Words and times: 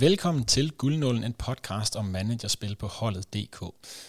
Velkommen 0.00 0.44
til 0.44 0.70
Guldnålen, 0.72 1.24
en 1.24 1.32
podcast 1.32 1.96
om 1.96 2.04
managerspil 2.04 2.76
på 2.76 2.86
holdet.dk. 2.86 3.64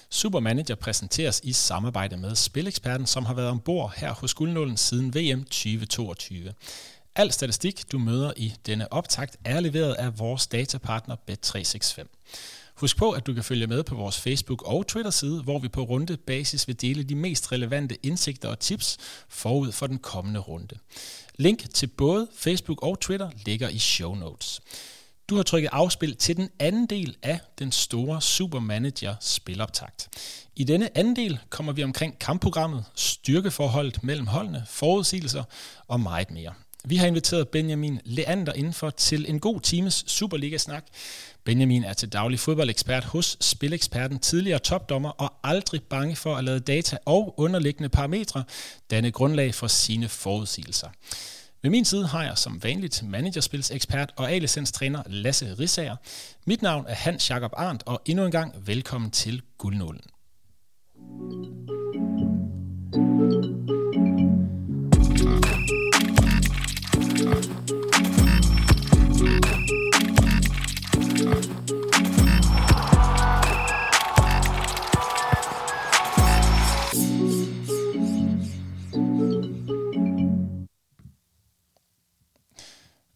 Supermanager 0.10 0.76
præsenteres 0.76 1.42
i 1.44 1.54
samarbejde 1.54 2.18
med 2.18 2.36
Spileksperten, 2.36 3.08
som 3.08 3.26
har 3.26 3.34
været 3.34 3.50
ombord 3.50 3.94
her 3.98 4.14
hos 4.14 4.34
Guldnålen 4.34 4.78
siden 4.78 5.16
VM 5.16 5.44
2022. 5.44 6.54
Al 7.16 7.32
statistik, 7.32 7.92
du 7.92 8.00
møder 8.00 8.34
i 8.38 8.54
denne 8.66 8.94
optakt, 8.94 9.38
er 9.46 9.60
leveret 9.60 9.94
af 9.94 10.20
vores 10.20 10.48
datapartner 10.48 11.16
Bet365. 11.16 12.06
Husk 12.76 12.98
på, 12.98 13.12
at 13.12 13.28
du 13.28 13.34
kan 13.34 13.44
følge 13.44 13.68
med 13.68 13.84
på 13.84 13.96
vores 13.96 14.28
Facebook- 14.28 14.68
og 14.68 14.88
Twitter-side, 14.88 15.42
hvor 15.42 15.60
vi 15.60 15.68
på 15.68 15.84
runde 15.84 16.18
basis 16.18 16.68
vil 16.68 16.82
dele 16.82 17.04
de 17.04 17.16
mest 17.16 17.52
relevante 17.52 17.98
indsigter 18.04 18.50
og 18.50 18.60
tips 18.60 18.98
forud 19.30 19.72
for 19.72 19.88
den 19.88 19.98
kommende 19.98 20.40
runde. 20.40 20.76
Link 21.36 21.74
til 21.74 21.88
både 21.88 22.28
Facebook 22.36 22.84
og 22.84 23.00
Twitter 23.00 23.30
ligger 23.46 23.70
i 23.70 23.78
show 23.78 24.16
notes. 24.16 24.62
Du 25.30 25.36
har 25.36 25.44
trykket 25.44 25.70
afspil 25.72 26.16
til 26.16 26.38
den 26.38 26.50
anden 26.60 26.86
del 26.86 27.18
af 27.24 27.40
den 27.60 27.72
store 27.72 28.22
Supermanager 28.22 29.16
spiloptakt. 29.22 30.10
I 30.56 30.64
denne 30.64 30.98
anden 30.98 31.16
del 31.16 31.40
kommer 31.50 31.74
vi 31.74 31.84
omkring 31.84 32.20
kampprogrammet, 32.20 32.86
styrkeforholdet 32.96 34.04
mellem 34.04 34.28
holdene, 34.28 34.64
forudsigelser 34.68 35.44
og 35.88 36.00
meget 36.00 36.32
mere. 36.32 36.54
Vi 36.86 36.96
har 36.96 37.08
inviteret 37.08 37.50
Benjamin 37.50 38.00
Leander 38.06 38.54
indenfor 38.54 38.90
til 38.90 39.30
en 39.30 39.40
god 39.40 39.62
times 39.62 40.04
Superliga-snak. 40.08 40.86
Benjamin 41.46 41.84
er 41.84 41.94
til 41.94 42.10
daglig 42.10 42.40
fodboldekspert 42.40 43.04
hos 43.04 43.38
Spileksperten, 43.42 44.20
tidligere 44.20 44.60
topdommer 44.60 45.10
og 45.10 45.34
aldrig 45.44 45.84
bange 45.84 46.16
for 46.16 46.36
at 46.36 46.44
lade 46.44 46.60
data 46.60 46.98
og 47.06 47.40
underliggende 47.40 47.90
parametre 47.90 48.44
danne 48.92 49.12
grundlag 49.12 49.56
for 49.56 49.68
sine 49.68 50.10
forudsigelser. 50.10 50.88
Ved 51.62 51.72
min 51.72 51.86
side 51.86 52.08
har 52.08 52.24
jeg 52.24 52.38
som 52.38 52.64
vanligt 52.64 53.04
managerspilsekspert 53.04 54.14
og 54.16 54.32
A-licenstræner 54.32 55.04
Lasse 55.08 55.56
Risager. 55.60 55.96
Mit 56.46 56.62
navn 56.62 56.86
er 56.88 56.96
Hans 56.96 57.30
Jakob 57.30 57.52
Arndt, 57.58 57.84
og 57.86 58.02
endnu 58.06 58.26
en 58.26 58.32
gang 58.32 58.68
velkommen 58.68 59.12
til 59.12 59.42
Guldnålen. 59.58 60.02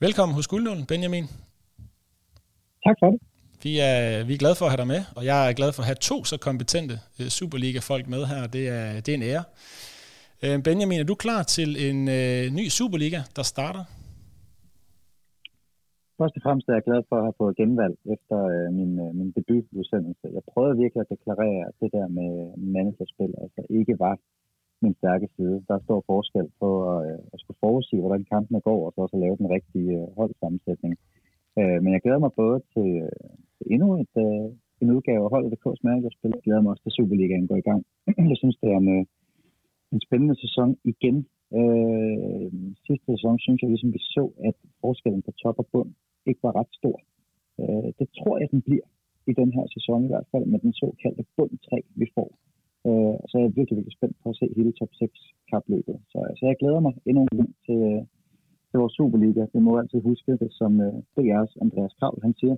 Velkommen 0.05 0.33
hos 0.37 0.47
Guldnålen, 0.51 0.85
Benjamin. 0.93 1.25
Tak 2.85 2.95
for 2.99 3.07
det. 3.11 3.19
Vi 3.65 3.71
er, 3.91 3.99
vi 4.27 4.33
er 4.33 4.41
glade 4.43 4.57
for 4.59 4.65
at 4.65 4.71
have 4.73 4.81
dig 4.83 4.89
med, 4.95 5.01
og 5.17 5.23
jeg 5.31 5.39
er 5.49 5.53
glad 5.59 5.71
for 5.73 5.81
at 5.83 5.89
have 5.91 6.01
to 6.09 6.17
så 6.31 6.35
kompetente 6.47 6.95
uh, 7.19 7.27
Superliga-folk 7.37 8.05
med 8.13 8.21
her. 8.31 8.41
Det 8.55 8.65
er, 8.79 8.89
det 9.03 9.09
er 9.11 9.17
en 9.19 9.27
ære. 9.31 9.43
Uh, 10.43 10.57
Benjamin, 10.67 10.99
er 10.99 11.07
du 11.11 11.15
klar 11.25 11.41
til 11.57 11.69
en 11.87 11.99
uh, 12.17 12.43
ny 12.57 12.65
Superliga, 12.77 13.19
der 13.37 13.45
starter? 13.53 13.83
Først 16.19 16.35
og 16.37 16.41
fremmest 16.45 16.67
er 16.67 16.75
jeg 16.79 16.87
glad 16.89 17.01
for 17.09 17.15
at 17.19 17.25
have 17.27 17.39
fået 17.41 17.57
genvalg 17.61 17.95
efter 18.15 18.37
uh, 18.55 18.67
min, 18.79 18.91
uh, 19.03 19.11
min 19.19 19.29
debutudsendelse. 19.37 20.25
Jeg 20.37 20.43
prøvede 20.51 20.75
virkelig 20.83 21.01
at 21.05 21.11
deklarere, 21.15 21.61
at 21.69 21.75
det 21.81 21.89
der 21.97 22.07
med 22.19 22.31
managerspil 22.75 23.31
altså 23.43 23.61
ikke 23.79 23.95
var 24.05 24.15
min 24.81 24.95
stærke 24.99 25.27
side. 25.35 25.63
Der 25.67 25.73
er 25.75 25.85
stor 25.87 26.01
forskel 26.11 26.47
på 26.61 26.69
at, 26.93 27.19
at 27.33 27.39
skulle 27.39 27.61
forudse, 27.63 27.95
hvordan 27.99 28.25
kampene 28.33 28.61
går, 28.69 28.79
og 28.85 28.91
så 28.93 29.01
også 29.01 29.15
at 29.17 29.23
lave 29.25 29.37
den 29.41 29.49
rigtige 29.55 29.93
øh, 29.99 30.07
holdsammensætning. 30.19 30.93
Øh, 31.59 31.77
men 31.83 31.89
jeg 31.93 32.01
glæder 32.01 32.21
mig 32.25 32.33
både 32.41 32.57
til, 32.73 32.89
til 33.55 33.65
endnu 33.73 33.89
et, 34.03 34.15
en 34.81 34.91
udgave 34.95 35.23
af 35.23 35.31
holdet 35.33 35.59
KS 35.63 35.83
managerspil. 35.83 36.35
Jeg 36.35 36.43
glæder 36.45 36.61
mig 36.61 36.71
også 36.71 36.83
til 36.83 36.95
Superligaen 36.97 37.47
går 37.47 37.59
i 37.59 37.67
gang. 37.69 37.81
jeg 38.31 38.37
synes, 38.41 38.57
det 38.61 38.69
er 38.75 38.79
en, 38.85 39.07
en 39.93 40.01
spændende 40.05 40.35
sæson 40.43 40.69
igen. 40.93 41.17
Øh, 41.59 42.47
sidste 42.87 43.05
sæson 43.13 43.35
synes 43.39 43.59
jeg 43.61 43.69
ligesom, 43.69 43.93
vi 43.93 44.01
så, 44.15 44.23
at 44.49 44.57
forskellen 44.81 45.21
på 45.21 45.31
top 45.31 45.57
og 45.61 45.67
bund 45.71 45.91
ikke 46.29 46.43
var 46.43 46.55
ret 46.59 46.71
stor. 46.79 46.97
Øh, 47.61 47.89
det 47.99 48.07
tror 48.17 48.35
jeg, 48.41 48.47
den 48.51 48.61
bliver 48.67 48.87
i 49.31 49.33
den 49.41 49.49
her 49.57 49.65
sæson 49.75 50.05
i 50.05 50.11
hvert 50.11 50.27
fald, 50.31 50.45
med 50.45 50.59
den 50.59 50.73
såkaldte 50.73 51.23
bund 51.37 51.53
3, 51.69 51.81
vi 52.01 52.07
får. 52.15 52.29
Øh, 52.87 53.15
så 53.27 53.33
er 53.37 53.43
jeg 53.45 53.55
virkelig, 53.59 53.75
virkelig 53.79 53.97
spændt 53.99 54.15
på 54.23 54.27
at 54.29 54.37
se 54.39 54.45
hele 54.57 54.71
top 54.79 54.91
6 54.93 55.11
kapløbet. 55.51 55.97
Så, 56.11 56.19
så 56.37 56.43
jeg 56.49 56.55
glæder 56.61 56.81
mig 56.85 56.93
endnu 57.09 57.21
en 57.23 57.37
gang 57.39 57.51
til, 57.65 57.79
øh, 57.91 58.01
til 58.69 58.77
vores 58.81 58.93
Superliga. 58.97 59.43
Det 59.53 59.61
må 59.65 59.71
altid 59.81 59.99
huske 60.09 60.31
det, 60.43 60.49
som 60.59 60.71
øh, 60.85 60.93
DR's 61.15 61.53
Andreas 61.63 61.93
Krav, 61.99 62.13
han 62.25 62.33
siger. 62.39 62.55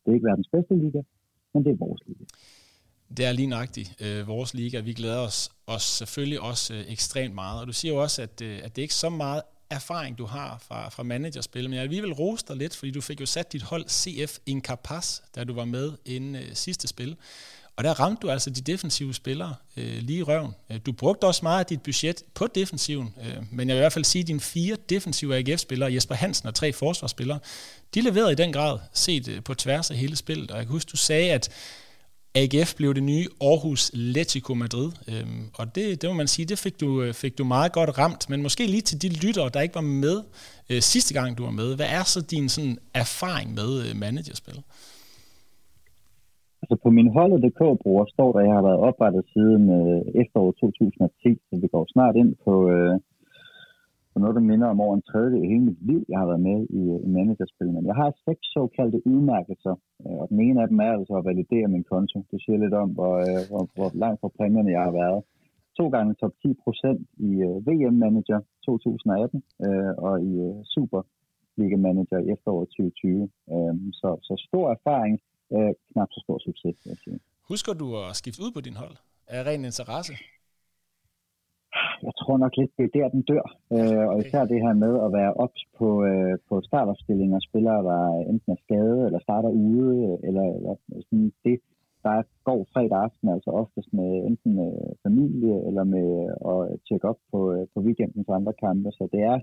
Det 0.00 0.08
er 0.10 0.16
ikke 0.16 0.28
verdens 0.30 0.50
bedste 0.54 0.74
liga, 0.84 1.00
men 1.52 1.60
det 1.64 1.70
er 1.72 1.78
vores 1.86 2.02
liga. 2.06 2.24
Det 3.16 3.24
er 3.28 3.32
lige 3.32 3.52
nøjagtigt 3.54 3.90
øh, 4.04 4.28
vores 4.34 4.54
liga. 4.54 4.80
Vi 4.80 4.92
glæder 5.00 5.20
os, 5.28 5.38
os 5.66 5.82
selvfølgelig 6.00 6.40
også 6.50 6.74
øh, 6.74 6.92
ekstremt 6.94 7.34
meget. 7.34 7.60
Og 7.60 7.66
du 7.66 7.72
siger 7.72 7.92
jo 7.94 8.02
også, 8.02 8.18
at, 8.22 8.36
øh, 8.48 8.58
at 8.64 8.70
det 8.76 8.82
ikke 8.82 8.94
så 8.94 9.10
meget 9.10 9.42
erfaring, 9.70 10.18
du 10.18 10.24
har 10.24 10.58
fra, 10.68 10.88
fra 10.88 11.02
managerspil, 11.02 11.64
men 11.64 11.72
jeg 11.72 11.80
vil 11.82 11.88
alligevel 11.88 12.12
rose 12.12 12.44
dig 12.48 12.56
lidt, 12.56 12.76
fordi 12.76 12.90
du 12.90 13.00
fik 13.00 13.20
jo 13.20 13.26
sat 13.26 13.52
dit 13.52 13.62
hold 13.62 13.84
CF 13.88 14.38
Incapaz, 14.46 15.20
da 15.34 15.44
du 15.44 15.54
var 15.54 15.64
med 15.64 15.92
inden 16.04 16.34
øh, 16.36 16.52
sidste 16.52 16.88
spil. 16.88 17.16
Og 17.76 17.84
der 17.84 18.00
ramte 18.00 18.20
du 18.22 18.30
altså 18.30 18.50
de 18.50 18.60
defensive 18.60 19.14
spillere 19.14 19.54
øh, 19.76 19.98
lige 20.02 20.18
i 20.18 20.22
røven. 20.22 20.52
Øh, 20.70 20.80
du 20.86 20.92
brugte 20.92 21.24
også 21.24 21.40
meget 21.42 21.60
af 21.60 21.66
dit 21.66 21.82
budget 21.82 22.22
på 22.34 22.46
defensiven, 22.46 23.14
øh, 23.22 23.36
men 23.52 23.68
jeg 23.68 23.74
vil 23.74 23.80
i 23.80 23.82
hvert 23.82 23.92
fald 23.92 24.04
sige, 24.04 24.22
at 24.22 24.28
dine 24.28 24.40
fire 24.40 24.76
defensive 24.88 25.36
AGF-spillere, 25.36 25.94
Jesper 25.94 26.14
Hansen 26.14 26.48
og 26.48 26.54
tre 26.54 26.72
forsvarsspillere, 26.72 27.38
de 27.94 28.00
leverede 28.00 28.32
i 28.32 28.34
den 28.34 28.52
grad 28.52 28.78
set 28.92 29.28
øh, 29.28 29.42
på 29.42 29.54
tværs 29.54 29.90
af 29.90 29.96
hele 29.96 30.16
spillet. 30.16 30.50
Og 30.50 30.56
jeg 30.56 30.66
kan 30.66 30.72
huske, 30.72 30.88
du 30.88 30.96
sagde, 30.96 31.32
at 31.32 31.50
AGF 32.36 32.74
blev 32.74 32.94
det 32.94 33.02
nye 33.02 33.28
Aarhus 33.40 33.90
Letico 33.94 34.54
Madrid. 34.54 34.92
Øhm, 35.08 35.50
og 35.54 35.74
det, 35.74 36.02
det 36.02 36.10
må 36.10 36.14
man 36.14 36.28
sige, 36.28 36.46
det 36.46 36.58
fik 36.58 36.80
du, 36.80 37.02
øh, 37.02 37.14
fik 37.14 37.38
du 37.38 37.44
meget 37.44 37.72
godt 37.72 37.98
ramt. 37.98 38.30
Men 38.30 38.42
måske 38.42 38.66
lige 38.66 38.82
til 38.82 39.02
de 39.02 39.08
lyttere, 39.08 39.50
der 39.54 39.60
ikke 39.60 39.74
var 39.74 39.80
med 39.80 40.22
øh, 40.70 40.82
sidste 40.82 41.14
gang, 41.14 41.38
du 41.38 41.44
var 41.44 41.50
med. 41.50 41.76
Hvad 41.76 41.86
er 41.86 42.04
så 42.04 42.20
din 42.20 42.48
sådan, 42.48 42.78
erfaring 42.94 43.54
med 43.54 43.86
øh, 43.86 43.96
managerspil? 43.96 44.62
Altså 46.70 46.82
på 46.84 46.90
min 46.98 47.10
holdet.dk-bruger 47.16 48.04
står 48.14 48.30
der, 48.32 48.40
at 48.40 48.46
jeg 48.48 48.54
har 48.58 48.66
været 48.68 48.84
oprettet 48.88 49.24
siden 49.34 49.62
øh, 49.78 50.00
efteråret 50.22 50.54
2010, 50.56 51.40
så 51.48 51.54
vi 51.62 51.68
går 51.74 51.84
snart 51.94 52.14
ind 52.22 52.32
på, 52.44 52.54
øh, 52.74 52.94
på 54.12 54.16
noget, 54.22 54.36
der 54.38 54.50
minder 54.50 54.68
om 54.68 54.80
over 54.84 54.94
en 54.96 55.08
tredje 55.10 55.36
i 55.40 55.48
hele 55.52 55.64
mit 55.70 55.82
liv, 55.90 56.00
jeg 56.08 56.18
har 56.18 56.28
været 56.32 56.46
med 56.50 56.58
i, 56.80 56.82
øh, 56.94 56.98
i 57.06 57.08
managerspil. 57.18 57.70
Men 57.76 57.86
jeg 57.90 57.96
har 58.02 58.10
seks 58.28 58.42
såkaldte 58.54 59.06
udmærkelser, 59.12 59.74
øh, 60.04 60.16
og 60.22 60.26
den 60.30 60.40
ene 60.46 60.62
af 60.62 60.68
dem 60.68 60.78
er 60.86 60.92
altså 60.98 61.14
at 61.16 61.26
validere 61.30 61.68
min 61.74 61.88
konto. 61.92 62.18
Det 62.30 62.38
siger 62.44 62.58
lidt 62.64 62.76
om, 62.82 62.88
hvor, 62.96 63.14
øh, 63.28 63.42
hvor, 63.50 63.62
hvor 63.76 63.90
langt 64.02 64.20
fra 64.20 64.30
præmierne 64.38 64.76
jeg 64.76 64.84
har 64.88 64.94
været. 65.02 65.20
To 65.78 65.84
gange 65.94 66.14
top 66.14 66.34
10 66.42 66.54
procent 66.64 67.00
i 67.28 67.30
øh, 67.48 67.56
VM 67.66 67.96
Manager 68.04 68.40
2018 68.66 69.42
øh, 69.66 69.92
og 70.06 70.14
i 70.30 70.32
øh, 70.46 70.54
Super 70.74 71.02
Liga 71.58 71.76
Manager 71.86 72.18
i 72.18 72.30
efteråret 72.34 72.68
2020. 72.68 73.28
Øh, 73.54 73.74
så, 74.00 74.08
så 74.28 74.34
stor 74.48 74.66
erfaring 74.76 75.14
øh, 75.54 75.72
knap 75.92 76.08
så 76.12 76.20
stor 76.24 76.38
succes, 76.38 76.74
vil 76.82 76.90
jeg 76.94 76.98
sige. 77.04 77.18
Husker 77.48 77.72
du 77.82 77.86
at 78.02 78.16
skifte 78.20 78.42
ud 78.44 78.52
på 78.56 78.60
din 78.60 78.76
hold? 78.82 78.96
Er 79.26 79.42
ren 79.48 79.64
interesse? 79.64 80.12
Jeg 82.06 82.14
tror 82.20 82.36
nok 82.42 82.52
lidt, 82.56 82.72
det 82.78 82.84
er 82.84 82.94
der, 82.98 83.08
den 83.08 83.22
dør. 83.30 83.46
Øh, 83.76 84.04
og 84.10 84.16
især 84.24 84.44
det 84.52 84.58
her 84.64 84.74
med 84.84 84.94
at 85.06 85.10
være 85.18 85.32
ops 85.44 85.62
på, 85.78 85.88
øh, 86.10 86.34
på 86.48 86.54
startopstillinger, 86.68 87.38
spillere, 87.48 87.80
der 87.90 88.00
enten 88.32 88.52
er 88.52 88.60
skadet, 88.64 89.06
eller 89.06 89.20
starter 89.26 89.48
ude, 89.48 90.18
eller, 90.28 90.46
eller 90.56 90.74
sådan 91.08 91.32
det, 91.44 91.58
der 92.04 92.22
går 92.44 92.66
fredag 92.72 92.98
aften, 93.06 93.28
altså 93.28 93.50
oftest 93.50 93.92
med 93.92 94.10
enten 94.28 94.50
med 94.60 94.72
familie, 95.02 95.56
eller 95.68 95.84
med 95.84 96.08
at 96.52 96.60
tjekke 96.88 97.08
op 97.08 97.20
på, 97.32 97.38
øh, 97.52 97.66
på 97.74 97.80
weekendens 97.86 98.28
andre 98.28 98.54
kampe. 98.64 98.88
Så 98.98 99.08
det 99.12 99.22
er, 99.32 99.38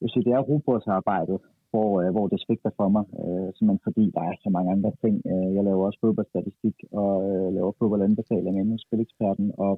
jeg 0.00 0.08
synes, 0.10 0.24
det 0.24 0.34
er 0.34 0.48
robotsarbejdet, 0.50 1.38
hvor, 1.76 1.90
øh, 2.02 2.10
hvor 2.14 2.26
det 2.32 2.40
svigter 2.44 2.72
for 2.78 2.88
mig, 2.94 3.04
øh, 3.22 3.48
simpelthen 3.56 3.86
fordi 3.88 4.04
der 4.16 4.22
er 4.30 4.34
så 4.44 4.50
mange 4.56 4.72
andre 4.74 4.92
ting. 5.02 5.14
Øh, 5.32 5.48
jeg 5.56 5.62
laver 5.64 5.86
også 5.86 6.00
fodboldstatistik 6.04 6.76
og 7.02 7.12
øh, 7.28 7.48
laver 7.56 7.72
fodboldanbefalinger 7.78 8.60
inden 8.60 8.76
hos 8.76 8.84
Spileksperten, 8.86 9.48
og 9.64 9.72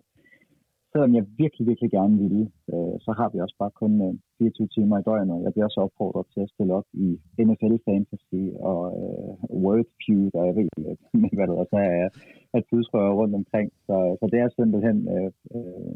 selvom 0.92 1.12
jeg 1.14 1.24
virkelig, 1.42 1.64
virkelig 1.70 1.90
gerne 1.98 2.16
ville, 2.24 2.44
øh, 2.72 2.94
så 3.04 3.10
har 3.18 3.28
vi 3.32 3.38
også 3.44 3.56
bare 3.62 3.78
kun 3.82 3.92
øh, 4.06 4.14
24 4.38 4.68
timer 4.76 4.96
i 4.98 5.06
døgnet. 5.08 5.44
Jeg 5.44 5.52
bliver 5.52 5.68
også 5.68 5.80
opfordret 5.86 6.26
til 6.34 6.40
at 6.44 6.52
stille 6.54 6.72
op 6.78 6.88
i 7.06 7.08
NFL 7.46 7.74
Fantasy 7.88 8.42
og 8.70 8.80
øh, 9.00 9.32
World 9.64 9.90
Feud, 10.00 10.30
og 10.38 10.42
jeg 10.46 10.54
ved 10.56 10.64
ikke, 10.64 11.34
hvad 11.36 11.46
det 11.48 11.56
også 11.62 11.76
er 11.76 12.08
at 12.56 12.62
tidsrører 12.70 13.14
rundt 13.20 13.34
omkring. 13.40 13.68
Så, 13.86 13.96
så 14.20 14.24
det 14.32 14.38
er 14.40 14.48
simpelthen 14.48 14.98
øh, 15.14 15.30
øh, 15.56 15.92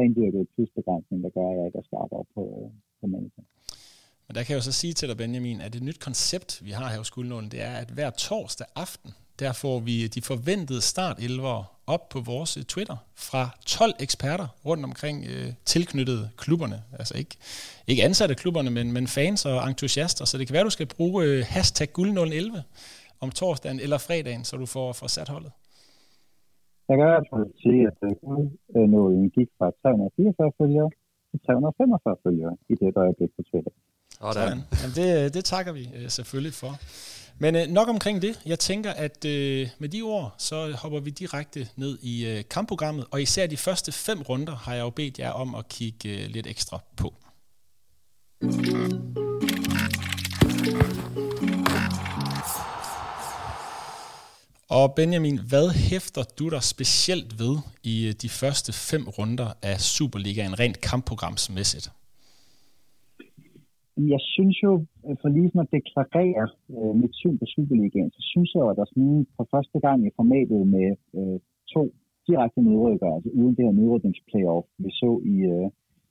rendyrket 0.00 0.42
tidsbegrænsning, 0.54 1.18
der 1.24 1.30
gør, 1.36 1.48
at 1.50 1.56
jeg 1.56 1.66
ikke 1.66 1.78
er 1.82 1.88
skarpere 1.90 2.24
på, 2.34 2.42
øh, 2.58 2.70
på 3.00 3.06
manager. 3.14 3.44
Men 4.30 4.34
der 4.34 4.42
kan 4.42 4.52
jeg 4.52 4.60
jo 4.62 4.70
så 4.70 4.72
sige 4.82 4.92
til 4.92 5.08
dig, 5.08 5.16
Benjamin, 5.16 5.60
at 5.60 5.72
det 5.72 5.82
nyt 5.82 6.00
koncept, 6.08 6.50
vi 6.66 6.70
har 6.70 6.88
her 6.88 6.98
hos 6.98 7.10
Guldnålen, 7.10 7.50
det 7.54 7.60
er, 7.62 7.74
at 7.82 7.88
hver 7.96 8.10
torsdag 8.10 8.66
aften, 8.76 9.10
der 9.40 9.52
får 9.62 9.76
vi 9.88 10.06
de 10.16 10.22
forventede 10.22 10.82
start 10.92 11.16
op 11.94 12.04
på 12.14 12.18
vores 12.20 12.56
øh, 12.56 12.62
Twitter 12.72 12.96
fra 13.28 13.42
12 13.66 13.92
eksperter 14.06 14.48
rundt 14.68 14.84
omkring 14.84 15.16
øh, 15.32 15.48
tilknyttede 15.72 16.24
klubberne. 16.42 16.78
Altså 16.98 17.14
ikke, 17.18 17.34
ikke 17.90 18.02
ansatte 18.08 18.34
klubberne, 18.34 18.70
men, 18.70 18.86
men 18.96 19.06
fans 19.06 19.46
og 19.46 19.68
entusiaster. 19.68 20.24
Så 20.24 20.38
det 20.38 20.46
kan 20.46 20.54
være, 20.54 20.64
du 20.64 20.76
skal 20.78 20.88
bruge 20.96 21.24
øh, 21.24 21.44
hashtag 21.54 21.88
guld011 21.98 22.60
om 23.20 23.30
torsdagen 23.30 23.80
eller 23.84 23.98
fredagen, 23.98 24.44
så 24.44 24.56
du 24.56 24.66
får, 24.66 24.92
får 25.00 25.06
sat 25.16 25.28
holdet. 25.28 25.52
Jeg 26.88 26.94
kan 26.96 27.06
i 27.06 27.12
hvert 27.14 27.28
fald 27.32 27.48
sige, 27.62 27.80
at 27.90 27.98
øh, 28.06 28.12
guldnålen 28.22 29.30
gik 29.36 29.48
fra 29.58 29.66
344 29.82 30.52
følgere 30.58 30.90
til 31.30 31.38
345 31.46 32.16
følgere 32.24 32.56
i 32.72 32.74
det 32.80 32.96
øjeblik 32.96 33.30
på 33.36 33.42
Twitter. 33.50 33.72
Sådan. 34.20 34.64
Jamen 34.82 34.94
det, 34.96 35.24
øh, 35.24 35.34
det 35.34 35.44
takker 35.44 35.72
vi 35.72 35.90
øh, 35.94 36.10
selvfølgelig 36.10 36.54
for. 36.54 36.78
Men 37.38 37.56
øh, 37.56 37.66
nok 37.66 37.88
omkring 37.88 38.22
det. 38.22 38.40
Jeg 38.46 38.58
tænker, 38.58 38.92
at 38.92 39.24
øh, 39.24 39.68
med 39.78 39.88
de 39.88 40.02
ord, 40.02 40.34
så 40.38 40.72
hopper 40.72 41.00
vi 41.00 41.10
direkte 41.10 41.68
ned 41.76 41.98
i 42.02 42.26
øh, 42.26 42.44
kampprogrammet, 42.50 43.06
og 43.10 43.22
især 43.22 43.46
de 43.46 43.56
første 43.56 43.92
fem 43.92 44.22
runder 44.22 44.56
har 44.56 44.74
jeg 44.74 44.80
jo 44.80 44.90
bedt 44.90 45.18
jer 45.18 45.30
om 45.30 45.54
at 45.54 45.68
kigge 45.68 46.08
øh, 46.08 46.30
lidt 46.30 46.46
ekstra 46.46 46.80
på. 46.96 47.14
Og 54.68 54.94
Benjamin, 54.94 55.38
hvad 55.38 55.70
hæfter 55.70 56.22
du 56.22 56.48
dig 56.48 56.62
specielt 56.62 57.38
ved 57.38 57.58
i 57.82 58.06
øh, 58.06 58.12
de 58.12 58.28
første 58.28 58.72
fem 58.72 59.08
runder 59.08 59.52
af 59.62 59.80
Superligaen 59.80 60.58
rent 60.58 60.80
kampprogramsmæssigt? 60.80 61.90
Jeg 64.08 64.20
synes 64.34 64.56
jo, 64.62 64.72
øh, 65.06 65.16
for 65.20 65.28
lige 65.28 65.50
at 65.60 65.72
deklarere 65.76 66.46
øh, 66.74 66.94
mit 67.02 67.14
syn 67.20 67.38
på 67.38 67.46
Superligaen, 67.54 68.10
så 68.16 68.22
synes 68.32 68.50
jeg, 68.54 68.64
at 68.70 68.76
der 68.76 68.84
sådan 68.84 69.26
for 69.36 69.46
første 69.54 69.78
gang 69.86 69.98
i 70.06 70.10
formatet 70.18 70.60
med 70.76 70.88
øh, 71.18 71.38
to 71.74 71.82
direkte 72.28 72.60
nedrykkere, 72.68 73.14
altså 73.16 73.30
uden 73.38 73.54
det 73.56 73.64
her 73.66 73.78
nedrykningsplayoff, 73.80 74.66
vi 74.84 74.90
så 75.02 75.10
i, 75.34 75.36
øh, 75.52 75.68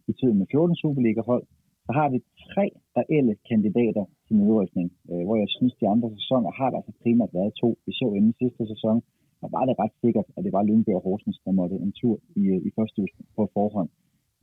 i 0.09 0.13
tiden 0.19 0.37
med 0.39 0.47
14 0.51 0.75
Superliga-hold, 0.75 1.43
så 1.85 1.91
har 1.99 2.07
vi 2.13 2.19
tre 2.51 2.65
reelle 2.99 3.35
kandidater 3.49 4.05
til 4.25 4.35
nedrykning, 4.41 4.87
øh, 5.11 5.23
hvor 5.25 5.37
jeg 5.43 5.49
synes, 5.57 5.73
de 5.81 5.87
andre 5.93 6.09
sæsoner 6.17 6.51
har 6.59 6.69
der 6.69 6.77
altså 6.77 6.93
primært 7.03 7.33
været 7.39 7.53
to. 7.61 7.69
Vi 7.85 7.91
så 7.99 8.07
inden 8.17 8.33
sidste 8.41 8.63
sæson, 8.73 8.97
der 9.41 9.49
var 9.55 9.63
det 9.65 9.75
ret 9.81 9.95
sikkert, 10.03 10.27
at 10.37 10.43
det 10.45 10.53
var 10.53 10.63
Lyngby 10.63 10.91
og 10.97 11.03
Horsens, 11.05 11.39
der 11.45 11.51
måtte 11.51 11.75
en 11.75 11.93
tur 12.01 12.15
i, 12.41 12.43
øh, 12.53 12.59
i 12.67 12.69
første 12.77 13.01
på 13.35 13.43
forhånd 13.53 13.89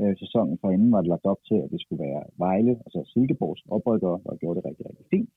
øh, 0.00 0.14
sæsonen 0.22 0.58
for 0.60 0.70
inden 0.70 0.92
var 0.92 1.00
det 1.00 1.12
lagt 1.14 1.26
op 1.32 1.42
til, 1.48 1.58
at 1.64 1.70
det 1.72 1.80
skulle 1.80 2.04
være 2.08 2.22
Vejle, 2.44 2.74
altså 2.86 3.00
Silkeborgs 3.12 3.62
oprykker, 3.76 4.12
der 4.24 4.36
gjorde 4.40 4.56
det 4.58 4.64
rigtig, 4.68 4.86
rigtig 4.88 5.06
fint. 5.14 5.30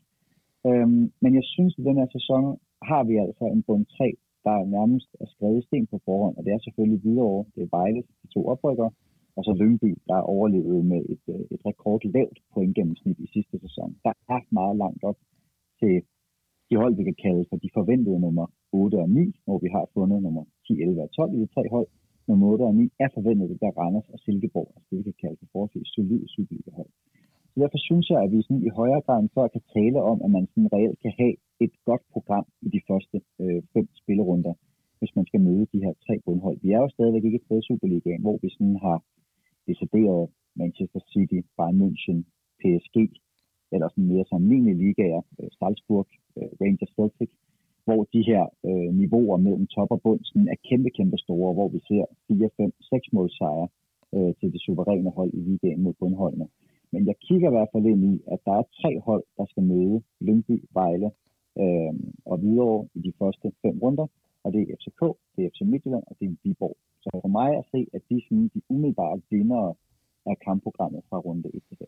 Øhm, 0.68 1.04
men 1.24 1.32
jeg 1.40 1.46
synes, 1.56 1.74
at 1.80 1.86
den 1.90 1.98
her 2.02 2.10
sæson 2.18 2.44
har 2.92 3.04
vi 3.10 3.16
altså 3.26 3.46
en 3.46 3.64
bund 3.68 3.86
3, 3.86 4.14
der 4.48 4.66
nærmest 4.78 5.10
er 5.22 5.28
skrevet 5.34 5.64
sten 5.64 5.88
på 5.88 5.98
forhånd, 6.06 6.38
og 6.38 6.44
det 6.46 6.52
er 6.54 6.60
selvfølgelig 6.60 7.04
videre 7.04 7.46
det 7.56 7.62
er 7.64 7.74
Vejle, 7.78 8.02
de 8.22 8.28
to 8.36 8.42
oprykker, 8.54 8.90
og 9.38 9.44
så 9.44 9.52
Lyngby, 9.62 9.92
der 10.08 10.30
overlevede 10.36 10.84
med 10.84 11.02
et, 11.14 11.26
øh, 11.34 11.42
et 11.52 11.62
rekord 11.66 12.02
lavt 12.16 12.38
i 13.24 13.28
sidste 13.34 13.60
sæson. 13.60 13.90
Der 14.04 14.14
er 14.30 14.42
meget 14.52 14.78
langt 14.78 15.04
op 15.04 15.18
til 15.80 16.02
de 16.70 16.76
hold, 16.82 16.96
vi 16.96 17.04
kan 17.04 17.18
kalde 17.26 17.46
for 17.50 17.58
de 17.64 17.70
forventede 17.74 18.20
nummer 18.20 18.46
8 18.72 18.96
og 18.96 19.10
9, 19.10 19.40
hvor 19.46 19.58
vi 19.58 19.70
har 19.76 19.86
fundet 19.94 20.24
nummer 20.24 20.44
10, 20.68 20.74
11 20.82 21.02
og 21.02 21.12
12 21.12 21.34
i 21.34 21.42
de 21.42 21.48
tre 21.56 21.64
hold, 21.72 21.88
nummer 22.30 22.48
8 22.48 22.64
og 22.70 22.76
9 22.76 22.90
er 23.04 23.10
forventet, 23.18 23.50
det 23.52 23.62
der 23.64 23.78
Randers 23.80 24.10
og 24.14 24.20
Silkeborg, 24.24 24.70
altså 24.76 24.88
det 24.90 24.98
vi 25.00 25.04
kan 25.10 25.22
kalde 25.24 25.38
for 25.40 25.48
forholdsvis 25.54 25.90
solide 25.96 26.26
Superliga-hold. 26.34 26.92
Så 27.52 27.56
derfor 27.64 27.80
synes 27.90 28.06
jeg, 28.12 28.20
at 28.24 28.32
vi 28.34 28.42
sådan 28.42 28.66
i 28.68 28.72
højere 28.80 29.02
grad 29.06 29.20
end 29.20 29.34
før 29.36 29.48
kan 29.56 29.64
tale 29.78 30.00
om, 30.12 30.18
at 30.26 30.32
man 30.36 30.46
sådan 30.52 30.70
reelt 30.76 31.00
kan 31.04 31.14
have 31.22 31.36
et 31.66 31.74
godt 31.90 32.04
program 32.14 32.46
i 32.66 32.70
de 32.76 32.82
første 32.90 33.18
øh, 33.44 33.62
fem 33.74 33.88
spillerunder, 34.02 34.54
hvis 35.00 35.16
man 35.18 35.26
skal 35.30 35.42
møde 35.48 35.66
de 35.74 35.84
her 35.86 35.94
tre 36.06 36.16
bundhold. 36.26 36.58
Vi 36.64 36.70
er 36.76 36.82
jo 36.84 36.90
stadigvæk 36.96 37.24
ikke 37.26 37.40
et 37.42 37.48
sted 37.48 37.62
Superligaen, 37.62 38.22
hvor 38.26 38.38
vi 38.44 38.50
sådan 38.56 38.80
har 38.88 38.98
decideret 39.70 40.22
Manchester 40.62 41.02
City, 41.14 41.40
Bayern 41.58 41.78
München, 41.82 42.18
PSG, 42.60 42.98
eller 43.74 43.88
sådan 43.90 44.12
mere 44.14 44.26
sammenlignelige 44.32 44.82
ligaer, 44.84 45.22
øh, 45.40 45.50
Salzburg, 45.60 46.08
øh, 46.38 46.50
Rangers 46.62 46.94
Celtic, 46.98 47.32
hvor 47.90 48.04
de 48.14 48.22
her 48.30 48.44
øh, 48.70 48.90
niveauer 49.02 49.38
mellem 49.46 49.68
top 49.76 49.92
og 49.96 50.02
bund 50.04 50.22
sådan 50.24 50.48
er 50.54 50.60
kæmpe, 50.70 50.90
kæmpe 50.98 51.18
store, 51.26 51.54
hvor 51.54 51.68
vi 51.76 51.80
ser 51.90 52.06
4, 52.28 52.50
5, 52.58 52.72
6 52.82 53.14
målsejre 53.14 53.68
øh, 54.16 54.32
til 54.40 54.48
det 54.54 54.62
suveræne 54.62 55.12
hold 55.18 55.32
i 55.34 55.42
ligaen 55.48 55.82
mod 55.84 55.94
bundholdene. 56.00 56.48
Men 56.94 57.02
jeg 57.10 57.16
kigger 57.26 57.48
i 57.50 57.56
hvert 57.56 57.72
fald 57.74 57.86
ind 57.86 58.04
i, 58.14 58.14
at 58.34 58.40
der 58.46 58.54
er 58.60 58.66
tre 58.82 58.92
hold, 59.08 59.24
der 59.38 59.46
skal 59.52 59.64
møde 59.64 60.02
Lyngby, 60.26 60.56
Vejle 60.74 61.10
øh, 61.62 61.94
og 62.32 62.42
videre 62.42 62.88
i 62.98 63.00
de 63.08 63.14
første 63.20 63.48
fem 63.62 63.76
runder. 63.84 64.08
Og 64.44 64.54
det 64.54 64.62
er 64.62 64.76
FCK, 64.80 65.02
det 65.34 65.42
er 65.46 65.50
FC 65.54 65.62
Midtjylland 65.72 66.04
og 66.08 66.16
det 66.20 66.26
er 66.28 66.36
Viborg. 66.44 66.78
Så 67.02 67.10
for 67.24 67.32
mig 67.40 67.50
at 67.58 67.66
se, 67.72 67.80
at 67.96 68.02
de, 68.10 68.22
sådan, 68.26 68.48
de 68.54 68.62
umiddelbare 68.70 69.22
vinder 69.30 69.78
af 70.32 70.36
kampprogrammet 70.46 71.02
fra 71.10 71.18
runde 71.18 71.50
1 71.54 71.62
til 71.68 71.78
5. 71.78 71.88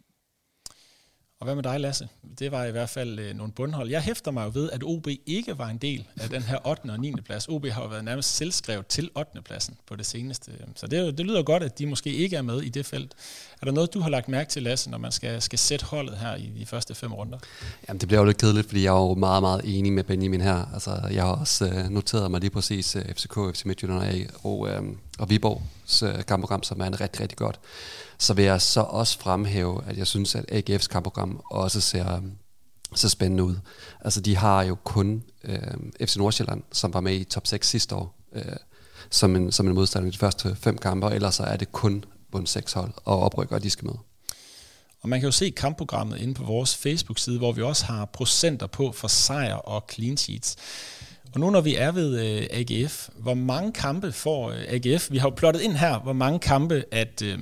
Og 1.41 1.45
hvad 1.45 1.55
med 1.55 1.63
dig, 1.63 1.79
Lasse? 1.79 2.07
Det 2.39 2.51
var 2.51 2.65
i 2.65 2.71
hvert 2.71 2.89
fald 2.89 3.19
øh, 3.19 3.35
nogle 3.35 3.53
bundhold. 3.53 3.89
Jeg 3.89 4.01
hæfter 4.01 4.31
mig 4.31 4.45
jo 4.45 4.51
ved, 4.53 4.69
at 4.71 4.83
OB 4.83 5.07
ikke 5.25 5.57
var 5.57 5.67
en 5.67 5.77
del 5.77 6.07
af 6.17 6.29
den 6.29 6.41
her 6.41 6.67
8. 6.67 6.81
og 6.89 6.99
9. 6.99 7.13
plads. 7.25 7.47
OB 7.47 7.65
har 7.65 7.81
jo 7.81 7.87
været 7.87 8.05
nærmest 8.05 8.35
selvskrevet 8.35 8.87
til 8.87 9.09
8. 9.15 9.41
pladsen 9.41 9.75
på 9.87 9.95
det 9.95 10.05
seneste. 10.05 10.51
Så 10.75 10.87
det, 10.87 11.17
det 11.17 11.25
lyder 11.25 11.43
godt, 11.43 11.63
at 11.63 11.79
de 11.79 11.85
måske 11.85 12.13
ikke 12.13 12.35
er 12.35 12.41
med 12.41 12.61
i 12.61 12.69
det 12.69 12.85
felt. 12.85 13.13
Er 13.61 13.65
der 13.65 13.71
noget, 13.71 13.93
du 13.93 13.99
har 13.99 14.09
lagt 14.09 14.27
mærke 14.29 14.49
til, 14.49 14.63
Lasse, 14.63 14.89
når 14.89 14.97
man 14.97 15.11
skal, 15.11 15.41
skal 15.41 15.59
sætte 15.59 15.85
holdet 15.85 16.17
her 16.17 16.35
i 16.35 16.51
de 16.59 16.65
første 16.65 16.95
fem 16.95 17.13
runder? 17.13 17.37
Jamen, 17.87 17.99
det 17.99 18.07
bliver 18.07 18.19
jo 18.19 18.25
lidt 18.25 18.37
kedeligt, 18.37 18.67
fordi 18.67 18.83
jeg 18.83 18.95
er 18.95 18.99
jo 18.99 19.13
meget, 19.13 19.43
meget 19.43 19.61
enig 19.65 19.93
med 19.93 20.03
Benjamin 20.03 20.41
her. 20.41 20.73
Altså, 20.73 21.01
jeg 21.11 21.23
har 21.23 21.35
også 21.35 21.65
øh, 21.65 21.89
noteret 21.89 22.31
mig 22.31 22.41
lige 22.41 22.51
præcis 22.51 22.95
øh, 22.95 23.05
FCK, 23.05 23.33
FC 23.33 23.65
Midtjylland 23.65 24.27
og, 24.43 24.59
uh, 24.59 24.69
og 25.21 25.29
Viborgs 25.29 26.03
uh, 26.03 26.21
kampprogram, 26.27 26.63
som 26.63 26.81
er 26.81 26.85
en 26.85 27.01
rigtig, 27.01 27.21
rigtig 27.21 27.37
godt 27.37 27.59
så 28.21 28.33
vil 28.33 28.45
jeg 28.45 28.61
så 28.61 28.81
også 28.81 29.19
fremhæve, 29.19 29.83
at 29.87 29.97
jeg 29.97 30.07
synes, 30.07 30.35
at 30.35 30.45
AGF's 30.51 30.87
kampprogram 30.87 31.41
også 31.51 31.81
ser, 31.81 32.15
øh, 32.15 32.21
så 32.95 33.09
spændende 33.09 33.43
ud. 33.43 33.55
Altså, 34.01 34.21
de 34.21 34.37
har 34.37 34.63
jo 34.63 34.75
kun 34.75 35.23
øh, 35.43 36.07
FC 36.07 36.15
Nordsjælland, 36.15 36.63
som 36.71 36.93
var 36.93 37.01
med 37.01 37.13
i 37.13 37.23
top 37.23 37.47
6 37.47 37.69
sidste 37.69 37.95
år, 37.95 38.15
øh, 38.33 38.43
som, 39.09 39.35
en, 39.35 39.51
som 39.51 39.67
en 39.67 39.73
modstander 39.73 40.07
i 40.07 40.11
de 40.11 40.17
første 40.17 40.55
fem 40.55 40.77
kampe, 40.77 41.07
og 41.07 41.15
ellers 41.15 41.35
så 41.35 41.43
er 41.43 41.57
det 41.57 41.71
kun 41.71 42.03
bund 42.31 42.47
6 42.47 42.73
hold 42.73 42.93
og 43.05 43.19
oprykker, 43.19 43.59
de 43.59 43.69
skal 43.69 43.85
med. 43.85 43.95
Og 45.01 45.09
man 45.09 45.19
kan 45.19 45.27
jo 45.27 45.31
se 45.31 45.49
kampprogrammet 45.49 46.19
inde 46.19 46.33
på 46.33 46.43
vores 46.43 46.75
Facebook-side, 46.75 47.37
hvor 47.37 47.51
vi 47.51 47.61
også 47.61 47.85
har 47.85 48.05
procenter 48.05 48.67
på 48.67 48.91
for 48.91 49.07
sejr 49.07 49.55
og 49.55 49.85
clean 49.93 50.17
sheets. 50.17 50.55
Og 51.33 51.39
nu 51.41 51.47
når 51.55 51.63
vi 51.69 51.73
er 51.85 51.91
ved 51.99 52.09
øh, 52.25 52.59
AGF, 52.59 52.95
hvor 53.25 53.37
mange 53.51 53.69
kampe 53.85 54.09
får 54.23 54.41
øh, 54.55 54.75
AGF? 54.75 55.03
Vi 55.13 55.17
har 55.21 55.27
jo 55.29 55.35
plottet 55.41 55.61
ind 55.67 55.75
her, 55.85 55.93
hvor 56.05 56.17
mange 56.23 56.39
kampe, 56.51 56.77
at, 57.01 57.15
øh, 57.29 57.37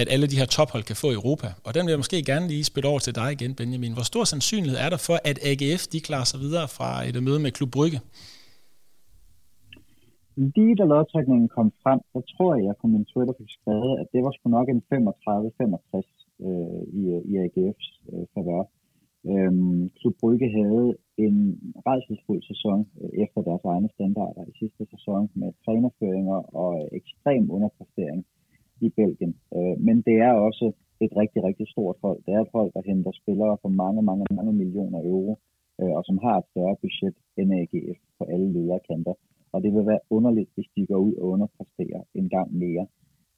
at 0.00 0.06
alle 0.14 0.26
de 0.32 0.38
her 0.40 0.48
tophold 0.56 0.84
kan 0.90 0.96
få 1.02 1.08
i 1.10 1.18
Europa. 1.20 1.48
Og 1.66 1.70
den 1.74 1.82
vil 1.84 1.92
jeg 1.94 2.02
måske 2.04 2.18
gerne 2.32 2.46
lige 2.52 2.64
spille 2.70 2.88
over 2.92 3.00
til 3.06 3.14
dig 3.20 3.28
igen, 3.36 3.52
Benjamin. 3.60 3.96
Hvor 3.96 4.06
stor 4.12 4.24
sandsynlighed 4.32 4.78
er 4.86 4.90
der 4.94 5.00
for, 5.08 5.16
at 5.30 5.36
AGF 5.50 5.82
de 5.92 5.98
klarer 6.08 6.28
sig 6.30 6.38
videre 6.44 6.68
fra 6.76 6.90
et 7.08 7.16
møde 7.26 7.40
med 7.44 7.50
Klub 7.56 7.70
Brygge? 7.76 7.98
Lige 10.56 10.74
da 10.80 10.84
lodtrækningen 10.92 11.48
kom 11.56 11.68
frem, 11.82 12.00
så 12.12 12.18
tror 12.32 12.50
jeg, 12.54 12.62
jeg 12.66 12.74
på 12.80 12.86
min 12.94 13.04
Twitter 13.10 13.34
fik 13.40 13.50
skrevet, 13.58 13.92
at 14.00 14.06
det 14.12 14.20
var 14.24 14.32
sgu 14.36 14.44
nok 14.58 14.68
en 14.74 14.82
35-65 14.92 16.46
øh, 16.46 16.80
i, 17.00 17.02
i 17.30 17.34
AGF's 17.44 17.88
øh, 18.12 18.24
favør. 18.34 18.62
Øhm, 19.28 19.90
Klub 19.98 20.14
Brygge 20.20 20.48
havde 20.58 20.96
en 21.16 21.36
rejselsfuld 21.86 22.42
sæson 22.50 22.80
øh, 23.00 23.10
efter 23.24 23.40
deres 23.48 23.64
egne 23.64 23.88
standarder 23.96 24.42
i 24.50 24.52
sidste 24.60 24.86
sæson 24.92 25.30
med 25.34 25.50
trænerføringer 25.64 26.40
og 26.60 26.70
øh, 26.80 26.88
ekstrem 26.98 27.50
underpræstering 27.50 28.26
i 28.80 28.88
Belgien. 28.88 29.34
Øh, 29.56 29.76
men 29.86 29.96
det 30.06 30.16
er 30.28 30.32
også 30.32 30.72
et 31.04 31.12
rigtig, 31.16 31.40
rigtig 31.48 31.66
stort 31.68 31.96
hold. 32.04 32.18
Det 32.26 32.32
er 32.34 32.40
et 32.40 32.54
hold, 32.56 32.70
der 32.74 32.82
henter 32.90 33.12
spillere 33.22 33.56
for 33.62 33.68
mange, 33.82 34.02
mange, 34.02 34.24
mange 34.30 34.52
millioner 34.52 35.00
euro, 35.12 35.34
øh, 35.80 35.92
og 35.98 36.02
som 36.08 36.18
har 36.24 36.36
et 36.38 36.46
større 36.50 36.76
budget 36.82 37.16
end 37.38 37.54
AGF 37.60 37.98
på 38.18 38.24
alle 38.32 38.52
lederkanter. 38.52 39.14
Og 39.52 39.62
det 39.62 39.70
vil 39.74 39.86
være 39.86 40.06
underligt, 40.10 40.50
hvis 40.54 40.68
de 40.76 40.86
går 40.86 41.00
ud 41.06 41.14
og 41.14 41.26
underpresterer 41.34 42.02
en 42.14 42.28
gang 42.28 42.48
mere. 42.62 42.86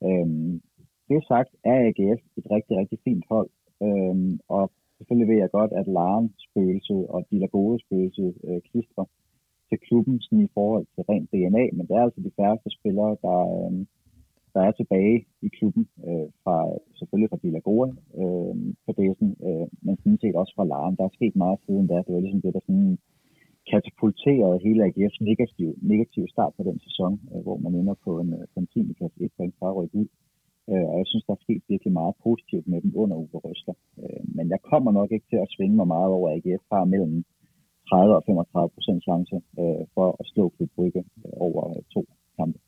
Øhm, 0.06 0.60
det 1.08 1.20
sagt 1.28 1.52
er 1.64 1.76
AGF 1.88 2.20
et 2.38 2.46
rigtig, 2.54 2.74
rigtig 2.80 2.98
fint 3.04 3.24
hold, 3.30 3.50
øhm, 3.82 4.38
og 4.48 4.70
selvfølgelig 5.02 5.30
ved 5.32 5.38
jeg 5.42 5.50
godt, 5.58 5.72
at 5.80 5.86
Laren 5.86 6.28
spøgelset 6.46 7.06
og 7.14 7.20
de 7.30 7.48
gode 7.58 7.78
spøgelset 7.84 8.34
øh, 8.48 8.60
klistrer 8.68 9.06
til 9.68 9.78
klubben 9.86 10.20
sådan 10.20 10.44
i 10.44 10.54
forhold 10.54 10.86
til 10.94 11.02
rent 11.10 11.28
DNA, 11.32 11.64
men 11.76 11.86
det 11.88 11.94
er 11.96 12.04
altså 12.06 12.20
de 12.20 12.36
færreste 12.38 12.70
spillere, 12.78 13.16
der, 13.26 13.38
øh, 13.56 13.72
der 14.54 14.60
er 14.68 14.72
tilbage 14.72 15.18
i 15.46 15.48
klubben, 15.58 15.84
øh, 16.08 16.28
fra, 16.42 16.56
selvfølgelig 16.98 17.30
fra 17.30 17.42
Bilagora 17.42 17.90
øh, 18.20 18.54
på 18.86 18.90
Desen, 18.98 19.30
øh, 19.46 19.66
men 19.84 19.94
sådan 19.96 20.22
set 20.22 20.36
også 20.40 20.52
fra 20.56 20.68
Laren. 20.72 20.96
Der 20.98 21.04
er 21.04 21.16
sket 21.18 21.36
meget 21.36 21.58
siden 21.66 21.86
da. 21.86 21.96
Det 22.04 22.14
var 22.14 22.20
ligesom 22.24 22.42
det, 22.42 22.54
der 22.54 22.62
sådan 22.66 22.98
katapulterede 23.70 24.62
hele 24.66 24.84
AGF's 24.88 25.20
negativ, 25.30 25.68
negativ 25.92 26.24
start 26.34 26.52
på 26.56 26.62
den 26.68 26.78
sæson, 26.86 27.12
øh, 27.32 27.40
hvor 27.46 27.56
man 27.64 27.74
ender 27.74 27.96
på 28.04 28.12
en, 28.22 28.32
øh, 28.38 28.44
på 28.52 28.56
en 28.60 28.66
10. 28.66 28.92
plads, 28.98 29.12
et 29.24 29.32
point 29.36 29.54
fra 29.58 29.72
ud. 30.00 30.08
Øh, 30.70 30.86
og 30.90 30.96
jeg 31.00 31.06
synes, 31.08 31.24
der 31.26 31.34
er 31.34 31.44
sket 31.44 31.62
virkelig 31.72 31.92
meget 32.00 32.14
positivt 32.26 32.66
med 32.72 32.78
dem 32.84 32.92
under 33.02 33.16
Uwe 33.22 33.38
Røsler. 33.44 33.76
Øh, 34.02 34.22
men 34.36 34.44
jeg 34.54 34.60
kommer 34.70 34.90
nok 34.98 35.10
ikke 35.12 35.26
til 35.30 35.40
at 35.44 35.52
svinge 35.54 35.76
mig 35.80 35.88
meget 35.96 36.10
over, 36.18 36.26
at 36.30 36.36
AGF 36.36 36.64
har 36.72 36.84
mellem 36.94 37.24
30 37.90 38.16
og 38.18 38.22
35 38.26 38.70
procent 38.76 39.00
chance 39.08 39.36
øh, 39.60 39.82
for 39.94 40.08
at 40.20 40.24
slå 40.32 40.44
Klub 40.56 40.70
Brygge 40.76 41.02
øh, 41.26 41.32
over 41.46 41.62
to 41.94 42.02
kampe. 42.38 42.58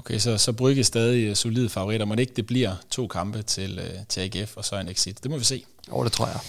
Okay, 0.00 0.18
så, 0.24 0.30
så 0.44 0.50
Brygge 0.60 0.80
er 0.80 0.90
stadig 0.94 1.36
solide 1.36 1.68
favoritter, 1.76 2.06
men 2.06 2.18
ikke 2.18 2.36
det 2.40 2.46
bliver 2.46 2.72
to 2.96 3.06
kampe 3.06 3.38
til, 3.54 3.72
til 4.08 4.20
AGF 4.24 4.56
og 4.56 4.64
så 4.64 4.74
en 4.80 4.88
exit. 4.88 5.22
Det 5.22 5.30
må 5.30 5.36
vi 5.42 5.48
se. 5.52 5.58
Jo, 5.90 6.04
det 6.04 6.12
tror 6.12 6.28
jeg. 6.34 6.40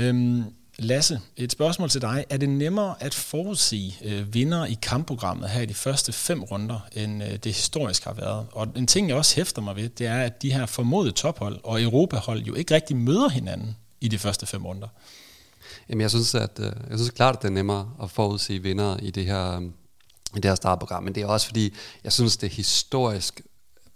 Øhm, 0.00 0.42
Lasse, 0.78 1.20
et 1.36 1.52
spørgsmål 1.52 1.90
til 1.90 2.00
dig. 2.00 2.24
Er 2.30 2.36
det 2.36 2.48
nemmere 2.48 2.94
at 3.00 3.14
forudsige 3.14 3.98
øh, 4.04 4.34
vinder 4.34 4.64
i 4.64 4.78
kampprogrammet 4.82 5.50
her 5.50 5.60
i 5.60 5.66
de 5.66 5.74
første 5.74 6.12
fem 6.12 6.42
runder, 6.42 6.80
end 6.92 7.22
øh, 7.22 7.30
det 7.30 7.44
historisk 7.44 8.04
har 8.04 8.12
været? 8.12 8.46
Og 8.52 8.68
en 8.76 8.86
ting, 8.86 9.08
jeg 9.08 9.16
også 9.16 9.36
hæfter 9.36 9.62
mig 9.62 9.76
ved, 9.76 9.88
det 9.88 10.06
er, 10.06 10.20
at 10.20 10.42
de 10.42 10.52
her 10.52 10.66
formodede 10.66 11.12
tophold 11.12 11.60
og 11.64 11.82
Europahold 11.82 12.42
jo 12.42 12.54
ikke 12.54 12.74
rigtig 12.74 12.96
møder 12.96 13.28
hinanden 13.28 13.76
i 14.00 14.08
de 14.08 14.18
første 14.18 14.46
fem 14.46 14.66
runder. 14.66 14.88
Jamen, 15.88 16.00
jeg 16.00 16.10
synes, 16.10 16.34
at, 16.34 16.58
øh, 16.58 16.72
jeg 16.90 16.98
synes 16.98 17.10
klart, 17.10 17.36
at 17.36 17.42
det 17.42 17.48
er 17.48 17.52
nemmere 17.52 17.90
at 18.02 18.10
forudsige 18.10 18.62
vinder 18.62 18.96
i 18.96 19.10
det 19.10 19.26
her, 19.26 19.56
øh, 19.56 19.62
i 20.36 20.40
det 20.40 20.44
her 20.44 20.54
startprogram, 20.54 21.02
men 21.02 21.14
det 21.14 21.22
er 21.22 21.26
også 21.26 21.46
fordi, 21.46 21.74
jeg 22.04 22.12
synes, 22.12 22.36
det 22.36 22.46
er 22.46 22.54
historisk 22.54 23.40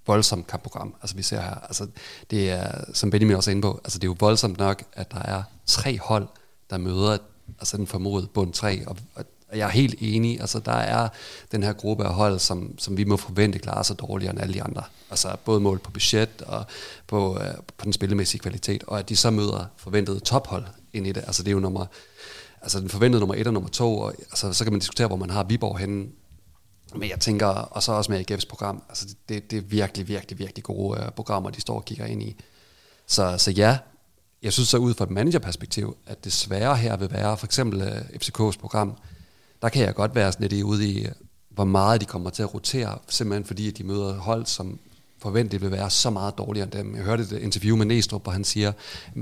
voldsomt 0.07 0.47
kampprogram, 0.47 0.95
altså 1.03 1.17
vi 1.17 1.23
ser 1.23 1.41
her. 1.41 1.55
Altså, 1.55 1.87
det 2.31 2.51
er, 2.51 2.85
som 2.95 3.11
Benjamin 3.11 3.37
også 3.37 3.51
er 3.51 3.53
inde 3.53 3.63
på, 3.63 3.81
altså 3.85 3.99
det 3.99 4.05
er 4.05 4.09
jo 4.09 4.17
voldsomt 4.21 4.59
nok, 4.59 4.83
at 4.93 5.13
der 5.13 5.23
er 5.23 5.43
tre 5.67 5.99
hold, 5.99 6.29
der 6.71 6.79
møder 6.79 7.19
altså 7.59 7.77
den 7.77 7.87
formodede 7.87 8.27
bund 8.27 8.53
3, 8.53 8.87
og, 8.87 8.97
og 9.15 9.25
jeg 9.53 9.67
er 9.67 9.71
helt 9.71 9.95
enig, 9.99 10.41
altså 10.41 10.59
der 10.59 10.73
er 10.73 11.09
den 11.53 11.63
her 11.63 11.73
gruppe 11.73 12.05
af 12.05 12.15
hold, 12.15 12.39
som, 12.39 12.79
som 12.79 12.97
vi 12.97 13.05
må 13.05 13.17
forvente 13.17 13.59
klarer 13.59 13.83
sig 13.83 13.99
dårligere 13.99 14.33
end 14.33 14.41
alle 14.41 14.55
de 14.55 14.63
andre. 14.63 14.83
Altså 15.11 15.37
både 15.45 15.61
mål 15.61 15.79
på 15.79 15.91
budget 15.91 16.43
og 16.43 16.65
på, 17.07 17.39
øh, 17.41 17.55
på 17.77 17.85
den 17.85 17.93
spillemæssige 17.93 18.41
kvalitet, 18.41 18.85
og 18.87 18.99
at 18.99 19.09
de 19.09 19.17
så 19.17 19.31
møder 19.31 19.65
forventede 19.77 20.21
tophold 20.21 20.65
ind 20.93 21.07
i 21.07 21.13
det. 21.13 21.25
Altså 21.27 21.43
det 21.43 21.49
er 21.49 21.53
jo 21.53 21.61
nummer, 21.61 21.87
altså 22.63 22.81
den 22.81 22.89
forventede 22.89 23.21
nummer 23.21 23.35
1 23.35 23.47
og 23.47 23.53
nummer 23.53 23.71
2, 23.71 23.99
og 23.99 24.15
altså, 24.19 24.53
så 24.53 24.65
kan 24.65 24.73
man 24.73 24.81
diskutere, 24.81 25.07
hvor 25.07 25.17
man 25.17 25.31
har 25.31 25.45
Viborg 25.45 25.79
henne. 25.79 26.07
Men 26.95 27.11
jeg 27.11 27.21
tænker, 27.21 27.47
og 27.47 27.83
så 27.83 27.93
også 27.93 28.13
med 28.13 28.31
AGF's 28.31 28.49
program, 28.49 28.83
altså 28.89 29.15
det, 29.29 29.51
det 29.51 29.57
er 29.57 29.63
virkelig, 29.63 30.09
virkelig, 30.09 30.39
virkelig 30.39 30.65
gode 30.65 31.01
øh, 31.01 31.11
programmer, 31.11 31.51
de 31.51 31.61
står 31.61 31.75
og 31.75 31.85
kigger 31.85 32.07
ind 32.07 32.23
i. 32.23 32.37
Så, 33.07 33.39
så 33.39 33.51
ja, 33.51 33.79
jeg 34.43 34.53
synes 34.53 34.69
så 34.69 34.79
ud 34.79 34.95
fra 34.95 35.05
et 35.05 35.11
managerperspektiv, 35.11 35.97
at 36.07 36.25
det 36.25 36.33
svære 36.33 36.77
her 36.77 36.97
vil 36.97 37.11
være, 37.11 37.37
for 37.37 37.47
eksempel 37.47 37.81
øh, 37.83 37.99
FCK's 37.99 38.59
program, 38.61 38.97
der 39.63 39.69
kan 39.69 39.83
jeg 39.83 39.95
godt 39.95 40.15
være 40.15 40.33
sådan 40.33 40.49
lidt 40.49 40.63
ude 40.63 40.89
i, 40.89 41.07
hvor 41.51 41.65
meget 41.65 42.01
de 42.01 42.07
kommer 42.07 42.31
til 42.31 42.43
at 42.43 42.55
rotere, 42.55 42.99
simpelthen 43.09 43.45
fordi 43.45 43.71
de 43.71 43.85
møder 43.85 44.15
hold, 44.15 44.47
som 44.47 44.79
forventeligt 45.19 45.63
vil 45.63 45.71
være 45.71 45.91
så 45.91 46.11
meget 46.11 46.39
dårligere 46.39 46.65
end 46.65 46.73
dem. 46.73 46.97
Jeg 46.97 47.05
hørte 47.05 47.23
et 47.23 47.33
interview 47.33 47.77
med 47.77 47.87
Næstrup, 47.87 48.23
hvor 48.23 48.33
han 48.33 48.45
siger, 48.45 48.73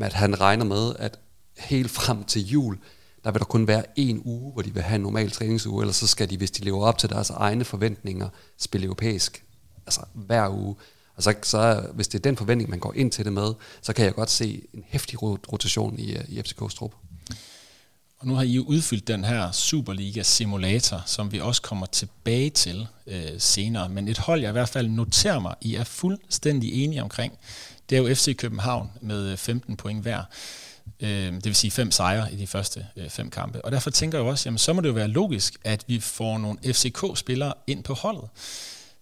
at 0.00 0.12
han 0.12 0.40
regner 0.40 0.64
med, 0.64 0.94
at 0.98 1.18
helt 1.58 1.90
frem 1.90 2.24
til 2.24 2.46
jul, 2.46 2.78
der 3.24 3.30
vil 3.30 3.38
der 3.38 3.44
kun 3.44 3.66
være 3.66 3.84
en 3.96 4.22
uge, 4.24 4.52
hvor 4.52 4.62
de 4.62 4.74
vil 4.74 4.82
have 4.82 4.96
en 4.96 5.02
normal 5.02 5.30
træningsuge, 5.30 5.82
eller 5.82 5.92
så 5.92 6.06
skal 6.06 6.30
de, 6.30 6.36
hvis 6.36 6.50
de 6.50 6.64
lever 6.64 6.84
op 6.84 6.98
til 6.98 7.08
deres 7.08 7.30
egne 7.30 7.64
forventninger, 7.64 8.28
spille 8.58 8.84
europæisk 8.84 9.44
altså 9.86 10.00
hver 10.14 10.48
uge. 10.48 10.74
Og 11.16 11.22
så, 11.22 11.34
så 11.42 11.86
hvis 11.94 12.08
det 12.08 12.18
er 12.18 12.22
den 12.22 12.36
forventning, 12.36 12.70
man 12.70 12.78
går 12.78 12.92
ind 12.96 13.10
til 13.10 13.24
det 13.24 13.32
med, 13.32 13.54
så 13.82 13.92
kan 13.92 14.04
jeg 14.04 14.14
godt 14.14 14.30
se 14.30 14.62
en 14.74 14.84
hæftig 14.88 15.22
rotation 15.22 15.98
i, 15.98 16.12
øh, 16.12 16.24
i 16.28 16.40
FCK's 16.40 16.76
trup. 16.76 16.92
Og 18.18 18.26
nu 18.26 18.34
har 18.34 18.42
I 18.42 18.52
jo 18.52 18.62
udfyldt 18.62 19.08
den 19.08 19.24
her 19.24 19.52
Superliga-simulator, 19.52 21.02
som 21.06 21.32
vi 21.32 21.40
også 21.40 21.62
kommer 21.62 21.86
tilbage 21.86 22.50
til 22.50 22.86
øh, 23.06 23.30
senere. 23.38 23.88
Men 23.88 24.08
et 24.08 24.18
hold, 24.18 24.40
jeg 24.40 24.48
i 24.48 24.52
hvert 24.52 24.68
fald 24.68 24.88
noterer 24.88 25.38
mig, 25.38 25.54
I 25.60 25.74
er 25.74 25.84
fuldstændig 25.84 26.84
enige 26.84 27.02
omkring, 27.02 27.38
det 27.90 27.98
er 27.98 28.02
jo 28.02 28.14
FC 28.14 28.36
København 28.36 28.90
med 29.00 29.30
øh, 29.30 29.36
15 29.36 29.76
point 29.76 30.02
hver. 30.02 30.22
Øh, 31.00 31.32
det 31.32 31.44
vil 31.44 31.54
sige 31.54 31.70
fem 31.70 31.90
sejre 31.90 32.32
i 32.32 32.36
de 32.36 32.46
første 32.46 32.86
øh, 32.96 33.08
fem 33.08 33.30
kampe. 33.30 33.64
Og 33.64 33.72
derfor 33.72 33.90
tænker 33.90 34.18
jeg 34.18 34.26
også, 34.26 34.48
jamen 34.48 34.58
så 34.58 34.72
må 34.72 34.80
det 34.80 34.88
jo 34.88 34.92
være 34.94 35.08
logisk, 35.08 35.56
at 35.64 35.84
vi 35.86 36.00
får 36.00 36.38
nogle 36.38 36.58
FCK-spillere 36.72 37.54
ind 37.66 37.84
på 37.84 37.94
holdet. 37.94 38.28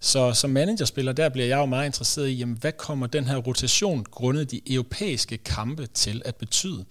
Så 0.05 0.33
som 0.33 0.51
managerspiller, 0.51 1.13
der 1.13 1.29
bliver 1.29 1.47
jeg 1.47 1.57
jo 1.57 1.67
meget 1.67 1.87
interesseret 1.87 2.29
i, 2.29 2.33
jamen, 2.33 2.57
hvad 2.61 2.73
kommer 2.73 3.07
den 3.07 3.25
her 3.25 3.37
rotation 3.37 4.05
grundet 4.11 4.51
de 4.51 4.61
europæiske 4.67 5.37
kampe 5.37 5.87
til 5.87 6.23
at 6.25 6.37
betyde? 6.37 6.85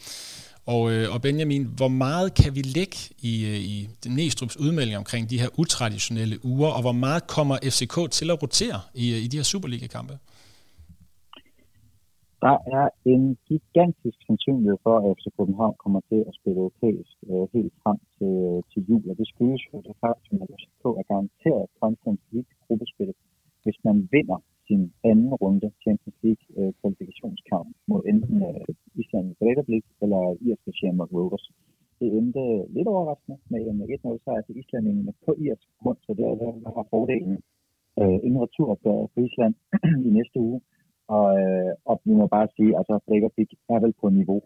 Og, 0.66 0.92
øh, 0.92 1.14
og 1.14 1.22
Benjamin, 1.22 1.64
hvor 1.64 1.88
meget 1.88 2.34
kan 2.34 2.56
vi 2.56 2.62
lægge 2.62 2.98
i, 3.20 3.46
øh, 3.46 3.56
i 3.56 3.90
Næstrup's 4.06 4.60
udmelding 4.60 4.98
omkring 4.98 5.30
de 5.30 5.40
her 5.40 5.48
utraditionelle 5.60 6.46
uger, 6.46 6.70
og 6.70 6.82
hvor 6.82 6.92
meget 6.92 7.28
kommer 7.28 7.58
FCK 7.64 8.12
til 8.12 8.32
at 8.32 8.44
rotere 8.44 8.82
i, 8.94 9.14
øh, 9.14 9.18
i 9.18 9.28
de 9.28 9.38
her 9.38 9.44
Superliga-kampe? 9.44 10.18
Der 12.46 12.58
er 12.78 12.86
en 13.14 13.24
gigantisk 13.50 14.18
sandsynlighed 14.28 14.78
for, 14.86 14.96
at 15.00 15.16
FC 15.18 15.26
København 15.38 15.76
kommer 15.84 16.02
til 16.10 16.20
at 16.30 16.34
spille 16.40 16.60
europæisk 16.64 17.16
øh, 17.32 17.46
helt 17.56 17.74
frem 17.84 18.00
til, 18.18 18.34
øh, 18.50 18.60
til 18.72 18.82
jul, 18.90 19.04
og 19.12 19.16
det 19.20 19.28
skyldes 19.32 19.64
jo 19.70 19.78
det 19.88 19.96
faktum, 20.04 20.38
at 20.44 20.50
FCK 20.60 20.84
er 21.02 21.06
garanteret 21.12 21.66
Conference 21.82 22.26
League 22.34 22.54
gruppespil, 22.66 23.12
hvis 23.64 23.78
man 23.88 23.98
vinder 24.14 24.40
sin 24.68 24.82
anden 25.10 25.34
runde 25.44 25.70
Champions 25.84 26.20
League 26.26 26.46
øh, 26.58 26.72
kvalifikationskamp 26.80 27.70
mod 27.90 28.02
enten 28.12 28.38
øh, 28.50 28.68
Island 29.02 29.26
i 29.32 29.36
Breidablik 29.40 29.86
eller 30.04 30.24
Irske 30.48 30.72
Shamrock 30.78 31.12
Rovers. 31.18 31.46
Det 32.00 32.08
endte 32.20 32.44
lidt 32.76 32.88
overraskende 32.94 33.38
med 33.52 33.62
en 33.72 33.80
1-0 33.82 34.24
sejr 34.24 34.42
til 34.42 34.58
islandingene 34.62 35.14
på 35.26 35.32
irsk 35.46 35.68
grund, 35.82 36.00
så 36.06 36.12
det 36.18 36.26
er 36.32 36.36
der, 36.42 36.52
der 36.66 36.72
har 36.78 36.86
fordelen 36.94 37.38
øh, 38.02 38.20
en 38.28 38.36
retur 38.44 38.72
på 38.86 38.92
Island 39.26 39.54
i 40.08 40.10
næste 40.20 40.40
uge. 40.48 40.60
Og, 41.08 41.28
øh, 41.42 41.74
og 41.86 42.02
vi 42.06 42.14
må 42.14 42.28
bare 42.28 42.48
sige, 42.56 42.78
altså 42.78 43.00
Breivik 43.08 43.52
er 43.70 43.80
vel 43.80 43.94
på 44.02 44.10
niveau 44.10 44.42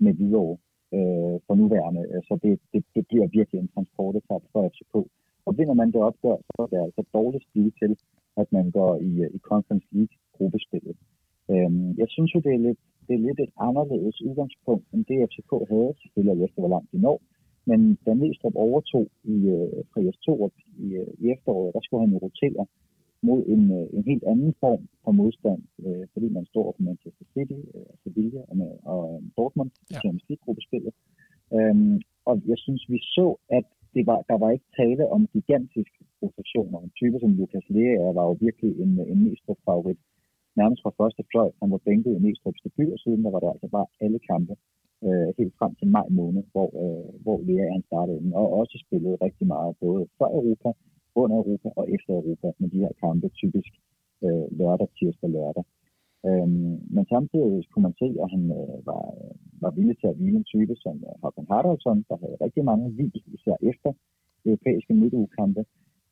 med 0.00 0.12
Hvidovre 0.12 0.58
øh, 0.96 1.36
for 1.46 1.54
nuværende, 1.54 2.02
øh, 2.12 2.22
så 2.28 2.38
det, 2.42 2.60
det, 2.72 2.84
det 2.94 3.06
bliver 3.08 3.26
virkelig 3.26 3.58
en 3.60 3.72
transportetap 3.74 4.42
for 4.52 4.68
FCK. 4.68 4.94
Og 5.46 5.58
vinder 5.58 5.74
man 5.74 5.92
det 5.92 6.00
opgør, 6.08 6.36
så 6.36 6.58
er 6.62 6.66
det 6.66 6.80
altså 6.86 7.02
dårligt 7.14 7.44
stil 7.48 7.72
til, 7.80 7.92
at 8.36 8.48
man 8.52 8.70
går 8.70 8.92
i, 8.96 9.10
øh, 9.24 9.30
i 9.36 9.38
Conference 9.38 9.86
League 9.92 10.16
gruppespillet. 10.36 10.96
Øhm, 11.50 11.88
jeg 12.00 12.08
synes 12.08 12.34
jo, 12.34 12.40
det 12.46 12.52
er, 12.54 12.62
lidt, 12.66 12.80
det 13.06 13.14
er 13.14 13.26
lidt 13.26 13.40
et 13.40 13.52
anderledes 13.68 14.22
udgangspunkt, 14.22 14.86
end 14.92 15.04
det 15.04 15.28
FCK 15.30 15.52
havde, 15.72 15.92
selvfølgelig 16.02 16.44
efter 16.44 16.60
hvor 16.60 16.72
langt 16.74 16.92
de 16.92 16.98
når. 17.06 17.20
Men 17.66 17.98
da 18.06 18.14
Næstrup 18.14 18.56
overtog 18.66 19.06
i, 19.34 19.36
øh, 19.56 19.84
fra 19.90 20.00
Jes 20.06 20.18
i, 20.84 20.86
øh, 21.00 21.10
i 21.22 21.24
efteråret, 21.34 21.74
der 21.74 21.80
skulle 21.82 22.02
han 22.04 22.12
jo 22.14 22.18
rotere 22.26 22.66
mod 23.28 23.40
en, 23.54 23.62
øh, 23.78 23.86
en 23.96 24.04
helt 24.10 24.24
anden 24.32 24.52
form 24.62 24.82
for 25.04 25.12
modstand, 25.20 25.62
øh, 25.86 26.04
fordi 26.12 26.28
man 26.36 26.44
står 26.52 26.66
for 26.76 26.82
Manchester 26.88 27.26
City, 27.34 27.60
øh, 27.74 27.92
Sevilla 28.02 28.42
og, 28.52 28.56
og 28.92 29.00
øh, 29.10 29.22
Dortmund 29.36 29.70
ja. 29.92 29.98
som 30.02 30.36
gruppespillet. 30.44 30.92
Øhm, 31.56 31.96
og 32.28 32.34
jeg 32.50 32.58
synes, 32.64 32.82
vi 32.92 32.98
så, 33.16 33.26
at 33.58 33.66
det 33.94 34.04
var, 34.10 34.18
der 34.30 34.38
var 34.42 34.50
ikke 34.50 34.70
tale 34.80 35.04
om 35.14 35.20
gigantiske 35.34 36.00
rotationer. 36.22 36.78
En 36.80 36.92
type 37.00 37.16
som 37.20 37.32
Lukas 37.38 37.66
Lea 37.76 38.06
var 38.18 38.24
jo 38.30 38.34
virkelig 38.46 38.72
en, 38.84 38.92
en 39.12 39.18
Næstrup 39.24 39.60
favorit. 39.68 40.00
Nærmest 40.60 40.82
fra 40.82 40.96
første 41.00 41.22
fløj, 41.30 41.50
han 41.60 41.70
var 41.74 41.80
bænket 41.88 42.12
i 42.14 42.22
Næstrups 42.24 42.60
debut, 42.64 42.92
og 42.94 42.98
siden 42.98 43.24
der 43.24 43.30
var 43.30 43.40
der 43.40 43.50
altså 43.54 43.68
bare 43.76 43.86
alle 44.04 44.20
kampe 44.30 44.54
øh, 45.06 45.28
helt 45.38 45.54
frem 45.58 45.72
til 45.74 45.88
maj 45.96 46.06
måned, 46.20 46.42
hvor, 46.52 46.68
øh, 46.82 47.22
hvor 47.24 47.38
Lea 47.48 47.80
startede 47.88 48.20
og 48.40 48.46
også 48.60 48.76
spillede 48.84 49.16
rigtig 49.26 49.46
meget 49.54 49.72
både 49.84 50.02
for 50.18 50.26
Europa, 50.38 50.70
under 51.22 51.36
Europa 51.42 51.68
og 51.80 51.84
efter 51.94 52.12
Europa 52.20 52.48
med 52.60 52.68
de 52.70 52.82
her 52.84 52.92
kampe, 53.02 53.28
typisk 53.28 53.72
øh, 54.24 54.46
lørdag, 54.58 54.88
tirsdag, 54.98 55.30
lørdag. 55.30 55.64
Øhm, 56.28 56.74
men 56.94 57.04
samtidig 57.14 57.50
kunne 57.70 57.86
man 57.88 57.98
se, 58.02 58.08
at 58.22 58.28
han 58.34 58.44
øh, 58.58 58.78
var, 58.90 59.04
var 59.64 59.70
villig 59.78 59.96
til 59.98 60.08
at 60.10 60.16
hvile 60.16 60.38
en 60.40 60.50
type 60.54 60.74
som 60.84 60.96
øh, 61.08 61.14
Håkan 61.22 61.50
Haraldsson, 61.50 62.04
der 62.08 62.16
havde 62.22 62.42
rigtig 62.44 62.64
mange 62.70 62.86
hvil, 62.96 63.22
især 63.36 63.56
efter 63.70 63.90
europæiske 64.46 64.94
midtugekampe. 64.94 65.62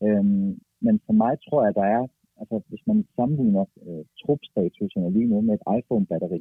Øhm, 0.06 0.50
men 0.87 0.94
for 1.06 1.14
mig 1.23 1.32
tror 1.47 1.61
jeg, 1.62 1.71
at 1.73 1.80
der 1.80 1.88
er, 1.99 2.04
altså 2.40 2.56
hvis 2.68 2.85
man 2.90 2.99
sammenligner 3.16 3.64
øh, 3.87 4.04
trupstatusen 4.21 5.12
lige 5.12 5.30
nu 5.32 5.40
med 5.40 5.54
et 5.54 5.66
iPhone-batteri, 5.78 6.40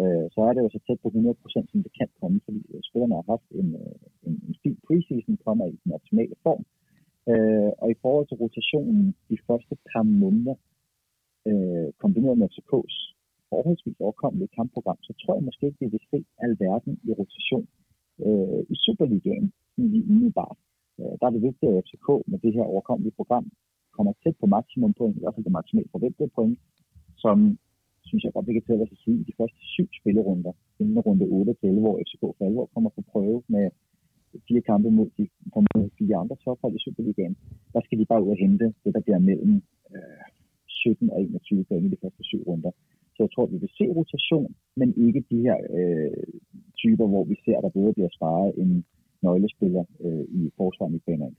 øh, 0.00 0.26
så 0.34 0.40
er 0.48 0.52
det 0.52 0.62
jo 0.64 0.70
så 0.72 0.80
tæt 0.86 1.00
på 1.02 1.08
100% 1.08 1.70
som 1.70 1.82
det 1.86 1.92
kan 1.98 2.08
komme, 2.20 2.40
fordi 2.44 2.60
spillerne 2.88 3.14
har 3.18 3.26
haft 3.32 3.48
en, 3.60 3.68
øh, 3.82 3.96
en, 4.26 4.34
en 4.48 4.56
fin 4.62 4.76
preseason, 4.86 5.36
kommer 5.46 5.66
i 5.66 5.76
den 5.84 5.92
optimale 5.96 6.36
form, 6.46 6.64
Øh, 7.30 7.70
og 7.82 7.88
i 7.90 7.96
forhold 8.02 8.26
til 8.28 8.40
rotationen 8.42 9.14
de 9.30 9.38
første 9.46 9.74
par 9.90 10.02
måneder, 10.02 10.56
øh, 11.48 11.88
kombineret 12.02 12.38
med 12.38 12.48
FCK's 12.52 12.96
forholdsvis 13.50 14.00
overkommelige 14.00 14.54
kampprogram, 14.58 14.98
så 15.06 15.12
tror 15.20 15.34
jeg 15.34 15.44
måske 15.48 15.66
ikke, 15.66 15.82
vi 15.84 15.90
vil 15.94 16.04
se 16.10 16.18
alverden 16.46 16.94
i 17.08 17.10
rotation 17.20 17.66
øh, 18.26 18.62
i 18.72 18.76
Superligaen 18.84 19.52
lige 19.76 20.04
umiddelbart. 20.10 20.58
Øh, 20.98 21.12
der 21.18 21.24
er 21.26 21.34
det 21.34 21.42
vigtigt, 21.48 21.70
at 21.70 21.84
FCK 21.86 22.08
med 22.30 22.38
det 22.44 22.52
her 22.56 22.64
overkommelige 22.72 23.18
program 23.20 23.46
kommer 23.96 24.12
tæt 24.22 24.36
på 24.40 24.46
maksimum 24.46 24.94
point, 24.98 25.16
i 25.16 25.20
hvert 25.20 25.34
fald 25.34 25.48
det 25.48 25.58
maksimalt 25.58 25.90
forventede 25.90 26.30
point, 26.38 26.58
som 27.24 27.58
synes 28.08 28.24
jeg 28.24 28.32
godt, 28.32 28.48
vi 28.48 28.52
kan 28.52 28.66
tælle 28.66 28.82
os 28.84 28.96
at 28.96 29.02
sige, 29.04 29.20
i 29.20 29.24
de 29.28 29.38
første 29.40 29.60
syv 29.74 29.88
spillerunder, 30.00 30.52
inden 30.80 31.00
runde 31.06 31.24
8 31.24 31.54
til 31.54 31.68
11, 31.68 31.80
hvor 31.80 32.00
FCK 32.06 32.20
for 32.20 32.44
alvor 32.46 32.66
kommer 32.74 32.90
på 32.90 33.02
prøve 33.12 33.42
med 33.54 33.64
fire 34.48 34.62
kampe 34.70 34.90
mod 34.90 35.08
de 35.18 35.24
mod 35.56 35.88
fire 35.98 36.16
andre 36.16 36.36
tophold 36.44 36.74
i 36.74 36.84
Superligaen, 36.84 37.36
der 37.74 37.80
skal 37.84 37.98
de 37.98 38.06
bare 38.10 38.22
ud 38.24 38.30
og 38.30 38.36
hente 38.44 38.66
det, 38.84 38.94
der 38.94 39.00
bliver 39.00 39.18
mellem 39.18 39.62
øh, 39.94 40.24
17 40.66 41.10
og 41.10 41.22
21 41.22 41.64
point 41.64 41.86
i 41.86 41.90
de 41.94 42.00
første 42.02 42.22
syv 42.24 42.42
runder. 42.48 42.72
Så 43.14 43.18
jeg 43.24 43.30
tror, 43.32 43.44
at 43.46 43.52
vi 43.52 43.58
vil 43.58 43.76
se 43.78 43.84
rotation, 43.98 44.54
men 44.76 44.88
ikke 45.06 45.24
de 45.30 45.38
her 45.46 45.58
øh, 45.78 46.24
typer, 46.82 47.06
hvor 47.06 47.24
vi 47.24 47.36
ser, 47.44 47.56
at 47.58 47.64
der 47.64 47.78
både 47.78 47.92
bliver 47.96 48.12
sparet 48.16 48.50
en 48.62 48.84
nøglespiller 49.22 49.84
øh, 50.04 50.24
i 50.38 50.50
forsvaret 50.56 50.94
i 50.94 51.02
banen. 51.06 51.36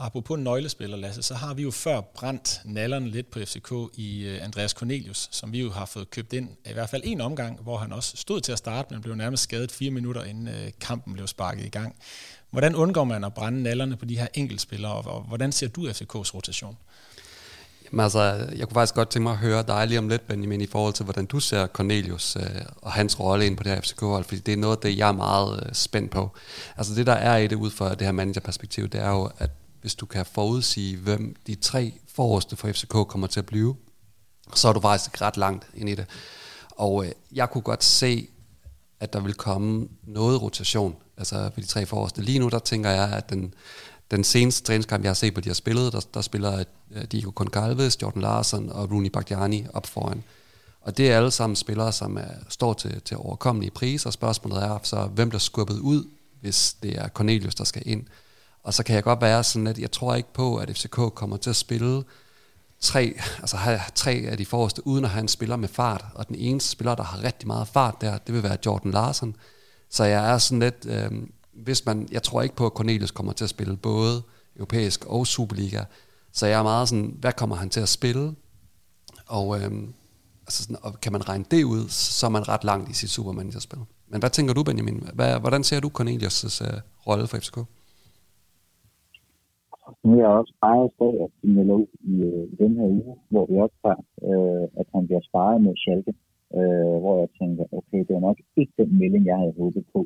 Og 0.00 0.06
apropos 0.06 0.38
nøglespiller, 0.38 0.96
Lasse, 0.96 1.22
så 1.22 1.34
har 1.34 1.54
vi 1.54 1.62
jo 1.62 1.70
før 1.70 2.00
brændt 2.00 2.60
nallerne 2.64 3.10
lidt 3.10 3.30
på 3.30 3.38
FCK 3.38 3.72
i 3.94 4.24
øh, 4.24 4.44
Andreas 4.44 4.70
Cornelius, 4.70 5.28
som 5.32 5.52
vi 5.52 5.60
jo 5.60 5.70
har 5.70 5.86
fået 5.86 6.10
købt 6.10 6.32
ind 6.32 6.48
i 6.66 6.72
hvert 6.72 6.90
fald 6.90 7.02
en 7.04 7.20
omgang, 7.20 7.60
hvor 7.62 7.76
han 7.76 7.92
også 7.92 8.16
stod 8.16 8.40
til 8.40 8.52
at 8.52 8.58
starte, 8.58 8.94
men 8.94 9.02
blev 9.02 9.14
nærmest 9.14 9.42
skadet 9.42 9.72
fire 9.72 9.90
minutter 9.90 10.24
inden 10.24 10.48
øh, 10.48 10.70
kampen 10.80 11.14
blev 11.14 11.26
sparket 11.26 11.66
i 11.66 11.68
gang. 11.68 11.94
Hvordan 12.50 12.74
undgår 12.74 13.04
man 13.04 13.24
at 13.24 13.34
brænde 13.34 13.62
nallerne 13.62 13.96
på 13.96 14.04
de 14.04 14.18
her 14.18 14.26
enkeltspillere, 14.34 14.92
og, 14.92 15.14
og 15.14 15.22
hvordan 15.22 15.52
ser 15.52 15.68
du 15.68 15.88
FCK's 15.88 16.34
rotation? 16.34 16.76
Jamen 17.84 18.00
altså, 18.00 18.22
jeg 18.56 18.68
kunne 18.68 18.74
faktisk 18.74 18.94
godt 18.94 19.10
tænke 19.10 19.22
mig 19.22 19.32
at 19.32 19.38
høre 19.38 19.62
dig 19.62 19.86
lige 19.86 19.98
om 19.98 20.08
lidt, 20.08 20.26
Benjamin, 20.26 20.60
i 20.60 20.66
forhold 20.66 20.94
til, 20.94 21.04
hvordan 21.04 21.26
du 21.26 21.40
ser 21.40 21.66
Cornelius 21.66 22.36
øh, 22.36 22.42
og 22.82 22.92
hans 22.92 23.20
rolle 23.20 23.46
ind 23.46 23.56
på 23.56 23.62
det 23.62 23.72
her 23.72 23.80
FCK-hold, 23.80 24.24
fordi 24.24 24.40
det 24.40 24.52
er 24.52 24.56
noget 24.56 24.76
af 24.76 24.82
det, 24.82 24.98
jeg 24.98 25.08
er 25.08 25.12
meget 25.12 25.66
øh, 25.66 25.72
spændt 25.72 26.10
på. 26.10 26.30
Altså 26.76 26.94
det, 26.94 27.06
der 27.06 27.12
er 27.12 27.36
i 27.36 27.46
det 27.46 27.56
ud 27.56 27.70
fra 27.70 27.94
det 27.94 28.02
her 28.02 28.12
managerperspektiv, 28.12 28.88
det 28.88 29.00
er 29.00 29.10
jo, 29.10 29.30
at 29.38 29.50
hvis 29.80 29.94
du 29.94 30.06
kan 30.06 30.26
forudsige, 30.26 30.96
hvem 30.96 31.36
de 31.46 31.54
tre 31.54 31.92
forreste 32.14 32.56
for 32.56 32.72
FCK 32.72 32.88
kommer 32.88 33.26
til 33.26 33.40
at 33.40 33.46
blive, 33.46 33.76
så 34.54 34.68
er 34.68 34.72
du 34.72 34.80
faktisk 34.80 35.22
ret 35.22 35.36
langt 35.36 35.66
ind 35.74 35.88
i 35.88 35.94
det. 35.94 36.06
Og 36.70 37.06
øh, 37.06 37.12
jeg 37.32 37.50
kunne 37.50 37.62
godt 37.62 37.84
se, 37.84 38.28
at 39.00 39.12
der 39.12 39.20
vil 39.20 39.34
komme 39.34 39.88
noget 40.02 40.42
rotation, 40.42 40.96
altså 41.16 41.50
for 41.54 41.60
de 41.60 41.66
tre 41.66 41.86
forreste. 41.86 42.22
Lige 42.22 42.38
nu, 42.38 42.48
der 42.48 42.58
tænker 42.58 42.90
jeg, 42.90 43.12
at 43.12 43.30
den, 43.30 43.54
den 44.10 44.24
seneste 44.24 44.66
træningskamp, 44.66 45.04
jeg 45.04 45.10
har 45.10 45.14
set 45.14 45.34
på, 45.34 45.40
de 45.40 45.48
har 45.48 45.54
spillet, 45.54 45.92
der, 45.92 46.00
der 46.14 46.20
spiller 46.20 46.64
uh, 46.90 47.02
Diego 47.12 47.30
Concalves, 47.30 48.02
Jordan 48.02 48.22
Larsen 48.22 48.72
og 48.72 48.90
Rooney 48.90 49.10
Bagdiani 49.10 49.66
op 49.74 49.86
foran. 49.86 50.22
Og 50.80 50.96
det 50.96 51.10
er 51.10 51.16
alle 51.16 51.30
sammen 51.30 51.56
spillere, 51.56 51.92
som 51.92 52.16
er, 52.16 52.34
står 52.48 52.72
til, 52.72 53.00
til 53.00 53.16
overkommelige 53.16 53.70
priser. 53.70 54.10
Spørgsmålet 54.10 54.62
er 54.62 54.78
så, 54.82 55.04
hvem 55.06 55.30
der 55.30 55.38
skubbet 55.38 55.78
ud, 55.78 56.04
hvis 56.40 56.76
det 56.82 56.98
er 56.98 57.08
Cornelius, 57.08 57.54
der 57.54 57.64
skal 57.64 57.82
ind. 57.86 58.06
Og 58.62 58.74
så 58.74 58.82
kan 58.82 58.94
jeg 58.94 59.02
godt 59.02 59.20
være 59.20 59.44
sådan, 59.44 59.66
at 59.66 59.78
jeg 59.78 59.90
tror 59.90 60.14
ikke 60.14 60.32
på, 60.32 60.56
at 60.56 60.76
FCK 60.76 61.14
kommer 61.14 61.36
til 61.36 61.50
at 61.50 61.56
spille 61.56 62.04
tre, 62.80 63.14
altså 63.38 63.56
have 63.56 63.80
tre 63.94 64.10
af 64.12 64.36
de 64.36 64.46
forreste, 64.46 64.86
uden 64.86 65.04
at 65.04 65.10
have 65.10 65.20
en 65.20 65.28
spiller 65.28 65.56
med 65.56 65.68
fart. 65.68 66.04
Og 66.14 66.28
den 66.28 66.36
eneste 66.36 66.70
spiller, 66.70 66.94
der 66.94 67.02
har 67.02 67.24
rigtig 67.24 67.46
meget 67.46 67.68
fart 67.68 68.00
der, 68.00 68.18
det 68.18 68.34
vil 68.34 68.42
være 68.42 68.56
Jordan 68.66 68.90
Larsen. 68.90 69.36
Så 69.90 70.04
jeg 70.04 70.32
er 70.32 70.38
sådan 70.38 70.60
lidt, 70.60 70.86
øh, 70.86 71.10
hvis 71.52 71.86
man, 71.86 72.08
jeg 72.12 72.22
tror 72.22 72.42
ikke 72.42 72.56
på, 72.56 72.66
at 72.66 72.72
Cornelius 72.72 73.10
kommer 73.10 73.32
til 73.32 73.44
at 73.44 73.50
spille 73.50 73.76
både 73.76 74.22
europæisk 74.56 75.04
og 75.04 75.26
Superliga. 75.26 75.84
Så 76.32 76.46
jeg 76.46 76.58
er 76.58 76.62
meget 76.62 76.88
sådan, 76.88 77.16
hvad 77.20 77.32
kommer 77.32 77.56
han 77.56 77.70
til 77.70 77.80
at 77.80 77.88
spille? 77.88 78.34
Og, 79.26 79.60
øh, 79.60 79.72
altså 80.46 80.62
sådan, 80.62 80.76
og 80.82 81.00
kan 81.00 81.12
man 81.12 81.28
regne 81.28 81.44
det 81.50 81.64
ud, 81.64 81.88
så 81.88 82.26
er 82.26 82.30
man 82.30 82.48
ret 82.48 82.64
langt 82.64 82.90
i 82.90 82.94
sit 82.94 83.10
Supermanager-spil. 83.10 83.78
Men 84.08 84.20
hvad 84.20 84.30
tænker 84.30 84.54
du, 84.54 84.62
Benjamin? 84.62 85.08
Hvad, 85.14 85.40
hvordan 85.40 85.64
ser 85.64 85.80
du 85.80 85.90
Cornelius' 86.00 86.64
øh, 86.64 86.80
rolle 87.06 87.26
for 87.26 87.38
FCK? 87.38 87.58
Nu 90.04 90.12
er 90.12 90.22
jeg 90.24 90.38
også 90.40 90.52
sparet 90.56 90.90
af, 91.06 91.14
at 91.24 91.30
de 91.42 91.48
melder 91.56 91.74
ud 91.74 91.90
i, 92.12 92.14
øh, 92.30 92.44
i 92.52 92.56
den 92.62 92.72
her 92.78 92.86
uge, 92.96 93.16
hvor 93.30 93.44
vi 93.50 93.54
også 93.64 93.78
øh, 94.30 94.64
at 94.80 94.86
han 94.94 95.06
bliver 95.06 95.20
sparet 95.28 95.58
med 95.62 95.74
Schalke, 95.76 96.14
øh, 96.58 96.96
hvor 97.02 97.14
jeg 97.22 97.28
tænker, 97.40 97.64
okay, 97.78 98.00
det 98.06 98.14
var 98.16 98.24
nok 98.28 98.38
ikke 98.56 98.72
den 98.80 98.98
melding, 98.98 99.26
jeg 99.26 99.38
havde 99.42 99.60
håbet 99.62 99.84
på, 99.94 100.00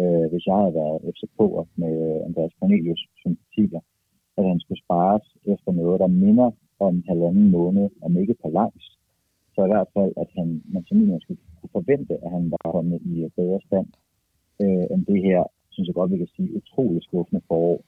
øh, 0.00 0.26
hvis 0.30 0.46
jeg 0.46 0.56
havde 0.60 0.78
været 0.80 0.98
FCK'er 1.14 1.64
med 1.82 1.94
Andreas 2.26 2.54
Cornelius 2.58 3.00
som 3.00 3.12
sympatier, 3.22 3.80
at 4.38 4.44
han 4.50 4.60
skulle 4.60 4.84
spares 4.84 5.26
efter 5.52 5.70
noget, 5.72 6.00
der 6.00 6.16
minder 6.24 6.50
om 6.80 6.94
halvanden 7.08 7.50
måned, 7.50 7.88
om 8.02 8.16
ikke 8.16 8.36
på 8.42 8.48
langs. 8.58 8.84
Så 9.54 9.64
i 9.64 9.72
hvert 9.72 9.90
fald, 9.96 10.12
at 10.22 10.28
han, 10.36 10.62
man 10.74 10.84
som 10.84 10.96
minimum 10.96 11.20
skulle 11.20 11.40
kunne 11.60 11.76
forvente, 11.78 12.14
at 12.24 12.30
han 12.30 12.50
var 12.50 12.72
kommet 12.72 13.00
i 13.12 13.14
bedre 13.36 13.60
stand 13.66 13.88
øh, 14.62 14.86
end 14.92 15.06
det 15.06 15.22
her, 15.28 15.42
synes 15.70 15.86
jeg 15.86 15.94
godt, 15.94 16.10
vi 16.10 16.18
kan 16.18 16.34
sige, 16.36 16.56
utrolig 16.56 17.02
skuffende 17.02 17.42
forår, 17.48 17.78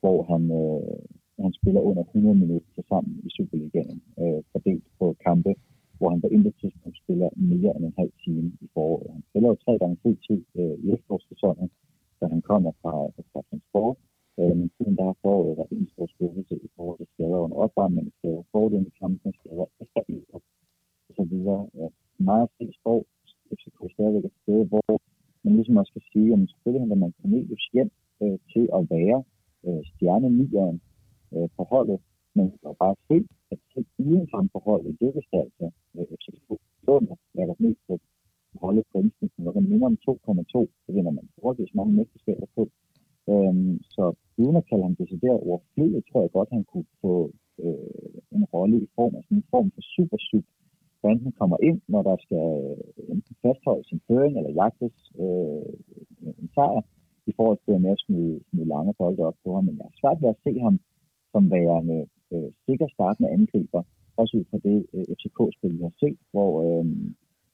hvor 0.00 0.18
han, 0.30 0.42
øh, 0.62 0.98
han 1.44 1.52
spiller 1.60 1.80
under 1.80 2.04
100 2.04 2.38
minutter 2.42 2.70
til 2.74 2.84
sammen 2.88 3.12
i 3.26 3.28
Superligaen, 3.36 4.00
øh, 4.22 4.40
fordelt 4.52 4.86
på 4.98 5.06
kampe, 5.26 5.52
hvor 5.98 6.08
han 6.12 6.20
på 6.20 6.28
intet 6.36 6.54
tidspunkt 6.60 6.98
spiller 7.02 7.28
mere 7.52 7.70
end 7.76 7.84
en 7.84 7.98
halv 8.00 8.12
time 8.24 8.48
i 8.64 8.66
foråret. 8.74 9.10
Han 9.16 9.24
spiller 9.28 9.48
jo 9.48 9.56
tre 9.64 9.78
gange 9.78 9.96
fuld 10.02 10.18
tid 10.26 10.40
øh, 10.60 10.76
i 10.84 10.86
efterårssæsonen, 10.96 11.70
da 12.20 12.24
han 12.34 12.42
kommer 12.50 12.72
fra, 12.82 12.92
fra 13.32 13.42
transport, 13.50 13.96
øh, 14.40 14.54
men 14.58 14.70
siden 14.76 14.96
der 14.98 15.04
har 15.10 15.16
foråret 15.22 15.56
været 15.58 15.72
en 15.78 15.88
stor 15.92 16.06
skuffelse 16.14 16.54
i 16.66 16.68
forhold 16.76 16.98
til 16.98 17.08
skader 17.14 17.40
under 17.44 17.56
opvarmning, 17.64 18.12
skader 18.18 18.42
fordelen 18.52 18.86
i 18.86 18.94
kampen, 19.00 19.32
skader 19.40 19.66
efter 19.82 20.02
og 20.34 20.40
så 21.18 21.24
videre. 21.32 21.62
Ja, 21.80 21.88
meget 22.18 22.48
fri 22.56 22.66
skov, 22.80 23.00
FCK 23.58 23.78
stadigvæk 23.94 24.24
et 24.24 24.36
sted, 24.42 24.60
hvor 24.70 25.00
man 25.44 25.54
ligesom 25.54 25.76
også 25.76 25.90
skal 25.92 26.04
sige, 26.12 26.32
at 26.32 26.38
selvfølgelig 26.50 26.82
henter 26.82 27.02
man 27.04 27.12
Cornelius 27.20 27.66
hjem 27.74 27.90
øh, 28.22 28.38
til 28.52 28.64
at 28.76 28.82
være 28.96 29.18
øh, 29.66 29.82
stjernenieren 29.90 30.80
øh, 31.34 31.48
på 31.56 31.62
holdet, 31.72 31.98
men 32.36 32.44
det 32.50 32.64
var 32.68 32.76
bare 32.84 32.96
se, 33.08 33.16
at 33.52 33.58
selv 33.72 33.86
uden 33.98 34.26
for 34.30 34.48
på 34.54 34.60
holdet 34.68 34.96
lykkes 35.00 35.26
det 35.32 35.40
altså 35.44 35.66
øh, 35.96 36.06
FCK 36.20 36.48
Låner, 36.86 37.16
jeg 37.34 37.48
der 37.48 37.64
mest 37.66 37.80
på 37.88 37.94
holdet 38.62 38.84
på 38.92 38.98
indsnitten, 38.98 39.46
og 39.46 39.54
man 39.54 39.66
2,2, 40.08 40.58
så 40.84 40.90
vinder 40.96 41.12
man 41.18 41.28
forholdsvis 41.34 41.74
mange 41.74 41.92
mesterskaber 41.98 42.46
på. 42.56 42.62
Øhm, 43.32 43.74
så 43.94 44.04
uden 44.42 44.56
at 44.56 44.66
kalde 44.68 44.82
ham 44.82 44.96
decideret 44.96 45.40
overflødig, 45.48 46.02
tror 46.04 46.20
jeg 46.22 46.30
godt, 46.30 46.56
han 46.56 46.64
kunne 46.64 46.90
få 47.00 47.14
øh, 47.64 48.18
en 48.36 48.44
rolle 48.54 48.76
i 48.86 48.88
form 48.94 49.14
af 49.14 49.22
sådan 49.24 49.38
en 49.38 49.50
form 49.50 49.70
for 49.74 49.82
super 49.96 50.18
super 50.30 50.52
hvor 51.00 51.10
enten 51.10 51.32
kommer 51.40 51.56
ind, 51.68 51.80
når 51.92 52.02
der 52.02 52.16
skal 52.24 52.44
øh, 52.64 53.14
enten 53.14 53.34
fastholdes 53.42 53.88
en 53.92 54.00
føring 54.08 54.34
eller 54.38 54.52
jagtes 54.60 54.96
øh, 55.24 55.72
en 56.40 56.48
sejr, 56.54 56.82
forhold 57.40 57.60
til 57.64 57.74
at 57.76 57.82
med 57.84 57.92
at 57.96 58.02
smide, 58.04 58.34
smide 58.48 58.68
lange 58.74 58.92
bolde 59.00 59.22
op 59.28 59.38
på 59.44 59.50
ham. 59.54 59.64
Men 59.66 59.74
jeg 59.78 59.86
har 59.88 59.96
svært 60.00 60.18
ved 60.22 60.28
at 60.34 60.42
se 60.46 60.52
ham 60.66 60.76
som 61.32 61.42
værende 61.54 61.98
øh, 62.34 62.50
sikker 62.66 62.86
startende 62.96 63.28
angriber, 63.36 63.82
også 64.20 64.32
ud 64.38 64.44
fra 64.50 64.58
det 64.68 64.78
øh, 64.94 65.04
FCK-spil, 65.16 65.72
vi 65.78 65.82
har 65.88 65.94
set, 66.02 66.18
hvor, 66.34 66.50
øh, 66.66 66.84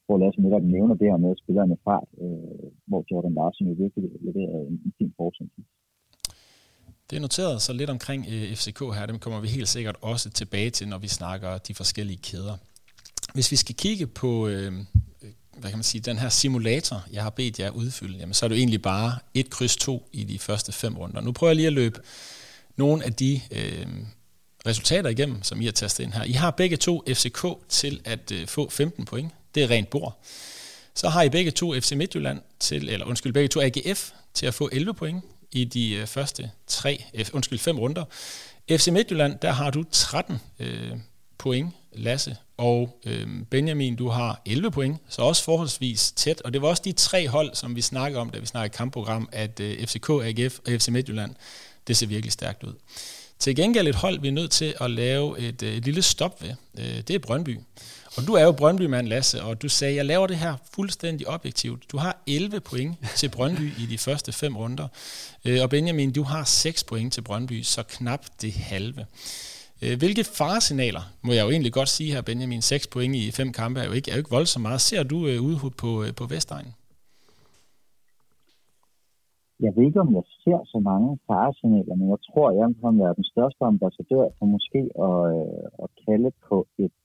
hvor 0.05 0.17
Lasse 0.21 0.41
netop 0.45 0.65
nævner 0.75 0.95
det 1.01 1.07
her 1.11 1.19
med 1.25 1.33
spillerne 1.43 1.77
fart, 1.85 2.09
øh, 2.23 2.67
hvor 2.89 3.01
Jordan 3.09 3.33
Larsen 3.39 3.67
jo 3.69 3.73
virkelig 3.83 4.09
leverede 4.27 4.63
en, 4.69 4.75
en 4.87 4.93
fin 4.97 5.11
forsøg. 5.17 5.49
Det 7.07 7.15
er 7.17 7.23
noteret 7.27 7.61
så 7.61 7.71
lidt 7.73 7.91
omkring 7.95 8.21
øh, 8.33 8.45
FCK 8.59 8.79
her, 8.97 9.05
dem 9.11 9.19
kommer 9.23 9.39
vi 9.45 9.49
helt 9.57 9.71
sikkert 9.75 9.97
også 10.11 10.27
tilbage 10.39 10.69
til, 10.77 10.85
når 10.93 10.99
vi 11.05 11.09
snakker 11.19 11.51
de 11.67 11.73
forskellige 11.81 12.21
kæder. 12.29 12.55
Hvis 13.35 13.51
vi 13.53 13.57
skal 13.63 13.75
kigge 13.75 14.05
på 14.21 14.31
øh, 14.53 14.71
hvad 15.59 15.69
kan 15.69 15.77
man 15.77 15.83
sige, 15.83 16.01
den 16.01 16.19
her 16.19 16.29
simulator, 16.29 17.03
jeg 17.11 17.23
har 17.23 17.29
bedt 17.29 17.59
jer 17.59 17.69
udfylde, 17.69 18.17
jamen, 18.17 18.33
så 18.33 18.45
er 18.45 18.47
det 18.47 18.55
jo 18.55 18.59
egentlig 18.59 18.81
bare 18.81 19.17
et 19.33 19.49
kryds 19.49 19.77
to 19.77 20.09
i 20.13 20.23
de 20.23 20.39
første 20.39 20.71
fem 20.71 20.97
runder. 20.97 21.21
Nu 21.21 21.31
prøver 21.31 21.51
jeg 21.51 21.55
lige 21.55 21.67
at 21.67 21.73
løbe 21.73 21.99
nogle 22.75 23.05
af 23.05 23.13
de 23.13 23.41
øh, 23.51 23.87
resultater 24.67 25.09
igennem, 25.09 25.43
som 25.43 25.61
I 25.61 25.65
har 25.65 25.71
tastet 25.71 26.03
ind 26.03 26.13
her. 26.13 26.23
I 26.23 26.31
har 26.31 26.51
begge 26.51 26.77
to 26.77 27.03
FCK 27.07 27.45
til 27.69 28.01
at 28.05 28.31
øh, 28.31 28.47
få 28.47 28.69
15 28.69 29.05
point. 29.05 29.31
Det 29.55 29.63
er 29.63 29.69
rent 29.69 29.89
bord. 29.89 30.19
Så 30.95 31.09
har 31.09 31.23
I 31.23 31.29
begge 31.29 31.51
to 31.51 31.79
FC 31.79 31.91
Midtjylland 31.91 32.41
til, 32.59 32.89
eller 32.89 33.05
undskyld, 33.05 33.33
begge 33.33 33.47
to 33.47 33.61
AGF 33.61 34.11
til 34.33 34.45
at 34.45 34.53
få 34.53 34.69
11 34.71 34.93
point 34.93 35.23
i 35.51 35.63
de 35.63 35.93
øh, 35.93 36.07
første 36.07 36.51
tre, 36.67 37.03
øh, 37.13 37.25
undskyld, 37.33 37.59
fem 37.59 37.79
runder. 37.79 38.05
FC 38.71 38.87
Midtjylland, 38.87 39.39
der 39.41 39.51
har 39.51 39.69
du 39.71 39.83
13 39.91 40.39
øh, 40.59 40.91
point, 41.37 41.73
Lasse, 41.97 42.35
og 42.57 42.99
øh, 43.05 43.27
Benjamin, 43.49 43.95
du 43.95 44.09
har 44.09 44.41
11 44.45 44.71
point, 44.71 44.97
så 45.09 45.21
også 45.21 45.43
forholdsvis 45.43 46.11
tæt. 46.11 46.41
Og 46.41 46.53
det 46.53 46.61
var 46.61 46.67
også 46.67 46.81
de 46.85 46.91
tre 46.91 47.27
hold, 47.27 47.55
som 47.55 47.75
vi 47.75 47.81
snakkede 47.81 48.21
om, 48.21 48.29
da 48.29 48.39
vi 48.39 48.45
snakkede 48.45 48.77
kampprogram, 48.77 49.29
at 49.31 49.59
øh, 49.59 49.87
FCK, 49.87 50.09
AGF 50.09 50.59
og 50.59 50.71
FC 50.71 50.87
Midtjylland, 50.87 51.35
det 51.87 51.97
ser 51.97 52.07
virkelig 52.07 52.31
stærkt 52.31 52.63
ud. 52.63 52.73
Til 53.39 53.55
gengæld 53.55 53.87
et 53.87 53.95
hold, 53.95 54.19
vi 54.19 54.27
er 54.27 54.31
nødt 54.31 54.51
til 54.51 54.75
at 54.81 54.91
lave 54.91 55.39
et, 55.39 55.63
øh, 55.63 55.75
et 55.75 55.85
lille 55.85 56.01
stop 56.01 56.43
ved. 56.43 56.53
Øh, 56.77 57.01
det 57.07 57.09
er 57.09 57.19
Brøndby. 57.19 57.59
Og 58.17 58.27
du 58.27 58.33
er 58.33 58.43
jo 58.43 58.51
Brøndby-mand, 58.51 59.07
Lasse, 59.07 59.43
og 59.43 59.61
du 59.61 59.69
sagde, 59.69 59.95
jeg 59.95 60.05
laver 60.05 60.27
det 60.27 60.37
her 60.37 60.55
fuldstændig 60.73 61.27
objektivt. 61.27 61.91
Du 61.91 61.97
har 61.97 62.23
11 62.27 62.59
point 62.59 62.97
til 63.15 63.29
Brøndby 63.29 63.73
i 63.79 63.85
de 63.85 63.97
første 63.97 64.31
fem 64.31 64.57
runder. 64.57 64.87
Øh, 65.45 65.61
og 65.61 65.69
Benjamin, 65.69 66.11
du 66.11 66.23
har 66.23 66.43
6 66.43 66.83
point 66.83 67.13
til 67.13 67.21
Brøndby, 67.21 67.63
så 67.63 67.83
knap 67.83 68.25
det 68.41 68.53
halve. 68.53 69.05
Øh, 69.83 69.95
hvilke 70.01 70.23
faresignaler, 70.39 71.03
må 71.25 71.31
jeg 71.33 71.43
jo 71.45 71.49
egentlig 71.55 71.73
godt 71.79 71.91
sige 71.95 72.13
her, 72.13 72.21
Benjamin, 72.29 72.61
6 72.61 72.87
point 72.93 73.15
i 73.21 73.23
fem 73.39 73.49
kampe 73.59 73.77
er 73.81 73.87
jo 73.89 73.93
ikke, 73.97 74.07
er 74.09 74.15
jo 74.15 74.21
ikke 74.23 74.37
voldsomt 74.37 74.65
meget. 74.67 74.81
Ser 74.89 75.03
du 75.11 75.17
øh, 75.29 75.37
udhud 75.49 75.73
på, 75.83 75.89
øh, 76.03 76.09
på 76.19 76.25
Vestegnen? 76.33 76.73
Jeg 79.65 79.71
ved 79.75 79.83
ikke, 79.89 80.03
om 80.05 80.11
jeg 80.17 80.25
ser 80.43 80.59
så 80.73 80.79
mange 80.91 81.09
faresignaler, 81.27 81.95
men 81.99 82.07
jeg 82.13 82.21
tror, 82.27 82.47
jeg 82.59 82.67
kan 82.81 82.93
være 83.03 83.17
den 83.19 83.27
største 83.33 83.63
ambassadør 83.73 84.25
for 84.37 84.45
måske 84.55 84.81
at, 85.07 85.19
øh, 85.35 85.83
at 85.83 85.89
kalde 86.05 86.29
på 86.47 86.57
et 86.83 86.95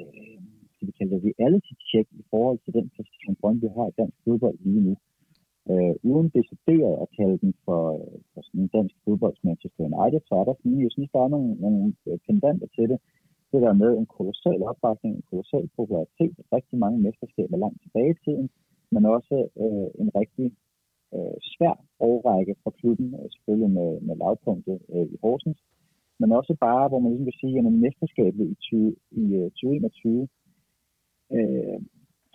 øh, 0.00 0.38
skal 0.72 0.86
vi 0.88 0.92
kalde 0.98 1.12
det 1.14 1.22
reality-check 1.28 2.06
i 2.22 2.24
forhold 2.32 2.58
til 2.64 2.72
den 2.78 2.86
position, 2.96 3.36
Brøndby 3.40 3.68
har 3.76 3.86
i 3.88 3.94
dansk 4.00 4.18
fodbold 4.24 4.58
lige 4.66 4.82
nu. 4.88 4.94
Øh, 5.72 5.94
uden 6.10 6.28
decideret 6.38 6.94
at 7.02 7.08
kalde 7.16 7.38
den 7.44 7.54
for, 7.64 7.82
øh, 7.98 8.18
for 8.32 8.40
sådan 8.46 8.60
en 8.60 8.74
dansk 8.76 8.94
fodbolds 9.04 9.44
Manchester 9.48 9.82
United, 9.90 10.20
så 10.28 10.34
er 10.40 10.44
der 10.44 10.54
sådan, 10.54 10.84
jeg 10.86 10.92
synes, 10.92 11.10
der 11.14 11.20
er 11.22 11.30
nogle, 11.34 11.50
nogle 11.64 11.94
øh, 12.08 12.18
pendanter 12.26 12.68
til 12.76 12.86
det. 12.90 12.98
Det 13.52 13.62
der 13.62 13.72
med 13.82 13.90
en 13.96 14.06
kolossal 14.16 14.60
opbakning, 14.70 15.12
en 15.14 15.28
kolossal 15.30 15.68
popularitet, 15.76 16.36
rigtig 16.56 16.76
mange 16.78 16.98
mesterskaber 17.06 17.56
langt 17.56 17.82
tilbage 17.82 18.10
i 18.14 18.20
tiden, 18.24 18.48
men 18.94 19.02
også 19.16 19.36
øh, 19.62 19.88
en 20.02 20.10
rigtig 20.20 20.46
øh, 21.14 21.36
svær 21.52 21.74
overrække 21.98 22.54
for 22.62 22.70
klubben, 22.70 23.08
øh, 23.18 23.26
selvfølgelig 23.32 23.70
med, 23.78 23.90
med 24.06 24.16
lavpunktet 24.16 24.78
øh, 24.94 25.06
i 25.14 25.16
Horsens, 25.22 25.60
men 26.20 26.32
også 26.32 26.56
bare, 26.60 26.88
hvor 26.88 26.98
man 26.98 27.10
ligesom 27.10 27.26
vil 27.26 27.40
sige, 27.40 27.58
at 27.58 27.72
mesterskabet 27.84 28.44
i, 28.52 28.54
20, 28.54 28.96
i 29.10 29.24
øh, 29.40 29.50
2021 29.50 30.28
øh, 31.36 31.78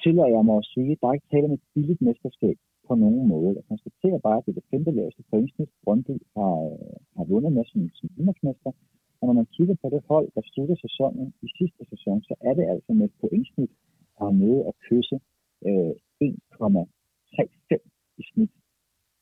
tillader 0.04 0.34
jeg 0.36 0.46
mig 0.46 0.58
at 0.58 0.70
sige, 0.74 0.92
at 0.92 0.98
der 1.02 1.08
er 1.08 1.14
ikke 1.14 1.32
tale 1.32 1.46
om 1.50 1.54
et 1.58 1.66
billigt 1.74 2.02
mesterskab 2.02 2.58
på 2.92 2.96
nogen 3.06 3.26
måde. 3.34 3.58
Jeg 3.60 3.66
konstaterer 3.72 4.20
bare, 4.28 4.38
at 4.40 4.46
det 4.46 4.52
er 4.52 4.60
det 4.60 4.70
femte 4.72 4.92
laveste 4.98 5.24
pointsnit, 5.32 5.72
Brøndby 5.84 6.16
har, 6.36 6.56
øh, 6.72 6.98
har 7.18 7.26
vundet 7.32 7.52
med 7.58 7.64
som, 7.72 7.82
som 8.00 8.08
indlægsmester. 8.18 8.72
Og 9.20 9.24
når 9.28 9.36
man 9.40 9.48
kigger 9.56 9.76
på 9.82 9.88
det 9.94 10.02
hold, 10.12 10.28
der 10.36 10.44
slutter 10.52 10.78
sæsonen 10.86 11.28
i 11.46 11.48
sidste 11.58 11.82
sæson, 11.92 12.18
så 12.30 12.34
er 12.48 12.54
det 12.60 12.66
altså 12.74 12.92
med 12.98 13.06
et 13.10 13.16
pointsnit, 13.22 13.72
der 14.18 14.26
er 14.32 14.36
nede 14.44 14.60
at 14.70 14.74
kysse 14.88 15.18
øh, 15.68 15.94
1,35 16.24 18.22
i 18.22 18.24
snit. 18.32 18.54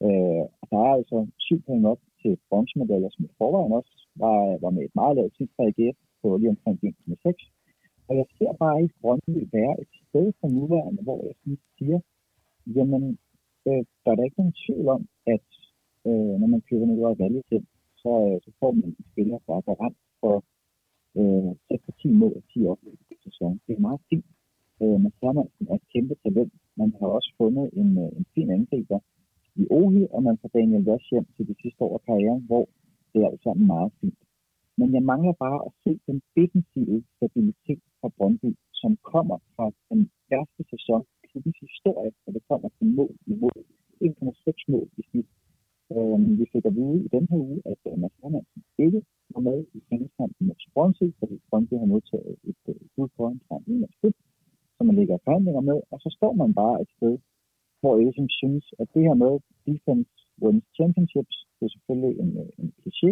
Øh, 0.05 0.43
og 0.59 0.65
der 0.71 0.79
er 0.87 0.93
altså 0.99 1.17
syv 1.47 1.59
point 1.67 1.85
op 1.91 2.01
til 2.21 2.33
bronzemedaljer, 2.49 3.09
som 3.11 3.25
i 3.25 3.31
forvejen 3.37 3.73
også 3.79 3.93
var, 4.23 4.39
var 4.63 4.71
med 4.75 4.83
et 4.85 4.95
meget 4.99 5.15
lavt 5.17 5.35
snit 5.35 5.51
fra 5.55 5.67
AGF 5.69 5.97
på 6.21 6.27
lige 6.37 6.53
omkring 6.55 6.77
1,6. 6.83 8.07
Og 8.07 8.13
jeg 8.19 8.25
ser 8.37 8.51
bare 8.63 8.81
ikke 8.83 8.99
Brøndby 9.01 9.41
være 9.57 9.75
et 9.83 9.91
sted 10.07 10.25
for 10.39 10.47
nuværende, 10.57 11.01
hvor 11.07 11.19
jeg 11.27 11.35
sådan 11.39 11.59
siger, 11.77 11.99
jamen, 12.75 13.03
øh, 13.67 13.83
der 14.01 14.09
er 14.11 14.15
der 14.15 14.27
ikke 14.27 14.39
nogen 14.41 14.59
tvivl 14.63 14.87
om, 14.97 15.01
at 15.35 15.47
øh, 16.07 16.33
når 16.41 16.47
man 16.53 16.61
køber 16.69 16.85
noget 16.85 17.19
valget 17.19 17.43
til, 17.49 17.61
så, 18.01 18.11
øh, 18.27 18.37
så 18.45 18.49
får 18.59 18.71
man 18.71 18.83
en 18.89 19.05
spiller, 19.11 19.37
der 19.47 19.53
er 19.55 19.67
garant 19.69 19.97
for 20.21 20.35
øh, 21.19 21.51
6 21.67 21.83
10 22.01 22.11
mål 22.21 22.33
og 22.39 22.43
10 22.53 22.65
oplæg 22.71 22.97
i 23.13 23.15
sæson. 23.23 23.61
Det 23.67 23.73
er 23.75 23.87
meget 23.87 24.01
fint. 24.09 24.29
Øh, 24.81 24.97
man 25.03 25.13
Hermansen 25.21 25.67
er 25.71 25.75
et 25.75 25.87
kæmpe 25.93 26.15
talent. 26.23 26.53
Man 26.81 26.89
har 26.99 27.07
også 27.17 27.31
fundet 27.37 27.69
en, 27.81 27.89
øh, 28.03 28.11
en 28.19 28.25
fin 28.33 28.49
angriber 28.57 28.99
i 29.61 29.63
Ohi, 29.79 30.07
og 30.15 30.23
man 30.23 30.37
får 30.41 30.49
Daniel 30.57 30.83
Vash 30.89 31.07
hjem 31.11 31.27
til 31.35 31.47
det 31.47 31.57
sidste 31.61 31.81
år 31.85 31.93
af 31.97 32.01
karrieren, 32.07 32.43
hvor 32.49 32.65
det 33.11 33.19
er 33.21 33.27
alt 33.27 33.43
sammen 33.43 33.67
meget 33.67 33.91
fint. 34.01 34.21
Men 34.79 34.93
jeg 34.93 35.03
mangler 35.03 35.33
bare 35.45 35.59
at 35.67 35.71
se 35.83 35.91
den 36.07 36.21
defensive 36.37 37.03
stabilitet 37.15 37.83
fra 37.99 38.09
Brøndby, 38.17 38.51
som 38.81 38.91
kommer 39.13 39.37
fra 39.55 39.65
den 39.89 40.09
første 40.29 40.61
sæson 40.71 41.03
i 41.29 41.31
klubbens 41.31 41.59
historie, 41.67 42.11
når 42.25 42.31
det 42.33 42.43
kommer 42.49 42.69
til 42.77 42.87
mål 42.99 43.15
i 43.31 43.33
mål. 43.43 43.63
1,6 44.01 44.71
mål 44.73 44.87
i 44.97 45.01
snit. 45.09 45.29
Øh, 45.93 46.39
vi 46.39 46.45
fik 46.53 46.65
at 46.65 46.75
vide 46.75 46.97
i 47.05 47.09
den 47.15 47.27
her 47.29 47.39
uge, 47.47 47.61
at 47.65 47.81
uh, 47.89 47.99
Mads 48.01 48.17
Hermansen 48.21 48.61
ikke 48.85 49.01
var 49.33 49.41
med 49.49 49.57
i 49.73 49.79
træningskampen 49.89 50.47
mod 50.47 50.57
Swansea, 50.65 51.09
fordi 51.19 51.35
Brøndby 51.49 51.75
har 51.83 51.89
modtaget 51.93 52.35
et 52.51 52.63
uh, 52.67 52.75
bud 52.95 53.07
på 53.17 53.27
en 53.27 53.41
fra 53.47 53.55
en 53.67 53.83
af 53.83 54.13
som 54.77 54.87
man 54.87 54.95
ligger 54.95 55.17
forhandlinger 55.23 55.61
med, 55.61 55.79
og 55.91 55.97
så 56.03 56.09
står 56.17 56.33
man 56.41 56.53
bare 56.53 56.81
et 56.81 56.89
sted, 56.97 57.13
hvor 57.81 57.91
jeg 57.95 58.05
ligesom 58.05 58.29
synes, 58.41 58.65
at 58.81 58.87
det 58.93 59.01
her 59.07 59.15
med 59.23 59.33
defense 59.67 60.11
wins 60.41 60.65
championships, 60.77 61.35
det 61.57 61.63
er 61.65 61.73
selvfølgelig 61.75 62.13
en, 62.23 62.31
øh, 62.41 62.49
en 62.61 62.69
kliché, 62.79 63.09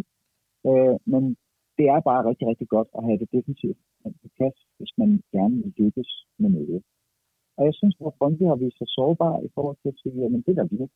øh, 0.69 0.95
men 1.13 1.23
det 1.77 1.85
er 1.95 1.99
bare 2.09 2.27
rigtig, 2.29 2.45
rigtig 2.51 2.67
godt 2.75 2.89
at 2.97 3.03
have 3.07 3.19
det 3.21 3.29
defensivt 3.37 3.79
på 4.21 4.27
plads, 4.37 4.57
hvis 4.77 4.93
man 5.01 5.09
gerne 5.35 5.55
vil 5.63 5.73
lykkes 5.77 6.11
med 6.41 6.49
noget. 6.49 6.83
Og 7.57 7.63
jeg 7.67 7.73
synes, 7.79 7.95
at 8.05 8.17
Brøndby 8.19 8.43
har 8.51 8.59
vist 8.63 8.77
sig 8.77 8.89
sårbar 8.95 9.35
i 9.47 9.49
forhold 9.55 9.77
til 9.81 9.89
at 9.93 9.99
sige, 10.01 10.25
at 10.25 10.31
det 10.47 10.55
der 10.59 10.67
virkelig 10.79 10.89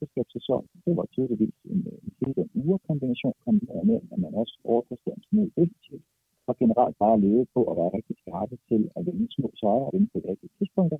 det 0.00 0.08
skal 0.10 0.24
til 0.32 0.40
så, 0.48 0.56
det 0.84 0.92
var 0.98 1.06
tydeligvis 1.14 1.56
en, 1.72 1.80
øh, 1.92 1.98
en 2.06 2.12
helt 2.22 2.50
urekombination, 2.62 3.34
kombineret 3.44 3.84
med, 3.90 3.98
at 4.12 4.18
man 4.24 4.32
også 4.42 4.54
overpræsterer 4.70 5.16
en 5.18 5.26
smule 5.28 5.50
effektivt, 5.62 6.04
og 6.48 6.54
generelt 6.62 6.96
bare 7.04 7.20
leve 7.26 7.46
på 7.54 7.60
at 7.70 7.76
være 7.80 7.94
rigtig 7.98 8.16
skarpe 8.22 8.56
til 8.68 8.82
at 8.96 9.06
vinde 9.06 9.26
små 9.36 9.48
sejre 9.60 9.86
og 9.88 9.92
vinde 9.94 10.08
på 10.12 10.18
de 10.20 10.28
rigtige 10.32 10.54
tidspunkter. 10.58 10.98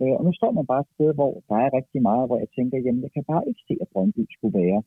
Øh, 0.00 0.14
og 0.18 0.22
nu 0.26 0.32
står 0.40 0.52
man 0.58 0.66
bare 0.72 0.82
et 0.84 0.94
sted, 0.94 1.10
hvor 1.18 1.32
der 1.48 1.58
er 1.64 1.76
rigtig 1.78 2.00
meget, 2.08 2.28
hvor 2.28 2.38
jeg 2.42 2.50
tænker, 2.56 2.76
jamen 2.84 3.02
jeg 3.06 3.12
kan 3.16 3.24
bare 3.32 3.44
ikke 3.48 3.62
se, 3.68 3.74
at 3.82 3.88
Brøndby 3.92 4.22
skulle 4.36 4.56
være 4.62 4.80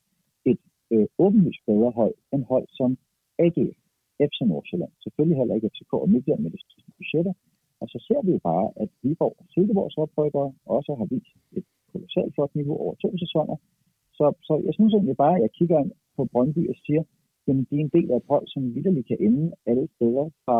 et 0.52 0.62
øh, 0.94 1.08
åbenlyst 1.24 1.64
bedre 1.70 1.92
hold 2.00 2.16
end 2.34 2.44
hold 2.52 2.68
som 2.80 2.90
AGF, 3.46 3.78
FC 4.30 4.38
Nordsjælland, 4.52 4.92
selvfølgelig 5.04 5.38
heller 5.38 5.56
ikke 5.56 5.70
FCK 5.74 5.94
og 5.94 6.10
Midtjylland 6.10 6.42
med 6.44 6.52
de 6.52 6.60
budgetter. 7.00 7.34
Og 7.86 7.89
så 7.93 8.00
ser 8.08 8.21
vi 8.26 8.32
jo 8.38 8.41
bare, 8.52 8.67
at 8.84 8.89
Viborg 9.04 9.36
og 9.41 9.45
Silkeborgs 9.54 9.98
oprykkere 10.04 10.50
også 10.76 10.91
har 11.00 11.08
vist 11.13 11.32
et 11.58 11.65
kolossalt 11.91 12.32
flot 12.36 12.54
niveau 12.60 12.76
over 12.84 12.95
to 13.04 13.10
sæsoner. 13.24 13.56
Så, 14.17 14.26
så 14.48 14.54
jeg 14.67 14.74
synes 14.78 14.93
egentlig 14.93 15.17
bare, 15.24 15.36
at 15.38 15.43
jeg 15.45 15.52
kigger 15.58 15.78
ind 15.84 15.91
på 16.17 16.21
Brøndby 16.32 16.63
og 16.71 16.76
siger, 16.86 17.02
at 17.02 17.08
det 17.69 17.76
er 17.78 17.84
en 17.88 17.95
del 17.98 18.08
af 18.12 18.17
et 18.21 18.30
hold, 18.32 18.45
som 18.54 18.62
vidderligt 18.76 19.08
kan 19.08 19.19
ende 19.28 19.45
alle 19.69 19.86
steder 19.95 20.26
fra 20.45 20.58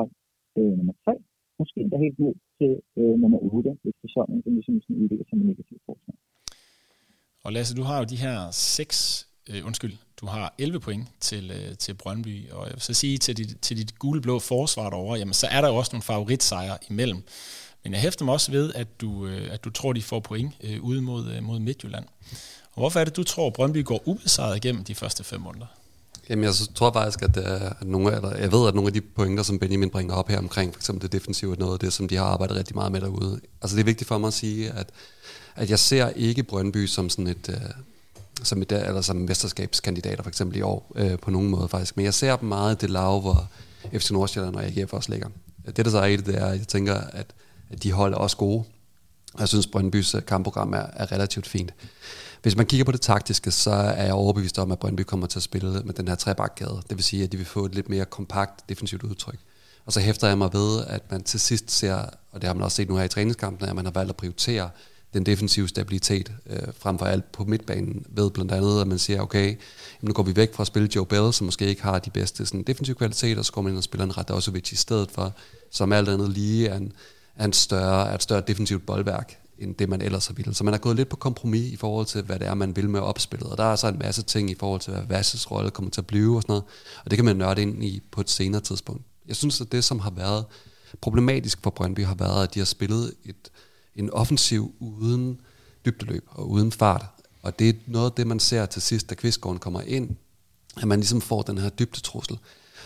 øh, 0.57 0.71
nummer 0.79 0.95
3, 1.05 1.11
måske 1.59 1.77
endda 1.81 1.97
helt 2.05 2.19
ned 2.19 2.33
til 2.59 2.71
øh, 2.99 3.15
nummer 3.21 3.39
8, 3.41 3.77
hvis 3.83 3.95
sæsonen 4.05 4.41
den 4.41 4.53
ligesom 4.57 4.81
sådan 4.81 5.01
udvikler 5.03 5.25
som 5.29 5.41
en 5.41 5.47
negativ 5.51 5.77
forskning. 5.85 6.17
Og 7.45 7.49
Lasse, 7.53 7.75
du 7.79 7.83
har 7.89 7.97
jo 8.01 8.05
de 8.13 8.23
her 8.25 8.38
seks 8.77 8.99
øh, 9.49 9.65
undskyld, 9.65 9.97
du 10.21 10.25
har 10.25 10.53
11 10.58 10.79
point 10.79 11.08
til, 11.19 11.51
øh, 11.51 11.77
til 11.77 11.93
Brøndby, 11.93 12.51
og 12.51 12.65
jeg 12.65 12.73
vil 12.73 12.81
så 12.81 12.93
sige 12.93 13.17
til 13.17 13.38
dit, 13.38 13.58
til 13.62 13.77
dit 13.77 13.99
gule-blå 13.99 14.39
forsvar 14.39 14.89
derovre, 14.89 15.17
jamen 15.17 15.34
så 15.34 15.47
er 15.47 15.62
der 15.62 15.67
jo 15.67 15.75
også 15.75 15.89
nogle 15.93 16.03
favoritsejre 16.03 16.77
imellem. 16.89 17.23
Men 17.84 17.93
jeg 17.93 18.01
hæfter 18.01 18.25
mig 18.25 18.34
også 18.34 18.51
ved, 18.51 18.73
at 18.73 19.01
du, 19.01 19.27
øh, 19.27 19.53
at 19.53 19.63
du 19.63 19.69
tror, 19.69 19.93
de 19.93 20.01
får 20.01 20.19
point 20.19 20.53
øh, 20.63 20.81
ude 20.81 21.01
mod, 21.01 21.31
øh, 21.31 21.43
mod 21.43 21.60
Midtjylland. 21.60 22.05
Og 22.73 22.79
hvorfor 22.81 22.99
er 22.99 23.03
det, 23.03 23.15
du 23.15 23.23
tror, 23.23 23.49
Brøndby 23.49 23.84
går 23.84 24.01
ubesejret 24.05 24.55
igennem 24.55 24.84
de 24.84 24.95
første 24.95 25.23
fem 25.23 25.41
måneder? 25.41 25.65
Jamen, 26.29 26.43
jeg 26.43 26.53
tror 26.75 26.93
faktisk, 26.93 27.21
at, 27.21 27.38
øh, 27.38 27.71
at 27.81 27.88
nogle, 27.88 28.15
eller 28.15 28.36
jeg 28.36 28.51
ved, 28.51 28.67
at 28.67 28.75
nogle 28.75 28.88
af 28.88 28.93
de 28.93 29.01
pointer, 29.01 29.43
som 29.43 29.60
Benjamin 29.60 29.89
bringer 29.89 30.15
op 30.15 30.29
her 30.29 30.38
omkring, 30.38 30.73
for 30.73 30.79
eksempel 30.79 31.01
det 31.01 31.12
defensive, 31.12 31.51
er 31.51 31.60
noget 31.60 31.73
af 31.73 31.79
det, 31.79 31.93
som 31.93 32.08
de 32.08 32.15
har 32.15 32.25
arbejdet 32.25 32.58
rigtig 32.58 32.75
meget 32.75 32.91
med 32.91 33.01
derude. 33.01 33.39
Altså, 33.62 33.75
det 33.75 33.81
er 33.81 33.86
vigtigt 33.86 34.08
for 34.08 34.17
mig 34.17 34.27
at 34.27 34.34
sige, 34.34 34.71
at, 34.71 34.89
at 35.55 35.69
jeg 35.69 35.79
ser 35.79 36.10
ikke 36.10 36.43
Brøndby 36.43 36.86
som 36.86 37.10
sådan 37.10 37.27
et, 37.27 37.49
øh, 37.49 37.69
som, 38.43 38.62
et, 38.62 38.71
eller 38.71 39.02
som 39.02 39.15
mesterskabskandidater 39.15 40.24
for 40.24 40.30
eksempel 40.30 40.58
i 40.58 40.62
år, 40.62 40.91
øh, 40.95 41.19
på 41.19 41.32
nogen 41.32 41.50
måde 41.50 41.67
faktisk. 41.69 41.98
Men 41.98 42.06
jeg 42.06 42.13
ser 42.13 42.36
dem 42.36 42.50
meget 42.50 42.82
det 42.82 42.89
lav, 42.89 43.21
hvor 43.21 43.48
FC 43.93 44.12
Nordsjælland 44.12 44.56
og 44.56 44.63
AGF 44.65 44.93
også 44.93 45.12
ligger. 45.12 45.28
Det, 45.65 45.86
der 45.86 45.91
så 45.91 46.00
er 46.00 46.06
i 46.06 46.15
det, 46.15 46.26
det 46.26 46.36
er, 46.38 46.45
at 46.45 46.60
jeg 46.60 46.67
tænker, 46.67 46.95
at, 46.95 47.34
at 47.69 47.84
de 47.84 47.91
holder 47.91 48.17
også 48.17 48.38
gode. 48.38 48.63
Og 49.34 49.39
jeg 49.39 49.48
synes, 49.48 49.67
Brøndbys 49.67 50.15
øh, 50.15 50.26
kampprogram 50.26 50.74
er, 50.74 50.86
er 50.93 51.12
relativt 51.12 51.48
fint. 51.48 51.74
Hvis 52.41 52.56
man 52.56 52.65
kigger 52.65 52.86
på 52.86 52.91
det 52.91 53.02
taktiske, 53.02 53.52
så 53.52 53.71
er 53.71 54.04
jeg 54.04 54.13
overbevist 54.13 54.60
om, 54.60 54.71
at 54.71 54.80
Brøndby 54.80 55.02
kommer 55.02 55.28
til 55.28 55.39
at 55.39 55.43
spille 55.43 55.82
med 55.86 55.93
den 55.93 56.08
her 56.08 56.15
trebakkade. 56.15 56.82
Det 56.89 56.98
vil 56.98 57.04
sige, 57.04 57.24
at 57.24 57.32
de 57.32 57.38
vil 57.38 57.45
få 57.45 57.65
et 57.65 57.76
lidt 57.76 57.89
mere 57.89 58.06
kompakt 58.06 58.69
defensivt 58.69 59.04
udtryk. 59.04 59.39
Og 59.86 59.93
så 59.93 60.00
hæfter 60.00 60.28
jeg 60.28 60.38
mig 60.38 60.54
ved, 60.54 60.86
at 60.88 61.12
man 61.12 61.24
til 61.24 61.39
sidst 61.39 61.71
ser, 61.71 61.95
og 62.32 62.41
det 62.41 62.43
har 62.43 62.54
man 62.54 62.63
også 62.63 62.76
set 62.76 62.89
nu 62.89 62.98
her 62.98 63.04
i 63.04 63.08
træningskampen, 63.08 63.69
at 63.69 63.76
man 63.76 63.86
har 63.86 63.91
valgt 63.91 64.10
at 64.10 64.15
prioritere 64.15 64.69
den 65.15 65.25
defensive 65.25 65.67
stabilitet 65.67 66.32
øh, 66.49 66.60
frem 66.80 66.97
for 66.97 67.06
alt 67.06 67.32
på 67.32 67.43
midtbanen, 67.43 68.06
ved 68.10 68.30
blandt 68.30 68.51
andet, 68.51 68.82
at 68.82 68.88
man 68.88 68.99
siger, 68.99 69.21
okay, 69.21 69.45
jamen 69.45 69.58
nu 70.01 70.13
går 70.13 70.23
vi 70.23 70.36
væk 70.36 70.54
fra 70.54 70.63
at 70.63 70.67
spille 70.67 70.89
Joe 70.95 71.06
Bell, 71.06 71.34
som 71.34 71.45
måske 71.45 71.65
ikke 71.65 71.84
har 71.84 71.99
de 71.99 72.10
bedste 72.10 72.45
sådan, 72.45 72.63
defensive 72.63 72.95
kvaliteter, 72.95 73.41
så 73.41 73.51
går 73.51 73.62
man 73.62 73.71
ind 73.71 73.78
og 73.78 73.84
spiller 73.84 74.06
en 74.06 74.17
Radosovic 74.17 74.71
i 74.71 74.75
stedet 74.75 75.12
for, 75.12 75.34
som 75.71 75.91
alt 75.91 76.10
andet 76.10 76.30
lige 76.30 76.67
er, 76.67 76.78
en, 76.78 76.93
er, 77.36 77.45
en 77.45 77.54
større, 77.54 78.10
er 78.10 78.15
et 78.15 78.23
større 78.23 78.41
defensivt 78.47 78.86
boldværk 78.86 79.39
end 79.60 79.75
det, 79.75 79.89
man 79.89 80.01
ellers 80.01 80.28
har 80.28 80.34
ville. 80.34 80.54
Så 80.54 80.63
man 80.63 80.73
har 80.73 80.80
gået 80.80 80.95
lidt 80.95 81.10
på 81.10 81.15
kompromis 81.15 81.73
i 81.73 81.75
forhold 81.75 82.06
til, 82.06 82.21
hvad 82.21 82.39
det 82.39 82.47
er, 82.47 82.54
man 82.54 82.75
vil 82.75 82.89
med 82.89 82.99
opspillet. 82.99 83.49
Og 83.49 83.58
der 83.58 83.63
er 83.63 83.75
så 83.75 83.88
en 83.88 83.99
masse 83.99 84.21
ting 84.23 84.51
i 84.51 84.56
forhold 84.60 84.82
til, 84.82 84.93
hvad 84.93 85.04
Vasses 85.08 85.51
rolle 85.51 85.71
kommer 85.71 85.91
til 85.91 86.01
at 86.01 86.08
blive 86.08 86.36
og 86.36 86.41
sådan 86.41 86.51
noget. 86.51 86.63
Og 87.06 87.12
det 87.12 87.17
kan 87.17 87.25
man 87.25 87.36
nørde 87.36 87.62
ind 87.62 87.84
i 87.84 88.01
på 88.12 88.21
et 88.21 88.30
senere 88.30 88.62
tidspunkt. 88.62 89.01
Jeg 89.28 89.36
synes, 89.36 89.62
at 89.62 89.71
det, 89.71 89.84
som 89.84 89.99
har 89.99 90.12
været 90.12 90.45
problematisk 91.01 91.60
for 91.63 91.69
Brøndby, 91.69 92.06
har 92.06 92.15
været, 92.15 92.43
at 92.43 92.54
de 92.54 92.60
har 92.60 92.65
spillet 92.65 93.13
et, 93.25 93.49
en 93.95 94.10
offensiv 94.10 94.73
uden 94.79 95.39
dybdeløb 95.86 96.25
og 96.27 96.49
uden 96.49 96.71
fart. 96.71 97.05
Og 97.41 97.60
det 97.60 97.69
er 97.69 97.73
noget 97.88 98.05
af 98.05 98.12
det, 98.12 98.27
man 98.27 98.39
ser 98.39 98.65
til 98.65 98.81
sidst, 98.81 99.10
da 99.10 99.15
Kvistgården 99.15 99.60
kommer 99.60 99.81
ind, 99.81 100.15
at 100.77 100.88
man 100.88 100.99
ligesom 100.99 101.21
får 101.21 101.41
den 101.41 101.58
her 101.58 101.69
dybdetrussel. 101.69 102.38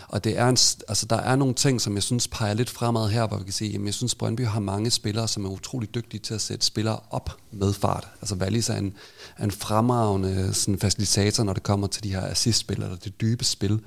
Og 0.08 0.24
det 0.24 0.38
er 0.38 0.48
en, 0.48 0.56
altså, 0.88 1.06
der 1.10 1.16
er 1.16 1.36
nogle 1.36 1.54
ting, 1.54 1.80
som 1.80 1.94
jeg 1.94 2.02
synes 2.02 2.28
peger 2.28 2.54
lidt 2.54 2.70
fremad 2.70 3.08
her, 3.08 3.26
hvor 3.26 3.38
vi 3.38 3.44
kan 3.44 3.52
sige, 3.52 3.74
at 3.74 3.84
jeg 3.84 3.94
synes, 3.94 4.14
Brøndby 4.14 4.46
har 4.46 4.60
mange 4.60 4.90
spillere, 4.90 5.28
som 5.28 5.44
er 5.44 5.50
utrolig 5.50 5.94
dygtige 5.94 6.20
til 6.20 6.34
at 6.34 6.40
sætte 6.40 6.66
spillere 6.66 7.00
op 7.10 7.36
med 7.52 7.72
fart. 7.72 8.08
Altså 8.20 8.34
Wallis 8.34 8.68
er 8.68 8.76
en, 8.76 8.94
er 9.36 9.44
en 9.44 9.50
fremragende 9.50 10.54
sådan, 10.54 10.78
facilitator, 10.78 11.44
når 11.44 11.52
det 11.52 11.62
kommer 11.62 11.86
til 11.86 12.02
de 12.02 12.14
her 12.14 12.26
assistspil, 12.26 12.82
eller 12.82 12.96
det 12.96 13.20
dybe 13.20 13.44
spil 13.44 13.80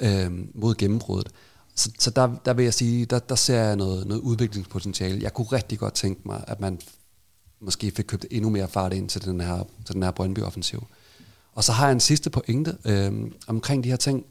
øh, 0.00 0.30
mod 0.54 0.74
gennembruddet. 0.74 1.32
Så, 1.74 1.90
så 1.98 2.10
der, 2.10 2.36
der 2.44 2.52
vil 2.52 2.64
jeg 2.64 2.74
sige, 2.74 3.06
der, 3.06 3.18
der 3.18 3.34
ser 3.34 3.62
jeg 3.62 3.76
noget, 3.76 4.06
noget 4.06 4.20
udviklingspotentiale. 4.20 5.22
Jeg 5.22 5.34
kunne 5.34 5.46
rigtig 5.46 5.78
godt 5.78 5.94
tænke 5.94 6.20
mig, 6.24 6.44
at 6.46 6.60
man 6.60 6.80
måske 7.60 7.90
fik 7.90 8.04
købt 8.04 8.26
endnu 8.30 8.50
mere 8.50 8.68
fart 8.68 8.92
ind 8.92 9.08
til 9.08 9.24
den 9.24 9.40
her, 9.40 9.64
til 9.86 9.94
den 9.94 10.02
her 10.02 10.10
Brøndby-offensiv. 10.10 10.86
Og 11.52 11.64
så 11.64 11.72
har 11.72 11.86
jeg 11.86 11.92
en 11.92 12.00
sidste 12.00 12.30
pointe 12.30 12.76
øh, 12.84 13.12
omkring 13.46 13.84
de 13.84 13.88
her 13.88 13.96
ting, 13.96 14.26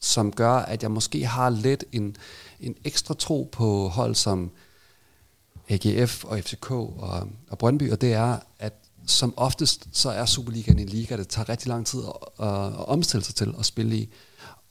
som 0.00 0.32
gør, 0.32 0.52
at 0.52 0.82
jeg 0.82 0.90
måske 0.90 1.26
har 1.26 1.50
lidt 1.50 1.84
en, 1.92 2.16
en 2.60 2.74
ekstra 2.84 3.14
tro 3.14 3.48
på 3.52 3.88
hold 3.88 4.14
som 4.14 4.50
AGF 5.68 6.24
og 6.24 6.38
FCK 6.38 6.70
og, 6.70 7.28
og 7.50 7.58
Brøndby, 7.58 7.92
og 7.92 8.00
det 8.00 8.12
er, 8.12 8.38
at 8.58 8.74
som 9.06 9.34
oftest, 9.36 9.88
så 9.92 10.10
er 10.10 10.24
Superligaen 10.26 10.78
en 10.78 10.88
liga, 10.88 11.16
det 11.16 11.28
tager 11.28 11.48
rigtig 11.48 11.68
lang 11.68 11.86
tid 11.86 12.00
at, 12.00 12.46
at, 12.46 12.66
at 12.66 12.88
omstille 12.88 13.24
sig 13.24 13.34
til 13.34 13.54
at 13.58 13.66
spille 13.66 13.96
i. 13.96 14.08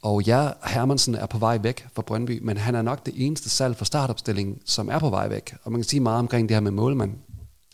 Og 0.01 0.23
ja, 0.23 0.49
Hermansen 0.65 1.15
er 1.15 1.25
på 1.25 1.37
vej 1.37 1.57
væk 1.61 1.87
fra 1.93 2.01
Brøndby, 2.01 2.39
men 2.43 2.57
han 2.57 2.75
er 2.75 2.81
nok 2.81 3.05
det 3.05 3.13
eneste 3.17 3.49
salg 3.49 3.77
for 3.77 3.85
startopstillingen, 3.85 4.61
som 4.65 4.89
er 4.89 4.99
på 4.99 5.09
vej 5.09 5.27
væk. 5.27 5.55
Og 5.63 5.71
man 5.71 5.81
kan 5.81 5.89
sige 5.89 5.99
meget 5.99 6.19
omkring 6.19 6.49
det 6.49 6.55
her 6.55 6.61
med 6.61 6.71
målmand, 6.71 7.17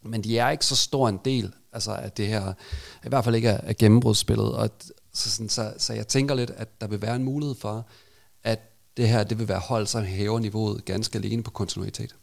men 0.03 0.23
de 0.23 0.37
er 0.37 0.49
ikke 0.49 0.65
så 0.65 0.75
stor 0.75 1.09
en 1.09 1.19
del 1.25 1.53
Altså 1.73 1.95
at 1.95 2.17
det 2.17 2.27
her 2.27 2.53
i 3.05 3.09
hvert 3.09 3.23
fald 3.23 3.35
ikke 3.35 3.47
er, 3.47 3.59
er 3.63 3.73
gennembrudsspillet. 3.73 4.55
Og 4.55 4.69
så, 5.13 5.31
sådan, 5.31 5.49
så, 5.49 5.73
så 5.77 5.93
jeg 5.93 6.07
tænker 6.07 6.35
lidt, 6.35 6.51
at 6.57 6.81
der 6.81 6.87
vil 6.87 7.01
være 7.01 7.15
en 7.15 7.23
mulighed 7.23 7.55
for, 7.55 7.87
at 8.43 8.59
det 8.97 9.09
her 9.09 9.23
det 9.23 9.39
vil 9.39 9.47
være 9.47 9.59
hold, 9.59 9.87
som 9.87 10.03
hæver 10.03 10.39
niveauet 10.39 10.85
ganske 10.85 11.17
alene 11.17 11.43
på 11.43 11.51
kontinuitet. 11.51 12.15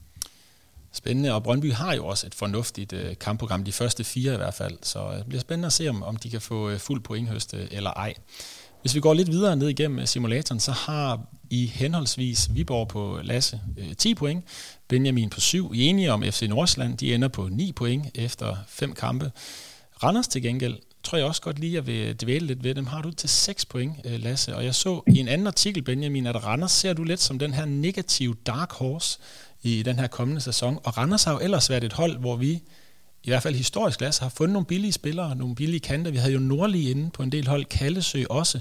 Spændende, 0.93 1.35
og 1.35 1.43
Brøndby 1.43 1.73
har 1.73 1.95
jo 1.95 2.07
også 2.07 2.27
et 2.27 2.35
fornuftigt 2.35 2.93
øh, 2.93 3.19
kampprogram, 3.19 3.65
de 3.65 3.73
første 3.73 4.05
fire 4.05 4.35
i 4.35 4.37
hvert 4.37 4.55
fald, 4.55 4.79
så 4.83 5.09
øh, 5.09 5.19
det 5.19 5.27
bliver 5.27 5.41
spændende 5.41 5.67
at 5.67 5.73
se, 5.73 5.89
om, 5.89 6.03
om 6.03 6.17
de 6.17 6.31
kan 6.31 6.41
få 6.41 6.71
øh, 6.71 6.79
fuld 6.79 7.01
pointhøste 7.01 7.57
øh, 7.57 7.69
eller 7.71 7.91
ej. 7.91 8.15
Hvis 8.81 8.95
vi 8.95 9.01
går 9.01 9.15
lidt 9.15 9.31
videre 9.31 9.57
ned 9.57 9.69
igennem 9.69 9.99
øh, 9.99 10.07
simulatoren, 10.07 10.61
så 10.61 10.73
har 10.73 11.21
i 11.51 11.67
henholdsvis 11.67 12.51
Viborg 12.55 12.89
på 12.89 13.19
øh, 13.19 13.25
Lasse 13.25 13.61
øh, 13.79 13.97
10 13.97 14.15
point, 14.15 14.45
Benjamin 14.89 15.31
på 15.31 15.41
7. 15.41 15.73
I 15.75 15.87
enige 15.87 16.13
om 16.13 16.23
FC 16.23 16.47
Nordsjælland, 16.49 16.99
de 16.99 17.15
ender 17.15 17.29
på 17.29 17.49
9 17.51 17.73
point 17.73 18.07
efter 18.15 18.57
fem 18.69 18.93
kampe. 18.93 19.33
Randers 20.03 20.29
til 20.29 20.43
gengæld, 20.43 20.77
tror 21.03 21.19
jeg 21.19 21.27
også 21.27 21.43
godt 21.43 21.59
lige, 21.59 21.79
at 21.79 21.87
vil 21.87 22.21
dvæle 22.21 22.47
lidt 22.47 22.65
ved 22.65 22.75
dem, 22.75 22.87
har 22.87 23.03
du 23.03 23.11
til 23.11 23.29
6 23.29 23.65
point, 23.65 23.97
øh, 24.05 24.23
Lasse. 24.23 24.57
Og 24.57 24.65
jeg 24.65 24.75
så 24.75 25.03
i 25.07 25.19
en 25.19 25.29
anden 25.29 25.47
artikel, 25.47 25.83
Benjamin, 25.83 26.27
at 26.27 26.45
Randers 26.45 26.73
ser 26.73 26.93
du 26.93 27.05
lidt 27.05 27.21
som 27.21 27.39
den 27.39 27.55
her 27.55 27.65
negative 27.65 28.35
dark 28.47 28.73
horse 28.73 29.19
i 29.63 29.83
den 29.83 29.99
her 29.99 30.07
kommende 30.07 30.41
sæson. 30.41 30.79
Og 30.85 30.99
Randers 30.99 31.25
har 31.25 31.33
jo 31.33 31.39
ellers 31.39 31.71
været 31.71 31.85
et 31.85 31.93
hold, 31.93 32.19
hvor 32.19 32.37
vi 32.37 32.63
i 33.27 33.29
hvert 33.31 33.43
fald 33.43 33.55
historisk 33.55 33.99
glas, 33.99 34.19
har 34.19 34.33
fundet 34.39 34.53
nogle 34.53 34.67
billige 34.73 34.93
spillere, 34.93 35.37
nogle 35.37 35.55
billige 35.55 35.81
kanter. 35.81 36.11
Vi 36.11 36.17
havde 36.23 36.35
jo 36.39 36.41
Nordlig 36.53 36.91
inde 36.91 37.11
på 37.17 37.23
en 37.23 37.33
del 37.33 37.47
hold, 37.53 37.65
Kallesø 37.65 38.23
også. 38.41 38.59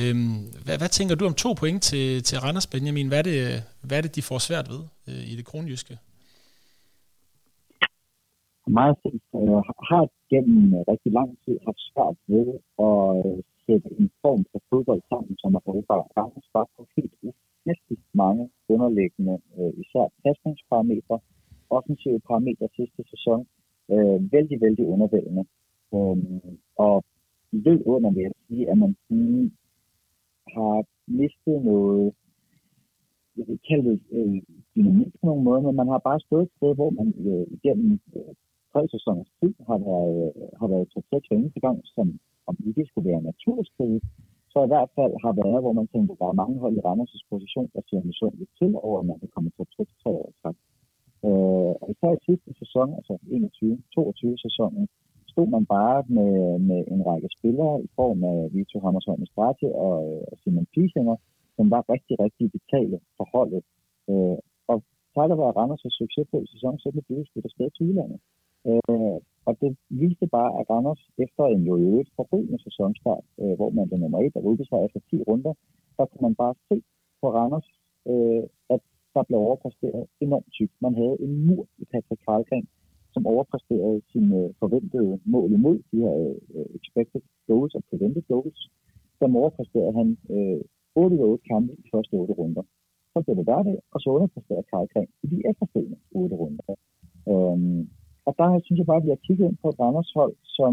Øhm, 0.00 0.38
hvad, 0.64 0.76
hvad 0.80 0.90
tænker 0.98 1.14
du 1.14 1.24
om 1.26 1.34
to 1.44 1.50
point 1.60 1.82
til, 1.90 2.22
til 2.28 2.38
Randers, 2.44 2.66
Benjamin? 2.66 3.08
Hvad 3.08 3.18
er, 3.18 3.26
det, 3.30 3.36
hvad 3.86 3.98
er 3.98 4.02
det, 4.02 4.16
de 4.16 4.22
får 4.22 4.38
svært 4.48 4.66
ved 4.72 4.82
øh, 5.08 5.22
i 5.32 5.34
det 5.38 5.44
kronjyske? 5.50 5.94
Meget 8.78 8.96
øh, 9.38 9.60
har 9.90 10.04
gennem 10.32 10.60
øh, 10.76 10.80
rigtig 10.92 11.12
lang 11.18 11.30
tid 11.44 11.56
haft 11.66 11.82
svært 11.90 12.16
ved 12.32 12.46
at 12.88 13.02
øh, 13.26 13.38
sætte 13.66 13.88
en 14.00 14.08
form 14.22 14.42
for 14.50 14.60
fodbold 14.70 15.02
sammen, 15.12 15.34
som 15.42 15.50
er 15.58 15.62
holdbar. 15.66 16.02
Randers 16.16 16.48
var 16.56 16.66
på 16.76 16.82
helt 16.96 17.14
ufattelig 17.28 17.98
mange 18.22 18.44
underliggende, 18.72 19.36
øh, 19.58 19.72
især 19.82 20.04
pasningsparametre, 20.24 21.18
offensive 21.76 22.20
parametre 22.28 22.68
sidste 22.78 23.02
sæson, 23.12 23.40
øh, 23.94 24.32
vældig, 24.32 24.60
vældig 24.60 24.86
undervældende. 24.86 25.44
Øh, 25.94 26.16
og 26.76 27.04
ved 27.52 27.78
under, 27.86 28.10
vil 28.10 28.22
jeg 28.22 28.32
sige, 28.48 28.70
at 28.70 28.78
man 28.78 28.96
har 30.54 30.84
mistet 31.06 31.64
noget, 31.64 32.12
jeg 33.36 33.44
vil 33.48 33.58
kalde 33.68 33.90
det 33.90 34.00
øh, 34.10 34.42
dynamik 34.76 35.12
på 35.12 35.26
nogle 35.26 35.44
måder, 35.44 35.60
men 35.60 35.76
man 35.76 35.88
har 35.88 35.98
bare 36.08 36.20
stået 36.20 36.42
et 36.42 36.52
sted, 36.56 36.74
hvor 36.74 36.90
man 36.90 37.08
øh, 37.26 37.46
igennem 37.56 38.00
øh, 38.16 38.32
tre 38.72 38.88
sæsoners 38.94 39.30
tid 39.40 39.54
har 39.68 39.78
været, 39.90 40.18
øh, 40.36 40.48
har 40.60 40.68
været 40.72 40.90
top 40.94 41.04
6 41.10 41.28
eneste 41.30 41.60
gang, 41.60 41.78
som 41.84 42.06
om 42.48 42.56
ikke 42.66 42.84
skulle 42.86 43.10
være 43.10 43.22
naturskrig, 43.30 44.00
så 44.52 44.58
i 44.64 44.70
hvert 44.72 44.90
fald 44.96 45.14
har 45.24 45.32
været, 45.42 45.62
hvor 45.62 45.72
man 45.72 45.88
tænker, 45.94 46.12
at 46.12 46.20
der 46.22 46.28
er 46.28 46.40
mange 46.42 46.58
hold 46.62 46.74
i 46.76 46.84
Randers' 46.86 47.26
position, 47.30 47.68
der 47.74 47.82
ser 47.90 48.02
misundeligt 48.10 48.52
til 48.58 48.70
over, 48.86 48.98
at 49.00 49.06
man 49.10 49.18
kan 49.20 49.30
komme 49.34 49.50
til 49.50 49.56
top 49.58 49.70
6 49.76 49.92
tre 50.02 50.10
år 50.10 50.32
Øh, 51.28 51.69
især 51.94 52.12
i 52.14 52.24
sidste 52.28 52.50
sæson, 52.60 52.88
altså 52.98 53.14
21-22 53.14 54.44
sæsonen, 54.46 54.84
stod 55.32 55.46
man 55.56 55.64
bare 55.76 55.98
med, 56.16 56.34
med 56.68 56.80
en 56.94 57.02
række 57.10 57.28
spillere 57.36 57.74
i 57.86 57.88
form 57.98 58.18
af 58.32 58.38
Vito 58.54 58.78
Hammershøj 58.84 59.16
Strate 59.32 59.68
og, 59.86 59.98
og 60.30 60.34
Simon 60.42 60.66
Piesinger, 60.74 61.16
som 61.56 61.66
var 61.74 61.82
rigtig, 61.94 62.14
rigtig 62.24 62.46
vitale 62.54 62.98
for 63.16 63.26
holdet. 63.34 63.62
Øh, 64.10 64.38
og 64.72 64.76
takket 65.16 65.38
være 65.42 65.56
Randers' 65.58 65.96
succes 66.00 66.26
på 66.30 66.36
i 66.44 66.48
sæsonen, 66.54 66.78
så 66.78 66.88
blev 66.90 67.04
det 67.08 67.28
skudt 67.28 67.48
afsted 67.48 67.68
til 67.70 67.86
udlandet. 67.88 68.20
Øh, 68.68 69.18
og 69.48 69.52
det 69.62 69.70
viste 70.02 70.26
bare, 70.36 70.50
at 70.58 70.64
Randers 70.70 71.02
efter 71.24 71.44
en 71.54 71.62
jo 71.68 71.74
i 71.76 71.86
øvrigt 71.90 72.10
forbrydende 72.16 72.62
sæsonstart, 72.66 73.24
øh, 73.40 73.54
hvor 73.58 73.70
man 73.70 73.88
blev 73.88 73.98
nummer 74.00 74.20
et 74.20 74.36
og 74.36 74.44
rykkede 74.44 74.68
sig 74.68 74.78
efter 74.86 75.00
10 75.10 75.22
runder, 75.28 75.54
der 75.96 76.04
kunne 76.06 76.24
man 76.28 76.34
bare 76.42 76.54
se 76.68 76.76
på 77.20 77.26
Randers, 77.36 77.68
øh, 78.12 78.42
at 78.74 78.82
der 79.14 79.22
blev 79.28 79.38
overpræsteret 79.38 80.04
enormt 80.20 80.50
tykt. 80.58 80.74
Man 80.86 80.94
havde 81.00 81.16
en 81.24 81.46
mur 81.46 81.64
i 81.82 81.84
Patrick 81.92 82.22
Karlgren, 82.26 82.66
som 83.14 83.26
overpræsterede 83.26 84.00
sine 84.12 84.36
øh, 84.40 84.50
forventede 84.58 85.20
mål 85.24 85.52
imod 85.52 85.78
de 85.90 85.98
her 86.04 86.14
uh, 86.56 86.66
expected 86.78 87.22
goals 87.48 87.74
altså 87.74 87.78
og 87.78 87.84
prevented 87.90 88.22
goals. 88.32 88.60
Der 89.20 89.36
overpræsterede 89.42 89.94
han 90.00 90.08
uh, 90.36 90.60
8 90.94 91.16
ud 91.16 91.20
8 91.32 91.44
kampe 91.50 91.72
i 91.72 91.82
de 91.84 91.90
første 91.94 92.14
8 92.14 92.34
runder. 92.40 92.64
Så 93.12 93.18
blev 93.22 93.36
det 93.36 93.44
hverdag, 93.44 93.78
og 93.92 93.98
så 94.00 94.08
underpræsterede 94.16 94.68
Karlgren 94.72 95.08
i 95.24 95.26
de 95.32 95.38
efterfølgende 95.50 95.98
8 96.10 96.36
runder. 96.36 96.64
Um, 97.32 97.88
og 98.26 98.32
der 98.38 98.48
synes 98.64 98.78
jeg 98.78 98.86
bare, 98.90 99.00
at 99.00 99.06
vi 99.06 99.14
har 99.14 99.24
kigget 99.26 99.44
ind 99.48 99.58
på 99.62 99.68
et 99.68 99.80
Randers 99.80 100.12
hold, 100.18 100.34
som 100.58 100.72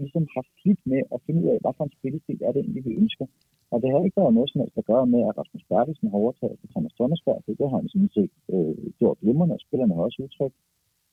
ligesom 0.00 0.24
har 0.34 0.44
slidt 0.60 0.80
med 0.92 1.02
at 1.14 1.22
finde 1.26 1.40
ud 1.42 1.48
af, 1.54 1.58
hvad 1.62 1.72
for 1.76 1.84
en 1.84 1.96
spillestil 1.98 2.40
er 2.46 2.52
det 2.52 2.60
egentlig, 2.60 2.84
vi 2.84 2.94
ønsker. 3.02 3.26
Og 3.74 3.78
det 3.82 3.88
har 3.90 4.00
ikke 4.04 4.20
været 4.22 4.36
noget 4.36 4.50
som 4.50 4.60
helst 4.60 4.78
at 4.80 4.88
gøre 4.92 5.06
med, 5.14 5.20
at 5.28 5.36
Rasmus 5.38 5.64
Bertelsen 5.70 6.10
har 6.10 6.18
overtaget 6.22 6.56
for 6.60 6.68
Thomas 6.74 6.94
Thomasberg, 6.98 7.40
for 7.44 7.52
det 7.60 7.70
har 7.70 7.78
han 7.80 7.88
sådan 7.94 8.12
set 8.16 8.32
øh, 8.54 8.76
gjort 9.00 9.18
glimrende, 9.22 9.56
og 9.56 9.64
spillerne 9.66 9.94
har 9.94 10.02
også 10.06 10.22
udtrykt, 10.24 10.58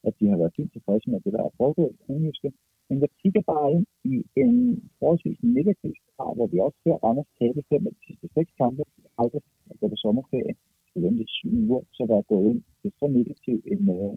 at 0.08 0.14
de 0.20 0.26
har 0.32 0.38
været 0.42 0.56
fint 0.58 0.72
tilfredse 0.74 1.10
med 1.10 1.20
det, 1.26 1.34
der 1.36 1.44
er 1.44 1.58
foregået 1.62 1.92
i 1.94 2.02
Kronjyske. 2.04 2.50
Men 2.90 2.98
jeg 3.04 3.10
kigger 3.22 3.44
bare 3.54 3.68
ind 3.76 3.86
i 4.14 4.16
en 4.44 4.56
forholdsvis 5.00 5.40
negativ 5.58 5.94
krav, 6.14 6.32
hvor 6.36 6.48
vi 6.52 6.58
også 6.66 6.78
ser 6.84 6.96
Randers 7.04 7.32
tabe 7.40 7.62
fem 7.72 7.82
af 7.88 7.94
de 7.96 8.02
sidste 8.08 8.28
seks 8.36 8.52
kampe, 8.62 8.84
aldrig 9.22 9.42
at 9.72 9.80
gå 9.80 9.86
på 9.88 9.98
sommerferie, 10.04 10.54
så 10.92 10.98
vente 11.06 11.26
syv 11.38 11.54
uger, 11.64 11.82
så 11.96 12.02
der 12.10 12.18
er 12.18 12.30
gået 12.32 12.46
ind 12.52 12.62
til 12.82 12.92
så 13.00 13.08
negativ 13.18 13.58
en, 13.74 13.84
øh, 13.98 14.14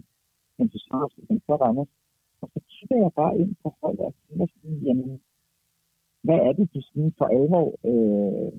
en 0.61 0.67
forsvarsling 0.73 1.41
så 1.47 1.55
Randers. 1.63 1.91
Og 2.41 2.47
så 2.53 2.59
kigger 2.71 2.97
jeg 3.03 3.11
bare 3.21 3.33
ind 3.41 3.51
på 3.63 3.69
holdet 3.81 4.05
og 4.09 4.13
tænker 4.25 4.47
sådan, 4.53 4.77
jamen, 4.87 5.11
hvad 6.25 6.39
er 6.47 6.53
det, 6.57 6.65
de 6.73 6.81
sådan 6.87 7.13
for 7.17 7.27
alvor 7.37 7.67
øh, 7.91 8.51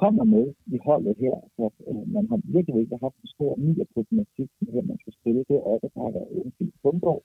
kommer 0.00 0.24
med 0.34 0.46
i 0.74 0.78
holdet 0.86 1.14
her? 1.24 1.34
For, 1.56 1.68
øh, 1.88 2.04
man 2.16 2.24
har 2.30 2.38
virkelig 2.56 2.80
ikke 2.80 2.98
haft 3.04 3.18
en 3.22 3.28
stor 3.36 3.52
ny 3.64 3.72
problematik 3.94 4.50
med, 4.60 4.74
at 4.80 4.86
man 4.90 4.98
skal 5.02 5.12
spille 5.18 5.42
det, 5.50 5.58
op, 5.70 5.80
der 5.94 6.00
har 6.04 6.12
været 6.18 6.30
en 6.46 6.52
fin 6.58 6.72
Bundgaard, 6.82 7.22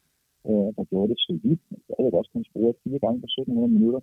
øh, 0.50 0.70
der 0.78 0.84
gjorde 0.90 1.10
det 1.12 1.20
solidt, 1.28 1.62
men 1.70 1.80
det 1.88 2.14
også 2.20 2.32
kun 2.34 2.46
scoret 2.50 2.76
fire 2.84 3.00
gange 3.04 3.20
på 3.22 3.28
1700 3.28 3.74
minutter. 3.78 4.02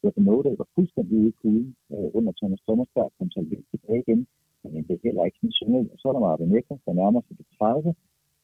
Det 0.00 0.08
var 0.16 0.22
noget, 0.30 0.44
der 0.44 0.52
var 0.62 0.68
fuldstændig 0.76 1.14
ude 1.20 1.28
i 1.32 1.38
kuglen 1.40 1.70
øh, 1.92 2.08
under 2.18 2.32
Thomas 2.40 2.60
Thomasberg, 2.66 3.12
kom 3.18 3.30
så 3.30 3.40
lidt 3.40 3.66
tilbage 3.72 4.02
igen, 4.04 4.20
men 4.62 4.82
det 4.86 4.94
er 4.94 5.06
heller 5.06 5.24
ikke 5.24 5.38
sådan 5.40 5.58
synligt. 5.60 5.92
Og 5.92 5.98
så 5.98 6.04
er 6.08 6.14
der 6.14 6.26
Marvin 6.26 6.56
Ekker, 6.56 6.76
der 6.86 6.92
nærmer 7.00 7.20
sig 7.22 7.34
det 7.38 7.46
30, 7.58 7.94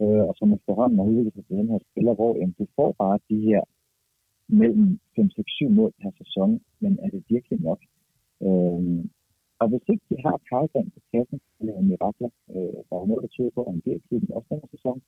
øh, 0.03 0.23
og 0.29 0.35
som 0.39 0.53
efterhånden 0.57 0.99
har 0.99 1.07
udviklet 1.11 1.35
sig 1.35 1.45
til 1.47 1.57
den 1.61 1.69
her 1.73 1.81
spiller, 1.89 2.15
hvor 2.19 2.33
øh, 2.41 2.49
du 2.59 2.65
får 2.77 2.91
bare 3.03 3.19
de 3.31 3.39
her 3.49 3.63
mellem 4.49 5.01
5-6-7 5.19 5.69
mål 5.69 5.93
per 6.03 6.11
sæson, 6.19 6.61
men 6.81 6.99
er 7.03 7.09
det 7.09 7.25
virkelig 7.29 7.61
nok? 7.61 7.81
Øh, 8.47 9.05
og 9.61 9.69
hvis 9.71 9.85
ikke 9.93 10.07
de 10.11 10.17
har 10.27 10.37
Karlsson 10.49 10.91
på 10.95 11.01
kassen, 11.13 11.39
så 11.55 11.61
er 11.79 11.89
mirakler. 11.91 12.31
Øh, 12.55 12.79
der 12.89 12.97
er 12.97 13.07
noget, 13.11 13.23
der 13.25 13.33
tyder 13.35 13.53
på, 13.55 13.61
at 13.63 13.73
han 13.73 13.81
bliver 13.81 13.99
klubben 14.09 14.35
også 14.37 14.49
denne 14.51 14.69
sæson. 14.75 14.99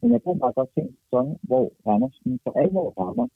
Men 0.00 0.08
jeg 0.12 0.20
kan 0.22 0.38
bare 0.44 0.58
godt 0.58 0.70
se 0.74 0.80
en 0.80 0.96
sæson, 1.02 1.26
hvor 1.48 1.64
Randers 1.86 2.18
for 2.44 2.52
alvor 2.62 2.88
rammer 3.00 3.26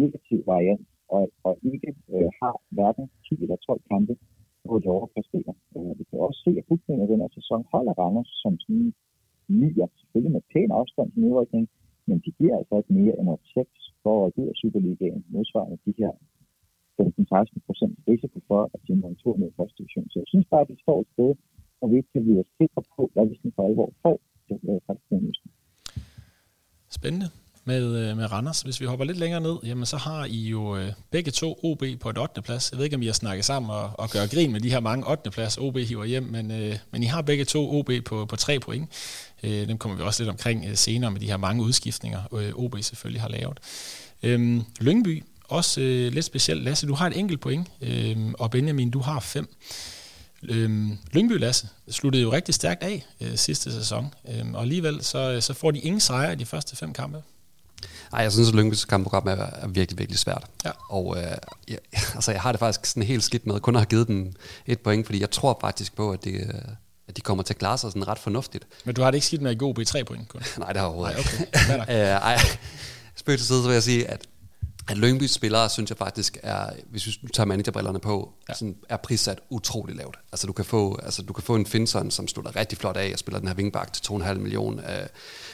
negativ 0.00 0.40
variant, 0.52 0.86
og, 1.16 1.22
og 1.46 1.54
ikke 1.72 1.90
øh, 2.14 2.28
har 2.40 2.54
hverken 2.76 3.04
10 3.28 3.42
eller 3.44 3.56
12 3.56 3.80
kampe, 3.92 4.14
hvor 4.64 4.78
de 4.82 4.88
overpræsterer. 4.96 5.54
Øh, 5.76 5.92
vi 5.98 6.04
kan 6.08 6.18
også 6.26 6.40
se, 6.44 6.50
at 6.60 6.68
bookningen 6.68 7.02
af 7.04 7.08
den 7.12 7.20
her 7.22 7.30
sæson 7.38 7.60
holder 7.72 7.94
Randers 8.00 8.30
som 8.42 8.52
sådan 8.62 8.92
nier, 9.48 9.88
selvfølgelig 9.98 10.32
med 10.36 10.44
pæn 10.52 10.70
afstand 10.80 11.08
til 11.10 11.20
nedrykning, 11.22 11.68
men 12.06 12.16
de 12.24 12.30
giver 12.38 12.56
altså 12.58 12.74
ikke 12.76 12.92
mere 13.00 13.14
end 13.20 13.28
6 13.54 13.87
for 14.08 14.18
at 14.26 14.32
ud 14.40 14.48
af 14.52 14.56
Superligaen, 14.62 15.22
modsvarende 15.34 15.78
de 15.86 15.92
her 16.00 16.12
15-16 17.00 17.66
procent 17.66 17.94
risiko 18.12 18.38
for, 18.50 18.60
at 18.74 18.80
de 18.86 18.92
må 19.00 19.06
en 19.08 19.18
tur 19.22 19.36
med 19.42 19.48
første 19.58 19.76
division. 19.78 20.06
Så 20.10 20.16
jeg 20.22 20.28
synes 20.32 20.46
bare, 20.52 20.64
at 20.64 20.70
det 20.72 20.78
står 20.84 20.98
et 21.04 21.10
sted, 21.14 21.30
og 21.80 21.86
vi 21.90 21.94
ikke 22.00 22.12
kan 22.14 22.24
blive 22.26 22.44
sikre 22.60 22.82
på, 22.96 23.02
hvad 23.14 23.24
vi 23.28 23.34
sådan 23.36 23.56
for 23.56 23.64
alvor 23.68 23.88
får 24.04 24.16
til 24.46 24.56
øh, 24.70 24.80
Spændende 26.98 27.28
med, 27.68 28.10
øh, 28.10 28.16
med 28.16 28.32
Randers. 28.32 28.60
Hvis 28.60 28.80
vi 28.80 28.86
hopper 28.86 29.04
lidt 29.04 29.18
længere 29.18 29.40
ned, 29.40 29.56
jamen 29.64 29.86
så 29.86 29.96
har 29.96 30.24
I 30.24 30.48
jo 30.48 30.76
øh, 30.76 30.92
begge 31.10 31.30
to 31.30 31.58
OB 31.62 31.84
på 32.00 32.10
et 32.10 32.18
8. 32.18 32.42
plads. 32.42 32.70
Jeg 32.70 32.78
ved 32.78 32.84
ikke, 32.84 32.96
om 32.96 33.02
I 33.02 33.06
har 33.06 33.12
snakket 33.12 33.44
sammen 33.44 33.70
og, 33.70 33.90
og 33.94 34.10
gør 34.10 34.26
grin 34.26 34.52
med 34.52 34.60
de 34.60 34.70
her 34.70 34.80
mange 34.80 35.10
8. 35.10 35.30
plads, 35.30 35.58
OB 35.58 35.78
hiver 35.78 36.04
hjem, 36.04 36.22
men, 36.22 36.50
øh, 36.50 36.76
men 36.90 37.02
I 37.02 37.06
har 37.06 37.22
begge 37.22 37.44
to 37.44 37.78
OB 37.78 37.90
på, 38.04 38.26
på 38.26 38.36
3 38.36 38.60
point. 38.60 38.88
Øh, 39.42 39.68
dem 39.68 39.78
kommer 39.78 39.96
vi 39.98 40.02
også 40.02 40.22
lidt 40.22 40.30
omkring 40.30 40.64
øh, 40.68 40.76
senere 40.76 41.10
med 41.10 41.20
de 41.20 41.26
her 41.26 41.36
mange 41.36 41.62
udskiftninger, 41.62 42.34
øh, 42.34 42.52
OB 42.54 42.76
selvfølgelig 42.80 43.20
har 43.20 43.28
lavet. 43.28 43.58
Øh, 44.22 44.60
Lyngby, 44.80 45.24
også 45.44 45.80
øh, 45.80 46.12
lidt 46.12 46.24
specielt. 46.24 46.62
Lasse, 46.62 46.86
du 46.86 46.94
har 46.94 47.06
et 47.06 47.18
enkelt 47.18 47.40
point, 47.40 47.68
øh, 47.80 48.16
og 48.38 48.50
Benjamin, 48.50 48.90
du 48.90 48.98
har 48.98 49.20
fem. 49.20 49.48
Øhm, 50.42 50.98
Lyngby 51.12 51.38
Lasse 51.38 51.68
sluttede 51.90 52.22
jo 52.22 52.32
rigtig 52.32 52.54
stærkt 52.54 52.82
af 52.82 53.06
øh, 53.20 53.36
sidste 53.36 53.72
sæson, 53.72 54.14
øhm, 54.28 54.54
og 54.54 54.62
alligevel 54.62 55.04
så, 55.04 55.32
øh, 55.32 55.42
så 55.42 55.54
får 55.54 55.70
de 55.70 55.78
ingen 55.78 56.00
sejre 56.00 56.32
i 56.32 56.36
de 56.36 56.46
første 56.46 56.76
fem 56.76 56.92
kampe. 56.92 57.22
Nej, 58.12 58.22
jeg 58.22 58.32
synes, 58.32 58.48
at 58.48 58.54
Lyngby's 58.54 58.86
kampprogram 58.86 59.26
er, 59.26 59.32
er 59.32 59.68
virkelig, 59.68 59.98
virkelig 59.98 60.18
svært. 60.18 60.44
Ja. 60.64 60.70
Og 60.90 61.16
øh, 61.16 61.36
jeg, 61.68 61.78
altså, 62.14 62.32
jeg 62.32 62.40
har 62.40 62.52
det 62.52 62.58
faktisk 62.58 62.86
sådan 62.86 63.02
helt 63.02 63.24
skidt 63.24 63.46
med 63.46 63.60
kun 63.60 63.76
at 63.76 63.80
have 63.80 63.86
givet 63.86 64.08
dem 64.08 64.32
et 64.66 64.80
point, 64.80 65.06
fordi 65.06 65.20
jeg 65.20 65.30
tror 65.30 65.58
faktisk 65.60 65.96
på, 65.96 66.10
at, 66.12 66.24
det, 66.24 66.64
at 67.08 67.16
de 67.16 67.20
kommer 67.20 67.44
til 67.44 67.54
at 67.54 67.58
klare 67.58 67.78
sig 67.78 67.90
sådan 67.90 68.08
ret 68.08 68.18
fornuftigt. 68.18 68.66
Men 68.84 68.94
du 68.94 69.02
har 69.02 69.10
det 69.10 69.16
ikke 69.16 69.26
skidt 69.26 69.42
med 69.42 69.50
at 69.50 69.58
gå 69.58 69.74
i 69.80 69.84
tre 69.84 70.04
point 70.04 70.28
kun? 70.28 70.42
Nej, 70.58 70.72
det 70.72 70.80
har 70.80 70.86
jeg 70.86 70.94
overhovedet 70.94 71.16
Nej, 71.16 71.78
okay. 71.78 71.86
ikke. 71.88 72.02
øh, 72.02 72.08
ej, 72.08 72.38
spøg 73.16 73.38
til 73.38 73.46
side, 73.46 73.62
så 73.62 73.68
vil 73.68 73.74
jeg 73.74 73.82
sige, 73.82 74.10
at 74.10 74.26
at 74.88 74.96
Lyngby's 74.96 75.32
spillere, 75.32 75.68
synes 75.68 75.90
jeg 75.90 75.98
faktisk 75.98 76.38
er, 76.42 76.70
hvis 76.90 77.06
vi 77.06 77.12
tager 77.34 77.46
managerbrillerne 77.46 77.98
på, 77.98 78.32
ja. 78.48 78.54
sådan, 78.54 78.76
er 78.88 78.96
prissat 78.96 79.40
utrolig 79.50 79.96
lavt. 79.96 80.18
Altså 80.32 80.46
du 80.46 80.52
kan 80.52 80.64
få, 80.64 80.98
altså, 81.02 81.22
du 81.22 81.32
kan 81.32 81.44
få 81.44 81.54
en 81.54 81.66
Finson, 81.66 82.10
som 82.10 82.28
slutter 82.28 82.56
rigtig 82.56 82.78
flot 82.78 82.96
af 82.96 83.10
og 83.12 83.18
spiller 83.18 83.38
den 83.38 83.48
her 83.48 83.54
vingbak 83.54 83.92
til 83.92 84.12
2,5 84.12 84.34
millioner. 84.34 84.82
Uh, 84.82 85.06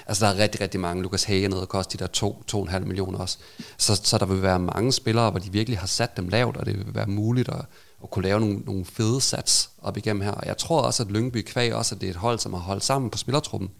altså 0.06 0.26
der 0.26 0.32
er 0.32 0.38
rigtig, 0.38 0.60
rigtig 0.60 0.80
mange. 0.80 1.02
Lukas 1.02 1.24
Hage 1.24 1.48
nede 1.48 1.62
og 1.62 1.68
koster 1.68 1.98
de 1.98 2.04
der 2.04 2.68
2,5 2.78 2.78
millioner 2.78 3.18
også. 3.18 3.38
Så, 3.78 4.00
så 4.04 4.18
der 4.18 4.26
vil 4.26 4.42
være 4.42 4.58
mange 4.58 4.92
spillere, 4.92 5.30
hvor 5.30 5.40
de 5.40 5.52
virkelig 5.52 5.78
har 5.78 5.86
sat 5.86 6.16
dem 6.16 6.28
lavt, 6.28 6.56
og 6.56 6.66
det 6.66 6.78
vil 6.78 6.94
være 6.94 7.06
muligt 7.06 7.48
at, 7.48 7.64
at 8.02 8.10
kunne 8.10 8.22
lave 8.22 8.40
nogle, 8.40 8.58
nogle 8.58 8.84
fede 8.84 9.20
sats 9.20 9.70
op 9.82 9.96
igennem 9.96 10.22
her. 10.22 10.32
Og 10.32 10.46
jeg 10.46 10.58
tror 10.58 10.82
også, 10.82 11.02
at 11.02 11.10
Lyngby 11.10 11.42
kvæg 11.42 11.74
også, 11.74 11.94
at 11.94 12.00
det 12.00 12.06
er 12.06 12.10
et 12.10 12.16
hold, 12.16 12.38
som 12.38 12.52
har 12.52 12.60
holdt 12.60 12.84
sammen 12.84 13.10
på 13.10 13.18
spillertruppen. 13.18 13.70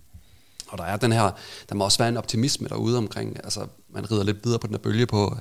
Og 0.74 0.78
der 0.78 0.84
er 0.84 0.96
den 0.96 1.12
her, 1.12 1.30
der 1.68 1.74
må 1.74 1.84
også 1.84 1.98
være 1.98 2.08
en 2.08 2.16
optimisme 2.16 2.68
derude 2.68 2.98
omkring, 2.98 3.36
altså 3.44 3.66
man 3.88 4.10
rider 4.10 4.24
lidt 4.24 4.44
videre 4.44 4.58
på 4.58 4.66
den 4.66 4.74
her 4.74 4.80
bølge 4.80 5.06
på, 5.06 5.36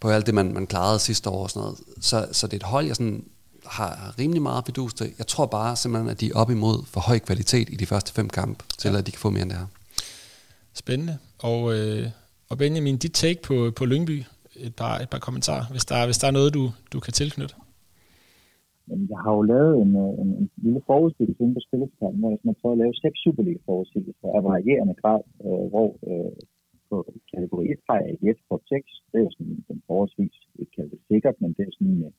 på 0.00 0.10
alt 0.10 0.26
det, 0.26 0.34
man, 0.34 0.52
man 0.52 0.66
klarede 0.66 0.98
sidste 0.98 1.30
år 1.30 1.42
og 1.42 1.50
sådan 1.50 1.62
noget. 1.62 1.78
Så, 2.00 2.28
så 2.32 2.46
det 2.46 2.52
er 2.52 2.56
et 2.56 2.62
hold, 2.62 2.86
jeg 2.86 2.96
sådan 2.96 3.24
har 3.66 4.14
rimelig 4.18 4.42
meget 4.42 4.66
fidus 4.66 4.94
til. 4.94 5.12
Jeg 5.18 5.26
tror 5.26 5.46
bare 5.46 5.76
simpelthen, 5.76 6.10
at 6.10 6.20
de 6.20 6.30
er 6.30 6.34
op 6.34 6.50
imod 6.50 6.82
for 6.86 7.00
høj 7.00 7.18
kvalitet 7.18 7.68
i 7.70 7.76
de 7.76 7.86
første 7.86 8.12
fem 8.12 8.28
kampe, 8.28 8.64
til 8.78 8.90
ja. 8.90 8.98
at 8.98 9.06
de 9.06 9.10
kan 9.10 9.20
få 9.20 9.30
mere 9.30 9.42
end 9.42 9.50
det 9.50 9.58
her. 9.58 9.66
Spændende. 10.74 11.18
Og, 11.38 11.74
øh, 11.74 12.10
og 12.48 12.58
Benjamin, 12.58 12.96
dit 12.96 13.12
take 13.12 13.42
på, 13.42 13.72
på 13.76 13.84
Lyngby, 13.84 14.24
et 14.56 14.74
par, 14.74 14.98
et 14.98 15.10
par 15.10 15.18
kommentarer, 15.18 15.64
hvis 15.64 15.84
der, 15.84 16.04
hvis 16.04 16.18
der 16.18 16.26
er 16.26 16.30
noget, 16.30 16.54
du, 16.54 16.72
du 16.92 17.00
kan 17.00 17.12
tilknytte. 17.12 17.54
Jamen, 18.88 19.06
jeg 19.12 19.20
har 19.24 19.32
jo 19.38 19.42
lavet 19.54 19.74
en, 19.82 19.92
øh, 20.04 20.12
en, 20.22 20.30
en 20.40 20.50
lille 20.64 20.82
forudsigelse 20.88 21.40
inden 21.42 21.56
på 21.58 21.64
spilleplanen, 21.66 22.20
hvor 22.20 22.32
man 22.48 22.56
prøver 22.60 22.74
at 22.74 22.82
lave 22.82 22.94
seks 23.04 23.16
Superliga-forudsigelser 23.24 24.28
af 24.36 24.44
varierende 24.48 24.96
grad, 25.02 25.20
øh, 25.46 25.64
hvor 25.72 25.88
øh, 26.10 26.32
på 26.90 26.96
kategori 27.32 27.64
1 27.72 27.78
har 27.88 27.98
jeg 28.00 28.10
et 28.30 28.40
på 28.48 28.54
6. 28.68 29.02
Det 29.10 29.18
er 29.18 29.24
jo 29.26 29.30
sådan 29.36 29.64
den 29.68 29.78
forholdsvis, 29.86 30.36
ikke 30.60 30.72
kaldet 30.76 30.92
det 30.92 31.00
sikkert, 31.12 31.36
men 31.42 31.50
det 31.56 31.62
er 31.66 31.72
sådan 31.78 31.98
øh, 32.06 32.10
en, 32.10 32.14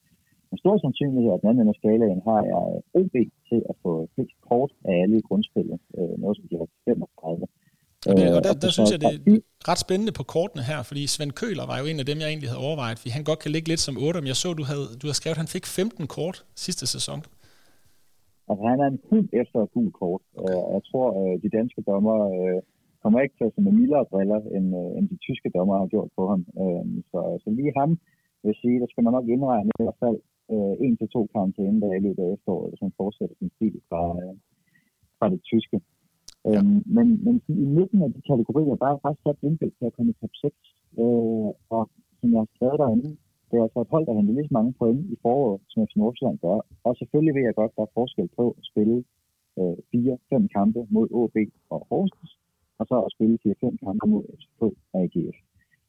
en 0.51 0.57
stor 0.63 0.75
sandsynlighed, 0.77 1.31
at 1.33 1.41
den 1.41 1.49
anden 1.49 1.61
ende 1.61 1.73
af 1.75 1.79
skalaen 1.81 2.21
har 2.29 2.41
jeg 2.51 2.63
OB 2.99 3.15
til 3.49 3.59
at 3.71 3.75
få 3.83 3.91
helt 4.17 4.35
kort 4.49 4.71
af 4.89 4.93
alle 5.01 5.17
i 5.17 5.27
grundspillet, 5.27 5.79
øh, 5.97 6.15
noget 6.21 6.37
som 6.37 6.47
de 6.49 6.55
har 6.61 6.69
35. 6.85 7.47
Og, 8.09 8.13
det, 8.17 8.25
og 8.37 8.41
der, 8.45 8.53
der, 8.63 8.69
synes 8.75 8.89
jeg, 8.93 8.99
det 9.03 9.09
er 9.13 9.19
ret 9.71 9.81
spændende 9.85 10.13
på 10.19 10.23
kortene 10.33 10.63
her, 10.69 10.79
fordi 10.89 11.03
Svend 11.13 11.33
Køler 11.41 11.65
var 11.71 11.77
jo 11.81 11.85
en 11.91 11.99
af 12.03 12.07
dem, 12.09 12.17
jeg 12.21 12.29
egentlig 12.31 12.49
havde 12.51 12.65
overvejet, 12.67 12.97
fordi 12.99 13.11
han 13.17 13.27
godt 13.29 13.39
kan 13.43 13.51
ligge 13.55 13.67
lidt 13.71 13.83
som 13.87 13.95
8, 14.07 14.21
men 14.21 14.29
jeg 14.33 14.39
så, 14.43 14.49
du 14.61 14.65
havde, 14.71 14.87
du 14.99 15.05
havde 15.07 15.19
skrevet, 15.21 15.37
at 15.37 15.43
han 15.43 15.53
fik 15.55 15.65
15 15.65 16.07
kort 16.15 16.37
sidste 16.65 16.85
sæson. 16.95 17.19
Altså, 18.49 18.63
han 18.71 18.79
er 18.83 18.89
en 18.93 19.01
hund 19.09 19.27
efter 19.41 19.59
gul 19.73 19.89
kort, 20.01 20.21
okay. 20.39 20.53
og 20.65 20.69
jeg 20.75 20.83
tror, 20.89 21.07
øh, 21.19 21.33
de 21.43 21.49
danske 21.57 21.81
dommer 21.91 22.17
øh, 22.35 22.59
kommer 23.01 23.17
ikke 23.23 23.35
til 23.37 23.47
at 23.49 23.53
med 23.67 23.75
mildere 23.81 24.05
briller, 24.11 24.39
end, 24.55 24.67
øh, 24.81 24.89
end 24.97 25.05
de 25.11 25.17
tyske 25.27 25.49
dommer 25.57 25.75
har 25.81 25.87
gjort 25.93 26.09
på 26.17 26.23
ham. 26.31 26.41
så, 27.11 27.19
så 27.43 27.49
lige 27.59 27.73
ham, 27.81 27.91
vil 28.43 28.61
sige, 28.63 28.81
der 28.81 28.89
skal 28.91 29.03
man 29.03 29.13
nok 29.17 29.27
indregne 29.35 29.71
i 29.79 29.83
hvert 29.83 30.01
fald 30.03 30.19
en 30.85 30.97
til 30.97 31.09
to 31.15 31.21
karantæne, 31.33 31.81
der 31.81 31.87
er 31.87 31.99
i 31.99 32.05
løbet 32.07 32.23
af 32.23 32.33
efteråret, 32.35 32.69
hvis 32.69 32.95
fortsætter 33.01 33.35
sin 33.37 33.51
stil 33.55 33.75
fra, 33.89 34.01
fra 35.17 35.27
det 35.33 35.41
tyske. 35.51 35.77
Ja. 36.45 36.59
Øhm, 36.59 36.83
men, 36.95 37.07
men 37.25 37.35
i 37.47 37.67
midten 37.77 37.99
af 38.05 38.09
de 38.13 38.21
kategorier, 38.29 38.75
der 38.81 38.87
er 38.87 38.97
faktisk 39.03 39.23
sat 39.23 39.37
Lindbæk 39.43 39.73
til 39.77 39.85
at 39.89 39.93
komme 39.95 40.11
i 40.11 40.19
top 40.21 40.33
6. 40.41 40.55
Øh, 41.01 41.49
og 41.75 41.83
som 42.19 42.27
jeg 42.33 42.39
har 42.43 42.49
skrevet 42.55 42.79
derinde, 42.83 43.09
det 43.49 43.55
er 43.57 43.63
altså 43.67 43.79
et 43.81 43.93
hold, 43.93 44.05
der 44.05 44.13
henter 44.17 44.33
lige 44.33 44.49
så 44.49 44.57
mange 44.59 44.73
point 44.81 45.01
i 45.13 45.15
foråret, 45.23 45.61
som 45.69 45.87
FC 45.87 45.95
Nordsjælland 45.95 46.39
gør. 46.45 46.57
Og 46.87 46.91
selvfølgelig 46.99 47.35
ved 47.35 47.43
jeg 47.45 47.55
godt, 47.59 47.71
at 47.71 47.77
der 47.77 47.85
er 47.87 47.95
forskel 47.99 48.29
på 48.39 48.45
at 48.59 48.63
spille 48.71 48.97
øh, 49.59 49.77
4-5 49.95 50.47
kampe 50.57 50.79
mod 50.95 51.07
AB 51.21 51.37
og 51.73 51.79
Horsens, 51.89 52.31
og 52.79 52.85
så 52.89 52.95
at 53.07 53.13
spille 53.15 53.35
4-5 53.45 53.77
kampe 53.85 54.05
mod 54.13 54.23
FCK 54.39 54.61
og 54.93 54.99
AGF. 55.03 55.37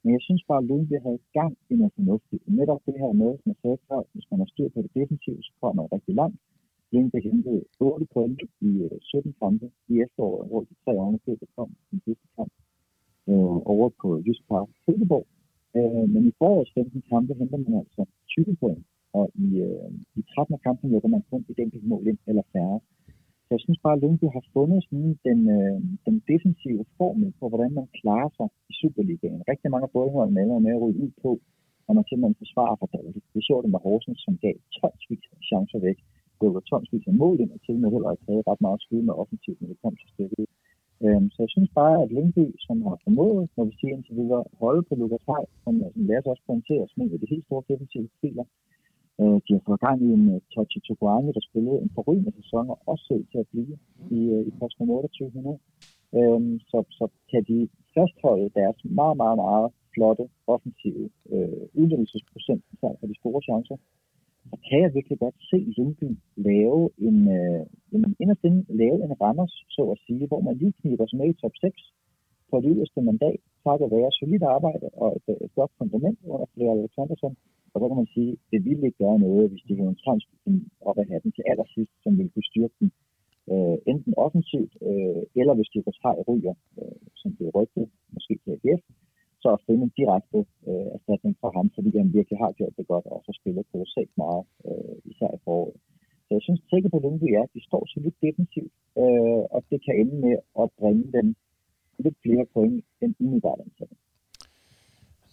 Men 0.02 0.10
jeg 0.16 0.22
synes 0.26 0.42
bare, 0.48 0.62
at 0.62 0.68
Lundby 0.70 0.96
havde 1.06 1.20
gang 1.38 1.52
i 1.70 1.74
noget 1.80 1.92
fornuftigt. 1.98 2.42
Netop 2.58 2.80
det 2.86 2.96
her 3.02 3.12
med, 3.22 3.30
som 3.38 3.46
jeg 3.52 3.58
sagde 3.62 3.78
før, 3.88 4.00
hvis 4.12 4.30
man 4.30 4.40
har 4.40 4.48
styr 4.52 4.68
på 4.74 4.78
det 4.82 4.92
defensivt, 5.00 5.44
så 5.46 5.52
kommer 5.60 5.74
man 5.82 5.92
rigtig 5.96 6.14
langt. 6.20 6.40
Lyngby 6.92 7.18
hentede 7.28 7.62
8 7.80 8.06
point 8.14 8.40
i 8.60 8.70
øh, 8.86 8.98
17 9.00 9.34
kampe 9.42 9.66
i 9.88 9.94
efteråret, 10.04 10.48
hvor 10.48 10.60
de 10.68 10.74
tre 10.84 10.92
år 11.00 11.18
kom 11.56 11.70
i 11.94 11.96
sidste 12.04 12.26
kamp 12.36 12.52
øh, 13.30 13.58
over 13.74 13.88
på 14.02 14.08
Jysk 14.26 14.42
Park 14.50 14.68
Silkeborg. 14.84 15.26
Øh, 15.76 16.04
men 16.12 16.22
i 16.30 16.32
forårs 16.38 16.70
15 16.74 17.02
kampe 17.10 17.34
henter 17.40 17.58
man 17.64 17.74
altså 17.82 18.02
20 18.28 18.56
point, 18.62 18.84
og 19.18 19.26
i, 19.46 19.48
øh, 19.68 19.90
i 20.18 20.22
13 20.34 20.54
af 20.54 20.60
kampen 20.66 20.90
lukker 20.90 21.10
man 21.14 21.22
kun 21.30 21.44
et 21.48 21.58
enkelt 21.58 21.84
mål 21.90 22.06
ind 22.10 22.18
eller 22.30 22.44
færre. 22.52 22.80
Så 23.44 23.50
jeg 23.56 23.60
synes 23.64 23.80
bare, 23.84 23.96
at 23.96 24.02
Lyngby 24.02 24.26
har 24.36 24.44
fundet 24.56 24.80
sådan 24.88 25.12
den, 25.28 25.40
øh, 25.56 25.78
den 26.06 26.16
defensive 26.30 26.84
formel 26.98 27.28
for, 27.38 27.48
hvordan 27.48 27.72
man 27.78 27.86
klarer 28.00 28.30
sig 28.38 28.48
i 28.70 28.72
Superligaen. 28.80 29.42
Rigtig 29.50 29.68
mange 29.70 29.86
af 29.88 29.94
boldhold 29.96 30.30
melder 30.38 30.58
med 30.58 30.72
at 30.74 30.82
ryge 30.82 31.02
ud 31.04 31.12
på, 31.24 31.30
når 31.86 31.94
man 31.94 32.04
simpelthen 32.08 32.40
forsvarer 32.42 32.76
for 32.80 32.88
dårligt. 32.96 33.26
Vi 33.34 33.40
så 33.48 33.56
det 33.62 33.70
med 33.70 33.80
Horsens, 33.84 34.20
som 34.26 34.34
gav 34.44 34.56
tonsvis 34.78 35.24
chancer 35.50 35.80
væk 35.88 35.98
lukker 36.40 36.60
tonsvis 36.60 37.06
af 37.10 37.14
mål 37.22 37.40
ind, 37.40 37.52
og 37.56 37.60
til 37.62 37.76
med 37.78 37.90
heller 37.94 38.10
ikke 38.12 38.28
havde 38.28 38.48
ret 38.50 38.60
meget 38.66 38.80
skud 38.84 39.02
med 39.02 39.14
offensivt, 39.22 39.60
når 39.60 39.68
det 39.68 39.82
kom 39.82 39.94
til 39.96 40.08
stykket. 40.14 40.46
Øhm, 41.04 41.28
så 41.30 41.38
jeg 41.44 41.50
synes 41.54 41.70
bare, 41.80 41.96
at 42.02 42.12
Lyngby, 42.16 42.46
som 42.66 42.76
har 42.86 42.96
formået, 43.04 43.48
når 43.56 43.64
vi 43.68 43.74
siger 43.80 43.92
indtil 43.94 44.16
videre, 44.20 44.44
holde 44.62 44.82
på 44.88 44.94
Lukas 44.94 45.24
Hej, 45.30 45.44
som, 45.64 45.72
som 45.94 46.02
lærer 46.08 46.22
sig 46.22 46.30
også 46.34 46.46
pointere 46.46 46.84
som 46.88 47.02
en 47.02 47.12
af 47.12 47.20
de 47.20 47.32
helt 47.32 47.46
store 47.48 47.62
defensive 47.70 48.08
spiller. 48.18 48.44
Øh, 49.20 49.38
de 49.44 49.50
har 49.54 49.62
fået 49.66 49.80
gang 49.86 49.98
i 50.06 50.08
en 50.16 50.24
uh, 50.34 50.40
Tochi 50.54 50.80
Toguani, 50.80 51.30
der 51.36 51.42
spillede 51.48 51.78
en 51.84 51.90
forrygende 51.96 52.32
sæson, 52.38 52.70
og 52.72 52.78
også 52.90 53.04
selv 53.10 53.24
til 53.32 53.38
at 53.44 53.48
blive 53.52 53.74
i, 54.18 54.20
uh, 54.34 54.42
i 54.48 54.50
post 54.60 54.76
nummer 54.78 54.94
2800. 54.94 55.58
Øhm, 56.18 56.54
så, 56.70 56.78
så 56.98 57.04
kan 57.30 57.42
de 57.50 57.58
fastholde 57.94 58.48
deres 58.60 58.78
meget, 58.98 59.16
meget, 59.22 59.38
meget 59.44 59.68
flotte 59.94 60.24
offensive 60.54 61.04
øh, 61.34 61.62
udnyttelsesprocent, 61.78 62.62
for 62.80 63.06
de 63.10 63.16
store 63.20 63.40
chancer, 63.48 63.76
så 64.50 64.56
kan 64.66 64.78
jeg 64.82 64.94
virkelig 64.94 65.18
godt 65.24 65.36
se 65.50 65.58
Lyngby 65.76 66.08
lave 66.50 66.80
en, 67.08 67.18
øh, 67.38 67.62
en 67.94 68.16
inderst 68.22 68.44
lave 68.82 68.98
en 69.04 69.20
Randers, 69.22 69.54
så 69.76 69.82
at 69.94 69.98
sige, 70.06 70.26
hvor 70.26 70.40
man 70.40 70.56
lige 70.56 70.78
kniber 70.80 71.06
sig 71.06 71.18
med 71.18 71.28
i 71.30 71.40
top 71.42 71.54
6 71.60 71.92
på 72.50 72.56
det 72.60 72.70
yderste 72.74 73.00
mandat, 73.00 73.40
takket 73.64 73.90
være 73.96 74.16
solidt 74.20 74.44
arbejde 74.56 74.86
og 75.02 75.08
et, 75.16 75.26
øh, 75.32 75.36
et 75.46 75.52
godt 75.58 75.72
fundament 75.78 76.18
under 76.32 76.46
flere 76.54 76.72
Alexandersen. 76.78 77.36
Og 77.72 77.76
så 77.80 77.84
kan 77.88 78.00
man 78.02 78.12
sige, 78.14 78.32
at 78.32 78.38
det 78.52 78.64
ville 78.64 78.86
ikke 78.86 79.02
gøre 79.04 79.18
noget, 79.26 79.50
hvis 79.50 79.64
de 79.68 79.76
havde 79.78 79.92
en 79.94 80.02
transfer 80.04 80.36
op 80.88 80.98
af 80.98 81.06
hatten 81.12 81.32
til 81.32 81.44
allersidst, 81.50 81.94
som 82.02 82.12
ville 82.18 82.32
kunne 82.32 82.50
styrke 82.52 82.76
den 82.80 82.90
øh, 83.52 83.76
enten 83.92 84.12
offensivt, 84.26 84.72
øh, 84.88 85.22
eller 85.40 85.54
hvis 85.54 85.70
de 85.74 85.82
har 86.04 86.14
ryger, 86.28 86.54
øh, 86.80 86.98
som 87.20 87.30
bliver 87.36 87.52
rygtet, 87.58 87.86
så 89.46 89.52
at 89.56 89.64
finde 89.66 89.82
en 89.88 89.94
direkte 90.00 90.38
øh, 90.70 90.88
erstatning 90.96 91.34
for 91.42 91.50
ham, 91.56 91.66
fordi 91.76 91.90
han 92.02 92.10
virkelig 92.18 92.38
har 92.44 92.52
gjort 92.58 92.74
det 92.78 92.86
godt, 92.92 93.06
og 93.12 93.18
så 93.26 93.32
spiller 93.40 93.62
kolossalt 93.72 94.14
meget, 94.24 94.44
øh, 94.68 94.96
især 95.10 95.30
i 95.36 95.40
foråret. 95.44 95.78
Så 96.24 96.30
jeg 96.36 96.42
synes, 96.46 96.60
at 96.72 96.92
på 96.94 97.00
Lyngby 97.04 97.28
er, 97.38 97.42
at 97.46 97.54
de 97.56 97.62
står 97.68 97.82
så 97.92 97.98
lidt 98.04 98.18
defensivt, 98.26 98.74
øh, 99.02 99.42
og 99.54 99.60
det 99.70 99.78
kan 99.84 99.94
ende 100.00 100.16
med 100.24 100.36
at 100.62 100.66
bringe 100.80 101.04
dem 101.16 101.26
lidt 102.04 102.16
flere 102.24 102.44
point 102.54 102.78
end 103.02 103.12
umiddelbart 103.22 103.60
ansatte. 103.66 103.94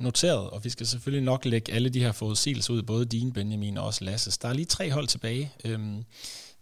Noteret, 0.07 0.45
og 0.53 0.59
vi 0.65 0.69
skal 0.75 0.85
selvfølgelig 0.85 1.25
nok 1.31 1.41
lægge 1.53 1.73
alle 1.75 1.89
de 1.95 2.03
her 2.05 2.13
forudsigelser 2.19 2.73
ud, 2.73 2.81
både 2.93 3.05
din, 3.15 3.33
Benjamin 3.37 3.77
og 3.77 3.85
også 3.89 4.01
Lasses. 4.05 4.37
Der 4.41 4.47
er 4.49 4.53
lige 4.53 4.73
tre 4.75 4.85
hold 4.97 5.07
tilbage. 5.07 5.45
Øhm, 5.67 5.99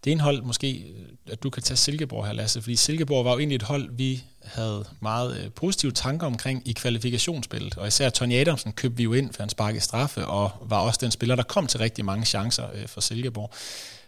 det 0.04 0.10
ene 0.10 0.20
hold 0.20 0.42
måske, 0.42 0.94
at 1.30 1.42
du 1.42 1.50
kan 1.50 1.62
tage 1.62 1.76
Silkeborg 1.76 2.26
her, 2.26 2.32
Lasse, 2.32 2.62
fordi 2.62 2.76
Silkeborg 2.76 3.24
var 3.24 3.32
jo 3.32 3.38
egentlig 3.38 3.56
et 3.56 3.62
hold, 3.62 3.96
vi 3.96 4.22
havde 4.42 4.84
meget 5.00 5.36
øh, 5.44 5.50
positive 5.50 5.92
tanker 5.92 6.26
omkring 6.26 6.62
i 6.68 6.72
kvalifikationsspillet. 6.72 7.78
Og 7.78 7.88
især 7.88 8.10
Tony 8.10 8.34
Adamsen 8.34 8.72
købte 8.72 8.96
vi 8.96 9.02
jo 9.02 9.12
ind, 9.12 9.32
for 9.32 9.42
han 9.42 9.48
sparkede 9.48 9.80
straffe, 9.80 10.26
og 10.26 10.50
var 10.60 10.78
også 10.78 10.98
den 11.02 11.10
spiller, 11.10 11.36
der 11.36 11.42
kom 11.42 11.66
til 11.66 11.80
rigtig 11.80 12.04
mange 12.04 12.24
chancer 12.24 12.64
øh, 12.74 12.88
for 12.88 13.00
Silkeborg. 13.00 13.52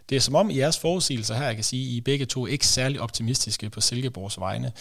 Det 0.09 0.15
er 0.15 0.19
som 0.19 0.35
om 0.35 0.49
i 0.49 0.57
jeres 0.57 0.79
forudsigelser 0.79 1.35
her, 1.35 1.45
jeg 1.45 1.55
kan 1.55 1.63
sige, 1.63 1.95
I 1.95 2.01
begge 2.01 2.25
to 2.25 2.45
ikke 2.45 2.67
særlig 2.67 3.01
optimistiske 3.01 3.69
på 3.69 3.81
Silkeborgs 3.81 4.39
vegne. 4.39 4.71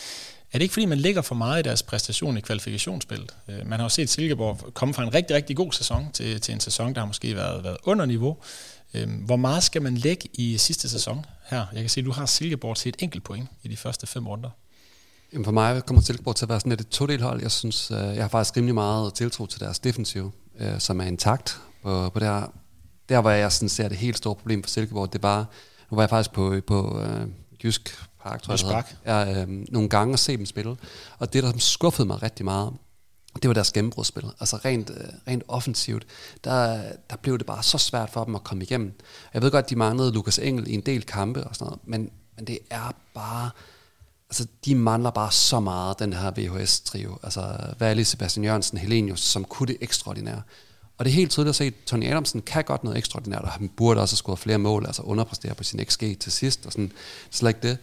Er 0.53 0.59
det 0.59 0.63
ikke 0.63 0.73
fordi, 0.73 0.87
man 0.87 0.99
ligger 0.99 1.23
for 1.23 1.35
meget 1.35 1.61
i 1.61 1.63
deres 1.69 1.83
præstation 1.83 2.37
i 2.37 2.41
kvalifikationsspillet? 2.41 3.35
Øh, 3.49 3.67
man 3.67 3.79
har 3.79 3.85
jo 3.85 3.89
set 3.89 4.11
Silkeborg 4.11 4.75
komme 4.75 4.95
fra 4.95 5.03
en 5.03 5.15
rigtig, 5.15 5.37
rigtig 5.37 5.57
god 5.57 5.73
sæson 5.73 6.13
til, 6.13 6.41
til 6.41 6.55
en 6.55 6.61
sæson, 6.61 6.95
der 6.95 7.01
har 7.01 7.07
måske 7.07 7.37
været, 7.37 7.65
været 7.65 7.77
under 7.85 8.07
niveau. 8.07 8.37
Øhm, 8.95 9.13
hvor 9.13 9.37
meget 9.37 9.63
skal 9.63 9.83
man 9.83 9.95
lægge 9.95 10.29
i 10.33 10.59
sidste 10.59 10.89
sæson 10.89 11.27
her? 11.47 11.67
Jeg 11.73 11.81
kan 11.81 11.91
se, 11.91 12.01
at 12.01 12.07
du 12.07 12.13
har 12.13 12.27
Silkeborg 12.27 12.77
til 12.77 12.89
et 12.89 12.97
enkelt 12.99 13.25
point 13.25 13.49
i 13.63 13.69
de 13.69 13.77
første 13.77 14.07
fem 14.07 14.27
runder. 14.27 14.51
Jamen 15.33 15.45
for 15.45 15.53
mig 15.53 15.85
kommer 15.85 16.03
Silkeborg 16.03 16.37
til 16.37 16.45
at 16.45 16.49
være 16.49 16.61
sådan 16.61 16.73
et 16.73 16.89
to 16.89 17.07
hold. 17.21 17.43
Jeg 17.43 17.51
synes, 17.51 17.91
øh, 17.91 17.97
jeg 17.97 18.25
har 18.25 18.29
faktisk 18.29 18.57
rimelig 18.57 18.75
meget 18.75 19.15
tiltro 19.15 19.47
til 19.47 19.61
deres 19.61 19.79
defensiv, 19.79 20.33
øh, 20.61 20.81
som 20.81 21.01
er 21.01 21.05
intakt 21.05 21.61
på, 21.83 22.11
på 22.11 22.19
det 22.19 22.29
her. 22.29 22.53
Der, 23.09 23.21
hvor 23.21 23.31
jeg 23.31 23.53
sådan 23.53 23.69
ser 23.69 23.89
det 23.89 23.97
helt 23.97 24.17
store 24.17 24.35
problem 24.35 24.63
for 24.63 24.71
Silkeborg, 24.71 25.13
det 25.13 25.21
bare, 25.21 25.47
nu 25.91 25.95
var 25.95 26.03
jeg 26.03 26.11
faktisk 26.11 26.33
på, 26.33 26.61
på 26.67 27.01
uh, 27.01 27.29
Jysk 27.65 27.99
Park, 28.23 28.43
tror 28.43 28.53
jeg, 28.53 28.73
Park. 28.73 28.97
Jeg, 29.05 29.47
øh, 29.49 29.65
nogle 29.69 29.89
gange 29.89 30.13
at 30.13 30.19
se 30.19 30.37
dem 30.37 30.47
spille. 30.47 30.77
Og 31.19 31.33
det, 31.33 31.43
der 31.43 31.53
skuffede 31.59 32.07
mig 32.07 32.23
rigtig 32.23 32.45
meget, 32.45 32.73
det 33.43 33.49
var 33.49 33.55
deres 33.55 33.73
gennembrudsspil. 33.73 34.25
Altså 34.41 34.57
rent, 34.57 34.91
øh, 34.91 34.97
rent 35.29 35.43
offensivt, 35.49 36.07
der, 36.45 36.83
der 37.11 37.17
blev 37.17 37.39
det 37.39 37.47
bare 37.47 37.63
så 37.63 37.79
svært 37.79 38.11
for 38.11 38.25
dem 38.25 38.35
at 38.35 38.45
komme 38.45 38.65
igennem. 38.65 38.93
Jeg 39.35 39.43
ved 39.43 39.51
godt, 39.51 39.71
de 39.71 39.77
manglede 39.77 40.13
Lukas 40.13 40.39
Engel 40.39 40.71
i 40.71 40.75
en 40.75 40.81
del 40.81 41.03
kampe 41.03 41.45
og 41.45 41.55
sådan 41.55 41.65
noget, 41.65 41.81
men, 41.85 42.11
men 42.37 42.47
det 42.47 42.59
er 42.71 42.95
bare 43.15 43.51
altså, 44.31 44.47
de 44.65 44.75
mangler 44.75 45.11
bare 45.11 45.33
så 45.33 45.61
meget, 45.61 45.99
den 45.99 46.13
her 46.13 46.33
VHS-trio. 46.37 47.19
Altså, 47.23 47.57
Valle, 47.79 48.05
Sebastian 48.05 48.45
Jørgensen, 48.45 48.79
Helenius, 48.79 49.21
som 49.21 49.45
kunne 49.45 49.67
det 49.67 49.77
ekstraordinære. 49.81 50.43
Og 50.99 51.05
det 51.05 51.11
er 51.11 51.15
helt 51.15 51.31
tydeligt 51.31 51.49
at 51.49 51.57
se, 51.57 51.65
at 51.65 51.75
Tony 51.87 52.07
Adamsen 52.07 52.43
kan 52.43 52.65
godt 52.65 52.85
noget 52.85 52.99
ekstraordinært, 52.99 53.43
og 53.43 53.51
han 53.51 53.69
burde 53.69 54.01
også 54.01 54.13
have 54.13 54.17
scoret 54.17 54.39
flere 54.39 54.59
mål, 54.59 54.87
altså 54.87 55.03
underpræstere 55.03 55.55
på 55.55 55.65
sin 55.65 55.81
XG 55.85 56.19
til 56.21 56.33
sidst, 56.33 56.67
og 56.67 56.73
sådan, 56.73 56.93
slet 57.31 57.51
ikke 57.51 57.69
det. 57.69 57.79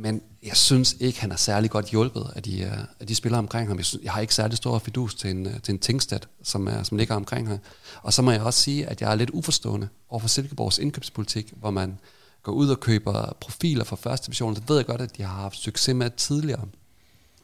Men 0.00 0.22
jeg 0.42 0.56
synes 0.56 0.96
ikke, 1.00 1.20
han 1.20 1.32
er 1.32 1.36
særlig 1.36 1.70
godt 1.70 1.86
hjulpet 1.86 2.32
af 2.36 2.42
de, 2.42 2.60
øh, 2.60 2.78
af 3.00 3.06
de 3.06 3.14
spillere 3.14 3.38
omkring 3.38 3.68
ham. 3.68 3.76
Jeg, 3.76 3.84
synes, 3.86 4.04
jeg 4.04 4.12
har 4.12 4.20
ikke 4.20 4.34
særlig 4.34 4.56
stor 4.56 4.78
fidus 4.78 5.14
til 5.14 5.30
en, 5.30 5.46
øh, 5.46 5.60
til 5.60 5.72
en 5.72 5.78
Tingstad, 5.78 6.20
som, 6.42 6.68
er, 6.68 6.82
som 6.82 6.98
ligger 6.98 7.14
omkring 7.14 7.48
ham. 7.48 7.58
Og 8.02 8.12
så 8.12 8.22
må 8.22 8.30
jeg 8.30 8.40
også 8.40 8.60
sige, 8.60 8.86
at 8.86 9.00
jeg 9.00 9.10
er 9.10 9.14
lidt 9.14 9.30
uforstående 9.30 9.88
over 10.08 10.20
for 10.20 10.28
Silkeborgs 10.28 10.78
indkøbspolitik, 10.78 11.52
hvor 11.56 11.70
man 11.70 11.98
går 12.42 12.52
ud 12.52 12.68
og 12.68 12.80
køber 12.80 13.36
profiler 13.40 13.84
fra 13.84 13.96
første 13.96 14.26
division. 14.26 14.54
Det 14.54 14.68
ved 14.68 14.76
jeg 14.76 14.86
godt, 14.86 15.00
at 15.00 15.16
de 15.16 15.22
har 15.22 15.34
haft 15.34 15.56
succes 15.56 15.94
med 15.94 16.10
tidligere. 16.10 16.64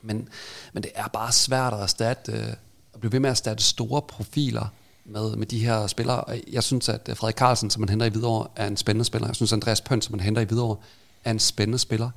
Men, 0.02 0.28
men 0.72 0.82
det 0.82 0.92
er 0.94 1.08
bare 1.08 1.32
svært 1.32 1.72
at 1.72 1.80
erstatte, 1.80 2.32
øh, 2.32 2.48
at 2.94 3.00
blive 3.00 3.12
ved 3.12 3.20
med 3.20 3.30
at 3.30 3.34
erstatte 3.34 3.64
store 3.64 4.02
profiler 4.02 4.66
med, 5.04 5.36
med 5.36 5.46
de 5.46 5.64
her 5.64 5.86
spillere. 5.86 6.40
Jeg 6.52 6.62
synes, 6.62 6.88
at 6.88 7.10
Frederik 7.14 7.36
Carlsen, 7.36 7.70
som 7.70 7.80
man 7.80 7.88
henter 7.88 8.06
i 8.06 8.08
Hvidovre, 8.08 8.48
er 8.56 8.66
en 8.66 8.76
spændende 8.76 9.04
spiller. 9.04 9.28
Jeg 9.28 9.36
synes, 9.36 9.52
at 9.52 9.56
Andreas 9.56 9.80
Pønt, 9.80 10.04
som 10.04 10.12
man 10.12 10.20
henter 10.20 10.42
i 10.42 10.44
Hvidovre, 10.44 10.76
er 11.24 11.30
en 11.30 11.38
spændende 11.38 11.78
spiller. 11.78 12.10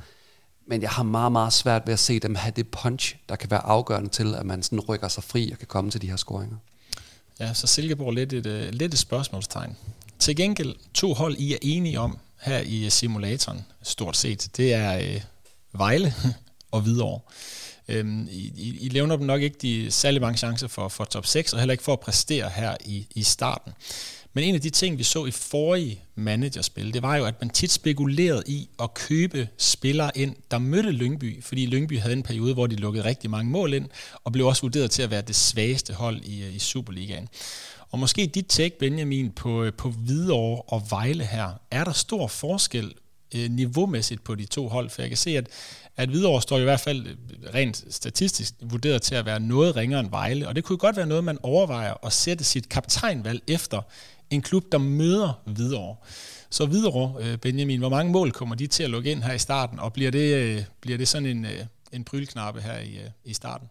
Men 0.68 0.82
jeg 0.82 0.90
har 0.90 1.04
meget, 1.04 1.32
meget 1.32 1.54
svært 1.54 1.82
ved 1.86 1.94
at 1.94 2.00
se 2.00 2.20
dem 2.20 2.36
have 2.36 2.54
det 2.56 2.68
punch, 2.68 3.16
der 3.30 3.36
kan 3.36 3.52
være 3.52 3.66
afgørende 3.66 4.10
til, 4.10 4.36
at 4.36 4.46
man 4.46 4.64
sådan 4.64 4.80
rykker 4.80 5.08
sig 5.08 5.24
fri 5.24 5.52
og 5.52 5.58
kan 5.58 5.68
komme 5.68 5.92
til 5.92 6.02
de 6.02 6.10
her 6.10 6.16
scoringer. 6.16 6.58
Ja, 7.40 7.54
så 7.54 7.68
Silkeborg 7.68 8.14
lidt 8.14 8.34
et, 8.34 8.46
uh, 8.46 8.74
lidt 8.74 8.94
et 8.94 9.00
spørgsmålstegn. 9.00 9.78
Til 10.20 10.36
gengæld 10.36 10.76
to 10.94 11.14
hold, 11.14 11.36
I 11.38 11.54
er 11.54 11.58
enige 11.62 12.00
om 12.00 12.18
her 12.42 12.60
i 12.60 12.90
simulatoren, 12.90 13.66
stort 13.84 14.18
set, 14.18 14.50
det 14.58 14.74
er 14.74 15.16
uh, 15.16 15.22
Vejle 15.80 16.14
og 16.72 16.82
Hvidovre. 16.82 17.20
Øhm, 17.88 18.28
I, 18.32 18.52
I, 18.56 18.78
I 18.82 18.90
levner 18.90 19.16
dem 19.16 19.26
nok 19.26 19.42
ikke 19.42 19.58
de 19.62 19.92
særlig 19.92 20.22
mange 20.22 20.38
chancer 20.38 20.68
for, 20.68 20.88
for 20.88 21.04
top 21.04 21.26
6, 21.26 21.54
og 21.54 21.60
heller 21.60 21.72
ikke 21.72 21.84
for 21.84 21.94
at 21.94 22.00
præstere 22.00 22.50
her 22.50 22.78
i, 22.86 23.08
i 23.16 23.24
starten. 23.24 23.74
Men 24.38 24.44
en 24.44 24.56
af 24.56 24.62
de 24.62 24.70
ting, 24.70 24.98
vi 24.98 25.04
så 25.04 25.26
i 25.26 25.32
forrige 25.32 26.02
managerspil, 26.16 26.94
det 26.94 27.02
var 27.02 27.16
jo, 27.16 27.26
at 27.26 27.36
man 27.42 27.50
tit 27.50 27.72
spekulerede 27.72 28.44
i 28.46 28.70
at 28.82 28.94
købe 28.94 29.48
spillere 29.58 30.12
ind, 30.16 30.36
der 30.52 30.58
mødte 30.58 30.92
Lyngby, 30.92 31.44
fordi 31.44 31.66
Lyngby 31.66 32.00
havde 32.00 32.14
en 32.14 32.24
periode, 32.24 32.54
hvor 32.54 32.68
de 32.68 32.76
lukkede 32.76 33.06
rigtig 33.06 33.30
mange 33.30 33.52
mål 33.52 33.74
ind, 33.74 33.90
og 34.24 34.32
blev 34.32 34.48
også 34.48 34.62
vurderet 34.62 34.92
til 34.92 35.02
at 35.02 35.12
være 35.12 35.22
det 35.22 35.36
svageste 35.36 35.94
hold 35.94 36.22
i, 36.24 36.44
øh, 36.44 36.56
i 36.56 36.60
Superligaen. 36.60 37.28
Og 37.92 38.00
måske 38.00 38.28
dit 38.28 38.46
take, 38.50 38.80
Benjamin, 38.80 39.32
på, 39.32 39.64
øh, 39.64 39.74
på 39.74 39.90
Hvidovre 39.90 40.62
og 40.62 40.84
Vejle 40.90 41.26
her. 41.26 41.50
Er 41.72 41.84
der 41.84 41.94
stor 41.94 42.28
forskel 42.28 42.94
øh, 43.36 43.52
niveaumæssigt 43.52 44.24
på 44.24 44.36
de 44.36 44.46
to 44.46 44.68
hold? 44.68 44.90
For 44.90 45.02
jeg 45.02 45.10
kan 45.10 45.18
se, 45.18 45.38
at, 45.38 45.48
at 45.96 46.10
Hvidovre 46.10 46.42
står 46.42 46.58
i 46.58 46.64
hvert 46.64 46.80
fald 46.80 47.08
øh, 47.08 47.16
rent 47.54 47.86
statistisk 47.90 48.54
vurderet 48.62 49.02
til 49.02 49.16
at 49.16 49.26
være 49.26 49.40
noget 49.40 49.76
ringere 49.76 50.00
end 50.00 50.10
Vejle, 50.10 50.48
og 50.48 50.56
det 50.56 50.64
kunne 50.64 50.78
godt 50.78 50.98
være 50.98 51.08
noget, 51.08 51.24
man 51.24 51.38
overvejer 51.44 52.06
at 52.06 52.14
sætte 52.14 52.44
sit 52.44 52.70
kaptajnvalg 52.70 53.42
efter 53.48 53.82
en 54.36 54.42
klub, 54.42 54.64
der 54.72 54.78
møder 55.00 55.30
Hvidovre. 55.56 55.96
Så 56.58 56.62
Hvidovre, 56.70 57.08
øh, 57.24 57.36
Benjamin, 57.46 57.80
hvor 57.84 57.94
mange 57.98 58.12
mål 58.18 58.30
kommer 58.40 58.56
de 58.56 58.68
til 58.68 58.84
at 58.84 58.94
lukke 58.96 59.12
ind 59.12 59.22
her 59.28 59.36
i 59.40 59.46
starten, 59.48 59.78
og 59.86 59.90
bliver 59.98 60.12
det, 60.20 60.28
øh, 60.42 60.60
bliver 60.84 60.98
det 61.02 61.08
sådan 61.08 61.30
en, 61.34 61.42
øh, 61.52 61.62
en 61.96 62.04
prylknappe 62.10 62.60
her 62.68 62.78
i, 62.92 62.96
i 63.32 63.34
starten? 63.42 63.68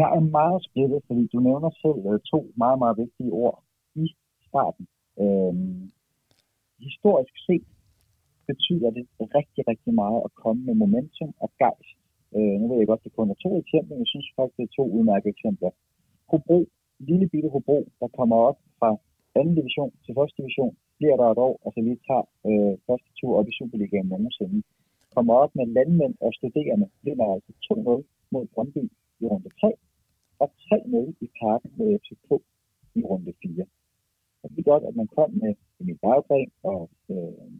Jeg 0.00 0.08
er 0.16 0.24
meget 0.38 0.60
splittet, 0.68 1.00
fordi 1.08 1.22
du 1.32 1.38
nævner 1.48 1.70
selv 1.82 2.00
to 2.32 2.40
meget, 2.62 2.78
meget 2.82 2.96
vigtige 3.02 3.32
ord 3.44 3.58
i 3.94 4.06
starten. 4.48 4.84
Øhm, 5.22 5.90
historisk 6.88 7.34
set 7.46 7.66
betyder 8.50 8.90
det 8.96 9.04
rigtig, 9.38 9.62
rigtig 9.70 9.92
meget 10.02 10.20
at 10.26 10.32
komme 10.42 10.60
med 10.68 10.74
momentum 10.82 11.32
og 11.44 11.50
gejst. 11.62 11.96
Øh, 12.36 12.54
nu 12.60 12.64
ved 12.68 12.78
jeg 12.78 12.90
godt, 12.90 13.00
at 13.00 13.04
det 13.04 13.16
kun 13.18 13.30
er 13.30 13.38
to 13.46 13.50
eksempler, 13.62 13.94
men 13.94 14.04
jeg 14.04 14.12
synes 14.12 14.28
faktisk, 14.38 14.56
det 14.58 14.64
er 14.66 14.76
to 14.78 14.84
udmærkede 14.96 15.34
eksempler. 15.36 15.70
Hobro, 16.30 16.60
lille 17.08 17.26
bitte 17.32 17.48
Hobro, 17.54 17.78
der 18.00 18.08
kommer 18.18 18.36
op 18.48 18.58
fra 18.78 18.90
anden 19.40 19.54
division 19.60 19.92
til 20.04 20.14
første 20.18 20.36
division, 20.42 20.76
bliver 20.98 21.16
der 21.16 21.26
et 21.28 21.38
år, 21.48 21.54
og 21.64 21.72
så 21.74 21.80
lige 21.80 22.00
tager 22.08 22.26
øh, 22.48 22.74
første 22.86 23.10
tur 23.18 23.32
op 23.38 23.48
i 23.48 23.56
Superligaen 23.58 24.08
nogensinde. 24.08 24.62
Kommer 25.14 25.34
op 25.42 25.52
med 25.58 25.66
landmænd 25.76 26.14
og 26.24 26.30
studerende, 26.38 26.86
vinder 27.06 27.26
altså 27.34 27.52
2-0 27.66 28.28
mod 28.32 28.44
Brøndby 28.54 28.84
i 29.22 29.24
runde 29.32 29.50
3, 29.60 29.72
og 30.42 30.48
3-0 30.72 31.24
i 31.24 31.28
parken 31.40 31.70
mod 31.78 31.88
FCK 32.02 32.28
i 32.98 33.00
runde 33.10 33.32
4. 33.42 33.66
Og 34.42 34.50
det 34.50 34.58
er 34.58 34.70
godt, 34.72 34.84
at 34.88 34.96
man 34.96 35.08
kom 35.16 35.30
med 35.42 35.52
Emil 35.80 35.98
Berggren 36.02 36.50
og 36.62 36.90
øh, 37.12 37.50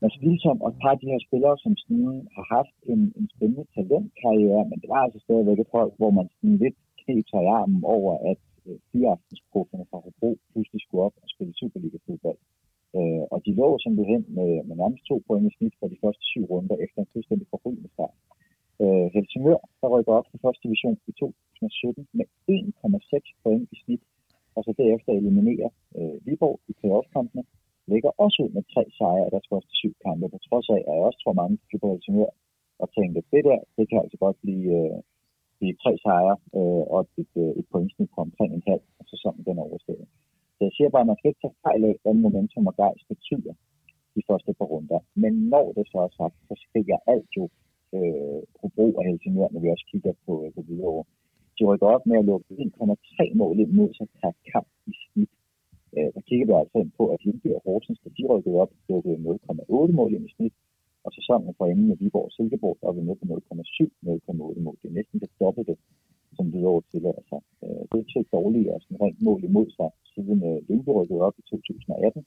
Mads 0.00 0.16
Vilsom 0.22 0.62
og 0.62 0.68
et 0.70 0.78
par 0.82 0.92
af 0.94 1.00
de 1.02 1.10
her 1.12 1.20
spillere, 1.26 1.56
som 1.64 1.72
sådan 1.76 2.28
har 2.36 2.46
haft 2.56 2.76
en, 2.92 3.00
en 3.18 3.26
spændende 3.34 3.66
talentkarriere, 3.74 4.64
men 4.70 4.78
det 4.82 4.88
var 4.94 5.00
altså 5.06 5.18
stadigvæk 5.26 5.58
et 5.60 5.72
hold, 5.76 5.92
hvor 5.98 6.10
man 6.18 6.26
sådan 6.34 6.56
lidt 6.64 6.78
knep 7.04 7.26
sig 7.32 7.42
i 7.44 7.52
armen 7.58 7.82
over, 7.96 8.12
at 8.32 8.40
øh, 8.66 8.78
fireaftensprofferne 8.90 9.86
fra 9.90 9.98
Hobro 10.04 10.30
pludselig 10.50 10.80
skulle 10.82 11.04
op 11.06 11.16
og 11.22 11.28
spille 11.34 11.54
Superliga-fodbold. 11.60 12.40
Øh, 12.96 13.24
og 13.34 13.38
de 13.46 13.52
lå 13.60 13.68
simpelthen 13.84 14.22
med, 14.38 14.50
med 14.68 14.76
nærmest 14.82 15.04
to 15.10 15.16
point 15.26 15.46
i 15.48 15.56
snit 15.56 15.74
for 15.80 15.88
de 15.92 16.02
første 16.02 16.24
syv 16.30 16.44
runder 16.50 16.76
efter 16.84 16.98
en 17.00 17.12
fuldstændig 17.12 17.46
forrygende 17.52 17.90
start. 17.96 18.16
Øh, 18.82 19.06
Helsingør, 19.14 19.60
der 19.80 19.88
rykker 19.94 20.12
op 20.18 20.26
til 20.30 20.42
første 20.44 20.62
division 20.66 20.98
i 21.10 21.12
2017 21.12 22.08
med 22.18 22.26
1,6 22.50 23.42
point 23.42 23.68
i 23.74 23.76
snit, 23.82 24.02
og 24.56 24.60
så 24.64 24.70
derefter 24.80 25.12
eliminerer 25.12 25.70
øh, 25.98 26.16
Viborg 26.26 26.60
i 26.70 26.72
playoff-kampene 26.80 27.44
ligger 27.92 28.10
også 28.24 28.36
ud 28.44 28.50
med 28.56 28.64
tre 28.74 28.84
sejre 28.98 29.24
af 29.26 29.30
deres 29.34 29.48
første 29.52 29.72
syv 29.80 29.92
kampe, 30.04 30.28
på 30.28 30.38
trods 30.48 30.68
af, 30.76 30.80
at 30.88 30.94
jeg 30.96 31.06
også 31.08 31.20
tror 31.22 31.40
mange 31.42 31.56
klubber 31.68 31.88
Helsingør 31.92 32.32
og 32.82 32.88
tænkte, 32.96 33.18
at 33.22 33.28
det 33.34 33.42
der, 33.48 33.58
det 33.76 33.84
kan 33.88 33.98
altså 34.04 34.16
godt 34.24 34.38
blive, 34.44 34.68
øh, 34.80 34.98
sige, 35.64 35.80
tre 35.82 35.92
sejre 36.04 36.36
øh, 36.58 36.84
og 36.94 37.00
et, 37.22 37.32
øh, 37.42 37.52
et 37.60 37.66
pointsnit 37.72 38.10
på 38.14 38.20
omkring 38.26 38.50
en 38.54 38.66
halv, 38.70 38.84
og 38.98 39.04
så 39.08 39.14
sådan 39.22 39.44
den 39.48 39.58
overstået. 39.66 40.06
Så 40.56 40.60
jeg 40.66 40.72
siger 40.76 40.90
bare, 40.90 41.04
at 41.04 41.10
man 41.10 41.18
skal 41.18 41.30
ikke 41.30 41.44
tage 41.44 41.60
fejl 41.66 41.82
af, 41.90 41.94
hvad 42.02 42.14
momentum 42.26 42.66
og 42.70 42.76
gejst 42.82 43.04
betyder 43.12 43.54
de 44.16 44.22
første 44.28 44.50
par 44.58 44.68
runder. 44.72 45.00
Men 45.22 45.32
når 45.52 45.66
det 45.76 45.84
så 45.92 45.98
er 46.06 46.12
sagt, 46.20 46.36
så 46.48 46.54
skriger 46.64 46.98
alt 47.12 47.30
jo 47.38 47.44
øh, 47.96 48.40
på 48.58 48.66
brug 48.76 48.94
af 48.98 49.04
Helsingør, 49.08 49.48
når 49.50 49.60
vi 49.60 49.68
også 49.74 49.86
kigger 49.92 50.14
på, 50.26 50.32
øh, 50.44 50.50
på 50.56 50.60
videre 50.68 51.04
De 51.56 51.62
rykker 51.70 51.88
op 51.94 52.04
med 52.06 52.16
at 52.18 52.28
lukke 52.30 52.50
1,3 52.54 53.34
mål 53.40 53.56
ind 53.62 53.72
mod 53.78 53.90
sig 53.98 54.06
per 54.18 54.32
kamp 54.52 54.68
i 54.90 54.92
snit 55.04 55.32
øh, 55.96 56.10
der 56.14 56.22
kigger 56.28 56.46
vi 56.46 56.54
altså 56.60 56.76
ind 56.82 56.92
på, 56.98 57.04
at 57.14 57.24
Lyngby 57.24 57.48
og 57.56 57.62
Horsens, 57.66 58.00
da 58.04 58.08
de 58.16 58.22
rykkede 58.32 58.56
op, 58.62 58.70
lukkede 58.88 59.16
0,8 59.16 59.92
mål 59.98 60.12
ind 60.14 60.26
i 60.28 60.34
snit, 60.36 60.54
og 61.04 61.10
så 61.14 61.20
sammen 61.28 61.54
for 61.58 61.66
enden 61.66 61.88
med 61.88 61.96
Viborg 62.00 62.28
og 62.28 62.32
Silkeborg, 62.36 62.76
der 62.80 62.88
er 62.88 62.96
vi 62.96 63.02
nede 63.02 63.18
på 63.20 63.26
0,7, 63.34 63.88
0,8 64.06 64.62
mål. 64.66 64.76
Det 64.82 64.88
er 64.88 64.98
næsten 65.00 65.20
det 65.20 65.30
dobbelte, 65.40 65.74
som 66.36 66.46
vi 66.52 66.64
over 66.70 66.82
tillader 66.90 67.20
altså. 67.20 67.38
sig. 67.60 67.68
Øh, 67.68 67.82
det 67.88 67.96
er 67.96 68.18
ikke 68.18 68.36
dårligere 68.38 68.74
altså, 68.74 68.86
sådan 68.88 69.02
rent 69.04 69.20
mål 69.28 69.40
imod 69.44 69.68
sig, 69.78 69.90
siden 70.14 70.38
øh, 70.48 70.58
Lyngby 70.68 70.90
rykkede 70.98 71.20
op 71.26 71.36
i 71.40 71.42
2018. 71.50 72.26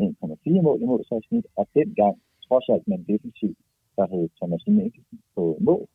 1,4 0.00 0.62
mål 0.66 0.78
imod 0.82 1.02
sig 1.08 1.18
i 1.18 1.26
snit, 1.28 1.46
og 1.58 1.64
dengang, 1.78 2.16
trods 2.46 2.66
alt 2.72 2.88
med 2.88 2.96
en 2.98 3.06
defensiv, 3.12 3.52
der 3.96 4.06
hed 4.12 4.28
Thomas 4.38 4.62
Mikkelsen 4.66 5.18
på 5.34 5.42
mål, 5.68 5.86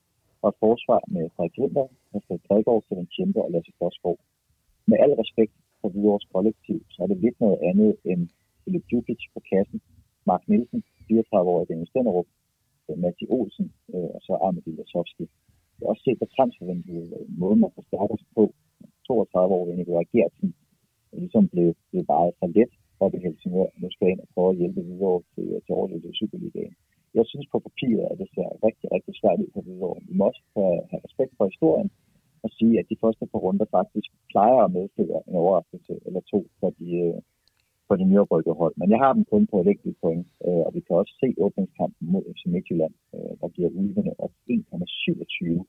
og 0.41 0.49
et 0.49 0.59
forsvar 0.65 1.01
med 1.15 1.23
Frederik 1.35 1.57
Linder, 1.57 1.87
Hassan 2.11 2.39
Gregor, 2.47 2.79
Kevin 2.87 3.07
Kjempe 3.15 3.39
og 3.45 3.51
Lasse 3.51 3.71
Forsgaard. 3.79 4.19
Med 4.89 4.97
al 5.03 5.13
respekt 5.21 5.53
for 5.81 5.89
vores 6.07 6.25
kollektiv, 6.33 6.79
så 6.93 6.97
er 7.03 7.07
det 7.07 7.17
lidt 7.17 7.37
noget 7.45 7.59
andet 7.69 7.91
end 8.09 8.21
Philip 8.61 8.85
Djukic 8.89 9.21
på 9.33 9.39
kassen, 9.51 9.79
Mark 10.29 10.43
Nielsen, 10.49 10.83
34 11.07 11.51
år 11.53 11.61
i 11.61 11.67
Dennis 11.69 11.89
Stenderup, 11.89 12.29
øh, 12.89 12.97
Matti 13.03 13.25
Olsen 13.37 13.67
øh, 13.93 14.09
og 14.15 14.21
så 14.25 14.33
Armedil 14.45 14.81
Asovski. 14.83 15.25
Det 15.75 15.83
har 15.83 15.93
også 15.93 16.05
set 16.05 16.19
på 16.19 16.27
transfervinduet, 16.35 17.09
øh, 17.17 17.25
måden 17.41 17.59
man 17.63 17.75
forstærker 17.79 18.15
sig 18.17 18.31
på. 18.39 18.45
32 19.07 19.55
år 19.57 19.65
i 19.71 19.75
Nikolaj 19.75 20.05
Gertsen, 20.13 20.49
øh, 21.11 21.19
ligesom 21.23 21.43
blev, 21.53 21.67
blev 21.89 22.03
vejet 22.13 22.33
for 22.39 22.47
let 22.57 22.71
op 23.03 23.13
i 23.17 23.23
Helsingør. 23.25 23.69
Nu 23.81 23.87
skal 23.91 24.05
jeg 24.05 24.13
ind 24.13 24.25
og 24.25 24.29
prøve 24.33 24.49
at 24.51 24.59
hjælpe 24.61 24.81
videre 24.91 25.17
til, 25.33 25.47
til 25.65 25.73
overlevelse 25.77 26.09
i 26.13 26.19
Superligaen. 26.19 26.75
Jeg 27.17 27.25
synes 27.31 27.47
på 27.51 27.59
papiret, 27.67 28.05
at 28.11 28.17
det 28.21 28.29
ser 28.35 28.49
rigtig, 28.67 28.87
rigtig 28.95 29.13
svært 29.19 29.41
ud 29.43 29.49
for 29.55 29.63
videre. 29.69 29.95
Vi 30.07 30.13
må 30.17 30.23
også 30.29 30.43
have, 30.55 30.77
have 30.91 31.01
respekt 31.07 31.33
for 31.37 31.45
historien, 31.51 31.89
og 32.45 32.49
sige, 32.57 32.73
at 32.79 32.89
de 32.91 33.01
første 33.03 33.25
par 33.31 33.39
runder 33.45 33.67
faktisk 33.77 34.09
plejer 34.33 34.59
at 34.63 34.73
medføre 34.77 35.19
en 35.27 35.35
overraskelse 35.41 35.93
eller 36.05 36.21
to 36.31 36.39
for 36.59 36.69
de, 36.79 36.89
øh, 37.85 37.87
for 37.87 37.95
de 37.99 38.05
nyoprykkede 38.11 38.55
hold. 38.61 38.73
Men 38.81 38.87
jeg 38.93 38.99
har 39.03 39.11
dem 39.13 39.25
kun 39.31 39.43
på 39.51 39.57
et 39.61 39.67
enkelt 39.73 39.97
point, 40.03 40.27
øh, 40.47 40.63
og 40.65 40.71
vi 40.75 40.81
kan 40.85 40.95
også 41.01 41.13
se 41.21 41.27
åbningskampen 41.45 42.05
mod 42.13 42.23
FC 42.35 42.43
Midtjylland, 42.53 42.95
øh, 43.15 43.33
der 43.41 43.47
giver 43.55 43.69
ulvene 43.79 44.13
op 44.23 44.33
1,27 44.49 45.63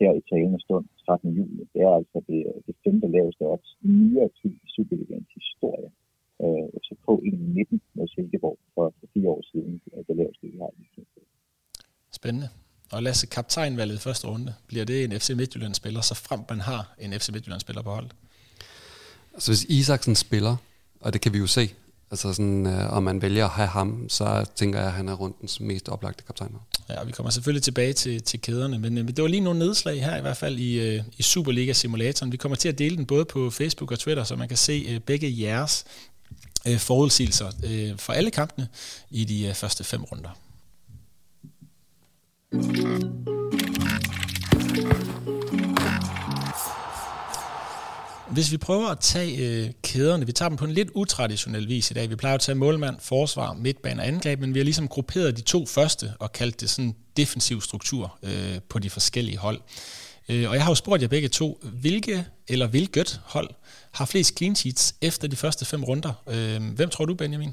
her 0.00 0.12
i 0.20 0.22
talende 0.30 0.60
stund 0.66 0.86
13. 1.06 1.36
juli. 1.38 1.62
Det 1.72 1.80
er 1.88 1.92
altså 2.00 2.18
det, 2.28 2.40
det 2.66 2.74
femte 2.84 3.08
laveste 3.16 3.42
odds 3.52 3.70
i 3.86 3.88
nyere 4.00 4.30
tid 4.40 4.54
i 4.66 4.68
Superligaens 4.74 5.32
historie. 5.40 5.90
FCK 6.82 7.08
1,19 7.08 7.78
mod 7.94 8.08
Silkeborg 8.08 8.58
for, 8.74 8.86
for 8.98 9.06
fire 9.14 9.28
år 9.30 9.42
siden, 9.52 9.80
det 10.08 10.16
laveste, 10.16 10.46
vi 10.52 10.58
har 10.58 10.70
i 10.78 10.84
Spændende. 12.10 12.48
Og 12.92 13.02
Lasse, 13.02 13.26
kaptajnvalget 13.26 13.96
i 13.96 13.98
første 13.98 14.26
runde, 14.28 14.54
bliver 14.68 14.84
det 14.84 15.04
en 15.04 15.12
FC 15.20 15.30
Midtjylland-spiller, 15.30 16.00
så 16.00 16.14
frem 16.14 16.40
man 16.48 16.60
har 16.60 16.94
en 16.98 17.12
FC 17.12 17.28
Midtjylland-spiller 17.32 17.82
på 17.82 17.90
holdet? 17.90 18.12
Altså 19.34 19.50
hvis 19.50 19.64
Isaksen 19.64 20.14
spiller, 20.14 20.56
og 21.00 21.12
det 21.12 21.20
kan 21.20 21.32
vi 21.32 21.38
jo 21.38 21.46
se, 21.46 21.70
Altså 22.10 22.32
sådan, 22.32 22.66
øh, 22.66 22.92
om 22.92 23.02
man 23.02 23.22
vælger 23.22 23.44
at 23.44 23.50
have 23.50 23.68
ham, 23.68 24.08
så 24.08 24.44
tænker 24.54 24.78
jeg, 24.78 24.88
at 24.88 24.94
han 24.94 25.08
er 25.08 25.14
rundens 25.14 25.60
mest 25.60 25.88
oplagte 25.88 26.24
kaptajn. 26.24 26.50
Ja, 26.88 27.04
vi 27.04 27.12
kommer 27.12 27.30
selvfølgelig 27.30 27.62
tilbage 27.62 27.92
til, 27.92 28.22
til 28.22 28.40
kæderne, 28.40 28.78
men 28.78 28.98
øh, 28.98 29.08
det 29.08 29.22
var 29.22 29.28
lige 29.28 29.40
nogle 29.40 29.58
nedslag 29.58 30.04
her 30.04 30.16
i 30.16 30.20
hvert 30.20 30.36
fald 30.36 30.58
i, 30.58 30.80
øh, 30.80 31.02
i 31.18 31.22
Superliga-simulatoren. 31.22 32.32
Vi 32.32 32.36
kommer 32.36 32.56
til 32.56 32.68
at 32.68 32.78
dele 32.78 32.96
den 32.96 33.06
både 33.06 33.24
på 33.24 33.50
Facebook 33.50 33.92
og 33.92 33.98
Twitter, 33.98 34.24
så 34.24 34.36
man 34.36 34.48
kan 34.48 34.56
se 34.56 34.86
øh, 34.88 35.00
begge 35.00 35.40
jeres 35.40 35.84
øh, 36.66 36.78
forudsigelser 36.78 37.50
øh, 37.64 37.98
for 37.98 38.12
alle 38.12 38.30
kampene 38.30 38.68
i 39.10 39.24
de 39.24 39.46
øh, 39.46 39.54
første 39.54 39.84
fem 39.84 40.04
runder. 40.04 40.30
Hvis 48.36 48.52
vi 48.54 48.58
prøver 48.68 48.88
at 48.94 49.00
tage 49.14 49.32
øh, 49.44 49.66
kæderne, 49.88 50.26
vi 50.26 50.32
tager 50.32 50.50
dem 50.52 50.58
på 50.58 50.66
en 50.70 50.76
lidt 50.78 50.90
utraditionel 51.02 51.64
vis 51.74 51.90
i 51.90 51.94
dag. 51.98 52.04
Vi 52.10 52.16
plejer 52.22 52.36
at 52.38 52.44
tage 52.46 52.58
målmand, 52.64 52.96
forsvar, 53.12 53.48
midtbane 53.64 54.00
og 54.02 54.06
angreb, 54.12 54.36
men 54.40 54.50
vi 54.54 54.58
har 54.60 54.68
ligesom 54.70 54.88
grupperet 54.94 55.36
de 55.40 55.44
to 55.54 55.60
første 55.76 56.06
og 56.24 56.28
kaldt 56.38 56.56
det 56.60 56.68
sådan 56.74 56.92
defensiv 57.20 57.58
struktur 57.68 58.04
øh, 58.28 58.56
på 58.70 58.76
de 58.84 58.90
forskellige 58.96 59.38
hold. 59.46 59.60
Øh, 60.30 60.44
og 60.50 60.54
jeg 60.56 60.62
har 60.64 60.70
jo 60.74 60.78
spurgt 60.82 61.02
jer 61.02 61.10
begge 61.16 61.30
to, 61.40 61.48
hvilke 61.84 62.16
eller 62.52 62.66
hvilket 62.74 63.10
hold 63.34 63.50
har 63.98 64.06
flest 64.12 64.30
clean 64.38 64.54
sheets 64.60 64.84
efter 65.08 65.24
de 65.32 65.38
første 65.44 65.64
fem 65.72 65.82
runder? 65.90 66.12
Øh, 66.34 66.58
hvem 66.78 66.88
tror 66.94 67.04
du, 67.10 67.14
Benjamin? 67.22 67.52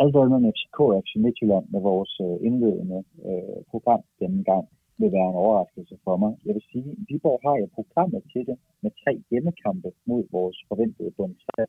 Alt 0.00 0.14
med 0.44 0.52
FCK 0.56 0.78
og 0.80 1.02
FC 1.04 1.12
Midtjylland 1.24 1.64
med 1.74 1.80
vores 1.90 2.12
øh, 2.26 2.46
indledende 2.46 2.98
øh, 3.28 3.58
program 3.72 4.02
denne 4.20 4.42
gang 4.50 4.64
vil 5.00 5.12
være 5.16 5.28
en 5.30 5.42
overraskelse 5.44 5.96
for 6.04 6.16
mig. 6.22 6.32
Jeg 6.46 6.54
vil 6.54 6.64
sige, 6.72 6.90
at 6.92 6.98
Viborg 7.08 7.40
har 7.46 7.56
jo 7.62 7.66
programmet 7.78 8.22
til 8.32 8.42
det 8.48 8.56
med 8.82 8.90
tre 9.02 9.12
hjemmekampe 9.30 9.90
mod 10.08 10.22
vores 10.36 10.58
forventede 10.68 11.10
bund 11.16 11.34
3. 11.56 11.66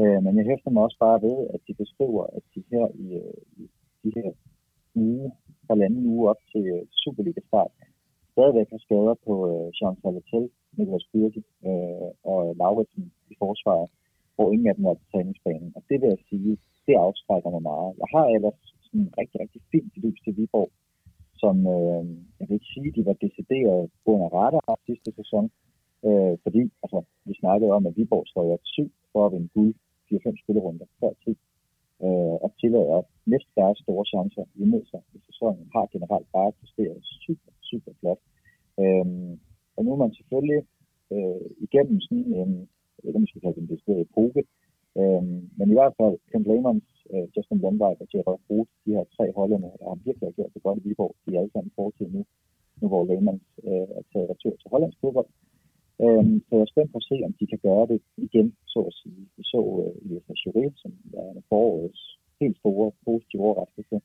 Øh, 0.00 0.18
men 0.24 0.32
jeg 0.38 0.46
hæfter 0.50 0.70
mig 0.70 0.82
også 0.82 0.98
bare 1.06 1.22
ved, 1.26 1.38
at 1.54 1.60
de 1.66 1.74
beskriver, 1.82 2.24
at 2.36 2.42
de 2.54 2.62
her 2.70 2.86
i, 3.04 3.08
i 3.60 3.64
de 4.04 4.10
her 4.16 4.30
uge, 4.94 5.32
halvanden 5.70 6.06
uge 6.06 6.30
op 6.30 6.40
til 6.52 6.64
øh, 6.76 6.82
Superliga-start, 7.02 7.72
stadigvæk 8.32 8.68
har 8.72 8.80
skader 8.86 9.14
på 9.26 9.34
øh, 9.50 9.66
Jean 9.78 9.96
Salatel, 10.02 10.46
Niklas 10.76 11.06
Birke 11.12 11.42
øh, 11.68 12.10
og 12.32 12.40
Lauritsen 12.60 13.04
i 13.32 13.34
forsvaret, 13.42 13.88
hvor 14.34 14.52
ingen 14.52 14.68
af 14.68 14.74
dem 14.76 14.84
er 14.84 14.94
på 14.94 15.04
træningsbanen. 15.12 15.72
Og 15.76 15.82
det 15.88 15.96
vil 16.00 16.08
jeg 16.14 16.22
sige, 16.30 16.52
det 16.86 16.94
afskrækker 17.06 17.50
mig 17.50 17.62
meget. 17.70 17.90
Jeg 18.02 18.08
har 18.14 18.26
ellers 18.36 18.60
sådan 18.84 19.00
en 19.00 19.12
rigtig, 19.20 19.40
rigtig 19.40 19.60
fint 19.72 19.92
lys 20.02 20.20
til 20.24 20.36
Viborg, 20.36 20.70
som 21.42 21.56
øh, 21.74 22.02
jeg 22.38 22.44
vil 22.46 22.58
ikke 22.58 22.72
sige, 22.74 22.96
de 22.96 23.06
var 23.08 23.16
decideret 23.26 23.82
under 24.12 24.28
radar 24.38 24.74
sidste 24.86 25.10
sæson, 25.18 25.44
øh, 26.06 26.34
fordi 26.44 26.62
altså, 26.84 26.98
vi 27.28 27.34
snakkede 27.42 27.70
om, 27.76 27.86
at 27.86 27.96
Viborg 27.96 28.26
står 28.32 28.44
i 28.54 28.58
7 28.64 28.92
for 29.12 29.26
at 29.26 29.32
vinde 29.32 29.48
guld 29.56 29.74
4-5 30.12 30.42
spillerunder 30.42 30.86
før 31.00 31.12
tid, 31.24 31.36
øh, 32.04 32.36
og 32.44 32.50
tillader 32.60 33.00
næste 33.32 33.50
deres 33.60 33.78
store 33.84 34.04
chancer 34.12 34.44
imod 34.64 34.84
sig 34.90 35.02
i 35.16 35.18
sæsonen, 35.28 35.64
har 35.74 35.86
generelt 35.94 36.28
bare 36.36 36.52
præsteret 36.58 36.98
super, 37.24 37.52
super 37.70 37.92
flot. 38.00 38.20
Øh, 38.82 39.06
og 39.76 39.80
nu 39.84 39.88
er 39.92 40.00
man 40.04 40.14
selvfølgelig 40.18 40.62
øh, 41.14 41.46
igennem 41.66 42.00
sådan 42.00 42.26
en, 42.40 42.50
jeg 42.94 43.02
ved 43.02 43.08
ikke, 43.10 43.20
om 43.20 43.26
vi 43.26 43.32
skal 43.32 43.42
kalde 43.44 43.60
det 43.60 43.82
en 43.88 44.06
epoke, 44.06 44.42
øh, 44.98 45.22
men 45.58 45.66
i 45.72 45.76
hvert 45.78 45.94
fald 46.00 46.16
Ken 46.30 46.42
Lehmanns, 46.50 46.88
øh, 47.12 47.26
Justin 47.34 47.62
Lundvej 47.64 47.94
og 48.02 48.06
Gerard 48.12 48.40
Roth, 48.50 48.72
de 48.84 48.94
her 48.96 49.04
tre 49.16 49.26
hollænder, 49.36 49.70
der 49.80 49.88
har 49.88 49.98
virkelig 50.04 50.34
gjort 50.38 50.54
det 50.54 50.62
godt 50.62 50.78
i 50.78 50.82
Viborg, 50.84 51.14
de 51.22 51.34
er 51.34 51.40
alle 51.40 51.52
sammen 51.52 51.72
fortid 51.80 52.06
nu, 52.16 52.22
nu 52.80 52.88
hvor 52.88 53.04
Lehmann 53.04 53.40
øh, 53.68 53.88
er 53.98 54.02
taget 54.12 54.30
retur 54.32 54.54
til 54.56 54.70
hollandsk 54.72 54.98
fodbold. 55.00 55.30
Øhm, 56.04 56.36
så 56.46 56.52
jeg 56.56 56.64
er 56.66 56.72
spændt 56.72 56.92
på 56.92 56.98
at 57.02 57.08
se, 57.10 57.16
om 57.28 57.32
de 57.40 57.46
kan 57.52 57.60
gøre 57.68 57.86
det 57.92 58.00
igen, 58.26 58.48
så 58.72 58.80
at 58.90 58.94
sige. 59.02 59.22
Vi 59.36 59.42
så 59.52 59.60
øh, 59.82 60.04
Elias 60.04 60.46
Jurel, 60.46 60.72
som 60.82 60.92
er 61.20 61.30
en 61.30 61.42
forårets 61.48 62.02
helt 62.40 62.56
store 62.62 62.92
positive 63.04 63.42
overraskelse, 63.46 63.96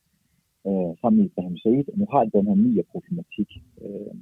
øh, 0.68 0.92
sammen 1.02 1.18
med 1.18 1.26
Ibrahim 1.30 1.58
Said. 1.64 1.88
Og 1.94 1.98
nu 2.02 2.06
har 2.12 2.22
de 2.24 2.36
den 2.38 2.48
her 2.50 2.58
nye 2.66 2.84
problematik 2.94 3.50
øh, 3.86 4.14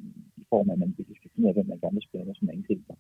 i 0.42 0.44
form 0.52 0.70
af, 0.70 0.74
at 0.74 0.80
man 0.80 0.94
virkelig 0.98 1.18
skal 1.18 1.32
finde 1.32 1.46
ud 1.46 1.52
af, 1.52 1.56
hvem 1.56 1.68
man 1.70 1.80
gerne 1.84 1.98
vil 1.98 2.08
spille 2.08 2.26
med 2.26 2.36
som 2.36 2.50
angriber. 2.56 2.96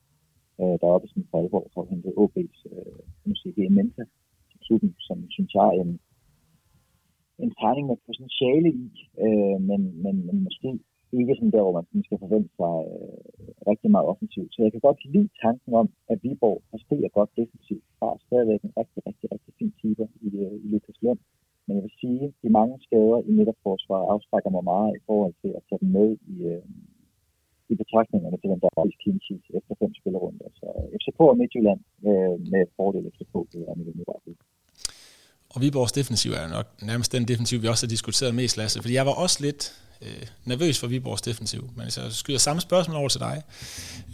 Øh, 0.61 0.75
der 0.79 0.85
er 0.87 0.95
oppe 0.97 1.07
sådan 1.07 1.29
for 1.31 1.37
alvor 1.41 1.63
for 1.73 1.81
at 1.81 1.89
hente 1.91 2.09
OB's 2.21 2.59
øh, 2.71 2.99
måske 3.25 3.69
Menta 3.77 4.03
klubben, 4.65 4.95
som 5.07 5.17
synes 5.35 5.51
jeg 5.53 5.67
er 5.77 5.81
en, 5.85 5.99
en 7.43 7.51
tegning 7.61 7.85
med 7.87 7.97
potentiale 8.07 8.69
i, 8.83 8.87
øh, 9.25 9.57
men, 9.69 9.81
men, 10.03 10.15
men 10.27 10.37
måske 10.47 10.69
ikke 11.19 11.35
sådan 11.35 11.55
der, 11.55 11.63
hvor 11.63 11.75
man 11.77 12.03
skal 12.07 12.23
forvente 12.25 12.51
sig 12.59 12.75
øh, 12.91 13.17
rigtig 13.71 13.89
meget 13.91 14.07
offensivt. 14.11 14.51
Så 14.53 14.59
jeg 14.65 14.71
kan 14.71 14.85
godt 14.87 14.99
lide 15.13 15.29
tanken 15.45 15.71
om, 15.81 15.87
at 16.11 16.17
Viborg 16.23 16.61
præsterer 16.69 17.09
godt 17.17 17.31
defensivt, 17.39 17.85
har 17.99 18.13
stadigvæk 18.27 18.61
en 18.63 18.73
rigtig, 18.79 19.01
rigtig, 19.07 19.27
rigtig 19.33 19.51
fin 19.59 19.73
keeper 19.81 20.07
i, 20.27 20.29
øh, 20.45 20.55
i 20.63 20.67
Lukas 20.73 20.99
Lund. 21.01 21.21
Men 21.65 21.75
jeg 21.75 21.83
vil 21.83 21.99
sige, 22.01 22.23
at 22.27 22.33
de 22.43 22.49
mange 22.59 22.75
skader 22.85 23.19
i 23.29 23.31
midterforsvaret 23.37 24.11
afstrækker 24.13 24.51
mig 24.55 24.63
meget 24.73 24.91
i 24.95 25.01
forhold 25.07 25.33
til 25.41 25.51
at 25.57 25.63
tage 25.67 25.81
dem 25.83 25.89
med 25.97 26.09
i, 26.33 26.35
øh, 26.51 26.63
i 27.71 27.75
betragtningerne 27.81 28.37
til 28.41 28.49
den 28.51 28.59
der 28.63 28.69
er 28.81 28.99
clean 29.03 29.19
sheet 29.25 29.45
efter 29.57 29.73
fem 29.81 29.91
spillerunder. 29.99 30.47
Så 30.59 30.67
FCK 30.99 31.19
og 31.31 31.37
Midtjylland 31.41 31.81
øh, 32.09 32.35
med 32.51 32.63
fordel 32.77 33.03
FCK, 33.13 33.33
det 33.51 33.59
er 33.69 33.73
mit 33.79 33.87
umiddelbart 33.91 34.23
og 35.53 35.61
Viborgs 35.61 35.91
defensiv 35.91 36.31
er 36.31 36.47
nok 36.47 36.67
nærmest 36.81 37.11
den 37.11 37.27
defensiv, 37.27 37.61
vi 37.61 37.67
også 37.67 37.85
har 37.85 37.89
diskuteret 37.89 38.35
mest, 38.35 38.57
Lasse. 38.57 38.81
Fordi 38.81 38.93
jeg 38.93 39.05
var 39.05 39.11
også 39.11 39.37
lidt 39.41 39.73
øh, 40.01 40.27
nervøs 40.45 40.79
for 40.79 40.87
Viborgs 40.87 41.21
defensiv. 41.21 41.69
Men 41.75 41.91
så 41.91 42.01
skyder 42.11 42.39
samme 42.39 42.61
spørgsmål 42.61 42.97
over 42.97 43.09
til 43.09 43.19
dig. 43.19 43.43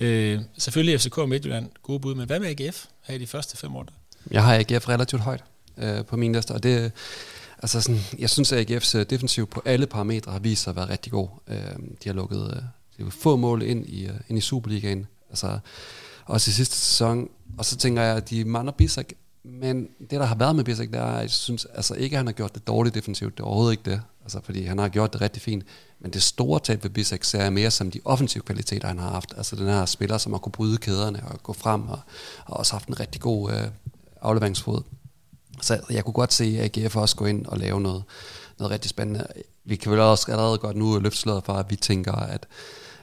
Øh, 0.02 0.40
selvfølgelig 0.58 1.00
FCK 1.00 1.18
og 1.18 1.30
Midtjylland, 1.30 1.70
gode 1.84 2.00
bud. 2.00 2.16
Men 2.16 2.28
hvad 2.28 2.40
med 2.40 2.48
AGF 2.48 2.86
her 3.04 3.16
i 3.16 3.18
de 3.18 3.28
første 3.28 3.58
fem 3.58 3.76
år? 3.76 3.86
Jeg 4.32 4.44
har 4.44 4.56
AGF 4.56 4.90
relativt 4.90 5.22
højt 5.22 5.44
øh, 5.78 6.06
på 6.06 6.18
min 6.18 6.34
liste, 6.34 6.52
og 6.52 6.64
det, 6.64 6.92
altså 7.58 7.82
sådan, 7.82 8.02
jeg 8.20 8.30
synes, 8.30 8.52
at 8.52 8.72
AGF's 8.72 8.98
øh, 8.98 9.06
defensiv 9.10 9.48
på 9.48 9.62
alle 9.66 9.88
parametre 9.88 10.32
har 10.32 10.40
vist 10.40 10.64
sig 10.64 10.72
at 10.72 10.76
være 10.76 10.90
rigtig 10.90 11.12
god. 11.12 11.28
Øh, 11.48 11.56
de 12.04 12.10
har 12.10 12.14
lukket 12.14 12.64
det 13.00 13.06
var 13.06 13.12
få 13.12 13.36
mål 13.36 13.62
ind 13.62 13.86
i, 13.86 14.06
øh, 14.06 14.14
ind 14.30 14.38
i 14.38 14.42
Superligaen, 14.42 15.08
altså 15.30 15.60
også 16.26 16.52
i 16.52 16.54
sidste 16.54 16.76
sæson. 16.76 17.30
Og 17.58 17.66
så 17.66 17.78
tænker 17.78 18.02
jeg, 18.02 18.18
at 18.18 18.30
de 18.30 18.46
mangler 18.46 18.72
Bissek. 18.72 19.14
men 19.44 19.88
det, 20.00 20.12
der 20.12 20.26
har 20.26 20.36
været 20.36 20.56
med 20.56 20.64
Bissek, 20.64 20.92
det 20.92 21.00
er, 21.00 21.04
at 21.04 21.22
jeg 21.22 21.30
synes 21.30 21.66
altså 21.66 21.94
ikke, 21.94 22.14
at 22.14 22.18
han 22.18 22.26
har 22.26 22.34
gjort 22.34 22.56
det 22.56 22.68
dårligt 22.68 22.96
defensivt. 22.96 23.38
Det 23.38 23.44
er 23.44 23.48
overhovedet 23.48 23.72
ikke 23.72 23.92
det. 23.92 24.02
Altså, 24.24 24.40
fordi 24.44 24.64
han 24.64 24.78
har 24.78 24.90
gjort 24.90 25.14
det 25.14 25.22
rigtig 25.22 25.42
fint. 25.42 25.64
Men 26.00 26.14
det 26.14 26.24
store 26.24 26.60
tab 26.60 26.84
ved 26.84 26.90
Bissek 26.90 27.24
ser 27.24 27.44
jeg 27.44 27.54
mere 27.54 27.72
som 27.72 27.92
de 27.92 28.00
offensive 28.06 28.44
kvaliteter, 28.44 28.88
han 28.88 29.00
har 29.00 29.10
haft. 29.10 29.34
Altså 29.38 29.56
den 29.56 29.68
her 29.68 29.86
spiller, 29.86 30.18
som 30.18 30.32
har 30.32 30.40
kunne 30.40 30.52
bryde 30.52 30.78
kæderne 30.78 31.24
og 31.28 31.44
gå 31.44 31.54
frem, 31.54 31.90
og, 31.90 32.00
og 32.46 32.58
også 32.58 32.74
haft 32.74 32.88
en 32.88 33.00
rigtig 33.00 33.22
god 33.22 33.52
øh, 33.52 33.68
afleveringsfod. 34.22 34.82
Så 35.62 35.80
jeg 35.90 36.04
kunne 36.04 36.14
godt 36.14 36.34
se 36.34 36.60
AGF 36.76 36.96
også 36.96 37.16
gå 37.16 37.26
ind 37.26 37.46
og 37.46 37.58
lave 37.58 37.82
noget, 37.82 38.04
noget 38.60 38.72
rigtig 38.72 38.90
spændende. 38.90 39.28
Vi 39.66 39.76
kan 39.76 39.92
vel 39.92 40.00
også 40.00 40.32
allerede 40.32 40.58
godt 40.58 40.78
nu 40.78 41.00
løfte 41.00 41.20
sløret 41.20 41.44
for, 41.44 41.54
at 41.54 41.72
vi 41.72 41.76
tænker, 41.76 42.14
at, 42.14 42.48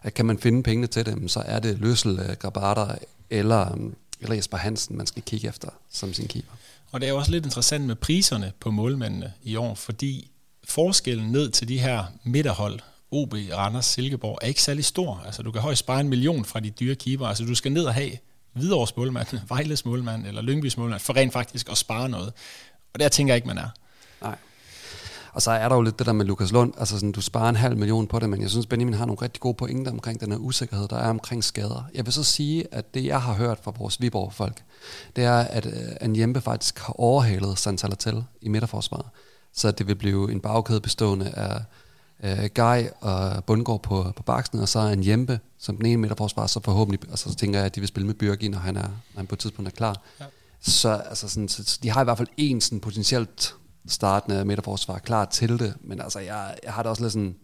at 0.06 0.14
kan 0.14 0.26
man 0.26 0.38
finde 0.38 0.62
pengene 0.62 0.86
til 0.86 1.06
dem, 1.06 1.28
så 1.28 1.42
er 1.46 1.58
det 1.58 1.78
Løssel, 1.78 2.18
øh, 2.18 2.36
Grabater 2.36 2.94
eller 3.30 3.72
um, 3.72 3.96
eller 4.20 4.34
Jesper 4.34 4.56
Hansen, 4.56 4.96
man 4.96 5.06
skal 5.06 5.22
kigge 5.22 5.48
efter 5.48 5.68
som 5.90 6.12
sin 6.12 6.28
keeper. 6.28 6.52
Og 6.92 7.00
det 7.00 7.06
er 7.06 7.10
jo 7.10 7.18
også 7.18 7.30
lidt 7.30 7.44
interessant 7.44 7.84
med 7.84 7.94
priserne 7.94 8.52
på 8.60 8.70
målmændene 8.70 9.32
i 9.42 9.56
år, 9.56 9.74
fordi 9.74 10.30
forskellen 10.64 11.32
ned 11.32 11.50
til 11.50 11.68
de 11.68 11.78
her 11.78 12.04
midterhold, 12.24 12.80
OB, 13.10 13.32
Randers, 13.32 13.86
Silkeborg, 13.86 14.38
er 14.42 14.46
ikke 14.46 14.62
særlig 14.62 14.84
stor. 14.84 15.22
Altså 15.26 15.42
du 15.42 15.50
kan 15.52 15.62
højst 15.62 15.78
spare 15.78 16.00
en 16.00 16.08
million 16.08 16.44
fra 16.44 16.60
de 16.60 16.70
dyre 16.70 16.94
keeper. 16.94 17.26
Altså 17.26 17.44
du 17.44 17.54
skal 17.54 17.72
ned 17.72 17.84
og 17.84 17.94
have 17.94 18.10
Hvidovres 18.52 18.96
målmand, 18.96 19.26
Vejles 19.48 19.84
målmand 19.84 20.26
eller 20.26 20.42
Lyngbys 20.42 20.76
målmand, 20.76 21.00
for 21.00 21.16
rent 21.16 21.32
faktisk 21.32 21.70
at 21.70 21.76
spare 21.76 22.08
noget. 22.08 22.32
Og 22.94 23.00
der 23.00 23.08
tænker 23.08 23.34
jeg 23.34 23.36
ikke, 23.36 23.48
man 23.48 23.58
er. 23.58 23.68
Nej. 24.22 24.36
Og 25.36 25.42
så 25.42 25.50
er 25.50 25.68
der 25.68 25.76
jo 25.76 25.82
lidt 25.82 25.98
det 25.98 26.06
der 26.06 26.12
med 26.12 26.24
Lukas 26.24 26.52
Lund, 26.52 26.72
altså 26.78 26.94
sådan, 26.94 27.12
du 27.12 27.20
sparer 27.20 27.48
en 27.48 27.56
halv 27.56 27.76
million 27.76 28.06
på 28.06 28.18
det, 28.18 28.30
men 28.30 28.42
jeg 28.42 28.50
synes, 28.50 28.66
Benjamin 28.66 28.94
har 28.94 29.06
nogle 29.06 29.22
rigtig 29.22 29.40
gode 29.40 29.54
pointer 29.54 29.92
omkring 29.92 30.20
den 30.20 30.32
her 30.32 30.38
usikkerhed, 30.38 30.88
der 30.88 30.96
er 30.96 31.10
omkring 31.10 31.44
skader. 31.44 31.88
Jeg 31.94 32.06
vil 32.06 32.12
så 32.12 32.24
sige, 32.24 32.74
at 32.74 32.94
det 32.94 33.04
jeg 33.04 33.22
har 33.22 33.34
hørt 33.34 33.58
fra 33.62 33.72
vores 33.78 34.00
Viborg-folk, 34.00 34.62
det 35.16 35.24
er, 35.24 35.38
at 35.38 35.66
en 36.02 36.10
øh, 36.10 36.18
Jempe 36.18 36.40
faktisk 36.40 36.78
har 36.78 37.00
overhalet 37.00 37.58
Santalatel 37.58 38.24
i 38.42 38.48
midterforsvaret. 38.48 39.06
Så 39.52 39.70
det 39.70 39.86
vil 39.86 39.94
blive 39.94 40.32
en 40.32 40.40
bagkæde 40.40 40.80
bestående 40.80 41.30
af 41.30 41.62
uh, 42.24 42.46
Guy 42.54 42.84
og 43.00 43.44
Bundgaard 43.44 43.82
på, 43.82 44.12
på 44.16 44.22
baksen, 44.22 44.58
og 44.58 44.68
så 44.68 44.78
en 44.78 45.06
Jempe 45.06 45.40
som 45.58 45.76
den 45.76 45.86
ene 45.86 45.96
midterforsvar, 45.96 46.46
så 46.46 46.60
forhåbentlig, 46.60 47.00
og 47.12 47.18
så 47.18 47.34
tænker 47.34 47.58
jeg, 47.58 47.66
at 47.66 47.74
de 47.74 47.80
vil 47.80 47.88
spille 47.88 48.06
med 48.06 48.14
Bjørgi, 48.14 48.48
når 48.48 48.58
han, 48.58 48.76
er, 48.76 48.88
når 48.88 49.16
han 49.16 49.26
på 49.26 49.34
et 49.34 49.38
tidspunkt 49.38 49.68
er 49.68 49.76
klar. 49.76 50.02
Ja. 50.20 50.24
Så, 50.60 50.88
altså 50.88 51.28
sådan, 51.28 51.48
så, 51.48 51.64
så 51.64 51.78
de 51.82 51.90
har 51.90 52.00
i 52.00 52.04
hvert 52.04 52.18
fald 52.18 52.28
en 52.36 52.60
sådan 52.60 52.80
potentielt 52.80 53.54
startende 53.88 54.44
midterforsvar 54.44 54.98
klar 54.98 55.24
til 55.24 55.58
det, 55.58 55.74
men 55.80 56.00
altså, 56.00 56.18
jeg, 56.18 56.58
jeg 56.64 56.72
har 56.72 56.82
det 56.82 56.90
også 56.90 57.02
lidt 57.02 57.12
sådan, 57.12 57.36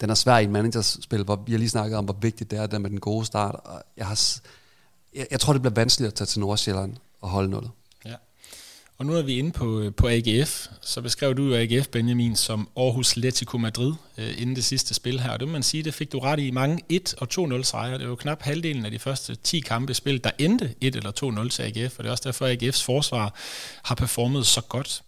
den 0.00 0.10
er 0.10 0.14
svær 0.14 0.38
i 0.38 0.44
en 0.44 0.52
managerspil, 0.52 1.24
hvor 1.24 1.36
vi 1.36 1.52
har 1.52 1.58
lige 1.58 1.68
snakket 1.68 1.98
om, 1.98 2.04
hvor 2.04 2.16
vigtigt 2.20 2.50
det 2.50 2.58
er, 2.58 2.66
der 2.66 2.78
med 2.78 2.90
den 2.90 3.00
gode 3.00 3.24
start, 3.24 3.54
og 3.64 3.82
jeg, 3.96 4.06
har, 4.06 4.20
jeg, 5.14 5.26
jeg 5.30 5.40
tror, 5.40 5.52
det 5.52 5.62
bliver 5.62 5.74
vanskeligt 5.74 6.08
at 6.08 6.14
tage 6.14 6.26
til 6.26 6.40
Nordsjælland 6.40 6.96
og 7.20 7.28
holde 7.28 7.50
noget. 7.50 7.70
Og 9.02 9.06
nu 9.06 9.16
er 9.16 9.22
vi 9.22 9.38
inde 9.38 9.52
på, 9.52 9.80
øh, 9.80 9.94
på 9.94 10.08
AGF, 10.08 10.66
så 10.82 11.00
beskrev 11.00 11.34
du 11.34 11.42
jo 11.42 11.54
AGF, 11.54 11.88
Benjamin, 11.88 12.36
som 12.36 12.68
Aarhus 12.76 13.12
Atletico 13.12 13.58
Madrid 13.58 13.94
øh, 14.18 14.34
inden 14.38 14.56
det 14.56 14.64
sidste 14.64 14.94
spil 14.94 15.20
her. 15.20 15.30
Og 15.30 15.40
det 15.40 15.48
må 15.48 15.52
man 15.52 15.62
sige, 15.62 15.82
det 15.82 15.94
fik 15.94 16.12
du 16.12 16.18
ret 16.18 16.40
i 16.40 16.50
mange 16.50 16.82
1- 16.92 17.14
og 17.18 17.28
2-0 17.58 17.62
sejre. 17.62 17.92
Det 17.92 18.02
var 18.02 18.08
jo 18.08 18.14
knap 18.14 18.42
halvdelen 18.42 18.84
af 18.84 18.90
de 18.90 18.98
første 18.98 19.34
10 19.34 19.60
kampe 19.60 19.94
spil, 19.94 20.24
der 20.24 20.30
endte 20.38 20.74
1 20.80 20.96
eller 20.96 21.42
2-0 21.44 21.48
til 21.48 21.62
AGF, 21.62 21.98
og 21.98 22.04
det 22.04 22.08
er 22.08 22.10
også 22.10 22.22
derfor, 22.24 22.46
at 22.46 22.62
AGF's 22.62 22.84
forsvar 22.84 23.34
har 23.82 23.94
performet 23.94 24.46
så 24.46 24.60
godt. 24.60 25.02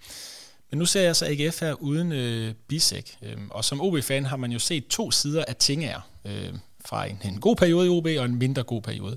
Men 0.70 0.78
nu 0.78 0.86
ser 0.86 1.00
jeg 1.00 1.08
altså 1.08 1.24
så 1.24 1.30
AGF 1.30 1.60
her 1.60 1.72
uden 1.72 2.12
øh, 2.12 2.54
Bisek, 2.68 3.16
øh, 3.22 3.36
og 3.50 3.64
som 3.64 3.80
OB-fan 3.80 4.24
har 4.24 4.36
man 4.36 4.52
jo 4.52 4.58
set 4.58 4.86
to 4.86 5.10
sider 5.10 5.44
af 5.48 5.56
Tingager, 5.56 6.00
øh, 6.24 6.52
fra 6.88 6.98
en, 7.10 7.18
en 7.28 7.36
god 7.46 7.56
periode 7.62 7.86
i 7.86 7.92
OB 7.96 8.08
og 8.20 8.26
en 8.32 8.38
mindre 8.44 8.62
god 8.72 8.82
periode. 8.88 9.16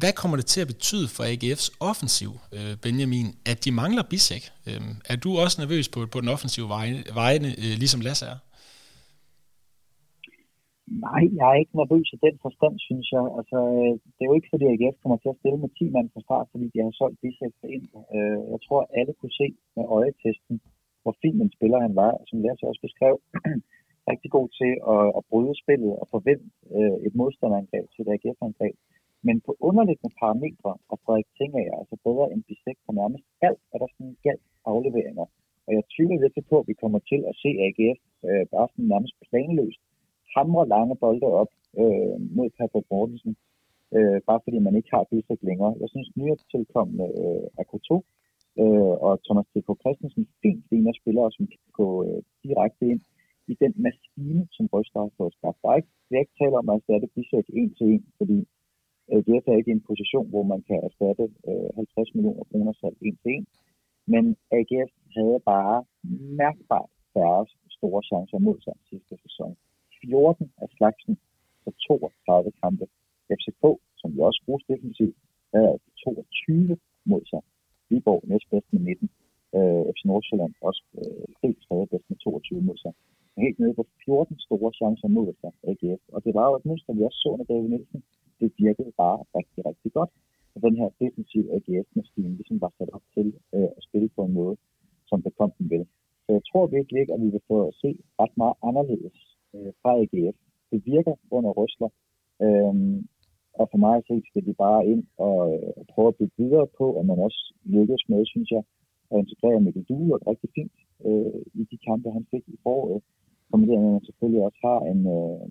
Hvad 0.00 0.12
kommer 0.20 0.36
det 0.36 0.46
til 0.46 0.60
at 0.64 0.70
betyde 0.74 1.06
for 1.14 1.22
AGF's 1.32 1.68
offensiv, 1.90 2.30
øh, 2.56 2.72
Benjamin, 2.84 3.28
at 3.50 3.58
de 3.64 3.70
mangler 3.82 4.04
Bisek? 4.10 4.44
Øh, 4.68 4.80
er 5.12 5.16
du 5.24 5.30
også 5.44 5.56
nervøs 5.62 5.86
på, 5.94 5.98
på 6.12 6.18
den 6.22 6.28
offensive 6.34 6.68
veje, 6.76 6.96
vejene, 7.20 7.48
øh, 7.62 7.74
ligesom 7.82 8.00
Lasse 8.06 8.26
er? 8.32 8.38
Nej, 11.06 11.22
jeg 11.38 11.46
er 11.52 11.58
ikke 11.62 11.76
nervøs 11.80 12.08
i 12.16 12.18
den 12.26 12.36
forstand, 12.44 12.74
synes 12.88 13.06
jeg. 13.16 13.24
Altså, 13.38 13.58
øh, 13.78 13.92
det 14.14 14.22
er 14.22 14.30
jo 14.30 14.38
ikke 14.38 14.52
fordi, 14.52 14.64
AGF 14.72 14.96
kommer 15.02 15.18
til 15.20 15.32
at 15.32 15.38
stille 15.40 15.58
med 15.62 15.70
10 15.78 15.84
mand 15.96 16.08
fra 16.12 16.24
start, 16.26 16.46
fordi 16.52 16.66
de 16.72 16.78
har 16.84 16.92
solgt 17.00 17.20
Bisek 17.22 17.54
ind. 17.76 17.86
Øh, 18.16 18.38
jeg 18.52 18.60
tror, 18.66 18.80
alle 18.98 19.12
kunne 19.18 19.36
se 19.40 19.48
med 19.76 19.84
øjetesten, 19.98 20.56
hvor 21.02 21.14
fin 21.22 21.36
en 21.44 21.54
spiller 21.56 21.78
han 21.86 21.94
var, 22.02 22.12
som 22.28 22.42
Lasse 22.44 22.64
også 22.70 22.82
beskrev 22.86 23.16
rigtig 24.10 24.30
god 24.36 24.48
til 24.60 24.72
at, 24.94 25.04
at 25.18 25.22
bryde 25.30 25.54
spillet 25.62 25.92
og 26.00 26.06
forvente 26.14 26.48
øh, 26.76 26.96
et 27.06 27.14
modstanderangreb 27.20 27.86
til 27.90 28.02
et 28.02 28.12
AGF-angreb. 28.14 28.76
Men 29.26 29.36
på 29.46 29.52
underliggende 29.68 30.14
parametre 30.20 30.72
og 30.92 30.96
Frederik 31.04 31.28
Tingager, 31.36 31.76
altså 31.80 31.96
bedre 32.06 32.26
end 32.32 32.44
Bissek 32.48 32.78
på 32.86 32.90
nærmest 33.00 33.24
alt, 33.48 33.62
er 33.74 33.78
der 33.78 33.88
sådan 33.94 34.16
galt 34.26 34.46
afleveringer. 34.72 35.26
Og 35.66 35.70
jeg 35.76 35.84
tvivler 35.94 36.18
lidt 36.20 36.48
på, 36.50 36.56
at 36.60 36.68
vi 36.70 36.80
kommer 36.82 37.00
til 37.10 37.20
at 37.30 37.34
se 37.42 37.50
AGF 37.66 38.00
øh, 38.28 38.44
bare 38.54 38.68
sådan 38.70 38.90
nærmest 38.94 39.14
planløst 39.26 39.82
hamre 40.36 40.68
lange 40.74 40.96
bolde 41.02 41.28
op 41.42 41.52
øh, 41.82 42.16
mod 42.36 42.48
Patrick 42.58 42.86
Mortensen, 42.90 43.34
øh, 43.96 44.18
bare 44.28 44.40
fordi 44.44 44.58
man 44.58 44.76
ikke 44.78 44.90
har 44.94 45.04
Bissek 45.10 45.40
længere. 45.42 45.72
Jeg 45.82 45.88
synes, 45.90 46.16
nyere 46.16 46.36
tilkommende 46.54 47.06
øh, 47.20 47.44
AK2 47.60 47.90
øh, 48.62 48.94
og 49.06 49.12
Thomas 49.26 49.46
T.K. 49.52 49.68
Christensen 49.82 50.24
fint 50.42 50.62
ligner 50.70 50.92
spillere, 51.00 51.30
som 51.36 51.46
kan 51.52 51.60
gå 51.80 51.88
øh, 52.06 52.20
direkte 52.44 52.84
ind 52.92 53.00
i 53.52 53.54
den 53.62 53.74
maskine, 53.86 54.48
som 54.56 54.66
Røster 54.72 55.00
har 55.00 55.12
fået 55.16 55.34
skabt. 55.38 55.58
Der 55.62 55.68
er 55.70 55.76
ikke, 55.76 55.92
jeg 56.10 56.20
ikke 56.20 56.38
tale 56.40 56.58
om 56.60 56.68
at 56.68 56.76
erstatte 56.78 57.06
Bisek 57.14 57.46
en 57.60 57.74
til 57.78 57.86
en, 57.94 58.04
fordi 58.18 58.38
øh, 59.10 59.20
det 59.26 59.32
er 59.34 59.60
ikke 59.60 59.74
en 59.76 59.86
position, 59.90 60.26
hvor 60.32 60.44
man 60.52 60.60
kan 60.68 60.78
erstatte 60.88 61.24
øh, 61.48 61.70
50 61.76 62.14
millioner 62.14 62.44
kroner 62.50 62.72
salg 62.72 62.96
en 63.00 63.16
til 63.22 63.30
en. 63.36 63.46
Men 64.12 64.24
AGF 64.58 64.92
havde 65.16 65.40
bare 65.52 65.84
mærkbart 66.40 66.90
færre 67.14 67.46
store 67.76 68.02
chancer 68.10 68.38
mod 68.38 68.58
sig 68.64 68.74
sidste 68.90 69.14
sæson. 69.24 69.56
14 70.04 70.52
af 70.62 70.68
slagsen 70.76 71.14
på 71.64 71.70
32 71.86 72.52
kampe. 72.62 72.86
FCK, 73.38 73.64
som 74.00 74.08
vi 74.14 74.20
også 74.28 74.40
bruger 74.44 74.62
defensivt, 74.72 75.16
havde 75.54 75.68
altså 75.74 75.90
22 76.04 76.76
mod 77.04 77.22
sig. 77.30 77.42
Viborg 77.90 78.22
næstbedst 78.30 78.72
med 78.72 78.80
19. 78.80 79.10
Øh, 79.56 79.84
FC 79.94 80.02
Nordsjælland 80.10 80.54
også 80.68 80.82
øh, 80.98 81.24
helt 81.42 81.58
tredje 81.64 81.86
bedst 81.86 82.06
med 82.10 82.18
22 82.18 82.62
mod 82.68 82.76
sig 82.84 82.92
helt 83.40 83.58
nede 83.58 83.74
på 83.74 83.86
14 84.04 84.38
store 84.38 84.72
chancer 84.72 85.08
mod 85.08 85.32
sig 85.40 85.52
AGF. 85.70 86.02
Og 86.14 86.24
det 86.24 86.34
var 86.34 86.46
jo 86.48 86.56
et 86.56 86.66
mønster, 86.66 86.92
vi 86.92 87.02
også 87.02 87.20
så 87.24 87.36
med 87.36 87.46
David 87.46 87.68
Nielsen. 87.68 88.02
Det 88.40 88.52
virkede 88.58 88.92
bare 89.02 89.18
rigtig, 89.38 89.66
rigtig 89.66 89.92
godt. 89.92 90.10
Og 90.54 90.62
den 90.62 90.76
her 90.76 90.88
defensive 91.00 91.48
AGF-maskine 91.56 92.36
ligesom 92.38 92.60
var 92.60 92.72
sat 92.78 92.90
op 92.96 93.04
til 93.14 93.26
øh, 93.54 93.70
at 93.76 93.82
spille 93.86 94.08
på 94.16 94.22
en 94.24 94.32
måde, 94.32 94.56
som 95.10 95.22
det 95.22 95.32
kom 95.38 95.52
den 95.58 95.70
vil. 95.70 95.84
Så 96.24 96.32
jeg 96.36 96.42
tror 96.48 96.66
virkelig 96.66 97.00
ikke, 97.00 97.14
at 97.14 97.20
vi 97.20 97.30
vil 97.34 97.48
få 97.48 97.68
at 97.68 97.74
se 97.82 97.90
ret 98.20 98.34
meget 98.36 98.56
anderledes 98.68 99.18
øh, 99.54 99.72
fra 99.82 99.90
AGF. 100.02 100.36
Det 100.70 100.86
virker 100.86 101.14
under 101.30 101.50
røsler. 101.50 101.90
Øh, 102.44 102.74
og 103.60 103.68
for 103.70 103.78
mig 103.84 103.94
at 103.96 104.06
se, 104.08 104.22
skal 104.30 104.44
de 104.46 104.54
bare 104.64 104.86
ind 104.92 105.04
og 105.26 105.38
øh, 105.54 105.84
prøve 105.92 106.08
at 106.08 106.16
bygge 106.16 106.36
videre 106.42 106.66
på, 106.78 106.86
og 106.98 107.06
man 107.06 107.18
også 107.18 107.54
lykkes 107.64 108.02
med, 108.08 108.26
synes 108.26 108.50
jeg, 108.50 108.62
at 109.10 109.18
integrere 109.18 109.60
Mikkel 109.60 109.84
Duel 109.88 110.22
rigtig 110.30 110.50
fint 110.54 110.76
øh, 111.06 111.40
i 111.60 111.62
de 111.70 111.78
kampe, 111.86 112.10
han 112.10 112.26
fik 112.30 112.44
i 112.46 112.56
foråret 112.62 113.02
kombineret 113.52 113.80
med, 113.82 113.90
at 113.90 113.96
man 113.96 114.08
selvfølgelig 114.08 114.42
også 114.48 114.60
har 114.68 114.80
en, 114.92 115.00
øh, 115.16 115.44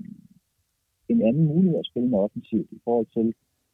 en 1.13 1.19
anden 1.27 1.45
mulighed 1.51 1.77
at 1.79 1.89
spille 1.91 2.09
med 2.09 2.19
offensivt 2.25 2.69
i 2.77 2.79
forhold 2.85 3.07
til, 3.15 3.27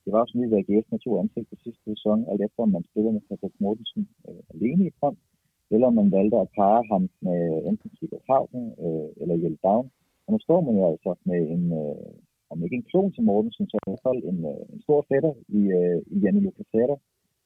det 0.04 0.10
var 0.14 0.22
også 0.24 0.38
nyt, 0.38 0.52
ved 0.52 0.62
AGF 0.62 0.88
med 0.92 1.00
to 1.00 1.12
ansigt 1.22 1.50
på 1.50 1.56
sidste 1.64 1.84
sæson, 1.92 2.18
alt 2.32 2.42
efter 2.46 2.62
om 2.64 2.72
man 2.78 2.86
spiller 2.90 3.12
med 3.12 3.24
Patrick 3.30 3.56
Mortensen 3.64 4.04
øh, 4.28 4.42
alene 4.54 4.84
i 4.88 4.96
front, 5.00 5.20
eller 5.74 5.88
om 5.88 5.96
man 6.02 6.12
valgte 6.18 6.38
at 6.44 6.52
parre 6.58 6.84
ham 6.92 7.04
med 7.28 7.42
enten 7.70 7.90
Sigurd 7.98 8.26
Haugen 8.30 8.66
øh, 8.86 9.10
eller 9.22 9.36
Jelle 9.42 9.60
Down. 9.68 9.86
Og 10.26 10.30
nu 10.34 10.40
står 10.46 10.60
man 10.68 10.76
jo 10.80 10.84
altså 10.92 11.12
med 11.30 11.42
en, 11.56 11.64
øh, 11.82 12.12
om 12.52 12.64
ikke 12.64 12.76
en 12.76 12.90
klon 12.90 13.12
til 13.14 13.24
Mortensen, 13.24 13.66
så 13.70 13.76
i 13.78 13.86
hvert 13.88 14.06
fald 14.08 14.22
en, 14.32 14.40
øh, 14.52 14.64
en 14.74 14.82
stor 14.86 15.00
fætter 15.10 15.34
i, 15.60 15.62
øh, 15.80 16.00
i 16.14 16.16
Janne 16.24 16.42
Lucasera, 16.46 16.96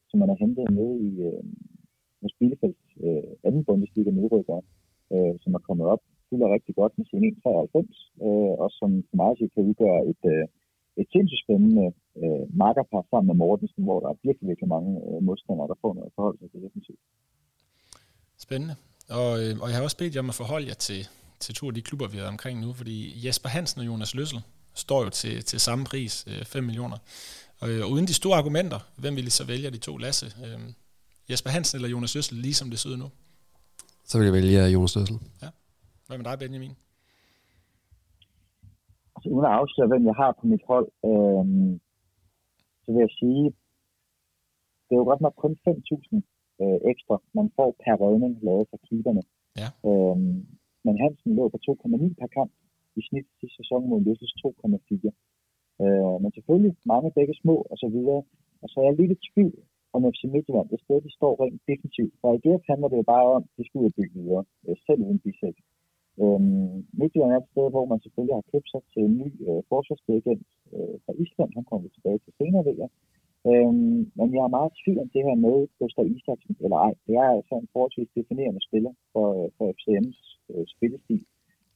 som 0.10 0.20
man 0.20 0.30
har 0.32 0.40
hentet 0.44 0.68
med 0.80 0.90
i 1.08 1.12
øh, 1.28 1.44
hos 2.22 2.34
Bielefelds 2.40 2.84
øh, 3.06 3.32
anden 3.48 3.64
bundesliga 3.66 4.12
nedrykker, 4.12 4.60
øh, 5.14 5.34
som 5.44 5.54
er 5.58 5.64
kommet 5.68 5.88
op 5.94 6.04
spiller 6.32 6.56
rigtig 6.58 6.74
godt 6.80 6.94
med 6.98 7.06
sin 7.10 7.22
1,93, 7.28 8.26
øh, 8.28 8.54
og 8.64 8.70
som 8.80 8.90
for 9.10 9.16
mig 9.22 9.32
kan 9.54 9.64
udgøre 9.70 10.00
et, 10.12 10.24
øh, 10.34 10.46
et 11.02 11.08
sindssygt 11.14 11.44
spændende 11.46 11.86
øh, 12.24 12.44
markerpar 12.62 13.04
sammen 13.10 13.28
med 13.32 13.38
Mortensen, 13.44 13.84
hvor 13.88 14.00
der 14.04 14.10
er 14.14 14.18
virkelig, 14.28 14.48
virkelig 14.52 14.70
mange 14.76 14.92
øh, 15.08 15.20
modstandere, 15.28 15.68
der 15.72 15.78
får 15.84 15.94
noget 15.98 16.12
forhold 16.18 16.38
til 16.38 16.48
det 16.54 16.62
defensivt. 16.66 17.02
Spændende. 18.46 18.76
Og, 19.20 19.32
øh, 19.42 19.52
og 19.62 19.68
jeg 19.70 19.76
har 19.78 19.84
også 19.88 20.00
bedt 20.02 20.16
jer 20.16 20.24
om 20.26 20.34
at 20.34 20.40
forholde 20.44 20.68
jer 20.72 20.80
til, 20.88 21.02
til 21.44 21.54
to 21.56 21.64
af 21.70 21.74
de 21.78 21.82
klubber, 21.88 22.08
vi 22.14 22.18
er 22.18 22.28
omkring 22.36 22.56
nu, 22.66 22.70
fordi 22.80 22.98
Jesper 23.26 23.50
Hansen 23.56 23.82
og 23.82 23.88
Jonas 23.92 24.16
Løssel 24.16 24.40
står 24.84 25.04
jo 25.06 25.10
til, 25.10 25.36
til 25.50 25.60
samme 25.60 25.84
pris, 25.92 26.14
øh, 26.32 26.46
5 26.46 26.64
millioner. 26.64 26.98
Og, 27.62 27.70
øh, 27.70 27.86
og 27.86 27.92
uden 27.92 28.08
de 28.08 28.14
store 28.14 28.38
argumenter, 28.38 28.80
hvem 29.02 29.16
vil 29.16 29.28
I 29.28 29.30
så 29.30 29.46
vælge 29.46 29.72
de 29.72 29.78
to, 29.78 29.98
Lasse? 29.98 30.26
Øh, 30.46 30.60
Jesper 31.30 31.50
Hansen 31.50 31.76
eller 31.78 31.90
Jonas 31.90 32.16
Løssel, 32.16 32.38
ligesom 32.38 32.70
det 32.70 32.80
sidder 32.80 32.98
nu? 32.98 33.10
Så 34.06 34.18
vil 34.18 34.26
jeg 34.26 34.34
vælge 34.34 34.66
Jonas 34.66 34.96
Løssel. 34.96 35.20
Ja. 35.42 35.48
Hvad 36.12 36.20
med 36.22 36.30
dig, 36.32 36.40
Benjamin? 36.44 36.76
Altså, 39.16 39.28
uden 39.34 39.48
at 39.50 39.58
afsløre, 39.60 39.92
hvem 39.92 40.06
jeg 40.10 40.16
har 40.22 40.32
på 40.40 40.44
mit 40.52 40.64
hold, 40.72 40.88
øh, 41.10 41.46
så 42.84 42.88
vil 42.92 43.02
jeg 43.06 43.14
sige, 43.22 43.44
det 44.86 44.94
er 44.94 45.02
jo 45.02 45.10
godt 45.12 45.24
nok 45.26 45.36
kun 45.44 45.54
5.000 45.68 46.16
øh, 46.62 46.80
ekstra, 46.92 47.16
man 47.40 47.48
får 47.58 47.70
per 47.84 47.96
redning 48.06 48.34
lavet 48.48 48.66
fra 48.70 48.80
keeperne. 48.88 49.24
Ja. 49.62 49.70
Øh, 49.90 50.18
men 50.86 50.94
Hansen 51.02 51.32
lå 51.40 51.44
på 51.54 51.58
2,9 51.68 52.20
per 52.20 52.30
kamp 52.38 52.52
i 53.00 53.02
snit 53.08 53.28
sidste 53.40 53.58
sæson 53.60 53.82
mod 53.90 54.00
Løses 54.08 54.34
2,4. 54.44 55.12
Øh, 55.84 56.16
men 56.22 56.30
selvfølgelig 56.38 56.74
mange 56.94 57.10
begge 57.18 57.36
små 57.42 57.56
og 57.72 57.78
så 57.84 57.88
videre. 57.96 58.22
Og 58.62 58.68
så 58.70 58.76
er 58.80 58.86
jeg 58.88 59.00
lidt 59.00 59.16
i 59.16 59.24
tvivl 59.30 59.58
om 59.96 60.02
FC 60.14 60.22
Midtjylland, 60.34 60.68
det 60.70 60.80
sted, 60.84 60.98
de 61.08 61.12
står 61.20 61.34
rent 61.44 61.62
defensivt. 61.72 62.14
For 62.22 62.30
i 62.38 62.40
det 62.48 62.56
handler 62.70 62.88
det 62.92 62.98
jo 63.02 63.06
bare 63.14 63.28
om, 63.36 63.44
at 63.48 63.54
de 63.58 63.64
skal 63.66 63.80
ud 63.82 63.90
og 63.92 63.96
bygge 63.98 64.16
videre, 64.20 64.44
selv 64.88 65.02
uden 65.08 65.20
bisæt. 65.26 65.58
Øhm, 66.24 66.76
Midtjylland 67.00 67.32
er 67.34 67.42
et 67.42 67.52
sted, 67.52 67.66
hvor 67.74 67.86
man 67.92 68.00
selvfølgelig 68.02 68.36
har 68.40 68.52
købt 68.54 68.70
sig 68.74 68.82
til 68.94 69.02
en 69.08 69.16
ny 69.22 69.30
øh, 69.48 69.62
forsvarsdirigent 69.70 70.48
øh, 70.76 70.96
fra 71.04 71.14
Island. 71.24 71.50
Han 71.58 71.66
kommer 71.68 71.84
vi 71.86 71.90
tilbage 71.96 72.20
til 72.24 72.34
senere, 72.40 72.66
ved 72.70 72.78
jeg. 72.84 72.90
Øhm, 73.50 74.00
men 74.18 74.28
jeg 74.36 74.44
er 74.44 74.58
meget 74.58 74.72
tvivl 74.82 75.00
om 75.04 75.10
det 75.16 75.22
her 75.28 75.36
med 75.46 75.56
Gustav 75.80 76.06
Isaksen, 76.16 76.56
eller 76.64 76.78
ej. 76.88 76.94
Det 77.08 77.16
er 77.24 77.28
altså 77.38 77.56
en 77.56 77.70
forholdsvis 77.74 78.12
definerende 78.20 78.62
spiller 78.68 78.94
for, 79.14 79.26
øh, 79.38 79.50
for 79.58 79.66
FCM's 79.78 80.22
øh, 80.52 80.66
spillestil. 80.74 81.26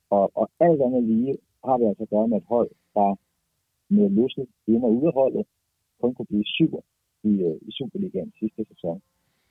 Og, 0.10 0.26
og 0.40 0.46
alt 0.60 0.82
andet 0.86 1.04
lige 1.04 1.38
har 1.66 1.78
vi 1.78 1.86
altså 1.90 2.04
at 2.04 2.14
gøre 2.16 2.28
med 2.28 2.38
et 2.38 2.52
hold, 2.54 2.72
der 2.98 3.10
med 3.90 4.10
løsnet 4.10 4.48
ind 4.68 4.84
og 4.84 4.92
ud 4.98 5.06
af 5.10 5.14
holdet 5.14 5.46
kun 6.02 6.14
kunne 6.14 6.32
blive 6.32 6.48
syv 6.58 6.72
i, 7.24 7.34
øh, 7.48 7.58
i 7.68 7.72
Superligaen 7.78 8.34
sidste 8.40 8.66
sæson. 8.72 9.02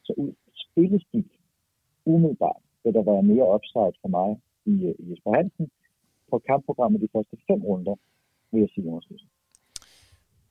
Så 0.02 0.12
ud 0.16 0.32
spillestil, 0.64 1.28
umiddelbart, 2.06 2.62
vil 2.84 2.94
der 2.94 3.02
være 3.02 3.22
mere 3.22 3.54
upside 3.54 3.94
for 4.02 4.08
mig 4.08 4.40
i, 4.66 4.74
øh, 4.88 4.94
i 4.98 5.10
Jesper 5.10 5.36
Hansen. 5.36 5.66
På 6.30 6.42
kampprogrammet 6.48 7.00
de 7.00 7.08
første 7.12 7.36
fem 7.48 7.60
runder, 7.62 7.96
vil 8.52 8.60
jeg 8.60 8.68
sige 8.74 8.84
Jonas 8.86 9.04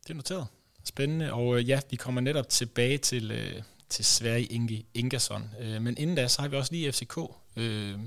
Det 0.03 0.09
er 0.09 0.13
noteret. 0.13 0.47
Spændende, 0.83 1.33
og 1.33 1.57
øh, 1.57 1.69
ja, 1.69 1.79
vi 1.91 1.95
kommer 1.95 2.21
netop 2.21 2.49
tilbage 2.49 2.97
til, 2.97 3.31
øh, 3.31 3.61
til 3.89 4.05
Sverige 4.05 4.45
Inge 4.45 4.85
Ingersson. 4.93 5.43
Men 5.81 5.97
inden 5.97 6.15
da, 6.15 6.27
så 6.27 6.41
har 6.41 6.49
vi 6.49 6.55
også 6.55 6.73
lige 6.73 6.91
FCK 6.91 7.17
øh, 7.57 7.99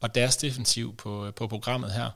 og 0.00 0.14
deres 0.14 0.36
defensiv 0.36 0.96
på, 0.96 1.30
på 1.36 1.46
programmet 1.46 1.90
her. 1.92 2.10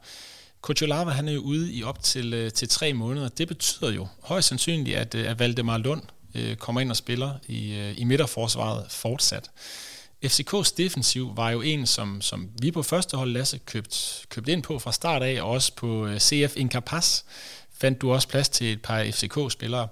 Kuchulava, 0.60 1.10
han 1.10 1.28
er 1.28 1.32
jo 1.32 1.40
ude 1.40 1.72
i 1.72 1.82
op 1.82 2.00
til, 2.02 2.52
til 2.52 2.68
tre 2.68 2.92
måneder. 2.92 3.28
Det 3.28 3.48
betyder 3.48 3.92
jo 3.92 4.06
højst 4.22 4.48
sandsynligt, 4.48 4.96
at, 4.96 5.14
at 5.14 5.38
Valdemar 5.38 5.78
Lund 5.78 6.02
øh, 6.34 6.56
kommer 6.56 6.80
ind 6.80 6.90
og 6.90 6.96
spiller 6.96 7.30
i, 7.48 7.92
i 7.98 8.04
midterforsvaret 8.04 8.90
fortsat. 8.90 9.50
FCK's 10.24 10.74
defensiv 10.76 11.36
var 11.36 11.50
jo 11.50 11.62
en, 11.62 11.86
som, 11.86 12.20
som 12.20 12.50
vi 12.62 12.70
på 12.70 12.82
første 12.82 13.16
hold, 13.16 13.30
Lasse, 13.30 13.58
købt, 13.58 14.26
købt 14.28 14.48
ind 14.48 14.62
på 14.62 14.78
fra 14.78 14.92
start 14.92 15.22
af, 15.22 15.42
og 15.42 15.50
også 15.50 15.72
på 15.74 16.06
øh, 16.06 16.18
CF 16.20 16.56
Incapas 16.56 17.24
fandt 17.78 18.00
du 18.00 18.12
også 18.12 18.28
plads 18.28 18.48
til 18.48 18.72
et 18.72 18.82
par 18.82 19.04
FCK-spillere. 19.04 19.88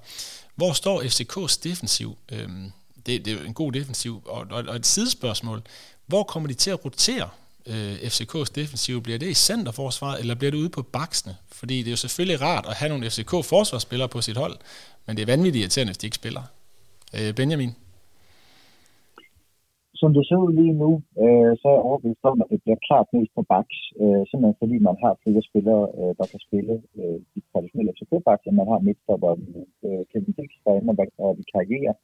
Hvor 0.55 0.73
står 0.73 1.03
FCK's 1.03 1.61
defensiv, 1.65 2.19
øhm, 2.33 2.73
det, 3.07 3.25
det 3.25 3.33
er 3.33 3.45
en 3.45 3.55
god 3.55 3.73
defensiv. 3.73 4.23
Og, 4.27 4.47
og, 4.51 4.65
og 4.69 4.77
et 4.77 4.87
sidespørgsmål, 4.87 5.63
hvor 6.07 6.23
kommer 6.23 6.49
de 6.49 6.55
til 6.55 6.71
at 6.71 6.85
rotere 6.85 7.29
øh, 7.67 7.95
FCK's 7.95 8.53
defensiv? 8.55 9.03
Bliver 9.03 9.19
det 9.19 9.29
i 9.29 9.35
centerforsvaret, 9.35 10.21
eller 10.21 10.35
bliver 10.35 10.51
det 10.51 10.59
ude 10.59 10.69
på 10.69 10.83
baksene? 10.83 11.37
Fordi 11.53 11.79
det 11.79 11.87
er 11.87 11.91
jo 11.91 11.97
selvfølgelig 11.97 12.41
rart 12.41 12.67
at 12.67 12.75
have 12.75 12.89
nogle 12.89 13.11
FCK-forsvarsspillere 13.11 14.09
på 14.09 14.23
sit 14.23 14.37
hold, 14.37 14.57
men 15.07 15.17
det 15.17 15.23
er 15.23 15.27
vanvittigt 15.27 15.61
irriterende, 15.61 15.91
hvis 15.91 15.99
de 15.99 16.07
ikke 16.07 16.15
spiller. 16.15 16.43
Øh, 17.15 17.35
Benjamin? 17.35 17.75
Som 20.05 20.15
det 20.17 20.25
ser 20.27 20.39
ud 20.45 20.53
lige 20.61 20.77
nu, 20.85 20.91
øh, 21.25 21.53
så 21.61 21.65
er 21.69 21.77
jeg 21.77 21.89
overbevist 21.89 22.25
om, 22.31 22.39
at 22.43 22.49
det 22.53 22.61
bliver 22.65 22.81
klart 22.89 23.07
mest 23.17 23.33
på 23.37 23.43
baks, 23.53 23.79
øh, 24.03 24.23
simpelthen 24.29 24.61
fordi 24.63 24.77
man 24.89 24.97
har 25.05 25.13
flere 25.23 25.43
spillere, 25.49 25.85
øh, 25.99 26.13
der 26.19 26.27
kan 26.33 26.41
spille 26.47 26.75
øh, 26.99 27.19
de 27.33 27.41
traditionelle 27.51 27.93
FCK-baks, 27.97 28.45
end 28.47 28.57
man 28.61 28.71
har 28.73 28.87
midtstopper 28.87 29.33
øh, 29.87 30.03
Kevin 30.11 30.35
Dix, 30.39 30.51
der 30.65 30.73
ender 30.73 30.95
inde 31.05 31.23
og 31.27 31.31
vikarierer 31.41 31.95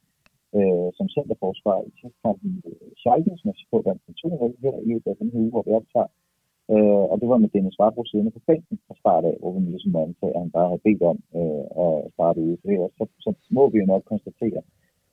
øh, 0.57 0.89
som 0.97 1.05
centerforsvar 1.15 1.77
i 1.89 1.91
tilkampen 2.01 2.51
øh, 2.69 2.87
Schalke, 3.01 3.31
som 3.39 3.51
FCK 3.55 3.73
vandt 3.87 4.01
med 4.07 4.15
2 4.15 4.53
her 4.63 4.73
i 4.83 4.87
løbet 4.91 5.09
af 5.11 5.17
den 5.21 5.29
her 5.31 5.39
uge, 5.43 5.53
hvor 5.53 5.63
vi 5.67 5.71
optager. 5.79 6.11
Øh, 6.73 7.05
og 7.11 7.15
det 7.21 7.27
var 7.31 7.39
med 7.43 7.49
Dennis 7.53 7.79
Varbro 7.79 8.03
siddende 8.05 8.35
på 8.35 8.41
bænken 8.49 8.77
fra 8.87 8.95
start 9.01 9.23
af, 9.31 9.35
hvor 9.39 9.51
vi 9.53 9.59
ligesom 9.59 9.95
antager, 10.05 10.35
at 10.35 10.43
han 10.43 10.51
bare 10.57 10.69
havde 10.71 10.85
bedt 10.87 11.03
om 11.11 11.17
øh, 11.39 11.65
at 11.83 11.93
starte 12.15 12.39
ude. 12.45 12.57
Så, 12.97 13.03
så, 13.23 13.29
så 13.43 13.49
må 13.57 13.63
vi 13.69 13.77
jo 13.81 13.85
nok 13.93 14.03
konstatere, 14.13 14.61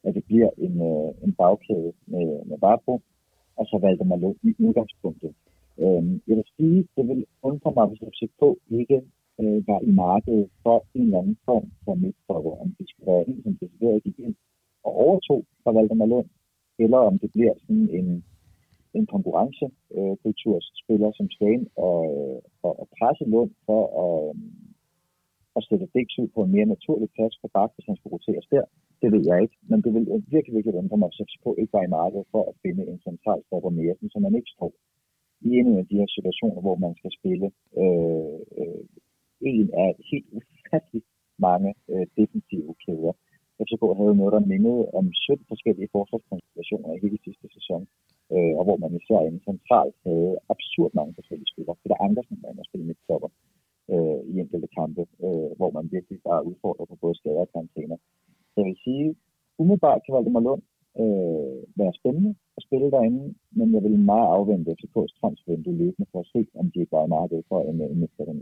at 0.05 0.15
det 0.15 0.25
bliver 0.25 0.51
en, 0.59 0.75
øh, 0.91 1.11
en 1.25 1.33
bagkæde 1.33 1.93
med, 2.07 2.45
med 2.45 2.59
Varbro, 2.61 3.01
og 3.57 3.67
så 3.67 3.79
valgte 3.79 4.05
man 4.05 4.21
lå 4.21 4.37
i 4.43 4.55
udgangspunktet. 4.59 5.35
Øh, 5.79 6.03
jeg 6.29 6.37
vil 6.37 6.45
sige, 6.57 6.89
det 6.97 7.09
vil 7.09 7.27
undre 7.43 7.73
mig, 7.77 7.87
hvis 7.89 8.05
FCK 8.13 8.43
ikke 8.71 9.03
øh, 9.41 9.69
var 9.69 9.81
i 9.81 9.91
markedet 9.91 10.49
for 10.63 10.87
en 10.95 11.03
eller 11.03 11.19
anden 11.19 11.39
form 11.45 11.67
for 11.85 11.95
midtstopper, 11.95 12.53
om 12.63 12.75
det 12.79 12.89
skulle 12.89 13.13
være 13.13 13.29
en, 13.29 13.43
som 13.43 13.57
decideret 13.61 14.03
gik 14.03 14.19
ind 14.19 14.35
og 14.85 14.93
overtog 15.05 15.45
fra 15.63 15.73
Valdemar 15.73 16.07
Lund, 16.07 16.29
eller 16.79 16.99
om 16.99 17.19
det 17.19 17.33
bliver 17.33 17.55
sådan 17.63 17.89
en, 17.99 18.25
en 18.95 19.07
konkurrencekulturspiller, 19.07 21.09
øh, 21.09 21.15
som 21.17 21.31
skal 21.31 21.49
ind 21.57 21.67
og, 21.77 22.01
øh, 22.19 22.39
og, 22.63 22.81
og 22.81 22.89
presse 22.99 23.25
Lund 23.25 23.51
for 23.67 23.83
at, 24.05 24.29
øh, 24.29 24.35
at 25.57 25.65
sætte 25.69 25.89
Dix 25.95 26.09
ud 26.23 26.29
på 26.35 26.41
en 26.43 26.53
mere 26.53 26.73
naturlig 26.75 27.09
plads 27.17 27.35
for 27.41 27.49
bak, 27.55 27.71
hvis 27.75 27.87
han 27.87 27.97
skulle 27.97 28.15
roteres 28.17 28.47
der. 28.55 28.65
Det 29.03 29.09
ved 29.15 29.23
jeg 29.31 29.39
ikke, 29.45 29.57
men 29.71 29.79
det 29.85 29.91
vil 29.95 30.05
virkelig, 30.35 30.55
virkelig 30.57 30.75
undre 30.83 30.97
mig, 30.97 31.11
hvis 31.17 31.43
på, 31.45 31.51
ikke 31.61 31.73
var 31.73 31.85
i 31.85 31.95
markedet 31.99 32.27
for 32.35 32.43
at 32.51 32.55
finde 32.63 32.83
en 32.93 33.01
central 33.09 33.41
stopper 33.47 33.71
mere, 33.71 33.95
som 34.13 34.23
man 34.23 34.35
ikke 34.39 34.51
står 34.57 34.73
i 35.49 35.51
en 35.59 35.79
af 35.81 35.87
de 35.91 35.99
her 36.01 36.09
situationer, 36.17 36.61
hvor 36.61 36.77
man 36.85 36.95
skal 37.01 37.13
spille 37.19 37.47
øh, 37.83 38.39
øh, 38.61 38.83
en 39.41 39.69
af 39.85 39.91
helt 40.11 40.29
ufattelig 40.39 41.03
mange 41.47 41.71
øh, 41.93 42.07
defensive 42.19 42.75
kæder. 42.85 43.13
FCK 43.63 43.85
havde 44.01 44.19
noget, 44.21 44.33
der 44.37 44.51
mindede 44.53 44.83
om 44.99 45.07
17 45.13 45.45
forskellige 45.53 45.93
forsvarskonstellationer 45.97 46.91
i 46.93 47.03
hele 47.05 47.19
sidste 47.27 47.47
sæson, 47.57 47.83
øh, 48.35 48.55
og 48.59 48.63
hvor 48.67 48.79
man 48.83 48.93
især 49.01 49.21
inden 49.29 49.43
centralt 49.51 49.97
havde 50.07 50.33
absurd 50.55 50.93
mange 50.99 51.15
forskellige 51.19 51.53
spillere. 51.53 51.81
Peter 51.83 51.99
Andersen 52.07 52.37
var 52.43 52.51
at 52.51 52.69
spille 52.69 52.87
midtstopper 52.87 53.31
øh, 53.93 54.21
i 54.31 54.35
enkelte 54.43 54.69
kampe, 54.79 55.03
øh, 55.27 55.51
hvor 55.59 55.71
man 55.77 55.85
virkelig 55.97 56.19
var 56.29 56.41
udfordret 56.51 56.89
på 56.89 56.97
både 57.03 57.15
skader 57.19 57.45
og 57.47 57.53
karantæner. 57.53 57.99
Jeg 58.59 58.65
vil 58.69 58.79
sige, 58.85 59.07
umiddelbart 59.61 60.01
kan 60.03 60.15
Valdemar 60.15 60.45
Lund 60.49 60.63
øh, 61.03 61.59
være 61.81 61.93
spændende 62.01 62.33
at 62.57 62.63
spille 62.67 62.89
derinde, 62.95 63.23
men 63.59 63.67
jeg 63.75 63.83
vil 63.87 64.07
meget 64.13 64.29
afvente 64.37 64.77
FCK's 64.79 65.13
transfervindue 65.21 65.79
løbende 65.83 66.07
for 66.13 66.21
at 66.25 66.31
se, 66.35 66.41
om 66.61 66.67
de 66.73 66.79
er 66.81 66.93
bare 66.95 67.07
i 67.09 67.15
markedet 67.17 67.45
for 67.49 67.59
en, 67.71 67.77
en 67.93 68.01
midtstopper 68.01 68.35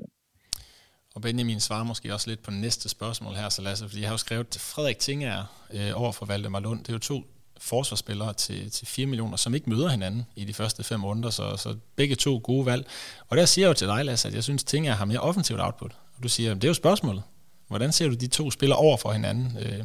og 1.16 1.22
Benjamin 1.22 1.60
svarer 1.60 1.84
måske 1.84 2.14
også 2.14 2.30
lidt 2.30 2.42
på 2.42 2.50
næste 2.50 2.88
spørgsmål 2.88 3.34
her, 3.34 3.48
så 3.48 3.62
Lasse, 3.62 3.88
fordi 3.88 4.00
jeg 4.00 4.08
har 4.08 4.14
jo 4.14 4.18
skrevet 4.18 4.48
til 4.48 4.60
Frederik 4.60 4.98
Tinger 4.98 5.36
øh, 5.74 6.00
over 6.02 6.12
for 6.12 6.26
Valdemar 6.26 6.60
Lund. 6.60 6.78
Det 6.78 6.88
er 6.88 6.92
jo 6.92 6.98
to 6.98 7.22
forsvarsspillere 7.60 8.32
til, 8.32 8.70
til 8.70 8.86
4 8.86 9.06
millioner, 9.06 9.36
som 9.36 9.54
ikke 9.54 9.70
møder 9.70 9.88
hinanden 9.88 10.26
i 10.36 10.44
de 10.44 10.54
første 10.54 10.84
fem 10.84 11.04
runder, 11.04 11.30
så, 11.30 11.56
så 11.56 11.76
begge 11.96 12.14
to 12.14 12.40
gode 12.42 12.66
valg. 12.66 12.86
Og 13.28 13.36
der 13.36 13.44
siger 13.44 13.66
jeg 13.66 13.68
jo 13.68 13.74
til 13.74 13.86
dig, 13.86 14.04
Lasse, 14.04 14.28
at 14.28 14.34
jeg 14.34 14.44
synes, 14.44 14.64
Tinger 14.64 14.92
har 14.92 15.04
mere 15.04 15.20
offensivt 15.20 15.60
output. 15.60 15.96
Og 16.16 16.22
du 16.22 16.28
siger, 16.28 16.54
det 16.54 16.64
er 16.64 16.68
jo 16.68 16.74
spørgsmålet. 16.74 17.22
Hvordan 17.68 17.92
ser 17.92 18.08
du 18.08 18.14
de 18.14 18.26
to 18.26 18.50
spillere 18.50 18.78
over 18.78 18.96
for 18.96 19.12
hinanden? 19.12 19.58
Øh, 19.60 19.84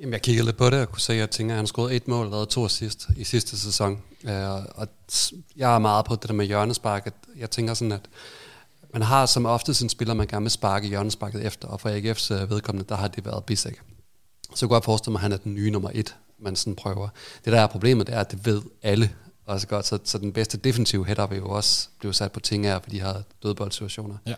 Jamen, 0.00 0.12
jeg 0.12 0.22
kiggede 0.22 0.44
lidt 0.46 0.56
på 0.56 0.70
det 0.70 0.80
og 0.80 0.88
kunne 0.88 1.00
se, 1.00 1.12
at 1.12 1.30
Tinger 1.30 1.56
han 1.56 1.66
skruede 1.66 1.94
et 1.94 2.08
mål 2.08 2.24
og 2.26 2.30
lavede 2.30 2.46
to 2.46 2.64
assist 2.64 3.08
i 3.16 3.24
sidste 3.24 3.58
sæson. 3.58 4.02
Uh, 4.24 4.30
og 4.74 4.88
jeg 5.56 5.74
er 5.74 5.78
meget 5.78 6.04
på 6.04 6.14
det 6.14 6.28
der 6.28 6.34
med 6.34 6.46
hjørnespark. 6.46 7.14
Jeg 7.36 7.50
tænker 7.50 7.74
sådan, 7.74 7.92
at 7.92 8.08
man 8.92 9.02
har 9.02 9.26
som 9.26 9.46
oftest 9.46 9.82
en 9.82 9.88
spiller, 9.88 10.14
man 10.14 10.26
gerne 10.26 10.42
vil 10.42 10.50
sparke 10.50 10.88
hjørnesparket 10.88 11.46
efter, 11.46 11.68
og 11.68 11.80
for 11.80 11.88
AGF's 11.88 12.34
øh, 12.34 12.50
vedkommende, 12.50 12.88
der 12.88 12.96
har 12.96 13.08
det 13.08 13.24
været 13.24 13.44
Bisek. 13.44 13.74
Så 13.74 13.80
jeg 14.52 14.58
kunne 14.58 14.68
godt 14.68 14.84
forestille 14.84 15.12
mig, 15.12 15.18
at 15.18 15.22
han 15.22 15.32
er 15.32 15.36
den 15.36 15.54
nye 15.54 15.70
nummer 15.70 15.90
et, 15.94 16.16
man 16.38 16.56
sådan 16.56 16.76
prøver. 16.76 17.08
Det 17.44 17.52
der 17.52 17.60
er 17.60 17.66
problemet, 17.66 18.06
det 18.06 18.14
er, 18.14 18.20
at 18.20 18.30
det 18.30 18.46
ved 18.46 18.62
alle 18.82 19.10
også 19.46 19.66
godt, 19.66 19.86
så, 19.86 19.98
så 20.04 20.18
den 20.18 20.32
bedste 20.32 20.58
defensive 20.58 21.06
header 21.06 21.26
vil 21.26 21.38
jo 21.38 21.48
også 21.48 21.88
blive 21.98 22.14
sat 22.14 22.32
på 22.32 22.40
ting 22.40 22.64
her, 22.64 22.80
fordi 22.80 22.96
de 22.96 23.00
har 23.00 23.22
dødboldsituationer. 23.42 24.16
Ja. 24.26 24.34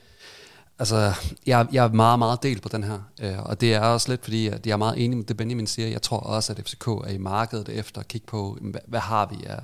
Altså, 0.83 1.13
jeg, 1.47 1.67
jeg 1.73 1.85
er 1.85 1.93
meget, 1.93 2.19
meget 2.19 2.43
delt 2.43 2.63
på 2.63 2.69
den 2.69 2.85
her, 2.85 2.99
øh, 3.23 3.43
og 3.43 3.61
det 3.61 3.75
er 3.75 3.81
også 3.81 4.09
lidt 4.09 4.25
fordi, 4.25 4.47
at 4.47 4.67
jeg 4.67 4.73
er 4.73 4.77
meget 4.77 5.05
enig 5.05 5.17
med 5.17 5.25
det, 5.25 5.37
Benjamin 5.37 5.67
siger. 5.67 5.89
Jeg 5.89 6.03
tror 6.03 6.19
også, 6.19 6.53
at 6.53 6.61
FCK 6.67 6.87
er 6.87 7.09
i 7.09 7.19
markedet 7.19 7.69
efter 7.69 8.01
at 8.01 8.09
kigge 8.09 8.27
på, 8.27 8.59
hvad, 8.61 8.81
hvad 8.87 9.01
har 9.01 9.27
vi 9.27 9.45
af, 9.47 9.59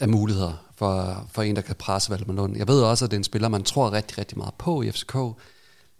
af 0.00 0.08
muligheder 0.08 0.52
for, 0.76 1.26
for 1.32 1.42
en, 1.42 1.56
der 1.56 1.62
kan 1.62 1.74
presse 1.74 2.10
Valdemar 2.10 2.34
Lund. 2.34 2.56
Jeg 2.56 2.68
ved 2.68 2.82
også, 2.82 3.04
at 3.04 3.10
det 3.10 3.16
er 3.16 3.20
en 3.20 3.24
spiller, 3.24 3.48
man 3.48 3.62
tror 3.62 3.92
rigtig, 3.92 4.18
rigtig 4.18 4.38
meget 4.38 4.54
på 4.54 4.82
i 4.82 4.90
FCK. 4.90 5.14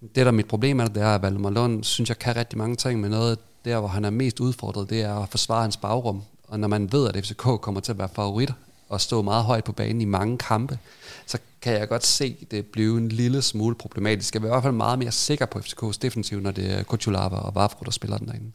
Det, 0.00 0.16
der 0.16 0.24
er 0.24 0.30
mit 0.30 0.48
problem 0.48 0.80
er, 0.80 0.86
det 0.86 1.02
er, 1.02 1.14
at 1.14 1.22
Valdemar 1.22 1.50
Lund, 1.50 1.84
synes 1.84 2.08
jeg, 2.08 2.18
kan 2.18 2.36
rigtig 2.36 2.58
mange 2.58 2.76
ting, 2.76 3.00
men 3.00 3.10
noget 3.10 3.38
der, 3.64 3.78
hvor 3.78 3.88
han 3.88 4.04
er 4.04 4.10
mest 4.10 4.40
udfordret, 4.40 4.90
det 4.90 5.02
er 5.02 5.14
at 5.14 5.28
forsvare 5.28 5.62
hans 5.62 5.76
bagrum. 5.76 6.22
Og 6.48 6.60
når 6.60 6.68
man 6.68 6.92
ved, 6.92 7.08
at 7.08 7.24
FCK 7.24 7.42
kommer 7.42 7.80
til 7.80 7.92
at 7.92 7.98
være 7.98 8.08
favorit 8.08 8.50
og 8.88 9.00
stå 9.00 9.22
meget 9.22 9.44
højt 9.44 9.64
på 9.64 9.72
banen 9.72 10.00
i 10.00 10.04
mange 10.04 10.38
kampe, 10.38 10.78
så 11.26 11.38
kan 11.62 11.72
jeg 11.72 11.88
godt 11.88 12.06
se 12.06 12.46
det 12.50 12.66
blive 12.66 12.98
en 12.98 13.08
lille 13.08 13.42
smule 13.42 13.74
problematisk. 13.74 14.34
Jeg 14.34 14.40
er 14.40 14.44
i 14.44 14.48
hvert 14.48 14.62
fald 14.62 14.74
meget 14.74 14.98
mere 14.98 15.12
sikker 15.12 15.46
på 15.46 15.58
FCK's 15.58 15.98
defensiv, 16.02 16.40
når 16.40 16.50
det 16.50 16.78
er 16.78 16.82
Kuchulava 16.82 17.36
og 17.36 17.54
Vafro, 17.54 17.84
der 17.84 17.90
spiller 17.90 18.18
den 18.18 18.26
derinde. 18.28 18.52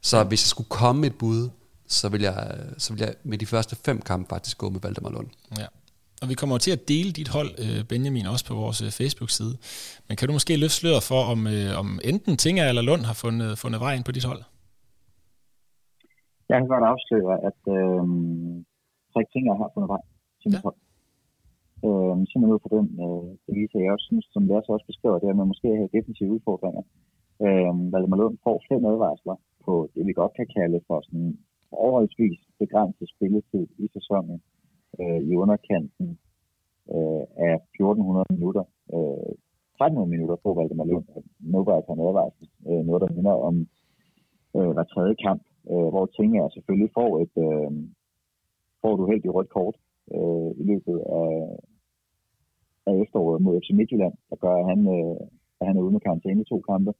Så 0.00 0.24
hvis 0.24 0.44
jeg 0.44 0.48
skulle 0.48 0.68
komme 0.68 1.00
med 1.00 1.10
et 1.10 1.18
bud, 1.18 1.50
så 1.86 2.08
vil, 2.08 2.22
jeg, 2.22 2.58
så 2.78 2.92
vil 2.92 3.00
jeg 3.00 3.14
med 3.22 3.38
de 3.38 3.46
første 3.46 3.76
fem 3.76 4.00
kampe 4.00 4.28
faktisk 4.28 4.58
gå 4.58 4.70
med 4.70 4.80
Valdemar 4.80 5.10
Lund. 5.10 5.26
Ja. 5.58 5.66
Og 6.22 6.28
vi 6.28 6.34
kommer 6.34 6.58
til 6.58 6.70
at 6.70 6.88
dele 6.88 7.12
dit 7.12 7.28
hold, 7.28 7.50
øh, 7.58 7.84
Benjamin, 7.84 8.26
også 8.26 8.46
på 8.46 8.54
vores 8.54 8.82
øh, 8.82 8.90
Facebook-side. 8.90 9.56
Men 10.08 10.16
kan 10.16 10.28
du 10.28 10.32
måske 10.32 10.56
løfte 10.56 10.76
sløret 10.76 11.02
for, 11.02 11.22
om, 11.32 11.46
øh, 11.46 11.78
om 11.78 12.00
enten 12.04 12.36
Tinger 12.36 12.68
eller 12.68 12.82
Lund 12.82 13.02
har 13.04 13.14
fundet, 13.14 13.58
fundet 13.58 13.80
vej 13.80 13.94
ind 13.94 14.04
på 14.04 14.12
dit 14.12 14.24
hold? 14.24 14.42
Jeg 16.48 16.56
kan 16.60 16.68
godt 16.68 16.84
afsløre, 16.92 17.34
at 17.48 17.60
øh, 17.76 18.02
Frederik 19.14 19.32
Tinger 19.32 19.54
har 19.62 19.70
fundet 19.74 19.90
vej 19.94 20.02
til 20.40 20.48
mit 20.50 20.60
ja. 20.60 20.66
hold. 20.66 20.78
Øh, 21.86 22.16
simpelthen 22.28 22.54
ud 22.56 22.62
fra 22.62 22.74
den 22.76 22.88
øh, 23.04 23.28
bevise, 23.46 23.84
jeg 23.84 23.94
også 23.94 24.08
synes, 24.10 24.26
som 24.34 24.46
Lasse 24.50 24.74
også 24.74 24.86
beskriver, 24.92 25.18
det 25.18 25.26
er, 25.26 25.34
at 25.34 25.40
man 25.42 25.52
måske 25.52 25.68
har 25.80 25.94
defensive 25.96 26.34
udfordringer. 26.36 26.82
Øh, 27.44 27.72
Valdemar 27.92 28.18
Lund 28.20 28.36
får 28.44 28.56
fem 28.70 28.82
advarsler 28.92 29.36
på 29.64 29.72
det, 29.94 30.02
vi 30.08 30.12
godt 30.20 30.34
kan 30.38 30.48
kalde 30.58 30.78
for 30.88 30.98
sådan 31.06 31.38
overholdsvis 31.72 32.38
begrænset 32.62 33.08
spilletid 33.14 33.66
i 33.84 33.86
sæsonen 33.96 34.38
øh, 35.00 35.20
i 35.30 35.32
underkanten 35.42 36.08
øh, 36.94 37.24
af 37.48 37.54
1400 37.54 38.26
minutter. 38.34 38.64
Øh, 38.94 39.32
1300 39.74 40.10
minutter 40.14 40.36
på 40.44 40.48
Valdemar 40.58 40.84
Lund. 40.84 41.06
Nu 41.52 41.64
var 41.64 41.74
altså 41.76 41.92
en 41.92 42.06
advarsel. 42.08 42.46
Øh, 42.68 42.82
noget, 42.86 43.02
der 43.02 43.16
minder 43.16 43.36
om 43.48 43.56
øh, 44.56 44.70
hver 44.74 44.86
tredje 44.92 45.14
kamp, 45.24 45.42
øh, 45.72 45.88
hvor 45.92 46.06
Tinga 46.06 46.48
selvfølgelig 46.54 46.90
får 46.98 47.10
et, 47.24 47.34
øh, 47.46 47.70
får 48.84 48.94
du 48.96 49.04
heldig 49.10 49.30
rødt 49.34 49.50
kort 49.58 49.76
øh, 50.16 50.50
i 50.60 50.64
løbet 50.70 50.98
af, 51.20 51.32
af 52.88 52.94
efteråret 53.02 53.42
mod 53.42 53.58
FC 53.62 53.70
Midtjylland, 53.78 54.14
der 54.30 54.36
gør, 54.44 54.54
at 54.60 54.66
han, 54.70 54.80
øh, 54.96 55.16
at 55.60 55.64
han 55.68 55.76
er 55.76 55.84
ude 55.84 55.94
med 55.94 56.04
karantæne 56.06 56.42
i 56.42 56.50
to 56.52 56.58
kampe. 56.70 56.92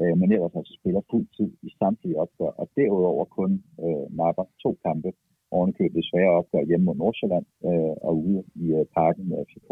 Øh, 0.00 0.14
men 0.20 0.32
ellers 0.32 0.58
altså 0.58 0.74
spiller 0.80 1.02
fuld 1.10 1.26
tid 1.36 1.50
i 1.68 1.70
samtlige 1.80 2.20
opgør, 2.22 2.52
og 2.60 2.66
derudover 2.76 3.24
kun 3.38 3.50
øh, 3.84 4.06
napper 4.18 4.46
to 4.64 4.70
kampe. 4.86 5.10
Ovenikøbet 5.50 6.08
svære 6.10 6.36
opgør 6.40 6.68
hjemme 6.68 6.84
mod 6.84 6.96
Nordsjælland 6.96 7.46
øh, 7.68 7.94
og 8.06 8.12
ude 8.26 8.42
i 8.64 8.66
øh, 8.78 8.84
parken 8.96 9.24
med 9.28 9.38
FCK. 9.48 9.70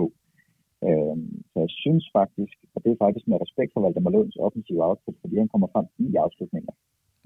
Øh, 0.88 1.16
så 1.50 1.56
jeg 1.64 1.72
synes 1.82 2.04
faktisk, 2.18 2.56
og 2.74 2.78
det 2.84 2.90
er 2.92 3.04
faktisk 3.04 3.26
med 3.28 3.42
respekt 3.44 3.70
for 3.72 3.80
Valdemar 3.80 4.10
Lunds 4.10 4.36
offensive 4.46 4.84
output, 4.88 5.16
fordi 5.20 5.36
han 5.42 5.48
kommer 5.52 5.68
frem 5.74 5.86
i 5.98 6.06
afslutninger 6.24 6.72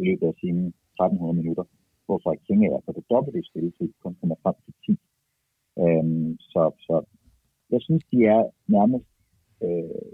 i 0.00 0.02
løbet 0.08 0.26
af 0.26 0.34
sine 0.42 0.62
1300 0.66 1.34
minutter, 1.40 1.64
hvor 2.10 2.20
Frederik 2.22 2.44
Kinge 2.46 2.66
er 2.74 2.80
på 2.86 2.92
det 2.96 3.04
dobbelte 3.10 3.48
spilletid, 3.50 3.88
kun 4.02 4.16
kommer 4.20 4.36
frem 4.42 4.56
til 4.64 4.74
10. 4.86 4.92
Øhm, 5.82 6.30
så, 6.52 6.62
så 6.86 6.94
jeg 7.72 7.80
synes, 7.86 8.02
de 8.12 8.18
er 8.34 8.42
nærmest 8.76 9.10
øh, 9.66 10.10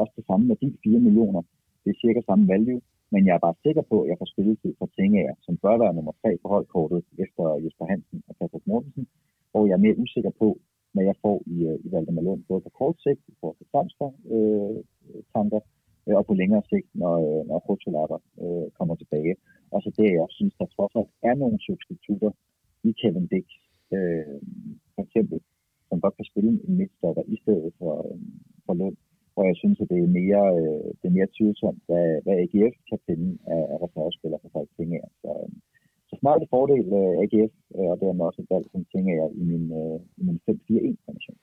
også 0.00 0.12
det 0.18 0.24
samme 0.26 0.44
med 0.46 0.56
de 0.62 0.68
4 0.84 1.00
millioner, 1.06 1.42
det 1.82 1.90
er 1.90 2.02
cirka 2.04 2.20
samme 2.30 2.44
value, 2.52 2.80
men 3.12 3.20
jeg 3.26 3.34
er 3.34 3.44
bare 3.46 3.62
sikker 3.66 3.84
på, 3.90 3.96
at 4.02 4.08
jeg 4.10 4.18
får 4.18 4.28
spilletid 4.32 4.72
for 4.78 4.88
Tingager, 4.96 5.34
som 5.46 5.54
bør 5.64 5.76
være 5.82 5.94
nummer 5.94 6.14
3 6.22 6.38
på 6.42 6.48
holdkortet 6.54 7.02
efter 7.24 7.44
Jesper 7.64 7.86
Hansen 7.90 8.22
og 8.28 8.34
Patrick 8.38 8.66
Mortensen, 8.66 9.06
hvor 9.50 9.62
jeg 9.66 9.74
er 9.76 9.84
mere 9.86 9.98
usikker 10.04 10.32
på, 10.42 10.48
hvad 10.92 11.04
jeg 11.04 11.16
får 11.24 11.36
i, 11.54 11.56
øh, 11.68 11.78
i 11.84 11.88
Valdemar 11.92 12.22
Lund, 12.22 12.42
både 12.48 12.60
på 12.66 12.70
kort 12.80 12.96
sigt, 13.04 13.22
i 13.32 13.34
forhold 13.40 13.56
til 13.58 13.70
Samster, 13.72 14.08
øh, 14.34 14.76
tanker, 15.34 15.60
øh, 16.06 16.16
og 16.20 16.26
på 16.26 16.34
længere 16.40 16.62
sigt, 16.70 16.88
når, 17.00 17.14
øh, 17.26 17.42
når 17.48 17.58
Rotolata 17.66 18.18
øh, 18.42 18.66
kommer 18.78 18.94
tilbage. 18.94 19.34
Og 19.74 19.78
så 19.82 19.88
det, 19.96 20.06
jeg 20.12 20.20
også 20.20 20.38
synes, 20.40 20.54
der 20.58 20.66
trods 20.76 20.94
alt 20.98 21.12
er 21.28 21.34
nogle 21.42 21.58
substitutter 21.66 22.30
i 22.88 22.90
Kevin 23.00 23.26
Dix, 23.32 23.46
øh, 23.96 24.38
for 24.94 25.02
eksempel, 25.06 25.38
som 25.88 26.00
godt 26.00 26.16
kan 26.16 26.30
spille 26.30 26.50
en 26.68 26.76
midtstopper 26.80 27.22
i 27.34 27.36
stedet 27.42 27.72
for, 27.78 27.94
øh, 28.06 28.18
for 28.66 28.74
Lund. 28.80 28.96
Og 29.38 29.42
jeg 29.50 29.56
synes, 29.56 29.80
at 29.80 29.88
det 29.90 29.98
er 29.98 30.16
mere, 30.20 30.44
øh, 30.58 30.88
det 30.98 31.06
er 31.08 31.16
mere 31.18 31.34
tvivlsomt, 31.36 31.82
hvad, 31.88 32.08
hvad 32.24 32.36
AGF 32.42 32.76
kan 32.90 32.98
finde 33.06 33.28
af, 33.56 33.62
af 33.72 33.76
reservespillere 33.84 34.40
for 34.42 34.50
folk 34.56 34.68
ting 34.76 34.88
her. 34.96 35.06
Så, 35.22 35.30
øh, 35.42 35.50
så 36.08 36.14
smart 36.20 36.42
fordel 36.54 36.86
øh, 37.00 37.14
AGF, 37.22 37.54
øh, 37.76 37.88
og 37.92 37.96
dermed 38.02 38.24
også 38.28 38.42
et 38.42 38.50
valg, 38.54 38.66
som 38.72 38.82
tænker 38.92 39.14
jeg 39.20 39.28
i 39.40 39.44
min, 39.50 39.64
øh, 39.80 39.98
i 40.20 40.22
min 40.28 40.38
5-4-1-formation. 40.46 41.38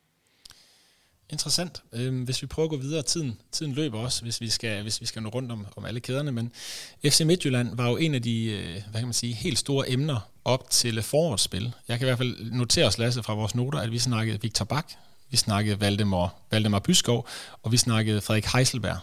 Interessant. 1.29 1.83
Øhm, 1.93 2.23
hvis 2.23 2.41
vi 2.41 2.47
prøver 2.47 2.65
at 2.65 2.69
gå 2.69 2.77
videre, 2.77 3.01
tiden, 3.01 3.37
tiden 3.51 3.73
løber 3.73 3.99
også, 3.99 4.21
hvis 4.21 4.41
vi 4.41 4.49
skal, 4.49 4.81
hvis 4.81 5.01
vi 5.01 5.05
skal 5.05 5.23
nå 5.23 5.29
rundt 5.29 5.51
om, 5.51 5.67
om 5.75 5.85
alle 5.85 5.99
kæderne, 5.99 6.31
men 6.31 6.51
FC 7.05 7.21
Midtjylland 7.21 7.75
var 7.75 7.89
jo 7.89 7.97
en 7.97 8.15
af 8.15 8.21
de, 8.21 8.45
øh, 8.45 8.81
hvad 8.91 9.01
kan 9.01 9.07
man 9.07 9.13
sige, 9.13 9.33
helt 9.33 9.59
store 9.59 9.89
emner 9.89 10.29
op 10.45 10.69
til 10.69 11.01
forårsspil. 11.01 11.73
Jeg 11.87 11.97
kan 11.99 12.05
i 12.05 12.09
hvert 12.09 12.17
fald 12.17 12.51
notere 12.51 12.87
os, 12.87 12.97
Lasse, 12.97 13.23
fra 13.23 13.33
vores 13.33 13.55
noter, 13.55 13.79
at 13.79 13.91
vi 13.91 13.99
snakkede 13.99 14.41
Victor 14.41 14.65
Bak, 14.65 14.91
vi 15.29 15.37
snakkede 15.37 15.79
Valdemar, 15.79 16.35
Valdemar 16.51 16.79
Byskov, 16.79 17.27
og 17.63 17.71
vi 17.71 17.77
snakkede 17.77 18.21
Frederik 18.21 18.45
Heiselberg. 18.45 18.97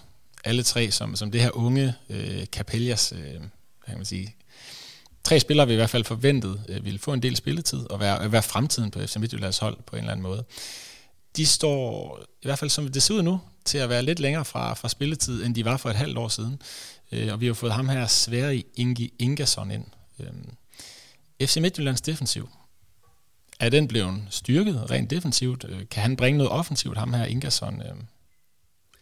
Alle 0.44 0.62
tre 0.62 0.90
som, 0.90 1.16
som 1.16 1.30
det 1.30 1.40
her 1.40 1.56
unge 1.56 1.94
øh, 2.08 2.44
Capellas, 2.44 3.12
øh, 3.12 3.20
hvad 3.20 3.40
kan 3.86 3.96
man 3.96 4.04
sige, 4.04 4.34
tre 5.24 5.40
spillere 5.40 5.66
vi 5.66 5.72
i 5.72 5.76
hvert 5.76 5.90
fald 5.90 6.04
forventet 6.04 6.62
øh, 6.68 6.84
ville 6.84 6.98
få 6.98 7.12
en 7.12 7.22
del 7.22 7.36
spilletid 7.36 7.90
og 7.90 8.00
være, 8.00 8.32
være 8.32 8.42
fremtiden 8.42 8.90
på 8.90 9.00
FC 9.06 9.16
Midtjyllands 9.16 9.58
hold 9.58 9.76
på 9.86 9.96
en 9.96 10.00
eller 10.00 10.12
anden 10.12 10.22
måde 10.22 10.44
de 11.36 11.46
står, 11.46 12.18
i 12.42 12.46
hvert 12.46 12.58
fald 12.58 12.70
som 12.70 12.88
det 12.88 13.02
ser 13.02 13.14
ud 13.14 13.22
nu, 13.22 13.40
til 13.64 13.78
at 13.78 13.88
være 13.88 14.02
lidt 14.02 14.20
længere 14.20 14.44
fra, 14.44 14.74
fra 14.74 14.88
spilletid, 14.88 15.44
end 15.44 15.54
de 15.54 15.64
var 15.64 15.76
for 15.76 15.90
et 15.90 15.96
halvt 15.96 16.18
år 16.18 16.28
siden. 16.28 16.62
Øh, 17.12 17.32
og 17.32 17.40
vi 17.40 17.46
har 17.46 17.54
fået 17.54 17.72
ham 17.72 17.88
her, 17.88 18.06
Sverre 18.06 18.62
Ingi 18.74 19.12
Ingersson, 19.18 19.70
ind. 19.70 19.84
Øh, 20.18 21.46
FC 21.46 21.56
Midtjyllands 21.56 22.00
defensiv, 22.00 22.48
er 23.60 23.68
den 23.68 23.88
blevet 23.88 24.22
styrket 24.30 24.90
rent 24.90 25.10
defensivt? 25.10 25.64
Øh, 25.68 25.88
kan 25.90 26.02
han 26.02 26.16
bringe 26.16 26.38
noget 26.38 26.52
offensivt, 26.52 26.98
ham 26.98 27.12
her 27.12 27.24
Ingersson? 27.24 27.82
Øh? 27.82 27.96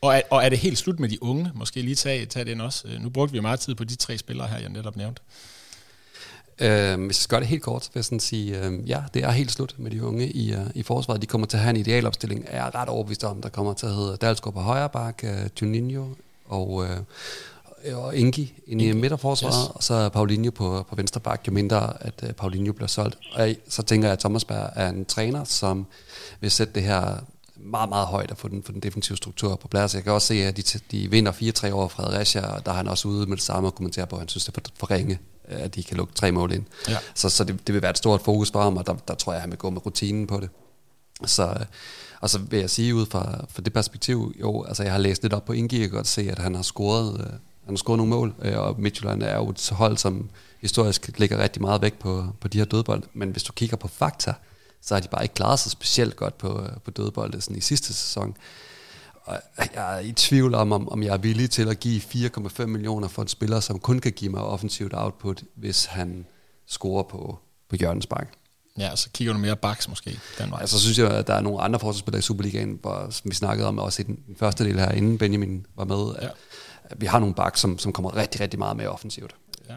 Og 0.01 0.15
er, 0.15 0.23
og 0.31 0.45
er 0.45 0.49
det 0.49 0.59
helt 0.59 0.79
slut 0.79 1.01
med 1.01 1.09
de 1.09 1.23
unge? 1.23 1.51
Måske 1.55 1.83
lige 1.83 1.95
tage, 1.95 2.27
tage 2.27 2.45
den 2.45 2.61
også. 2.61 2.89
Øh, 2.89 3.01
nu 3.01 3.11
brugte 3.11 3.33
vi 3.33 3.41
meget 3.41 3.61
tid 3.61 3.75
på 3.75 3.85
de 3.85 3.97
tre 3.97 4.19
spillere 4.19 4.49
her, 4.49 4.59
jeg 4.59 4.69
netop 4.69 4.97
nævnte. 4.97 5.23
Øh, 6.61 7.01
hvis 7.07 7.19
jeg 7.19 7.23
skal 7.23 7.35
gøre 7.35 7.41
det 7.41 7.49
helt 7.49 7.63
kort, 7.63 7.89
vil 7.95 7.99
jeg 7.99 8.05
sådan 8.05 8.21
sige, 8.21 8.59
øh, 8.59 8.89
ja, 8.89 9.03
det 9.15 9.25
er 9.25 9.31
helt 9.31 9.53
slut 9.53 9.75
med 9.79 9.91
de 9.91 10.05
unge 10.05 10.31
i, 10.31 10.55
uh, 10.55 10.61
i 10.75 10.83
forsvaret. 10.83 11.23
De 11.23 11.27
kommer 11.27 11.47
til 11.47 11.57
at 11.57 11.63
have 11.63 11.71
en 11.71 11.77
idealopstilling, 11.77 12.45
er 12.49 12.65
jeg 12.65 12.75
ret 12.75 12.89
overbevist 12.89 13.25
om. 13.25 13.43
Der 13.43 13.49
kommer 13.49 13.75
til 13.75 13.87
at 13.87 13.95
hedde 13.95 14.17
Dalsgaard 14.17 14.55
på 14.55 14.61
højre 14.61 14.89
bak, 14.89 15.25
uh, 15.25 15.63
Juninho 15.63 16.07
og, 16.49 16.71
uh, 16.71 16.87
og 17.93 18.17
Ingi 18.17 18.53
ind 18.67 18.83
i 18.83 18.93
midterforsvaret, 18.93 19.55
yes. 19.55 19.71
og 19.75 19.83
så 19.83 20.09
Paulinho 20.09 20.51
på, 20.51 20.87
på 20.89 20.97
venstre 20.97 21.21
bak, 21.21 21.43
jo 21.47 21.53
mindre 21.53 21.93
at 22.01 22.15
uh, 22.23 22.31
Paulinho 22.31 22.73
bliver 22.73 22.89
solgt. 22.89 23.19
Og 23.33 23.55
så 23.69 23.83
tænker 23.83 24.09
jeg, 24.09 24.13
at 24.13 24.19
Thomas 24.19 24.45
Berg 24.45 24.71
er 24.75 24.89
en 24.89 25.05
træner, 25.05 25.45
som 25.45 25.87
vil 26.41 26.51
sætte 26.51 26.73
det 26.75 26.83
her 26.83 27.17
meget, 27.57 27.89
meget 27.89 28.07
højt 28.07 28.31
at 28.31 28.39
få 28.39 28.49
den, 28.49 28.63
få 28.63 28.73
den 28.73 28.81
defensive 28.81 29.17
struktur 29.17 29.57
på 29.57 29.69
plads. 29.69 29.95
Jeg 29.95 30.03
kan 30.03 30.13
også 30.13 30.27
se, 30.27 30.35
at 30.35 30.57
de, 30.57 30.63
de 30.91 31.11
vinder 31.11 31.33
4-3 31.69 31.71
over 31.71 31.89
Fredericia, 31.89 32.47
og 32.47 32.67
der 32.67 32.73
er 32.73 32.77
han 32.77 32.89
også 32.89 33.09
ude 33.09 33.27
med 33.27 33.37
det 33.37 33.45
samme 33.45 33.69
og 33.69 33.75
kommenterer 33.75 34.07
på, 34.07 34.17
at 34.17 34.21
han 34.21 34.29
synes, 34.29 34.45
det 34.45 34.57
er 34.57 34.61
for, 34.61 34.73
for 34.77 34.91
ringe 34.91 35.19
at 35.51 35.75
de 35.75 35.83
kan 35.83 35.97
lukke 35.97 36.15
tre 36.15 36.33
mål 36.33 36.53
ind. 36.53 36.65
Ja. 36.89 36.97
Så, 37.15 37.29
så 37.29 37.45
det, 37.45 37.67
det 37.67 37.75
vil 37.75 37.83
være 37.83 37.91
et 37.91 37.99
stort 37.99 38.23
fokus 38.23 38.51
for 38.51 38.63
ham, 38.63 38.77
og 38.77 38.87
der, 38.87 38.95
der 39.09 39.15
tror 39.15 39.33
jeg, 39.33 39.37
at 39.37 39.41
han 39.41 39.51
vil 39.51 39.59
gå 39.59 39.71
med 39.71 39.87
rutinen 39.87 40.27
på 40.27 40.41
det. 40.41 40.49
Så, 41.27 41.55
og 42.21 42.31
så 42.31 42.39
vil 42.39 42.61
jeg 42.61 42.71
sige 42.71 42.95
ud 42.95 43.07
fra, 43.07 43.45
fra 43.49 43.63
det 43.63 43.73
perspektiv, 43.73 44.35
jo, 44.41 44.65
altså 44.65 44.83
jeg 44.83 44.93
har 44.93 44.99
læst 44.99 45.23
lidt 45.23 45.33
op 45.33 45.45
på 45.45 45.53
Ingi, 45.53 45.81
jeg 45.81 45.89
kan 45.89 45.97
godt 45.97 46.07
se, 46.07 46.31
at 46.31 46.39
han 46.39 46.55
har 46.55 46.63
scoret, 46.63 47.21
øh, 47.21 47.27
han 47.65 47.69
har 47.69 47.77
scoret 47.77 47.97
nogle 47.97 48.11
mål, 48.11 48.35
øh, 48.43 48.59
og 48.59 48.81
Midtjylland 48.81 49.23
er 49.23 49.37
jo 49.37 49.49
et 49.49 49.71
hold, 49.73 49.97
som 49.97 50.31
historisk 50.61 51.19
ligger 51.19 51.39
rigtig 51.39 51.63
meget 51.63 51.83
væk 51.83 51.95
på, 51.95 52.27
på 52.41 52.49
de 52.49 52.59
her 52.59 52.65
dødbold. 52.65 53.03
Men 53.13 53.31
hvis 53.31 53.43
du 53.43 53.53
kigger 53.53 53.77
på 53.77 53.89
fakta, 53.89 54.35
så 54.81 54.95
har 54.95 55.01
de 55.01 55.09
bare 55.09 55.23
ikke 55.23 55.35
klaret 55.35 55.59
sig 55.59 55.73
specielt 55.73 56.17
godt 56.17 56.39
på, 56.39 56.65
på 56.85 56.91
dødbold 56.91 57.41
sådan 57.41 57.57
i 57.57 57.61
sidste 57.61 57.95
sæson. 57.95 58.37
Og 59.31 59.67
jeg 59.75 59.97
er 59.97 60.01
i 60.01 60.13
tvivl 60.13 60.55
om, 60.55 60.73
om, 60.73 60.89
om 60.89 61.03
jeg 61.03 61.13
er 61.13 61.19
villig 61.19 61.51
til 61.51 61.69
at 61.69 61.81
give 61.81 62.01
4,5 62.01 62.67
millioner 62.67 63.09
for 63.09 63.23
en 63.23 63.29
spiller, 63.29 63.61
som 63.61 63.79
kun 63.79 63.99
kan 63.99 64.13
give 64.13 64.31
mig 64.31 64.43
offensivt 64.43 64.93
output, 64.95 65.43
hvis 65.55 65.85
han 65.85 66.27
scorer 66.67 67.03
på, 67.03 67.39
på 67.69 67.77
Jørgens 67.83 68.07
Bank. 68.07 68.29
Ja, 68.79 68.97
så 68.97 69.11
kigger 69.15 69.33
du 69.33 69.39
mere 69.39 69.57
baks 69.57 69.89
måske 69.89 70.19
den 70.39 70.51
vej. 70.51 70.61
Altså, 70.61 70.77
så 70.79 70.83
synes 70.83 70.99
jeg, 70.99 71.11
at 71.11 71.27
der 71.27 71.35
er 71.35 71.41
nogle 71.41 71.61
andre 71.61 71.81
forsvarsspillere 71.81 72.19
i 72.19 72.23
Superligaen, 72.23 72.79
hvor, 72.81 73.07
som 73.11 73.31
vi 73.31 73.35
snakkede 73.35 73.69
om 73.69 73.79
også 73.79 74.03
i 74.03 74.05
den, 74.05 74.19
den 74.27 74.37
første 74.37 74.65
del 74.65 74.79
her, 74.79 74.91
inden 74.91 75.19
Benjamin 75.19 75.67
var 75.77 75.85
med, 75.85 76.15
ja. 76.23 76.29
at 76.85 77.01
vi 77.01 77.07
har 77.07 77.19
nogle 77.19 77.35
baks, 77.35 77.61
som, 77.61 77.79
som 77.79 77.93
kommer 77.93 78.17
rigtig, 78.17 78.41
rigtig 78.41 78.59
meget 78.59 78.77
mere 78.77 78.89
offensivt. 78.89 79.35
Ja. 79.69 79.75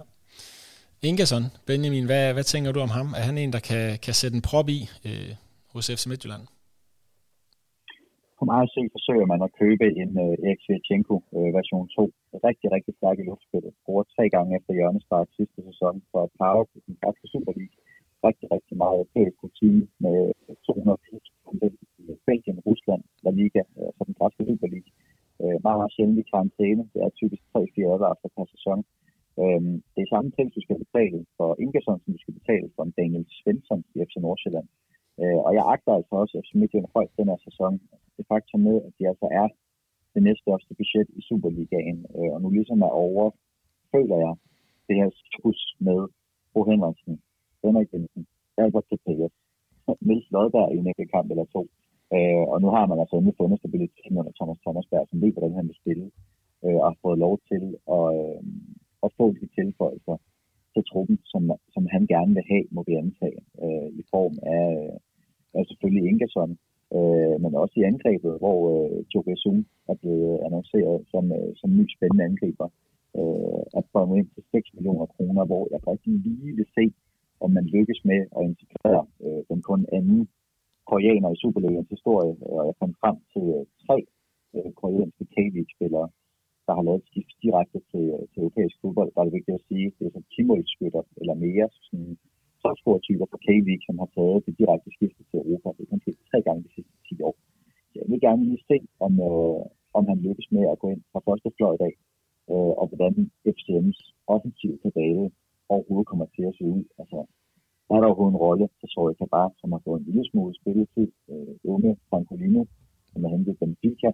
Ingersson, 1.01 1.47
Benjamin, 1.66 2.06
hvad, 2.06 2.34
hvad 2.34 2.43
tænker 2.43 2.72
du 2.72 2.80
om 2.80 2.89
ham? 2.89 3.14
Er 3.18 3.22
han 3.22 3.38
en, 3.38 3.54
der 3.54 3.60
kan, 3.60 3.99
kan 3.99 4.14
sætte 4.14 4.36
en 4.36 4.41
prop 4.41 4.70
i 4.70 4.89
øh, 5.06 5.30
hos 5.70 5.88
FC 5.88 6.06
Midtjylland? 6.06 6.41
For 8.43 8.51
mig 8.53 8.61
at 8.65 8.73
se, 8.75 8.81
forsøger 8.95 9.27
man 9.33 9.41
at 9.47 9.55
købe 9.61 9.87
en 10.01 10.11
øh, 10.25 10.35
uh, 10.39 10.47
Erik 10.47 10.61
øh, 11.37 11.49
version 11.57 11.87
2. 11.87 12.03
Rigtig, 12.47 12.67
rigtig 12.75 12.93
stærk 12.99 13.17
i 13.19 13.27
luftspillet. 13.29 13.71
Scorer 13.79 14.05
tre 14.15 14.25
gange 14.35 14.51
efter 14.57 14.71
hjørnestart 14.77 15.27
sidste 15.37 15.59
sæson 15.69 15.95
for 16.11 16.19
at 16.25 16.33
Power 16.41 16.65
på 16.71 16.77
den 16.87 16.95
første 17.03 17.25
Super 17.33 17.53
League. 17.59 17.77
Rigtig, 18.27 18.47
rigtig 18.55 18.75
meget 18.83 18.95
europæisk 18.99 19.37
rutine 19.43 19.83
med 20.05 20.17
280 20.67 21.27
kampe 21.45 21.67
i 22.01 22.03
Belgien, 22.27 22.59
Rusland, 22.67 23.01
La 23.23 23.31
Liga, 23.39 23.63
øh, 23.79 23.91
for 23.97 24.03
den 24.07 24.15
græske 24.19 24.43
Super 24.49 24.69
League. 24.73 24.91
Uh, 25.41 25.45
øh, 25.45 25.57
meget, 25.65 25.79
meget 25.79 25.93
sjældent 25.95 26.21
i 26.23 26.29
karantæne. 26.31 26.83
Det 26.93 26.99
er 27.05 27.09
typisk 27.21 27.43
3-4 27.53 27.93
advarsler 27.95 28.29
per 28.35 28.45
sæson. 28.55 28.79
Øhm, 29.41 29.75
det 29.93 30.01
er 30.01 30.13
samme 30.13 30.29
pris, 30.35 30.55
du 30.57 30.61
skal 30.65 30.77
betale 30.85 31.19
for 31.37 31.49
Ingersson, 31.63 31.99
som 32.01 32.09
du 32.15 32.19
skal 32.23 32.37
betale 32.39 32.67
for 32.75 32.83
en 32.83 32.93
Daniel 32.99 33.25
Svensson 33.39 33.81
i 33.95 33.97
FC 34.07 34.15
Nordsjælland. 34.25 34.67
Øh, 35.22 35.39
og 35.45 35.51
jeg 35.57 35.66
agter 35.74 35.91
altså 35.93 36.14
også 36.22 36.34
FC 36.43 36.51
Midtjylland 36.59 36.93
højt 36.95 37.18
den 37.18 37.28
her 37.32 37.39
sæson 37.47 37.74
det 38.18 38.26
faktum 38.32 38.59
med, 38.68 38.78
at 38.88 38.91
de 38.97 39.07
altså 39.11 39.28
er 39.41 39.47
det 40.14 40.22
næststørste 40.24 40.74
budget 40.80 41.07
i 41.20 41.22
Superligaen, 41.28 41.99
øh, 42.18 42.32
og 42.36 42.41
nu 42.41 42.49
ligesom 42.49 42.82
er 42.82 42.93
over, 43.05 43.32
føler 43.93 44.18
jeg, 44.26 44.34
det 44.88 44.95
her 44.99 45.09
skus 45.32 45.59
med 45.88 45.99
Bo 46.53 46.59
Henriksen, 46.70 47.16
Henrik 47.64 47.93
Jensen, 47.93 48.28
Albert 48.57 48.86
Tepeas, 48.89 49.34
Niels 50.07 50.32
Lodberg 50.32 50.70
i 50.74 50.78
en 50.78 50.88
enkelt 50.88 51.11
kamp 51.11 51.28
eller 51.32 51.45
to. 51.55 51.64
Øh, 52.16 52.45
og 52.51 52.57
nu 52.61 52.68
har 52.76 52.86
man 52.86 52.99
altså 52.99 53.16
endelig 53.16 53.38
fundet 53.38 53.59
stabiliteten 53.59 54.18
under 54.20 54.34
Thomas 54.39 54.59
Thomasberg, 54.64 55.07
som 55.09 55.22
ved, 55.22 55.32
hvordan 55.32 55.53
han 55.59 55.68
vil 55.68 55.82
spille, 55.82 56.05
øh, 56.64 56.78
og 56.82 56.86
har 56.89 56.97
fået 57.01 57.20
lov 57.26 57.36
til 57.49 57.64
at, 57.97 58.05
øh, 58.20 58.41
at 59.05 59.09
få 59.18 59.26
de 59.39 59.47
tilføjelser 59.57 60.16
til 60.74 60.84
truppen, 60.91 61.17
som, 61.32 61.43
som 61.74 61.84
han 61.95 62.03
gerne 62.13 62.34
vil 62.38 62.45
have, 62.51 62.65
må 62.76 62.82
vi 62.88 62.93
antage, 63.03 63.39
øh, 63.63 63.89
i 64.01 64.03
form 64.13 64.36
af, 64.57 64.67
øh, 64.82 64.95
af 65.57 65.63
selvfølgelig 65.69 66.05
Ingersson, 66.11 66.51
øh, 66.97 67.36
men 67.43 67.51
også 67.63 67.76
i 67.78 67.88
angrebet, 67.91 68.34
hvor 68.43 68.59
øh, 68.74 68.97
Joe 69.11 69.36
Zoom 69.41 69.59
er 69.91 69.95
blevet 70.01 70.39
annonceret 70.45 70.97
som, 71.11 71.24
øh, 71.38 71.51
som 71.59 71.69
ny 71.80 71.86
spændende 71.95 72.28
angriber. 72.30 72.67
Øh, 73.19 73.63
at 73.78 73.84
komme 73.93 74.17
ind 74.19 74.30
til 74.36 74.43
6 74.51 74.74
millioner 74.76 75.05
kroner, 75.05 75.43
hvor 75.45 75.63
jeg 75.71 75.88
rigtig 75.88 76.13
lige 76.26 76.55
vil 76.57 76.67
se, 76.78 76.86
om 77.43 77.49
man 77.57 77.65
lykkes 77.76 77.99
med 78.09 78.19
at 78.38 78.41
integrere 78.51 79.05
øh, 79.26 79.41
den 79.49 79.61
kun 79.61 79.86
anden 79.97 80.21
koreaner 80.91 81.30
i 81.32 81.41
Superligaens 81.41 81.89
historie, 81.95 82.34
og 82.53 82.61
jeg 82.67 82.76
kom 82.80 82.91
frem 83.01 83.17
til 83.34 83.45
øh, 83.57 83.65
tre 83.86 83.97
øh, 84.55 84.71
koreanske 84.82 85.26
K-League-spillere, 85.34 86.09
der 86.68 86.74
har 86.78 86.84
lavet 86.88 87.07
skift 87.09 87.36
direkte 87.45 87.80
til, 87.91 88.05
til 88.32 88.39
europæisk 88.43 88.76
fodbold. 88.82 89.09
Der 89.11 89.20
er 89.20 89.28
det 89.28 89.38
vigtigt 89.39 89.59
at 89.59 89.68
sige, 89.70 89.88
det 89.97 90.03
er 90.05 90.14
som 90.14 90.26
Timo-skytter 90.34 91.03
eller 91.22 91.36
mere, 91.45 91.68
sådan 91.88 92.18
topscore-typer 92.64 93.28
på 93.32 93.38
K-League, 93.45 93.86
som 93.88 93.95
har 94.01 94.09
taget 94.18 94.45
det 94.45 94.53
direkte 94.61 94.89
skifte 94.97 95.22
til 95.30 95.38
Europa. 95.41 95.68
Det 95.76 95.84
er 95.84 95.91
kun 95.93 96.01
tre 96.32 96.39
gange 96.47 96.64
de 96.66 96.72
sidste 96.76 96.95
10 97.09 97.22
år. 97.30 97.36
Så 97.89 97.95
jeg 98.01 98.07
vil 98.11 98.22
gerne 98.28 98.43
lige 98.49 98.64
se, 98.72 98.78
om, 99.05 99.14
øh, 99.30 99.61
om 99.97 100.03
han 100.11 100.18
lykkes 100.28 100.47
med 100.55 100.64
at 100.74 100.80
gå 100.82 100.88
ind 100.93 101.01
fra 101.11 101.26
første 101.28 101.49
fløj 101.57 101.74
i 101.76 101.82
dag, 101.86 101.93
øh, 102.51 102.74
og 102.82 102.86
hvordan 102.89 103.14
FCM's 103.55 104.01
offensiv 104.36 104.72
tilbage 104.84 105.32
overhovedet 105.74 106.09
kommer 106.11 106.28
til 106.36 106.43
at 106.49 106.55
se 106.57 106.66
ud. 106.76 106.84
Altså, 107.01 107.20
er 107.93 107.99
der 107.99 108.07
overhovedet 108.09 108.34
en 108.34 108.43
rolle 108.45 108.66
til 108.80 108.88
Sorry 108.93 109.14
Kabar, 109.22 109.47
som 109.59 109.72
har 109.74 109.82
fået 109.86 109.99
en 109.99 110.07
lille 110.09 110.26
smule 110.30 110.53
spilletid, 110.59 111.09
øh, 111.32 111.53
unge 111.74 111.91
Francolino, 112.09 112.61
som 113.11 113.26
er 113.26 113.30
hentet 113.36 113.59
Benfica, 113.59 114.09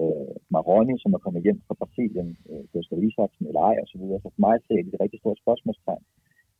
øh, 0.00 0.34
Maroni, 0.54 0.94
som 1.02 1.14
er 1.16 1.24
kommet 1.24 1.42
hjem 1.46 1.60
fra 1.66 1.78
Brasilien, 1.80 2.28
øh, 2.50 2.64
Gustav 2.72 2.98
Isaksen 3.06 3.46
eller 3.46 3.62
ej, 3.70 3.76
og 3.82 3.88
så 3.92 3.96
videre. 4.00 4.20
Så 4.20 4.28
for 4.34 4.42
mig 4.46 4.56
ser 4.66 4.80
det 4.82 4.92
et 4.94 5.02
rigtig 5.04 5.20
stort 5.20 5.38
spørgsmålstegn. 5.44 6.04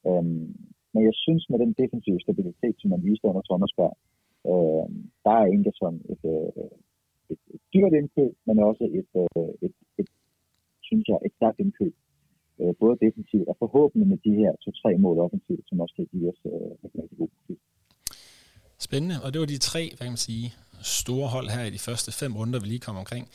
Øhm, 0.08 0.46
men 0.94 1.02
jeg 1.08 1.14
synes, 1.24 1.42
med 1.50 1.58
den 1.58 1.72
defensive 1.82 2.20
stabilitet, 2.20 2.76
som 2.78 2.90
man 2.90 3.04
viste 3.08 3.28
under 3.30 3.42
Thomas 3.48 3.72
Berg, 3.78 3.96
øh, 4.50 4.86
der 5.24 5.34
er 5.42 5.52
Ingersson 5.54 5.96
et, 6.12 6.22
øh, 6.34 6.68
et, 7.32 7.40
et 7.54 7.62
dyrt 7.74 7.94
indkøb, 8.00 8.32
men 8.46 8.56
også 8.70 8.84
et, 9.00 9.10
øh, 9.22 9.50
et, 9.66 9.74
et, 10.00 10.08
synes 10.88 11.06
jeg, 11.08 11.18
et 11.26 11.34
stærkt 11.38 11.60
indkøb. 11.64 11.94
Øh, 12.60 12.74
både 12.82 12.96
defensivt 13.06 13.48
og 13.48 13.56
forhåbentlig 13.62 14.08
med 14.12 14.18
de 14.26 14.34
her 14.40 14.52
to-tre 14.64 14.90
mål 15.04 15.18
offensivt, 15.26 15.64
som 15.68 15.80
også 15.80 15.94
kan 15.96 16.08
give 16.12 16.28
os 16.32 16.40
øh, 16.52 16.70
et 16.84 16.92
rigtig 17.00 17.18
god 17.18 17.30
profil. 17.36 17.58
Spændende, 18.86 19.16
og 19.24 19.28
det 19.32 19.38
var 19.40 19.46
de 19.54 19.58
tre, 19.70 19.82
hvad 19.96 20.04
kan 20.06 20.16
man 20.16 20.26
sige, 20.30 20.46
store 20.82 21.28
hold 21.28 21.50
her 21.50 21.64
i 21.64 21.70
de 21.70 21.78
første 21.78 22.12
fem 22.12 22.36
runder, 22.36 22.60
vi 22.60 22.66
lige 22.66 22.78
kom 22.78 22.96
omkring. 22.96 23.28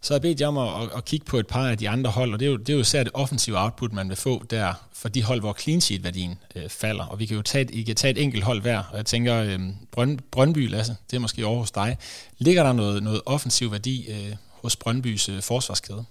Så 0.00 0.14
har 0.14 0.16
jeg 0.16 0.22
bedt 0.22 0.40
jer 0.40 0.46
om 0.46 0.58
at, 0.58 0.90
at, 0.96 1.04
kigge 1.04 1.26
på 1.26 1.38
et 1.38 1.46
par 1.46 1.68
af 1.68 1.78
de 1.78 1.88
andre 1.88 2.10
hold, 2.10 2.32
og 2.32 2.40
det 2.40 2.46
er 2.46 2.50
jo, 2.50 2.56
det 2.56 2.68
er 2.68 2.74
jo 2.74 2.80
især 2.80 3.02
det 3.02 3.12
offensive 3.14 3.58
output, 3.58 3.92
man 3.92 4.08
vil 4.08 4.16
få 4.16 4.44
der 4.50 4.74
for 4.92 5.08
de 5.08 5.22
hold, 5.22 5.40
hvor 5.40 5.56
clean 5.60 5.80
sheet-værdien 5.80 6.38
øh, 6.56 6.68
falder. 6.68 7.04
Og 7.04 7.18
vi 7.18 7.26
kan 7.26 7.36
jo 7.36 7.42
tage 7.42 7.64
et, 7.64 7.70
I 7.70 7.82
kan 7.82 7.96
tage 7.96 8.10
et 8.10 8.22
enkelt 8.22 8.44
hold 8.44 8.60
hver, 8.60 8.82
og 8.90 8.96
jeg 8.96 9.06
tænker, 9.06 9.36
øh, 9.36 9.60
Brønd, 9.90 10.18
Brøndby, 10.30 10.70
Lasse, 10.70 10.96
det 11.10 11.16
er 11.16 11.20
måske 11.20 11.46
over 11.46 11.58
hos 11.58 11.70
dig. 11.70 11.98
Ligger 12.38 12.62
der 12.62 12.72
noget, 12.72 13.02
noget 13.02 13.20
offensiv 13.26 13.72
værdi 13.72 14.10
øh, 14.10 14.36
hos 14.50 14.76
Brøndbys 14.76 15.28
øh, 15.28 15.42
forsvarskæde? 15.42 16.04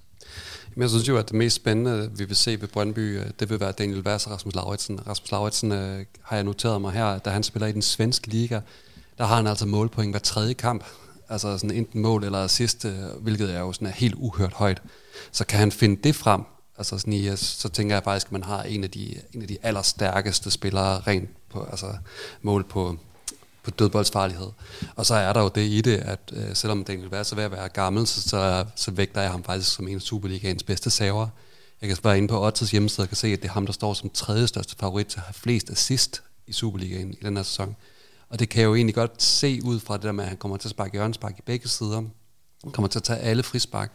Men 0.75 0.81
jeg 0.81 0.89
synes 0.89 1.07
jo, 1.07 1.17
at 1.17 1.25
det 1.25 1.33
mest 1.33 1.55
spændende, 1.55 2.11
vi 2.17 2.25
vil 2.25 2.35
se 2.35 2.61
ved 2.61 2.67
Brøndby, 2.67 3.19
øh, 3.19 3.25
det 3.39 3.49
vil 3.49 3.59
være 3.59 3.71
Daniel 3.71 4.05
Vers 4.05 4.25
og 4.25 4.31
Rasmus 4.31 4.55
Lauritsen. 4.55 5.07
Rasmus 5.07 5.31
Lauritsen 5.31 5.71
øh, 5.71 6.05
har 6.21 6.35
jeg 6.35 6.43
noteret 6.43 6.81
mig 6.81 6.93
her, 6.93 7.17
da 7.17 7.29
han 7.29 7.43
spiller 7.43 7.67
i 7.67 7.71
den 7.71 7.81
svenske 7.81 8.27
liga, 8.27 8.59
der 9.17 9.25
har 9.25 9.35
han 9.35 9.47
altså 9.47 9.65
målpoint 9.65 10.13
hver 10.13 10.19
tredje 10.19 10.53
kamp. 10.53 10.83
Altså 11.29 11.57
sådan 11.57 11.75
enten 11.75 12.01
mål 12.01 12.23
eller 12.23 12.43
assist, 12.43 12.85
øh, 12.85 12.93
hvilket 13.19 13.53
er 13.55 13.59
jo 13.59 13.73
sådan 13.73 13.87
er 13.87 13.91
helt 13.91 14.15
uhørt 14.17 14.53
højt. 14.53 14.81
Så 15.31 15.45
kan 15.45 15.59
han 15.59 15.71
finde 15.71 16.03
det 16.03 16.15
frem, 16.15 16.41
altså 16.77 16.97
sådan 16.97 17.13
i, 17.13 17.29
øh, 17.29 17.37
så 17.37 17.69
tænker 17.69 17.95
jeg 17.95 18.03
faktisk, 18.03 18.27
at 18.27 18.31
man 18.31 18.43
har 18.43 18.63
en 18.63 18.83
af 18.83 18.91
de, 18.91 19.15
en 19.33 19.41
af 19.41 19.47
de 19.47 19.57
allerstærkeste 19.63 20.51
spillere 20.51 20.99
rent 20.99 21.29
på 21.49 21.67
altså 21.71 21.93
mål 22.41 22.63
på, 22.63 22.97
på 23.63 23.71
dødboldsfarlighed. 23.71 24.47
Og 24.95 25.05
så 25.05 25.15
er 25.15 25.33
der 25.33 25.41
jo 25.41 25.51
det 25.55 25.61
i 25.61 25.81
det, 25.81 25.97
at 25.97 26.19
øh, 26.33 26.55
selvom 26.55 26.83
Daniel 26.83 27.11
Vær 27.11 27.23
så 27.23 27.35
ved 27.35 27.43
at 27.43 27.51
være 27.51 27.69
gammel, 27.69 28.07
så, 28.07 28.21
så, 28.21 28.65
så 28.75 28.91
vægter 28.91 29.21
jeg 29.21 29.31
ham 29.31 29.43
faktisk 29.43 29.73
som 29.73 29.87
en 29.87 29.95
af 29.95 30.01
Superligaens 30.01 30.63
bedste 30.63 30.89
saver. 30.89 31.27
Jeg 31.81 31.89
kan 31.89 31.97
være 32.03 32.17
inde 32.17 32.27
på 32.27 32.45
Ottes 32.45 32.71
hjemmeside 32.71 33.05
og 33.05 33.09
kan 33.09 33.17
se, 33.17 33.27
at 33.27 33.41
det 33.41 33.47
er 33.47 33.53
ham, 33.53 33.65
der 33.65 33.73
står 33.73 33.93
som 33.93 34.09
tredje 34.09 34.47
største 34.47 34.75
favorit 34.79 35.07
til 35.07 35.19
at 35.19 35.25
have 35.25 35.33
flest 35.33 35.69
assist 35.69 36.23
i 36.47 36.53
Superligaen 36.53 37.13
i 37.13 37.17
den 37.23 37.35
her 37.35 37.43
sæson. 37.43 37.75
Og 38.29 38.39
det 38.39 38.49
kan 38.49 38.61
jeg 38.61 38.67
jo 38.67 38.75
egentlig 38.75 38.95
godt 38.95 39.23
se 39.23 39.59
ud 39.63 39.79
fra 39.79 39.93
det 39.93 40.03
der 40.03 40.11
med, 40.11 40.23
at 40.23 40.29
han 40.29 40.37
kommer 40.37 40.57
til 40.57 40.67
at 40.67 40.71
sparke 40.71 40.91
hjørnespark 40.91 41.39
i 41.39 41.41
begge 41.45 41.67
sider. 41.67 42.01
Han 42.63 42.71
kommer 42.71 42.89
til 42.89 42.99
at 42.99 43.03
tage 43.03 43.19
alle 43.19 43.43
frispark. 43.43 43.91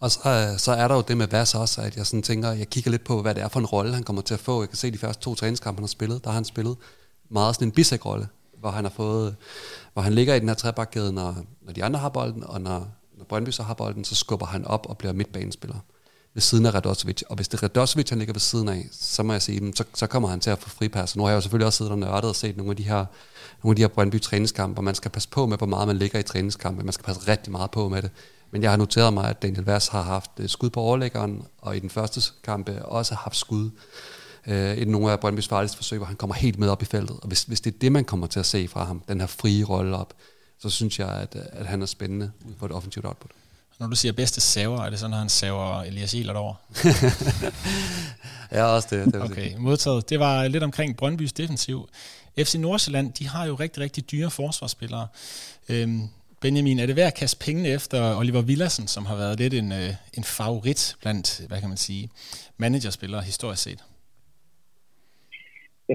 Og 0.00 0.10
så, 0.10 0.50
øh, 0.52 0.58
så 0.58 0.72
er 0.72 0.88
der 0.88 0.94
jo 0.94 1.04
det 1.08 1.16
med 1.16 1.26
Vass 1.26 1.54
også, 1.54 1.80
at 1.80 1.96
jeg 1.96 2.06
sådan 2.06 2.22
tænker, 2.22 2.52
jeg 2.52 2.70
kigger 2.70 2.90
lidt 2.90 3.04
på, 3.04 3.22
hvad 3.22 3.34
det 3.34 3.42
er 3.42 3.48
for 3.48 3.60
en 3.60 3.66
rolle, 3.66 3.94
han 3.94 4.02
kommer 4.02 4.22
til 4.22 4.34
at 4.34 4.40
få. 4.40 4.62
Jeg 4.62 4.68
kan 4.68 4.76
se 4.76 4.90
de 4.90 4.98
første 4.98 5.22
to 5.22 5.34
træningskampe, 5.34 5.78
han 5.78 5.82
har 5.82 5.88
spillet. 5.88 6.24
Der 6.24 6.30
har 6.30 6.34
han 6.34 6.44
spillet 6.44 6.76
meget 7.30 7.54
sådan 7.54 7.68
en 7.68 7.72
bisæk-rolle, 7.72 8.28
hvor 8.60 8.70
han 8.70 8.84
har 8.84 8.92
fået, 8.96 9.36
hvor 9.92 10.02
han 10.02 10.12
ligger 10.12 10.34
i 10.34 10.40
den 10.40 10.48
her 10.48 10.54
trebakkæde, 10.54 11.12
når, 11.12 11.36
når 11.62 11.72
de 11.72 11.84
andre 11.84 12.00
har 12.00 12.08
bolden, 12.08 12.44
og 12.44 12.60
når, 12.60 12.88
når 13.18 13.24
Brøndby 13.24 13.50
så 13.50 13.62
har 13.62 13.74
bolden, 13.74 14.04
så 14.04 14.14
skubber 14.14 14.46
han 14.46 14.64
op 14.64 14.86
og 14.88 14.98
bliver 14.98 15.12
midtbanespiller 15.12 15.76
ved 16.34 16.42
siden 16.42 16.66
af 16.66 16.74
Radosevic. 16.74 17.22
Og 17.28 17.36
hvis 17.36 17.48
det 17.48 17.58
er 17.58 17.62
Radosevic, 17.62 18.08
han 18.08 18.18
ligger 18.18 18.34
ved 18.34 18.40
siden 18.40 18.68
af, 18.68 18.88
så 18.92 19.22
må 19.22 19.32
jeg 19.32 19.42
sige, 19.42 19.72
så, 19.74 19.84
så 19.94 20.06
kommer 20.06 20.28
han 20.28 20.40
til 20.40 20.50
at 20.50 20.58
få 20.58 20.68
fripas. 20.68 21.16
Nu 21.16 21.22
har 21.22 21.30
jeg 21.30 21.36
jo 21.36 21.40
selvfølgelig 21.40 21.66
også 21.66 21.76
siddet 21.76 21.92
og 21.92 21.98
nørdet 21.98 22.30
og 22.30 22.36
set 22.36 22.56
nogle 22.56 22.70
af 22.70 22.76
de 22.76 22.82
her, 22.82 23.04
nogle 23.62 23.72
af 23.72 23.76
de 23.76 23.82
her 23.82 23.88
Brøndby 23.88 24.20
træningskampe, 24.20 24.78
og 24.78 24.84
man 24.84 24.94
skal 24.94 25.10
passe 25.10 25.28
på 25.28 25.46
med, 25.46 25.58
hvor 25.58 25.66
meget 25.66 25.88
man 25.88 25.96
ligger 25.96 26.18
i 26.18 26.22
træningskampe. 26.22 26.84
Man 26.84 26.92
skal 26.92 27.04
passe 27.04 27.28
rigtig 27.28 27.52
meget 27.52 27.70
på 27.70 27.88
med 27.88 28.02
det. 28.02 28.10
Men 28.50 28.62
jeg 28.62 28.70
har 28.70 28.76
noteret 28.76 29.12
mig, 29.12 29.30
at 29.30 29.42
Daniel 29.42 29.64
Vass 29.64 29.88
har 29.88 30.02
haft 30.02 30.30
øh, 30.38 30.48
skud 30.48 30.70
på 30.70 30.80
overlæggeren, 30.80 31.42
og 31.58 31.76
i 31.76 31.78
den 31.78 31.90
første 31.90 32.20
kampe 32.42 32.84
også 32.84 33.14
har 33.14 33.22
haft 33.22 33.36
skud 33.36 33.70
øh, 34.46 34.78
i 34.78 34.84
nogle 34.84 35.12
af 35.12 35.16
Brøndby's 35.16 35.48
farligste 35.48 35.76
forsøg, 35.76 35.98
hvor 35.98 36.06
han 36.06 36.16
kommer 36.16 36.34
helt 36.34 36.58
med 36.58 36.68
op 36.68 36.82
i 36.82 36.84
feltet. 36.84 37.16
Og 37.22 37.28
hvis, 37.28 37.42
hvis 37.42 37.60
det 37.60 37.74
er 37.74 37.78
det, 37.78 37.92
man 37.92 38.04
kommer 38.04 38.26
til 38.26 38.40
at 38.40 38.46
se 38.46 38.68
fra 38.68 38.84
ham, 38.84 39.02
den 39.08 39.20
her 39.20 39.26
frie 39.26 39.64
rolle 39.64 39.96
op, 39.96 40.14
så 40.58 40.70
synes 40.70 40.98
jeg, 40.98 41.08
at, 41.08 41.36
at 41.52 41.66
han 41.66 41.82
er 41.82 41.86
spændende 41.86 42.30
ud 42.48 42.54
på 42.54 42.66
et 42.66 42.72
offensivt 42.72 43.06
output. 43.06 43.30
Når 43.78 43.86
du 43.86 43.96
siger 43.96 44.12
bedste 44.12 44.40
saver, 44.40 44.82
er 44.82 44.90
det 44.90 44.98
sådan, 44.98 45.12
at 45.12 45.18
han 45.18 45.28
saver 45.28 45.82
Elias 45.82 46.14
Elert 46.14 46.36
over? 46.36 46.54
ja, 48.52 48.64
også 48.64 48.88
det. 48.90 49.14
det 49.14 49.22
okay, 49.22 49.56
modtaget. 49.58 50.10
Det 50.10 50.20
var 50.20 50.48
lidt 50.48 50.62
omkring 50.62 50.96
Brøndbys 50.96 51.32
defensiv. 51.32 51.88
FC 52.46 52.54
Nordsjælland, 52.54 53.12
de 53.18 53.24
har 53.28 53.46
jo 53.46 53.54
rigtig, 53.54 53.80
rigtig 53.82 54.02
dyre 54.12 54.30
forsvarsspillere. 54.40 55.06
Øhm, 55.70 56.00
Benjamin, 56.42 56.78
er 56.78 56.86
det 56.86 56.96
værd 56.96 57.12
at 57.12 57.20
kaste 57.22 57.38
pengene 57.46 57.68
efter 57.78 57.98
Oliver 58.20 58.42
Villassen, 58.42 58.86
som 58.94 59.02
har 59.10 59.16
været 59.22 59.38
lidt 59.42 59.54
en, 59.60 59.68
øh, 59.80 59.90
en 60.18 60.24
favorit 60.38 60.82
blandt, 61.02 61.26
hvad 61.48 61.58
kan 61.60 61.68
man 61.74 61.82
sige, 61.88 62.04
managerspillere 62.62 63.22
historisk 63.30 63.62
set? 63.62 63.80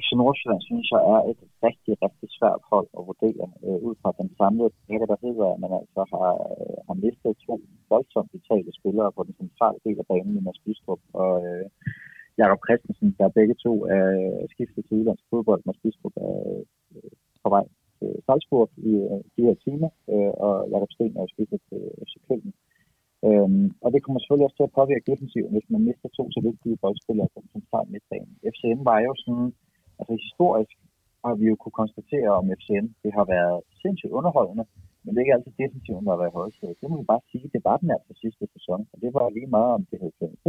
FC 0.01 0.09
Nordsjælland 0.21 0.61
synes 0.69 0.87
jeg 0.93 1.01
er 1.13 1.21
et 1.31 1.41
rigtig, 1.67 1.93
rigtig 2.05 2.29
svært 2.37 2.61
hold 2.71 2.89
at 2.97 3.03
vurdere 3.09 3.45
øh, 3.65 3.79
ud 3.87 3.95
fra 4.01 4.11
den 4.19 4.29
samlede 4.39 4.71
pakke, 4.87 5.05
der 5.11 5.17
hedder, 5.25 5.47
at 5.53 5.59
man 5.63 5.71
altså 5.81 6.01
har, 6.13 6.31
øh, 6.59 6.77
har 6.87 6.97
mistet 7.05 7.33
to 7.45 7.53
voldsomt 7.93 8.29
vitale 8.35 8.71
spillere 8.79 9.09
på 9.17 9.21
den 9.27 9.35
centrale 9.41 9.79
del 9.85 9.97
af 10.03 10.07
banen, 10.11 10.43
Mads 10.45 10.61
Bistrup 10.65 11.01
og 11.21 11.33
øh, 11.49 11.65
Jakob 12.41 12.59
Christensen, 12.65 13.09
der 13.19 13.35
begge 13.39 13.55
to 13.65 13.73
er 13.97 14.07
skiftet 14.53 14.81
til 14.85 14.97
udlandsk 14.97 15.25
fodbold. 15.29 15.61
Mads 15.65 15.81
Bistrup 15.83 16.15
er 16.27 16.35
øh, 16.95 17.11
på 17.43 17.49
vej 17.55 17.65
til 17.99 18.09
Salzburg 18.25 18.69
i 18.89 18.91
øh, 19.09 19.19
de 19.35 19.41
her 19.47 19.55
timer, 19.65 19.89
øh, 20.13 20.33
og 20.45 20.53
Jakob 20.73 20.91
Sten 20.91 21.17
er 21.17 21.25
skiftet 21.33 21.59
til 21.69 21.81
FC 22.07 22.15
Køln. 22.27 22.53
Øhm, 23.27 23.67
og 23.83 23.89
det 23.93 24.03
kommer 24.03 24.19
selvfølgelig 24.19 24.47
også 24.47 24.57
til 24.59 24.69
at 24.69 24.77
påvirke 24.79 25.09
defensiven, 25.11 25.51
hvis 25.53 25.69
man 25.73 25.85
mister 25.89 26.09
to 26.17 26.23
så 26.35 26.39
vigtige 26.49 26.81
boldspillere 26.83 27.29
på 27.33 27.39
den 27.43 27.49
centrale 27.55 27.89
midtbane. 27.93 28.31
FCM 28.53 28.81
var 28.89 28.99
jo 29.07 29.11
sådan 29.23 29.49
altså 29.99 30.13
historisk 30.27 30.75
har 31.25 31.35
vi 31.39 31.45
jo 31.51 31.55
kunne 31.61 31.79
konstatere 31.81 32.29
om 32.39 32.45
FCN, 32.59 32.87
det 33.03 33.11
har 33.17 33.25
været 33.35 33.57
sindssygt 33.81 34.15
underholdende, 34.19 34.65
men 35.03 35.09
det 35.09 35.17
er 35.17 35.25
ikke 35.25 35.37
altid 35.37 35.53
defensiven, 35.63 36.05
der 36.05 36.11
har 36.13 36.21
været 36.23 36.37
højsædet. 36.39 36.79
Det 36.81 36.87
må 36.89 36.95
vi 37.01 37.11
bare 37.13 37.27
sige, 37.31 37.53
det 37.55 37.61
var 37.69 37.77
den 37.77 37.91
altså 37.97 38.13
sidste 38.23 38.45
sæson, 38.55 38.81
og 38.93 38.97
det 39.03 39.09
var 39.17 39.25
lige 39.37 39.53
meget 39.57 39.71
om 39.77 39.83
det 39.89 39.97
hed 40.01 40.11
Flemming 40.17 40.41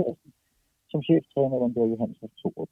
som 0.95 1.03
cheftræner, 1.09 1.57
under 1.57 1.66
om 1.66 1.72
det 1.74 1.80
var 1.82 2.66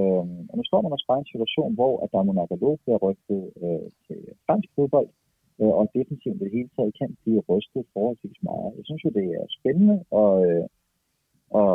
Øhm, 0.00 0.40
og 0.50 0.54
nu 0.58 0.62
står 0.66 0.80
man 0.82 0.94
også 0.94 1.08
bare 1.08 1.20
i 1.20 1.24
en 1.24 1.32
situation, 1.34 1.70
hvor 1.78 1.94
at 2.02 2.08
der 2.12 2.18
er 2.18 2.28
Monagalo 2.28 2.70
bliver 2.82 3.00
rykket 3.06 3.42
øh, 3.64 3.86
til 4.06 4.18
fransk 4.46 4.68
fodbold, 4.76 5.08
øh, 5.60 5.72
og 5.78 5.84
defensiven 5.98 6.38
det 6.42 6.54
hele 6.56 6.70
taget 6.76 6.92
kan 7.00 7.10
blive 7.22 7.40
rystet 7.50 7.84
forholdsvis 7.94 8.40
meget. 8.50 8.70
Jeg 8.78 8.84
synes 8.86 9.04
jo, 9.04 9.10
det 9.18 9.26
er 9.38 9.44
spændende, 9.58 9.96
og, 10.20 10.32
øh, 10.46 10.64
og 11.60 11.72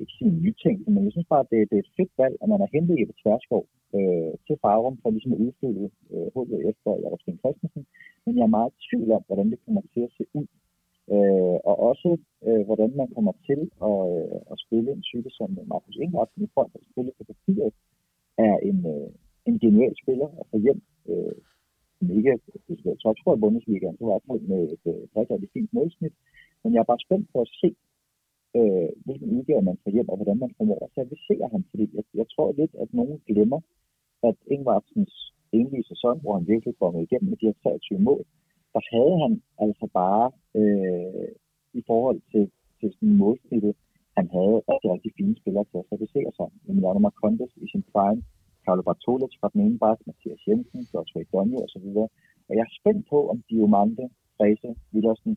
ikke 0.00 0.14
sige 0.18 0.32
nytænkende, 0.46 0.90
men 0.94 1.04
jeg 1.06 1.12
synes 1.12 1.30
bare, 1.32 1.44
at 1.44 1.50
det, 1.52 1.58
det 1.70 1.76
er 1.76 1.84
et 1.86 1.96
fedt 1.98 2.12
valg, 2.22 2.34
at 2.42 2.48
man 2.52 2.60
har 2.62 2.70
hentet 2.74 2.98
Jeppe 3.00 3.14
Tverskov 3.22 3.64
øh, 3.96 4.32
til 4.46 4.56
Farum 4.62 4.96
for 5.02 5.10
ligesom 5.10 5.34
at 5.34 5.42
udfylde 5.46 5.84
øh, 6.12 6.28
hullet 6.34 6.60
efter 6.70 6.90
Jacob 7.02 7.20
Sten 7.22 7.42
Christensen. 7.42 7.82
Men 8.24 8.32
jeg 8.36 8.44
er 8.46 8.56
meget 8.56 8.70
i 8.74 8.80
tvivl 8.86 9.10
om, 9.16 9.22
hvordan 9.26 9.50
det 9.52 9.58
kommer 9.64 9.82
til 9.94 10.02
at 10.08 10.14
se 10.18 10.24
ud. 10.38 10.46
Øh, 11.14 11.58
og 11.70 11.76
også, 11.90 12.10
øh, 12.46 12.62
hvordan 12.66 12.90
man 13.00 13.08
kommer 13.14 13.34
til 13.48 13.60
at, 13.88 14.00
øh, 14.16 14.40
at 14.52 14.56
spille 14.64 14.90
en 14.92 15.02
type 15.10 15.30
som 15.30 15.58
Markus 15.72 15.96
Ingvardt, 15.96 16.30
som 16.32 16.44
i 16.44 16.50
forhold 16.54 16.72
til 16.72 16.82
at 16.84 16.90
spille 16.92 17.12
på 17.18 17.24
papiret, 17.32 17.74
er 18.48 18.56
en, 18.70 18.78
øh, 18.94 19.10
en 19.48 19.58
genial 19.64 19.94
spiller 20.02 20.28
at 20.40 20.46
få 20.50 20.56
hjem. 20.66 20.80
Øh, 21.10 21.38
som 21.98 22.10
ikke 22.18 22.30
er 22.30 22.94
topscorer 23.02 23.36
i 23.36 23.42
Bundesligaen, 23.44 23.96
så 23.98 24.04
var 24.04 24.14
jeg 24.14 24.48
med 24.52 24.62
et 24.74 24.84
øh, 24.92 25.02
rigtig 25.16 25.50
fint 25.56 25.70
målsnit. 25.72 26.14
Men 26.62 26.70
jeg 26.72 26.80
er 26.80 26.90
bare 26.92 27.04
spændt 27.06 27.26
på 27.32 27.38
at 27.40 27.50
se, 27.60 27.70
øh, 28.58 28.88
hvilken 29.04 29.30
udgave 29.36 29.62
man 29.62 29.78
får 29.82 29.90
hjem, 29.90 30.08
og 30.08 30.16
hvordan 30.16 30.38
man 30.44 30.54
formår 30.56 30.80
at 30.84 30.94
servicere 30.94 31.48
ham. 31.52 31.62
Fordi 31.70 31.84
jeg, 31.96 32.04
jeg 32.20 32.26
tror 32.34 32.52
lidt, 32.60 32.74
at 32.82 32.88
nogen 32.98 33.18
glemmer, 33.28 33.60
at 34.28 34.36
Ingvartsens 34.54 35.14
enlige 35.52 35.88
sæson, 35.90 36.20
hvor 36.20 36.32
han 36.36 36.48
virkelig 36.52 36.74
kommet 36.80 37.02
igennem 37.02 37.28
med 37.30 37.38
de 37.40 37.46
her 37.46 37.56
23 37.62 37.98
mål, 38.08 38.24
der 38.78 38.84
havde 38.94 39.16
han 39.24 39.32
altså 39.64 39.86
bare 40.00 40.26
øh, 40.60 41.28
i 41.80 41.82
forhold 41.90 42.20
til, 42.32 42.44
til 42.78 42.88
sådan 42.94 43.16
målsnittet, 43.22 43.74
han 44.18 44.26
havde 44.36 44.56
rigtig, 44.70 44.88
rigtig 44.94 45.12
fine 45.18 45.36
spillere 45.40 45.66
til 45.70 45.78
at 45.82 45.88
servicere 45.90 46.30
sig. 46.38 46.48
Emiliano 46.68 47.00
Marcondes 47.06 47.52
i 47.64 47.66
sin 47.72 47.84
prime, 47.92 48.22
Carlo 48.64 48.82
Bartolic 48.88 49.32
fra 49.40 49.48
den 49.52 49.60
ene 49.66 49.78
bak, 49.84 49.98
Mathias 50.06 50.42
Jensen, 50.46 50.80
Joshua 50.92 51.22
Donjo 51.32 51.58
osv. 51.66 51.86
Og 52.48 52.52
jeg 52.56 52.64
er 52.68 52.76
spændt 52.78 53.04
på, 53.12 53.18
om 53.32 53.38
Diomante, 53.50 54.04
Frese, 54.36 54.70
Villersen 54.92 55.34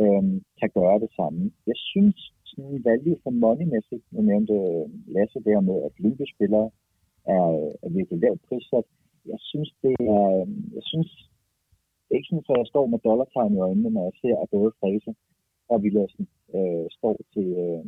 øh, 0.00 0.24
kan 0.60 0.70
gøre 0.78 0.98
det 1.04 1.10
samme. 1.18 1.42
Jeg 1.70 1.78
synes, 1.92 2.16
sådan 2.50 2.84
value 2.88 3.18
for 3.22 3.32
money-mæssigt. 3.44 4.04
Nu 4.14 4.20
nævnte 4.30 4.54
øh, 4.54 4.84
Lasse 5.14 5.38
der 5.48 5.60
med, 5.68 5.78
at 5.86 5.92
Lyngby-spillere 6.02 6.68
er, 7.36 7.46
er 7.84 7.90
virkelig 7.98 8.18
lavt 8.24 8.40
prissat. 8.48 8.86
Jeg 9.32 9.40
synes, 9.50 9.70
det 9.82 9.96
er, 10.16 10.24
øh, 10.40 10.46
jeg 10.76 10.84
synes, 10.92 11.10
ikke 12.14 12.28
sådan, 12.28 12.44
at 12.50 12.58
jeg 12.62 12.72
står 12.72 12.86
med 12.86 12.98
dollartegn 13.08 13.54
i 13.54 13.64
øjnene, 13.68 13.90
når 13.90 14.04
jeg 14.08 14.14
ser, 14.22 14.34
at 14.42 14.50
både 14.54 14.70
Frese 14.80 15.12
og 15.72 15.82
Villersen 15.82 16.24
øh, 16.56 16.86
står 16.98 17.16
til, 17.34 17.48
øh, 17.64 17.84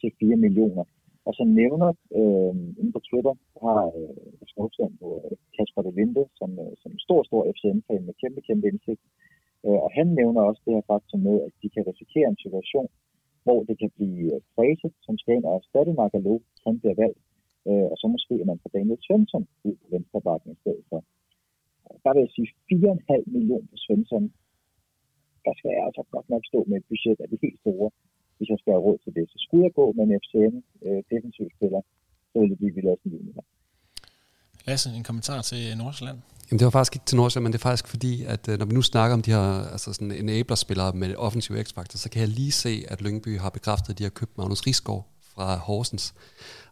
til 0.00 0.10
4 0.20 0.36
millioner. 0.44 0.84
Og 1.26 1.32
så 1.38 1.44
nævner 1.60 1.90
øh, 2.20 2.54
inde 2.80 2.92
på 2.96 3.00
Twitter, 3.08 3.34
har 3.64 3.82
øh, 4.00 4.46
Skovsand 4.52 4.94
på 5.02 5.08
øh, 5.24 5.36
Kasper 5.56 5.82
de 5.82 5.92
Linde, 5.98 6.24
som, 6.38 6.50
øh, 6.64 6.72
som 6.82 6.92
stor, 7.06 7.20
stor 7.28 7.42
FCN-fan 7.54 8.02
med 8.06 8.14
kæmpe, 8.22 8.40
kæmpe 8.48 8.66
indsigt. 8.68 9.02
Øh, 9.66 9.78
og 9.84 9.90
han 9.98 10.06
nævner 10.18 10.40
også 10.42 10.62
det 10.64 10.74
her 10.76 10.84
faktum 10.92 11.20
med, 11.28 11.36
at 11.46 11.52
de 11.62 11.68
kan 11.74 11.86
risikere 11.90 12.28
en 12.28 12.42
situation, 12.44 12.88
hvor 13.44 13.60
det 13.68 13.76
kan 13.78 13.90
blive 13.96 14.34
øh, 14.34 14.40
Frese, 14.54 14.88
som 15.06 15.14
skal 15.18 15.34
ind 15.34 15.44
og 15.48 15.54
erstatte 15.58 15.92
Margalo, 15.92 16.34
som 16.64 16.72
bliver 16.80 16.96
valgt, 17.02 17.22
øh, 17.68 17.86
og 17.92 17.96
så 18.00 18.06
måske 18.14 18.34
at 18.40 18.46
man 18.50 18.60
får 18.62 18.70
Daniel 18.78 19.00
Svensson 19.06 19.44
ud 19.68 19.74
på 19.80 19.86
venstrebakken 19.94 20.52
i 20.52 20.60
stedet 20.62 20.84
for. 20.90 21.00
Der 22.04 22.10
vil 22.14 22.22
jeg 22.26 22.32
sige 22.36 22.48
4,5 22.72 23.34
millioner 23.34 23.66
på 23.72 23.76
Svensson. 23.84 24.24
Der 25.46 25.52
skal 25.58 25.70
jeg 25.76 25.82
altså 25.88 26.02
godt 26.14 26.28
nok 26.32 26.42
stå 26.50 26.58
med 26.68 26.76
et 26.80 26.86
budget 26.90 27.18
af 27.24 27.28
de 27.32 27.38
helt 27.44 27.58
store, 27.64 27.88
hvis 28.36 28.48
jeg 28.52 28.58
skal 28.60 28.72
have 28.74 28.84
råd 28.88 28.98
til 29.04 29.12
det. 29.16 29.24
Så 29.32 29.38
skulle 29.44 29.64
jeg 29.66 29.74
gå 29.80 29.86
med 29.96 30.04
en 30.06 30.14
FCN 30.22 30.54
øh, 30.86 31.00
defensiv 31.12 31.46
spiller, 31.56 31.80
så 32.30 32.34
ville 32.38 32.50
det 32.52 32.58
blive 32.60 32.74
Villadsen 32.76 33.08
Junior. 33.14 33.44
Lasse, 34.66 34.88
en 35.00 35.06
kommentar 35.10 35.40
til 35.50 35.62
Nordsjælland? 35.82 36.18
Jamen 36.46 36.58
det 36.58 36.64
var 36.64 36.70
faktisk 36.70 36.96
ikke 36.96 37.06
til 37.06 37.16
Nordsjælland, 37.16 37.44
men 37.46 37.52
det 37.52 37.58
er 37.58 37.68
faktisk 37.70 37.88
fordi, 37.94 38.24
at 38.34 38.48
øh, 38.48 38.58
når 38.58 38.66
vi 38.66 38.74
nu 38.74 38.82
snakker 38.82 39.14
om 39.18 39.22
de 39.22 39.30
her 39.30 39.46
altså 39.74 39.92
sådan 39.92 40.12
enabler-spillere 40.12 40.92
med 40.92 41.08
offensiv 41.26 41.56
x-faktor, 41.64 41.96
så 41.98 42.10
kan 42.10 42.20
jeg 42.20 42.28
lige 42.28 42.52
se, 42.52 42.72
at 42.88 43.02
Lyngby 43.02 43.38
har 43.38 43.50
bekræftet, 43.50 43.90
at 43.92 43.98
de 43.98 44.02
har 44.02 44.10
købt 44.10 44.38
Magnus 44.38 44.66
Risgaard 44.66 45.04
fra 45.32 45.56
Horsens. 45.56 46.14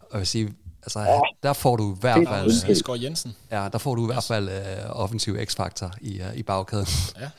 Og 0.00 0.12
jeg 0.12 0.18
vil 0.18 0.26
sige, 0.26 0.46
altså, 0.82 1.00
ja, 1.00 1.20
der 1.42 1.52
får 1.52 1.76
du 1.76 1.94
i 1.94 1.96
hvert 2.00 2.28
fald... 2.28 2.68
Risgaard 2.68 3.00
Jensen. 3.00 3.36
Ja, 3.50 3.68
der 3.72 3.78
får 3.78 3.94
du 3.94 4.04
i 4.04 4.12
hvert 4.12 4.24
fald 4.24 4.48
uh, 4.48 5.00
offensiv 5.00 5.36
x-faktor 5.44 5.92
i, 6.00 6.20
uh, 6.20 6.36
i 6.36 6.42
bagkæden. 6.42 6.86
Ja. 7.20 7.30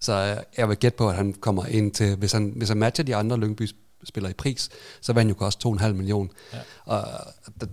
Så 0.00 0.36
uh, 0.36 0.58
jeg 0.58 0.68
vil 0.68 0.76
gætte 0.76 0.96
på, 0.98 1.08
at 1.08 1.14
han 1.14 1.32
kommer 1.32 1.66
ind 1.66 1.92
til, 1.92 2.16
hvis 2.16 2.32
han, 2.32 2.52
hvis 2.56 2.68
han 2.68 2.78
matcher 2.78 3.04
de 3.04 3.16
andre 3.16 3.36
Lyngby 3.36 3.70
spiller 4.04 4.30
i 4.30 4.32
pris, 4.32 4.68
så 5.00 5.12
han 5.12 5.28
jo 5.28 5.34
koste 5.34 5.68
2,5 5.68 5.92
millioner. 5.92 6.30
Ja. 6.52 6.58
Og 6.84 7.04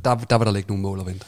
der, 0.06 0.16
der 0.16 0.38
vil 0.38 0.46
der 0.46 0.52
ligge 0.52 0.68
nogle 0.68 0.82
mål 0.82 1.00
at 1.00 1.06
vente. 1.06 1.26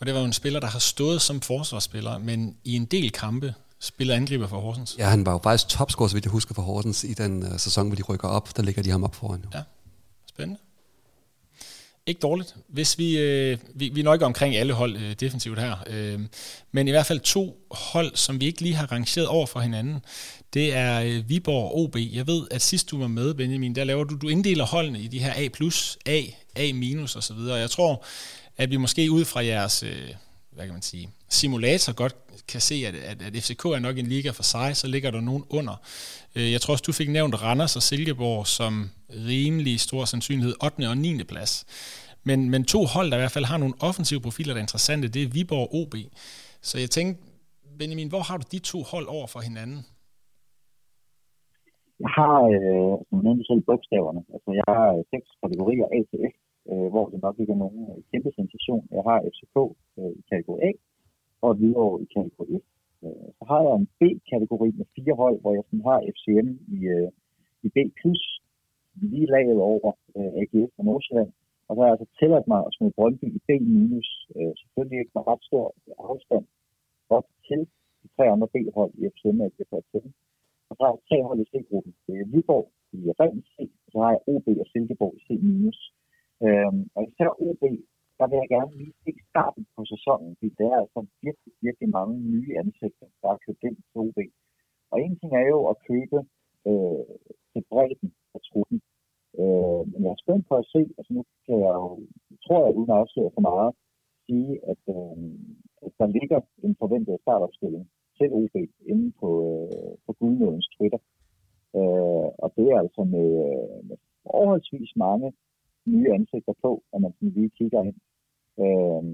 Og 0.00 0.06
det 0.06 0.14
var 0.14 0.20
jo 0.20 0.26
en 0.26 0.32
spiller, 0.32 0.60
der 0.60 0.66
har 0.66 0.78
stået 0.78 1.22
som 1.22 1.40
forsvarsspiller, 1.40 2.18
men 2.18 2.56
i 2.64 2.76
en 2.76 2.84
del 2.84 3.12
kampe 3.12 3.54
spiller 3.80 4.14
angriber 4.14 4.46
for 4.46 4.60
Horsens. 4.60 4.96
Ja, 4.98 5.08
han 5.08 5.26
var 5.26 5.32
jo 5.32 5.40
faktisk 5.42 5.68
topscorer, 5.68 6.08
så 6.08 6.14
vidt 6.14 6.24
jeg 6.24 6.32
husker, 6.32 6.54
for 6.54 6.62
Horsens 6.62 7.04
i 7.04 7.14
den 7.14 7.42
uh, 7.42 7.58
sæson, 7.58 7.86
hvor 7.86 7.96
de 7.96 8.02
rykker 8.02 8.28
op. 8.28 8.56
Der 8.56 8.62
ligger 8.62 8.82
de 8.82 8.90
ham 8.90 9.04
op 9.04 9.14
foran. 9.14 9.44
Ja, 9.54 9.62
spændende. 10.28 10.60
Ikke 12.08 12.20
dårligt. 12.20 12.54
Hvis 12.68 12.98
vi, 12.98 13.18
øh, 13.18 13.58
vi, 13.74 13.88
vi 13.88 14.02
når 14.02 14.12
ikke 14.14 14.26
omkring 14.26 14.56
alle 14.56 14.72
hold 14.72 14.96
øh, 14.96 15.12
defensivt 15.20 15.58
her, 15.60 15.76
øh, 15.86 16.20
men 16.72 16.88
i 16.88 16.90
hvert 16.90 17.06
fald 17.06 17.20
to 17.20 17.56
hold, 17.70 18.16
som 18.16 18.40
vi 18.40 18.46
ikke 18.46 18.62
lige 18.62 18.74
har 18.74 18.92
rangeret 18.92 19.26
over 19.26 19.46
for 19.46 19.60
hinanden, 19.60 19.98
det 20.54 20.74
er 20.74 21.00
øh, 21.00 21.28
Viborg 21.28 21.64
og 21.64 21.78
OB. 21.78 21.96
Jeg 22.12 22.26
ved, 22.26 22.46
at 22.50 22.62
sidst 22.62 22.90
du 22.90 22.98
var 22.98 23.06
med, 23.06 23.34
Benjamin, 23.34 23.74
der 23.74 23.84
laver 23.84 24.04
du, 24.04 24.16
du 24.16 24.28
inddeler 24.28 24.66
holdene 24.66 25.00
i 25.00 25.06
de 25.06 25.18
her 25.18 25.32
A+, 25.32 25.48
A, 26.06 26.22
A- 26.56 26.72
minus 26.72 27.16
og 27.16 27.22
så 27.22 27.34
videre. 27.34 27.56
Jeg 27.56 27.70
tror, 27.70 28.04
at 28.56 28.70
vi 28.70 28.76
måske 28.76 29.10
ud 29.10 29.24
fra 29.24 29.44
jeres, 29.44 29.82
øh, 29.82 30.08
hvad 30.52 30.64
kan 30.64 30.72
man 30.72 30.82
sige, 30.82 31.08
simulator 31.28 31.92
godt 31.92 32.16
kan 32.52 32.60
se, 32.60 32.74
at, 32.88 32.94
at, 32.94 33.18
at 33.26 33.32
FCK 33.42 33.64
er 33.64 33.78
nok 33.78 33.98
en 33.98 34.06
liga 34.06 34.30
for 34.30 34.42
sig, 34.42 34.76
så 34.76 34.86
ligger 34.88 35.10
der 35.10 35.20
nogen 35.20 35.44
under. 35.50 35.76
Øh, 36.36 36.52
jeg 36.52 36.60
tror 36.60 36.72
også, 36.72 36.84
du 36.86 36.92
fik 36.92 37.10
nævnt 37.10 37.42
Randers 37.42 37.76
og 37.76 37.82
Silkeborg 37.82 38.46
som 38.46 38.72
rimelig 39.28 39.80
stor 39.80 40.04
sandsynlighed 40.04 40.54
8. 40.64 40.88
og 40.88 40.98
9. 40.98 41.24
plads. 41.32 41.52
Men, 42.28 42.50
men 42.50 42.64
to 42.64 42.80
hold, 42.94 43.10
der 43.10 43.16
i 43.16 43.20
hvert 43.20 43.36
fald 43.36 43.50
har 43.52 43.58
nogle 43.58 43.74
offensive 43.88 44.20
profiler, 44.26 44.52
der 44.54 44.60
er 44.60 44.66
interessante, 44.68 45.08
det 45.08 45.22
er 45.22 45.32
Viborg 45.34 45.66
og 45.66 45.74
OB. 45.80 45.94
Så 46.68 46.74
jeg 46.84 46.90
tænkte, 46.90 47.16
Benjamin, 47.78 48.08
hvor 48.12 48.22
har 48.28 48.36
du 48.40 48.44
de 48.52 48.58
to 48.72 48.78
hold 48.92 49.06
over 49.16 49.26
for 49.34 49.40
hinanden? 49.48 49.80
Jeg 52.04 52.12
har, 52.18 52.36
øh, 52.56 52.94
som 53.08 53.18
nævnte 53.26 53.44
selv, 53.50 53.62
bogstaverne. 53.68 54.22
Altså, 54.34 54.50
jeg 54.60 54.68
har 54.78 54.88
øh, 54.96 55.02
seks 55.12 55.28
kategorier 55.42 55.86
A 55.96 55.98
til 56.10 56.18
F, 56.32 56.36
øh, 56.70 56.88
hvor 56.92 57.04
det 57.12 57.18
nok 57.26 57.36
ikke 57.42 57.52
er 57.56 57.62
nogen 57.64 57.80
øh, 57.90 57.98
kæmpe 58.10 58.30
sensation. 58.38 58.82
Jeg 58.96 59.02
har 59.08 59.18
FCK 59.32 59.56
øh, 59.98 60.12
i 60.20 60.22
kategori 60.30 60.58
A, 60.68 60.70
og 61.46 61.60
videre 61.60 62.02
i 62.02 62.06
kategori 62.16 62.54
1. 62.54 62.62
Så 63.38 63.44
har 63.50 63.60
jeg 63.66 63.74
en 63.76 63.88
B-kategori 63.98 64.70
med 64.78 64.86
fire 64.96 65.14
hold, 65.22 65.40
hvor 65.40 65.52
jeg 65.54 65.64
sådan 65.66 65.88
har 65.88 65.98
FCM 66.16 66.48
i, 66.76 66.78
øh, 66.96 67.08
i 67.66 67.68
B+, 67.74 67.76
lige 69.12 69.32
laget 69.34 69.60
over 69.72 69.90
øh, 70.16 70.32
AGF 70.40 70.72
og 70.78 70.84
Nordsjælland. 70.84 71.30
Og 71.66 71.72
så 71.72 71.80
har 71.80 71.88
jeg 71.88 71.96
altså 71.96 72.08
tilladt 72.18 72.46
mig 72.52 72.60
at 72.66 72.74
smide 72.76 72.96
Brøndby 72.96 73.26
i 73.38 73.40
B-, 73.46 73.50
øh, 74.36 74.52
selvfølgelig 74.60 74.98
ikke 75.00 75.14
med 75.14 75.26
ret 75.30 75.42
stor 75.48 75.66
afstand 76.10 76.44
op 77.16 77.26
til 77.48 77.60
de 78.02 78.08
tre 78.16 78.24
andre 78.34 78.48
B-hold 78.54 78.92
i 79.00 79.02
FCM 79.12 79.40
og 79.40 79.46
AGF 79.46 79.70
og 79.72 79.82
FCM. 79.86 80.10
Og 80.68 80.72
så 80.76 80.80
har 80.84 80.90
jeg 80.92 81.00
tre 81.08 81.18
hold 81.28 81.38
i 81.44 81.50
C-gruppen. 81.52 81.92
Det 82.06 82.14
er 82.20 82.30
Viborg 82.32 82.66
i 82.92 82.98
ren 83.20 83.42
C, 83.52 83.56
og 83.84 83.88
så 83.92 83.98
har 84.02 84.10
jeg 84.14 84.20
OB 84.32 84.46
og 84.62 84.66
Silkeborg 84.72 85.14
i 85.18 85.20
C-. 85.26 85.32
Øhm, 86.46 86.80
og 86.94 87.02
især 87.08 87.30
OB, 87.46 87.62
der 88.18 88.26
vil 88.28 88.40
jeg 88.42 88.50
gerne 88.56 88.72
lige 88.80 88.94
se 89.04 89.12
starten 89.30 89.62
på 89.76 89.80
sæsonen, 89.92 90.30
fordi 90.38 90.50
der 90.58 90.66
er 90.74 90.78
altså 90.84 91.00
virkelig, 91.26 91.52
virkelig 91.66 91.88
mange 91.98 92.14
nye 92.34 92.52
ansigter, 92.62 93.06
der 93.22 93.28
er 93.30 93.44
købt 93.46 93.62
ind 93.68 93.76
til 93.76 93.98
OB. 94.04 94.18
Og 94.92 94.96
en 95.04 95.14
ting 95.20 95.32
er 95.42 95.46
jo 95.54 95.60
at 95.72 95.76
købe 95.90 96.18
øh, 96.68 97.04
til 97.52 97.62
bredden 97.70 98.10
af 98.34 98.40
truppen. 98.48 98.78
Øh, 99.40 99.82
men 99.90 100.00
jeg 100.04 100.12
er 100.12 100.22
spændt 100.24 100.44
på 100.48 100.54
at 100.62 100.66
se, 100.74 100.80
altså 100.98 101.10
nu 101.16 101.22
kan 101.46 101.56
jeg 101.64 101.72
jo, 101.80 101.88
tror 102.44 102.58
jeg 102.64 102.76
uden 102.78 102.90
at 102.90 103.00
afsløre 103.02 103.34
for 103.36 103.44
meget, 103.50 103.72
sige, 104.26 104.52
at, 104.72 104.82
øh, 104.96 105.16
at 105.86 105.92
der 106.00 106.06
ligger 106.16 106.40
en 106.66 106.74
forventet 106.82 107.22
startopstilling 107.24 107.84
til 108.16 108.26
OB 108.38 108.56
inde 108.92 109.06
på, 109.20 109.28
øh, 109.50 109.92
på 110.06 110.10
Guldnådens 110.18 110.68
Twitter. 110.74 111.00
Øh, 111.78 112.28
og 112.42 112.48
det 112.56 112.66
er 112.72 112.78
altså 112.84 113.02
med, 113.14 113.28
øh, 113.46 113.78
med 113.88 113.96
forholdsvis 114.22 114.92
mange 114.96 115.28
nye 115.92 116.12
ansigter 116.16 116.54
på, 116.64 116.70
når 116.90 116.98
man 116.98 117.12
sådan 117.12 117.34
lige 117.36 117.56
kigger 117.58 117.82
ind. 117.88 117.98
Øh, 118.64 119.04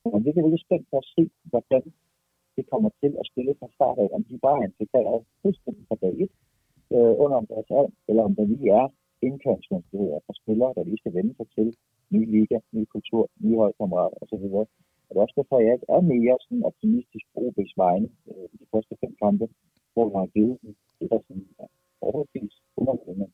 så 0.00 0.06
det 0.24 0.30
er 0.30 0.52
lidt 0.52 0.66
spændt 0.66 0.86
for 0.90 0.98
at 1.02 1.10
se, 1.16 1.22
hvordan 1.50 1.82
det 2.56 2.64
kommer 2.72 2.90
til 3.02 3.12
at 3.20 3.28
spille 3.30 3.54
fra 3.60 3.68
start 3.76 3.98
af, 4.04 4.08
om 4.16 4.22
de 4.24 4.38
bare 4.46 4.58
er 4.62 4.68
integreret 4.70 5.22
fuldstændig 5.42 5.84
fra 5.88 5.96
dag 6.02 6.14
1 6.22 6.30
øh, 6.96 7.12
under 7.22 7.36
om 7.42 7.46
deres 7.52 7.68
ånd, 7.80 7.92
eller 8.08 8.22
om 8.28 8.34
der 8.38 8.44
lige 8.44 8.70
er 8.80 8.86
indkørselsvanskeligheder 9.26 10.20
for 10.26 10.34
spillere, 10.42 10.72
der 10.76 10.84
lige 10.84 11.02
skal 11.02 11.14
vende 11.18 11.34
sig 11.36 11.46
til 11.56 11.68
ny 12.14 12.20
liga, 12.34 12.58
ny 12.76 12.84
kultur, 12.94 13.22
nye 13.44 13.58
holdkammerater 13.62 14.18
osv. 14.22 14.46
Og 15.06 15.10
det 15.10 15.16
er 15.16 15.26
også 15.26 15.38
derfor, 15.40 15.56
at 15.58 15.66
jeg 15.68 15.76
er 15.96 16.10
mere 16.14 16.36
sådan 16.44 16.64
optimistisk 16.70 17.26
på 17.32 17.38
OB's 17.46 17.74
vegne 17.84 18.08
øh, 18.30 18.46
i 18.52 18.56
de 18.62 18.66
første 18.72 18.94
fem 19.02 19.12
kampe, 19.22 19.44
hvor 19.92 20.04
man 20.08 20.20
har 20.24 20.30
givet 20.36 20.56
dem 20.62 20.74
det, 20.98 21.10
der 21.10 21.20
sådan 21.26 21.46
er 21.62 21.68
overvis 22.00 22.54
underholdende. 22.76 23.28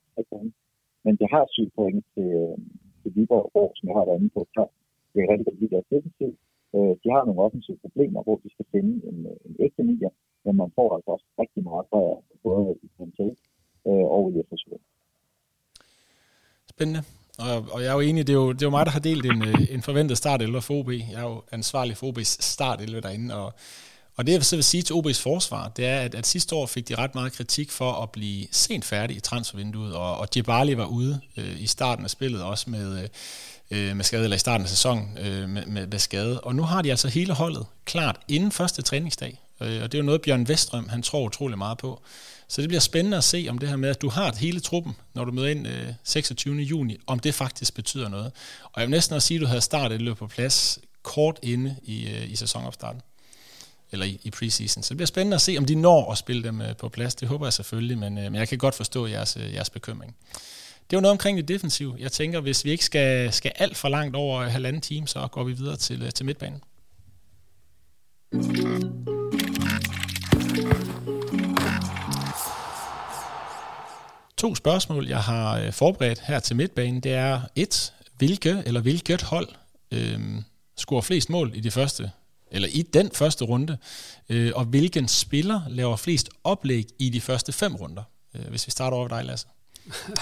Men 1.05 1.13
det 1.21 1.29
har 1.35 1.45
syv 1.57 1.69
point 1.79 2.05
til, 2.15 2.29
øh, 2.43 2.57
til 3.01 3.11
Viborg, 3.17 3.73
som 3.77 3.89
jeg 3.89 3.97
har 3.99 4.07
været 4.09 4.21
inde 4.21 4.35
på 4.37 4.43
før. 4.55 4.69
Det 5.13 5.19
er 5.21 5.31
rigtig 5.33 5.47
godt 5.47 5.61
lide 5.61 5.75
deres 5.75 5.93
defensiv. 5.95 6.33
De 7.03 7.09
har 7.15 7.23
nogle 7.25 7.41
offensive 7.47 7.79
problemer, 7.85 8.23
hvor 8.23 8.37
de 8.45 8.51
skal 8.55 8.67
finde 8.73 8.93
en, 9.09 9.27
øh, 9.27 9.37
en 9.47 9.57
ægte 9.61 9.83
nier, 9.83 10.13
men 10.45 10.57
man 10.57 10.71
får 10.75 10.95
altså 10.95 11.11
også 11.11 11.27
rigtig 11.39 11.63
meget 11.71 11.85
fra 11.91 12.01
både 12.43 12.77
i 12.83 12.89
Pantel 12.97 13.31
øh, 13.89 14.07
og 14.17 14.33
i 14.33 14.43
FSU. 14.49 14.77
Spændende. 16.75 17.03
Og, 17.47 17.57
og 17.73 17.79
jeg 17.83 17.89
er 17.91 17.95
jo 17.95 18.01
enig, 18.01 18.27
det 18.27 18.33
er 18.33 18.41
jo, 18.45 18.53
det 18.53 18.63
er 18.63 18.67
jo 18.67 18.77
mig, 18.79 18.87
der 18.87 18.93
har 18.93 19.01
delt 19.01 19.27
en, 19.27 19.43
en 19.71 19.83
forventet 19.83 20.17
startelver 20.19 20.61
for 20.61 20.75
OB. 20.75 20.91
Jeg 20.91 21.21
er 21.23 21.29
jo 21.33 21.43
ansvarlig 21.53 21.97
for 21.97 22.07
OB's 22.07 22.33
startelver 22.55 23.01
derinde, 23.01 23.35
og 23.35 23.53
og 24.19 24.27
det 24.27 24.33
jeg 24.33 24.45
så 24.45 24.57
vil 24.57 24.65
sige 24.65 24.83
til 24.83 24.95
OB's 24.95 25.23
forsvar, 25.23 25.69
det 25.69 25.87
er, 25.87 26.01
at, 26.01 26.15
at 26.15 26.27
sidste 26.27 26.55
år 26.55 26.67
fik 26.67 26.89
de 26.89 26.95
ret 26.95 27.15
meget 27.15 27.33
kritik 27.33 27.71
for 27.71 27.93
at 27.93 28.11
blive 28.11 28.47
sent 28.53 28.85
færdig 28.85 29.17
i 29.17 29.21
transfervinduet, 29.21 29.95
og, 29.95 30.19
og 30.19 30.35
Djibali 30.35 30.77
var 30.77 30.85
ude 30.85 31.21
øh, 31.37 31.61
i 31.61 31.67
starten 31.67 32.05
af 32.05 32.11
spillet 32.11 32.43
også 32.43 32.71
med, 32.71 33.09
øh, 33.71 33.97
med 33.97 34.05
skade, 34.05 34.25
eller 34.25 34.37
i 34.37 34.39
starten 34.39 34.65
af 34.65 34.71
sæsonen 34.71 35.19
øh, 35.21 35.49
med, 35.49 35.67
med, 35.67 35.87
med 35.87 35.99
skade. 35.99 36.41
Og 36.41 36.55
nu 36.55 36.63
har 36.63 36.83
de 36.83 36.91
altså 36.91 37.09
hele 37.09 37.33
holdet 37.33 37.67
klart 37.85 38.21
inden 38.29 38.53
første 38.53 38.83
træningsdag. 38.83 39.41
Øh, 39.61 39.83
og 39.83 39.93
det 39.93 39.99
er 39.99 40.03
jo 40.03 40.07
noget, 40.07 40.23
Bjørn 40.23 40.49
Vestrøm 40.49 40.89
han 40.89 41.03
tror 41.03 41.25
utrolig 41.25 41.59
meget 41.59 41.79
på. 41.79 42.03
Så 42.49 42.61
det 42.61 42.69
bliver 42.69 42.81
spændende 42.81 43.17
at 43.17 43.25
se 43.25 43.47
om 43.51 43.59
det 43.59 43.69
her 43.69 43.77
med, 43.77 43.89
at 43.89 44.03
du 44.03 44.09
har 44.09 44.35
hele 44.37 44.61
truppen, 44.61 44.97
når 45.15 45.25
du 45.25 45.33
møder 45.33 45.49
ind 45.49 45.67
øh, 45.67 45.89
26. 46.05 46.57
juni, 46.57 46.97
om 47.07 47.19
det 47.19 47.35
faktisk 47.35 47.75
betyder 47.75 48.09
noget. 48.09 48.33
Og 48.63 48.81
jeg 48.81 48.89
vil 48.89 48.91
næsten 48.91 49.17
også 49.17 49.29
sige, 49.29 49.39
at 49.39 49.41
du 49.41 49.47
havde 49.47 49.61
startet 49.61 50.03
løbet 50.03 50.19
på 50.19 50.27
plads 50.27 50.79
kort 51.03 51.39
inde 51.43 51.77
i, 51.83 52.09
øh, 52.09 52.31
i 52.31 52.37
sæsonopstarten 52.37 53.01
eller 53.93 54.07
i, 54.07 54.21
i 54.23 54.31
preseason. 54.31 54.83
Så 54.83 54.89
det 54.89 54.97
bliver 54.97 55.07
spændende 55.07 55.35
at 55.35 55.41
se, 55.41 55.55
om 55.59 55.65
de 55.65 55.75
når 55.75 56.13
at 56.13 56.19
spille 56.19 56.43
dem 56.43 56.61
øh, 56.61 56.77
på 56.77 56.89
plads. 56.89 57.15
Det 57.15 57.29
håber 57.29 57.47
jeg 57.47 57.53
selvfølgelig, 57.53 57.99
men, 57.99 58.19
øh, 58.19 58.25
men 58.25 58.35
jeg 58.35 58.49
kan 58.49 58.59
godt 58.59 58.75
forstå 58.75 59.07
jeres, 59.07 59.37
øh, 59.37 59.55
jeres 59.55 59.71
bekymring. 59.71 60.17
Det 60.91 60.97
var 60.97 61.01
noget 61.01 61.13
omkring 61.13 61.39
det 61.39 61.49
defensive. 61.49 61.97
Jeg 61.99 62.13
tænker, 62.13 62.41
hvis 62.41 62.65
vi 62.65 62.71
ikke 62.71 62.85
skal, 62.85 63.33
skal 63.33 63.53
alt 63.57 63.77
for 63.77 63.89
langt 63.89 64.17
over 64.17 64.43
halvanden 64.43 64.83
time, 64.83 65.09
så 65.09 65.29
går 65.33 65.45
vi 65.45 65.53
videre 65.53 65.77
til, 65.77 66.13
til 66.13 66.27
midtbanen. 66.27 66.61
To 74.37 74.55
spørgsmål, 74.55 75.07
jeg 75.07 75.23
har 75.23 75.71
forberedt 75.71 76.21
her 76.21 76.41
til 76.41 76.57
midtbanen, 76.57 77.01
det 77.01 77.13
er 77.13 77.41
et, 77.57 77.93
hvilke 78.19 78.63
eller 78.67 78.81
hvilket 78.81 79.23
hold 79.23 79.49
øh, 79.93 80.21
scorer 80.77 81.01
flest 81.01 81.31
mål 81.31 81.53
i 81.55 81.61
de 81.61 81.71
første 81.71 82.11
eller 82.51 82.69
i 82.73 82.83
den 82.83 83.11
første 83.15 83.45
runde, 83.45 83.79
øh, 84.29 84.53
og 84.55 84.65
hvilken 84.65 85.09
spiller 85.09 85.61
laver 85.69 85.97
flest 85.97 86.29
oplæg 86.45 86.87
i 86.99 87.11
de 87.11 87.21
første 87.21 87.53
fem 87.53 87.75
runder? 87.75 88.03
Øh, 88.35 88.49
hvis 88.49 88.67
vi 88.67 88.71
starter 88.71 88.97
over 88.97 89.09
dig, 89.09 89.25
Lasse. 89.25 89.47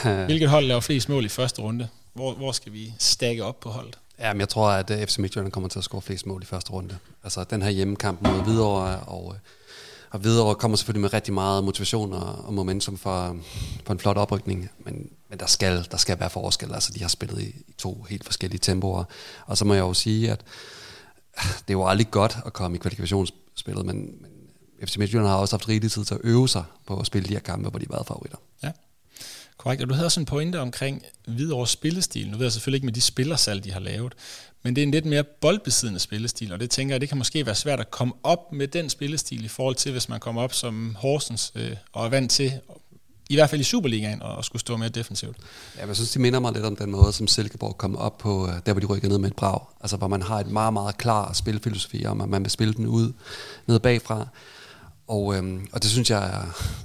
Hvilket 0.26 0.48
hold 0.48 0.66
laver 0.66 0.80
flest 0.80 1.08
mål 1.08 1.24
i 1.24 1.28
første 1.28 1.62
runde? 1.62 1.88
Hvor, 2.14 2.34
hvor 2.34 2.52
skal 2.52 2.72
vi 2.72 2.92
stakke 2.98 3.44
op 3.44 3.60
på 3.60 3.68
holdet? 3.70 3.98
Jamen, 4.18 4.40
jeg 4.40 4.48
tror, 4.48 4.68
at 4.68 4.90
øh, 4.90 5.06
FC 5.06 5.18
Midtjylland 5.18 5.52
kommer 5.52 5.68
til 5.68 5.78
at 5.78 5.84
score 5.84 6.02
flest 6.02 6.26
mål 6.26 6.42
i 6.42 6.46
første 6.46 6.70
runde. 6.70 6.98
Altså, 7.24 7.44
den 7.44 7.62
her 7.62 7.70
hjemmekamp 7.70 8.22
mod 8.22 8.44
Hvidovre, 8.44 9.00
og, 9.00 9.34
øh, 9.34 9.40
og 10.10 10.18
Hvidovre 10.18 10.54
kommer 10.54 10.76
selvfølgelig 10.76 11.00
med 11.00 11.12
rigtig 11.12 11.34
meget 11.34 11.64
motivation 11.64 12.12
og, 12.12 12.44
og 12.44 12.54
momentum 12.54 12.98
for, 12.98 13.36
for 13.84 13.92
en 13.92 13.98
flot 13.98 14.16
oprykning, 14.16 14.70
men, 14.84 15.10
men 15.30 15.38
der, 15.38 15.46
skal, 15.46 15.86
der 15.90 15.96
skal 15.96 16.20
være 16.20 16.30
forskel. 16.30 16.74
Altså, 16.74 16.92
de 16.92 17.00
har 17.00 17.08
spillet 17.08 17.42
i, 17.42 17.46
i 17.46 17.74
to 17.78 18.06
helt 18.08 18.24
forskellige 18.24 18.58
tempoer. 18.58 19.04
Og 19.46 19.58
så 19.58 19.64
må 19.64 19.74
jeg 19.74 19.80
jo 19.80 19.94
sige, 19.94 20.30
at 20.30 20.40
det 21.42 21.68
er 21.68 21.72
jo 21.72 21.86
aldrig 21.86 22.10
godt 22.10 22.36
at 22.46 22.52
komme 22.52 22.76
i 22.76 22.80
kvalifikationsspillet, 22.80 23.86
men, 23.86 23.96
men 23.96 24.30
FC 24.84 24.96
Midtjylland 24.96 25.28
har 25.28 25.36
også 25.36 25.56
haft 25.56 25.68
rigelig 25.68 25.92
tid 25.92 26.04
til 26.04 26.14
at 26.14 26.20
øve 26.24 26.48
sig 26.48 26.64
på 26.86 27.00
at 27.00 27.06
spille 27.06 27.28
de 27.28 27.34
her 27.34 27.40
kampe, 27.40 27.68
hvor 27.68 27.78
de 27.78 27.86
har 27.86 27.96
været 27.96 28.06
favoritter. 28.06 28.38
Ja, 28.62 28.70
Korrekt, 29.56 29.82
og 29.82 29.88
du 29.88 29.94
havde 29.94 30.06
også 30.06 30.20
en 30.20 30.26
pointe 30.26 30.60
omkring 30.60 31.02
Hvidovres 31.26 31.70
spillestil. 31.70 32.30
Nu 32.30 32.36
ved 32.36 32.44
jeg 32.44 32.52
selvfølgelig 32.52 32.76
ikke 32.76 32.86
med 32.86 32.92
de 32.92 33.00
spillersalg, 33.00 33.64
de 33.64 33.72
har 33.72 33.80
lavet, 33.80 34.14
men 34.62 34.76
det 34.76 34.82
er 34.82 34.86
en 34.86 34.90
lidt 34.90 35.04
mere 35.04 35.24
boldbesiddende 35.24 36.00
spillestil, 36.00 36.52
og 36.52 36.60
det 36.60 36.70
tænker 36.70 36.94
jeg, 36.94 37.00
det 37.00 37.08
kan 37.08 37.18
måske 37.18 37.46
være 37.46 37.54
svært 37.54 37.80
at 37.80 37.90
komme 37.90 38.14
op 38.22 38.52
med 38.52 38.68
den 38.68 38.90
spillestil 38.90 39.44
i 39.44 39.48
forhold 39.48 39.74
til, 39.74 39.92
hvis 39.92 40.08
man 40.08 40.20
kommer 40.20 40.42
op 40.42 40.52
som 40.52 40.96
Horsens 40.98 41.52
øh, 41.54 41.76
og 41.92 42.04
er 42.04 42.08
vant 42.08 42.30
til, 42.30 42.52
i 43.30 43.34
hvert 43.34 43.50
fald 43.50 43.60
i 43.60 43.64
Superligaen, 43.64 44.22
og 44.22 44.44
skulle 44.44 44.60
stå 44.60 44.76
mere 44.76 44.88
defensivt. 44.88 45.36
Ja, 45.78 45.86
jeg 45.86 45.96
synes, 45.96 46.10
de 46.10 46.18
minder 46.18 46.40
mig 46.40 46.52
lidt 46.52 46.64
om 46.64 46.76
den 46.76 46.90
måde, 46.90 47.12
som 47.12 47.26
Silkeborg 47.26 47.78
kom 47.78 47.96
op 47.96 48.18
på, 48.18 48.48
øh, 48.48 48.54
der 48.66 48.72
hvor 48.72 48.80
de 48.80 48.86
rykkede 48.86 49.08
ned 49.08 49.18
med 49.18 49.30
et 49.30 49.36
brag. 49.36 49.60
Altså, 49.80 49.96
hvor 49.96 50.08
man 50.08 50.22
har 50.22 50.40
et 50.40 50.46
meget, 50.46 50.72
meget 50.72 50.98
klar 50.98 51.32
spilfilosofi 51.32 52.06
om, 52.06 52.20
at 52.20 52.28
man 52.28 52.42
vil 52.42 52.50
spille 52.50 52.74
den 52.74 52.86
ud 52.86 53.12
ned 53.66 53.78
bagfra. 53.78 54.26
Og, 55.08 55.36
øhm, 55.36 55.66
og 55.72 55.82
det 55.82 55.90
synes 55.90 56.10
jeg 56.10 56.44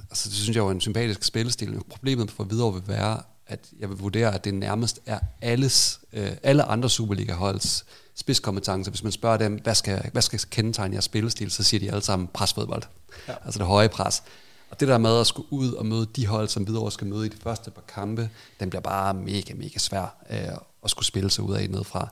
altså 0.10 0.30
det 0.30 0.38
synes 0.38 0.56
jeg 0.56 0.62
er 0.62 0.72
en 0.72 0.82
sympatisk 0.82 1.24
spillestil. 1.24 1.80
Problemet 1.90 2.32
for 2.32 2.44
videre 2.44 2.74
vil 2.74 2.84
være, 2.88 3.22
at 3.48 3.60
jeg 3.80 3.90
vil 3.90 3.98
vurdere, 3.98 4.36
at 4.36 4.46
det 4.46 4.54
nærmest 4.54 5.00
er 5.06 5.20
alles, 5.42 6.00
øh, 6.14 6.32
alle 6.44 6.64
andre 6.64 6.90
Superliga-holds 6.90 7.86
spidskompetencer. 8.16 8.92
Hvis 8.92 9.04
man 9.04 9.12
spørger 9.12 9.38
dem, 9.38 9.60
hvad 9.64 9.76
skal, 9.76 10.10
hvad 10.12 10.22
skal 10.22 10.40
kendetegne 10.50 10.94
jeres 10.94 11.06
spillestil, 11.06 11.52
så 11.52 11.64
siger 11.64 11.80
de 11.80 11.92
alle 11.92 12.04
sammen 12.04 12.28
presfodbold. 12.34 12.84
Ja. 13.28 13.34
Altså 13.46 13.58
det 13.60 13.68
høje 13.68 13.90
pres. 13.90 14.24
Og 14.72 14.80
det 14.80 14.88
der 14.88 14.98
med 14.98 15.20
at 15.20 15.28
skulle 15.28 15.54
ud 15.54 15.74
og 15.74 15.86
møde 15.86 16.08
de 16.16 16.28
hold, 16.28 16.48
som 16.48 16.68
videre 16.68 16.92
skal 16.92 17.08
møde 17.08 17.26
i 17.26 17.30
de 17.30 17.38
første 17.44 17.72
par 17.72 17.84
kampe, 17.88 18.30
den 18.60 18.70
bliver 18.70 18.82
bare 18.82 19.14
mega, 19.14 19.54
mega 19.54 19.80
svær 19.80 20.16
øh, 20.30 20.58
at 20.84 20.90
skulle 20.90 21.06
spille 21.06 21.32
sig 21.32 21.44
ud 21.44 21.56
af 21.56 21.70
nedfra. 21.70 22.10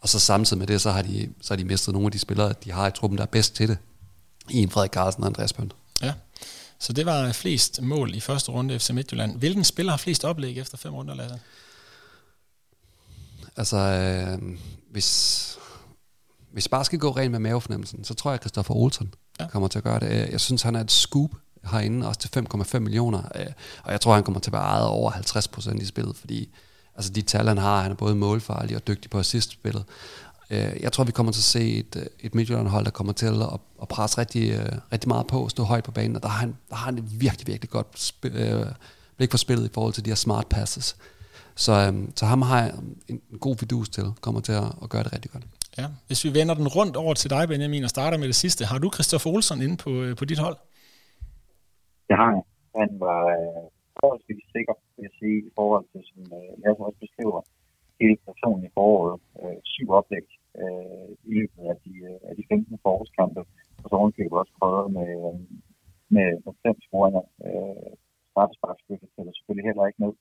Og 0.00 0.08
så 0.08 0.18
samtidig 0.18 0.58
med 0.58 0.66
det, 0.66 0.80
så 0.80 0.90
har, 0.90 1.02
de, 1.02 1.32
så 1.40 1.54
har 1.54 1.56
de 1.56 1.64
mistet 1.64 1.92
nogle 1.92 2.06
af 2.06 2.12
de 2.12 2.18
spillere, 2.18 2.54
de 2.64 2.72
har 2.72 2.88
i 2.88 2.90
truppen, 2.90 3.18
der 3.18 3.22
er 3.22 3.28
bedst 3.28 3.54
til 3.54 3.68
det 3.68 3.78
i 4.50 4.58
en 4.58 4.70
Frederik 4.70 4.90
Carlsen 4.90 5.22
og 5.22 5.26
Andreas 5.26 5.52
Pønt. 5.52 5.74
Ja, 6.02 6.14
så 6.78 6.92
det 6.92 7.06
var 7.06 7.32
flest 7.32 7.82
mål 7.82 8.14
i 8.14 8.20
første 8.20 8.52
runde 8.52 8.78
FC 8.78 8.90
Midtjylland. 8.90 9.38
Hvilken 9.38 9.64
spiller 9.64 9.92
har 9.92 9.96
flest 9.96 10.24
oplæg 10.24 10.58
efter 10.58 10.76
fem 10.76 10.94
runder, 10.94 11.14
Lasse? 11.14 11.38
Altså, 13.56 13.76
øh, 13.76 14.58
hvis, 14.90 15.58
hvis 16.52 16.66
jeg 16.66 16.70
bare 16.70 16.84
skal 16.84 16.98
gå 16.98 17.10
rent 17.10 17.30
med 17.30 17.38
mavefornemmelsen, 17.38 18.04
så 18.04 18.14
tror 18.14 18.30
jeg, 18.30 18.34
at 18.34 18.40
Christoffer 18.40 18.74
Olsen 18.74 19.14
ja. 19.40 19.46
kommer 19.48 19.68
til 19.68 19.78
at 19.78 19.84
gøre 19.84 20.00
det. 20.00 20.30
Jeg 20.30 20.40
synes, 20.40 20.62
han 20.62 20.76
er 20.76 20.80
et 20.80 20.90
scoop 20.90 21.30
herinde, 21.64 22.08
også 22.08 22.20
til 22.20 22.30
5,5 22.38 22.78
millioner, 22.78 23.22
øh, 23.34 23.46
og 23.82 23.92
jeg 23.92 24.00
tror, 24.00 24.14
han 24.14 24.24
kommer 24.24 24.40
til 24.40 24.50
at 24.50 24.52
være 24.52 24.62
ejet 24.62 24.86
over 24.86 25.10
50 25.10 25.48
procent 25.48 25.82
i 25.82 25.86
spillet, 25.86 26.16
fordi 26.16 26.48
altså 26.96 27.12
de 27.12 27.22
tal, 27.22 27.48
han 27.48 27.58
har, 27.58 27.82
han 27.82 27.90
er 27.90 27.96
både 27.96 28.14
målfarlig 28.14 28.76
og 28.76 28.86
dygtig 28.86 29.10
på 29.10 29.18
assist-spillet, 29.18 29.84
Øh, 30.50 30.72
jeg 30.80 30.92
tror, 30.92 31.04
vi 31.04 31.12
kommer 31.12 31.32
til 31.32 31.40
at 31.40 31.44
se 31.44 31.74
et, 31.74 31.96
øh, 31.96 32.06
et 32.20 32.34
Midtjylland-hold, 32.34 32.84
der 32.84 32.90
kommer 32.90 33.12
til 33.12 33.26
at, 33.26 33.58
at 33.82 33.88
presse 33.88 34.18
rigtig, 34.18 34.50
øh, 34.50 34.72
rigtig 34.92 35.08
meget 35.08 35.26
på, 35.26 35.48
stå 35.48 35.62
højt 35.62 35.84
på 35.84 35.90
banen, 35.90 36.16
og 36.16 36.22
der 36.22 36.28
har 36.28 36.38
han, 36.38 36.56
der 36.68 36.76
har 36.76 36.84
han 36.84 36.98
et 36.98 37.20
virkelig, 37.20 37.46
virkelig 37.46 37.70
godt 37.70 37.86
spil, 37.94 38.32
øh, 38.36 38.66
blik 39.16 39.30
for 39.30 39.38
spillet 39.38 39.66
i 39.66 39.70
forhold 39.74 39.92
til 39.92 40.04
de 40.04 40.10
her 40.10 40.14
smart 40.14 40.46
passes. 40.46 40.96
Så, 41.54 41.72
øh, 41.72 42.08
så 42.16 42.26
ham 42.26 42.42
har 42.42 42.62
jeg 42.62 42.72
en, 43.08 43.20
en 43.32 43.38
god 43.38 43.56
vidus 43.60 43.88
til, 43.88 44.04
kommer 44.20 44.40
til 44.40 44.52
at, 44.52 44.64
at 44.82 44.88
gøre 44.88 45.02
det 45.02 45.12
rigtig 45.12 45.30
godt. 45.30 45.44
Ja. 45.78 45.86
Hvis 46.06 46.24
vi 46.24 46.34
vender 46.34 46.54
den 46.54 46.68
rundt 46.68 46.96
over 46.96 47.14
til 47.14 47.30
dig, 47.30 47.48
Benjamin, 47.48 47.84
og 47.84 47.90
starter 47.90 48.18
med 48.18 48.26
det 48.26 48.36
sidste. 48.36 48.64
Har 48.64 48.78
du 48.78 48.90
Christoffer 48.94 49.30
Olsen 49.30 49.62
inde 49.62 49.76
på, 49.76 49.90
øh, 49.90 50.16
på 50.16 50.24
dit 50.24 50.38
hold? 50.38 50.56
Det 52.10 52.18
har 52.22 52.30
jeg. 52.36 52.44
Han 52.80 52.90
var 53.06 53.22
øh, 53.38 53.64
forholdsvis 53.98 54.44
sikker, 54.56 54.74
vil 54.94 55.02
jeg 55.08 55.14
sige, 55.20 55.38
i 55.48 55.52
forhold 55.58 55.84
til, 55.92 56.02
som 56.10 56.20
øh, 56.38 56.52
jeg 56.62 56.70
også 56.88 57.00
beskriver, 57.06 57.40
hele 58.00 58.16
personen 58.28 58.62
i 58.68 58.74
foråret. 58.76 59.16
Øh, 59.42 59.58
syv 59.72 59.88
oplæg 59.98 60.26
øh, 60.62 61.08
i 61.28 61.30
løbet 61.38 61.62
af 61.70 61.76
de, 61.84 61.92
øh, 62.10 62.20
af 62.30 62.34
de 62.38 62.44
15 62.48 62.78
forårskampe, 62.84 63.40
og 63.82 63.86
så 63.88 63.94
ovenkøbet 64.00 64.40
også 64.42 64.54
prøvet 64.60 64.88
med, 64.98 65.10
øh, 65.26 65.38
med, 66.14 66.28
med 66.44 66.54
fem 66.64 66.76
scoringer. 66.86 67.24
Øh, 67.46 67.92
Straffesparkskytte 68.30 69.06
tæller 69.14 69.32
selvfølgelig 69.34 69.68
heller 69.68 69.86
ikke 69.86 70.02
ned. 70.04 70.14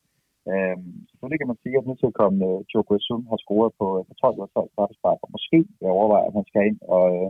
Øh, 0.51 0.77
selvfølgelig 1.09 1.39
kan 1.39 1.51
man 1.51 1.61
sige, 1.63 1.77
at 1.77 1.87
nu 1.87 1.93
til 1.95 2.11
at 2.11 2.19
komme 2.21 2.37
uh, 2.49 2.53
øh, 2.53 2.59
Choco 2.71 2.93
Sun 3.07 3.23
har 3.31 3.39
scoret 3.43 3.71
på, 3.79 3.85
øh, 3.97 4.01
på 4.07 4.13
12 4.13 4.35
eller 4.35 4.51
12 4.55 4.69
straffespark, 4.73 5.19
og 5.25 5.29
måske 5.35 5.57
jeg 5.81 5.91
overvejer, 5.99 6.27
at 6.27 6.37
han 6.37 6.45
skal 6.49 6.63
ind 6.69 6.79
og, 6.95 7.05
øh, 7.15 7.29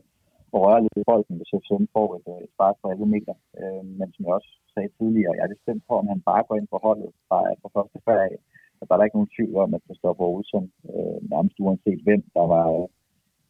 og 0.54 0.60
røre 0.66 0.84
lidt 0.84 0.98
i 1.02 1.08
bolden, 1.10 1.36
hvis 1.38 1.54
FCM 1.62 1.86
får 1.96 2.10
et, 2.18 2.28
øh, 2.34 2.40
et 2.46 2.52
spark 2.56 2.76
på 2.82 2.86
alle 2.92 3.08
meter. 3.16 3.36
Øh, 3.60 3.84
men 4.00 4.08
som 4.14 4.22
jeg 4.26 4.34
også 4.40 4.52
sagde 4.74 4.96
tidligere, 5.00 5.36
jeg 5.36 5.44
er 5.44 5.52
lidt 5.52 5.64
spændt 5.64 5.84
på, 5.88 5.94
om 6.02 6.08
han 6.14 6.22
bare 6.30 6.44
går 6.48 6.56
ind 6.60 6.70
på 6.74 6.80
holdet 6.86 7.12
fra, 7.28 7.40
fra 7.62 7.70
første 7.76 8.00
færd 8.06 8.22
af, 8.28 8.36
der 8.88 8.94
er 8.94 8.98
der 8.98 9.08
ikke 9.08 9.20
nogen 9.20 9.36
tvivl 9.36 9.56
om, 9.66 9.74
at 9.74 9.86
Christoffer 9.86 10.26
Olsen, 10.34 10.66
øh, 10.92 11.18
nærmest 11.34 11.58
uanset 11.64 12.02
hvem, 12.06 12.22
der 12.38 12.46
var, 12.54 12.66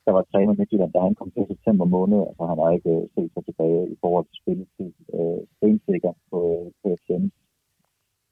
der 0.06 0.12
var 0.16 0.24
træner 0.32 0.54
Midtjylland, 0.54 0.94
da 0.94 1.00
han 1.08 1.16
kom 1.20 1.32
til 1.32 1.46
september 1.54 1.86
måned, 1.98 2.20
altså 2.30 2.44
han 2.52 2.58
har 2.62 2.72
ikke 2.78 2.96
øh, 2.98 3.08
set 3.16 3.32
sig 3.34 3.44
tilbage 3.46 3.84
i 3.94 3.96
forhold 4.02 4.26
til 4.28 4.40
spilletid, 4.42 4.92
øh, 5.18 5.42
stensikker 5.56 6.14
på, 6.32 6.40
øh, 6.56 6.68
på 6.82 6.88
FCM's 7.00 7.36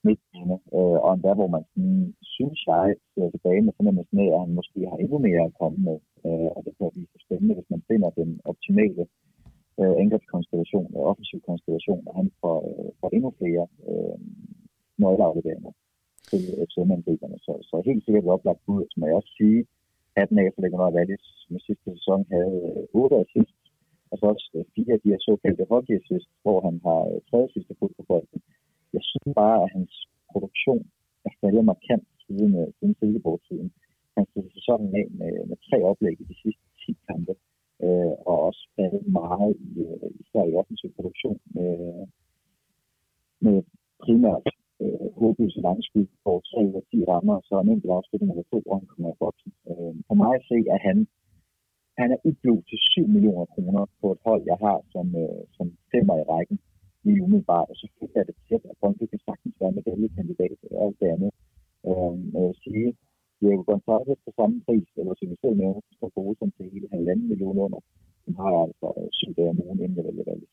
midtbane, 0.08 0.58
øh, 0.78 0.98
og 1.04 1.10
endda 1.14 1.32
hvor 1.40 1.50
man 1.56 1.64
sådan, 1.72 2.16
synes 2.36 2.60
jeg 2.72 2.86
ser 3.14 3.28
tilbage 3.32 3.62
med 3.66 3.74
fornemmelsen 3.78 4.18
af, 4.26 4.30
at 4.34 4.42
han 4.44 4.54
måske 4.60 4.80
har 4.92 4.98
endnu 5.04 5.18
mere 5.28 5.44
at 5.46 5.58
komme 5.62 5.78
med, 5.88 5.98
øh, 6.26 6.50
og 6.56 6.62
det 6.66 6.74
kan 6.78 6.92
blive 6.94 7.24
spændende, 7.26 7.56
hvis 7.56 7.70
man 7.74 7.82
finder 7.90 8.10
den 8.10 8.30
optimale 8.52 9.04
øh, 9.80 9.96
angrebskonstellation 10.04 10.90
og 10.96 11.02
offensiv 11.10 11.40
konstellation, 11.50 12.02
og 12.08 12.14
han 12.20 12.28
får, 12.42 12.58
øh, 12.70 12.90
får 13.00 13.10
endnu 13.16 13.30
flere 13.40 13.64
øh, 13.90 14.18
nøgleafleveringer 15.02 15.74
til 16.30 16.42
FCM-angriberne. 16.68 17.38
Så, 17.46 17.54
så 17.70 17.76
helt 17.90 18.04
sikkert 18.04 18.24
et 18.24 18.36
oplagt 18.36 18.62
bud, 18.66 18.84
som 18.92 19.04
jeg 19.04 19.16
også 19.20 19.34
sige, 19.40 19.60
at 20.22 20.30
af 20.44 20.50
for 20.54 20.62
Leonard 20.62 20.94
Wallis 20.96 21.26
med 21.52 21.60
sidste 21.60 21.88
sæson 21.96 22.22
havde 22.34 22.58
øh, 22.94 23.02
8 23.04 23.16
assist, 23.24 23.58
og 24.12 24.16
så 24.20 24.26
også 24.34 24.48
øh, 24.58 24.66
fire 24.76 24.94
af 24.96 25.02
de 25.04 25.12
her 25.12 25.22
såkaldte 25.28 25.66
hockey 25.72 25.94
assist, 26.00 26.30
hvor 26.44 26.58
han 26.68 26.76
har 26.86 27.02
øh, 27.12 27.20
tredje 27.30 27.50
sidste 27.56 27.74
fod 27.80 27.92
på 27.98 28.04
bolden. 28.10 28.40
Jeg 28.96 29.04
synes 29.10 29.36
bare, 29.42 29.58
at 29.64 29.70
hans 29.76 29.94
produktion 30.32 30.82
er 31.28 31.34
faldet 31.42 31.66
markant 31.72 32.08
siden, 32.26 32.52
øh, 32.62 32.68
siden 32.78 32.96
Silkeborg-tiden. 33.00 33.70
Han 34.18 34.26
stod 34.32 34.46
sæsonen 34.58 34.90
af 35.02 35.08
med, 35.20 35.34
med 35.50 35.58
tre 35.68 35.78
oplæg 35.90 36.16
i 36.22 36.30
de 36.32 36.36
sidste 36.44 36.66
10 36.86 36.98
kampe, 37.10 37.34
øh, 37.86 38.14
og 38.30 38.36
også 38.48 38.62
faldet 38.76 39.04
meget 39.22 39.52
i, 39.70 39.74
især 40.22 40.44
i 40.52 40.58
offensiv 40.62 40.90
produktion 40.98 41.40
med, 41.56 41.74
med 43.46 43.58
primært 44.04 44.44
øh, 44.84 45.08
håbløse 45.20 45.60
langskud 45.68 46.06
på 46.24 46.32
3 46.52 46.62
eller 46.68 46.82
10 46.92 47.06
rammer, 47.12 47.38
så 47.48 47.54
en 47.60 47.70
enkelt 47.74 47.98
afslutning 47.98 48.32
eller 48.32 48.48
to, 48.54 48.60
og 48.70 48.76
han 48.80 48.88
kommer 48.92 49.10
i 49.12 49.20
boksen. 49.24 49.52
Øh, 49.70 49.94
for 50.08 50.16
mig 50.22 50.32
at 50.40 50.48
se, 50.52 50.58
at 50.76 50.80
han, 50.88 50.98
han 52.00 52.10
er 52.16 52.20
ublu 52.30 52.56
til 52.70 52.80
7 52.96 53.08
millioner 53.16 53.46
kroner 53.54 53.84
på 54.02 54.08
et 54.16 54.22
hold, 54.28 54.44
jeg 54.52 54.58
har 54.66 54.78
som, 54.94 55.08
øh, 55.24 55.42
som 55.58 55.68
femmer 55.94 56.16
i 56.22 56.28
rækken 56.34 56.58
lige 57.06 57.24
umiddelbart, 57.26 57.70
og 57.72 57.76
så 57.76 57.84
selvfølgelig 57.86 58.18
jeg 58.20 58.28
det 58.28 58.38
tæt, 58.50 58.64
at 58.72 58.78
Brøndby 58.80 59.06
kan 59.14 59.22
sagtens 59.28 59.56
være 59.62 59.78
medaljekandidat 59.80 60.58
og 60.72 60.80
alt 60.86 61.00
det 61.02 61.08
andet. 61.16 61.32
Øh, 61.90 62.54
sige, 62.64 62.90
Diego 63.40 63.62
Gonzalez 63.70 64.20
på 64.26 64.32
samme 64.40 64.58
pris, 64.68 64.88
eller 65.00 65.14
som 65.16 65.28
vi 65.32 65.38
selv 65.44 65.58
nævner, 65.62 65.82
står 65.98 66.12
på 66.16 66.22
som 66.40 66.50
til 66.56 66.66
hele 66.74 66.88
halvanden 66.96 67.28
million 67.32 67.58
under, 67.66 67.80
som 68.24 68.34
har 68.42 68.52
altså 68.66 68.88
syv 69.20 69.32
dage 69.38 69.50
om 69.54 69.62
ugen, 69.64 69.80
inden 69.84 69.98
jeg 69.98 70.06
vælger. 70.06 70.50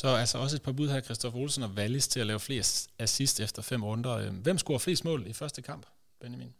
Så 0.00 0.08
altså 0.22 0.36
også 0.44 0.56
et 0.56 0.66
par 0.66 0.76
bud 0.78 0.88
her, 0.92 1.00
Christoffer 1.00 1.40
Olsen 1.42 1.66
og 1.68 1.72
Wallis 1.78 2.08
til 2.08 2.20
at 2.20 2.30
lave 2.30 2.46
flest 2.48 2.74
assist 3.04 3.36
efter 3.46 3.62
fem 3.70 3.82
runder. 3.88 4.14
Øhm, 4.22 4.38
hvem 4.44 4.58
scorer 4.62 4.82
flest 4.86 5.02
mål 5.08 5.20
i 5.32 5.34
første 5.40 5.60
kamp, 5.68 5.84
Benjamin? 6.20 6.52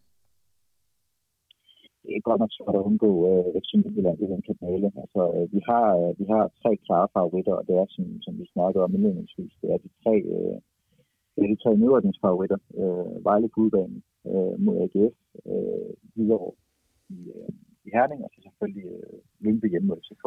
Det 2.02 2.12
er 2.16 2.28
godt 2.28 2.40
nok 2.42 2.52
svært 2.56 2.76
at 2.78 2.86
undgå 2.88 3.10
øh, 3.30 3.46
FC 3.62 3.70
Midtjylland 3.82 4.18
i 4.24 4.26
den 4.32 4.42
kanale. 4.48 4.88
Altså, 5.02 5.22
øh, 5.36 5.46
vi, 5.54 5.60
har, 5.70 5.86
øh, 6.00 6.10
vi 6.20 6.24
har 6.32 6.44
tre 6.62 6.72
klare 6.86 7.08
favoritter, 7.16 7.54
og 7.60 7.64
det 7.68 7.74
er, 7.82 7.86
som, 7.94 8.04
som 8.24 8.32
vi 8.40 8.44
snakkede 8.54 8.84
om 8.84 8.94
indledningsvis, 8.96 9.52
det 9.60 9.68
er 9.74 9.78
de 9.84 9.90
tre, 10.02 10.14
øh, 10.34 10.56
det 11.34 11.40
er 11.44 11.50
de 11.52 11.62
tre 11.64 11.72
nedrykningsfavoritter. 11.82 12.58
Øh, 12.80 13.24
Vejle 13.28 13.48
på 13.52 13.58
udbanen 13.64 14.02
øh, 14.26 14.54
mod 14.64 14.76
AGF, 14.84 15.16
øh, 15.50 15.90
videre 16.14 16.50
i, 17.08 17.18
øh, 17.36 17.50
i 17.84 17.88
Herning, 17.94 18.24
og 18.24 18.30
så 18.34 18.40
selvfølgelig 18.42 18.86
øh, 18.94 19.18
Lyngby 19.40 19.70
hjemme 19.70 19.88
mod 19.88 20.00
FCK. 20.04 20.24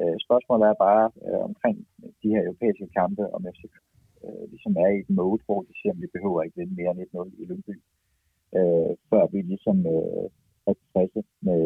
Øh, 0.00 0.16
spørgsmålet 0.26 0.64
er 0.68 0.82
bare 0.88 1.10
øh, 1.26 1.42
omkring 1.50 1.76
de 2.22 2.28
her 2.34 2.42
europæiske 2.42 2.88
kampe, 2.98 3.34
om 3.36 3.46
FCK 3.56 3.76
øh, 4.24 4.44
ligesom 4.52 4.72
er 4.84 4.90
i 4.92 4.98
et 5.04 5.10
mode, 5.10 5.42
hvor 5.46 5.60
de 5.62 5.72
siger, 5.78 5.92
at 5.92 6.00
vi 6.02 6.06
behøver 6.14 6.42
ikke 6.42 6.58
vinde 6.60 6.74
mere 6.74 6.90
end 6.90 7.00
1-0 7.00 7.42
i 7.42 7.44
Lyngby, 7.50 7.74
øh, 8.58 8.92
før 9.10 9.22
vi 9.32 9.38
ligesom 9.42 9.78
øh, 9.94 10.26
er 10.68 10.74
tilfredse 10.80 11.20
med, 11.46 11.62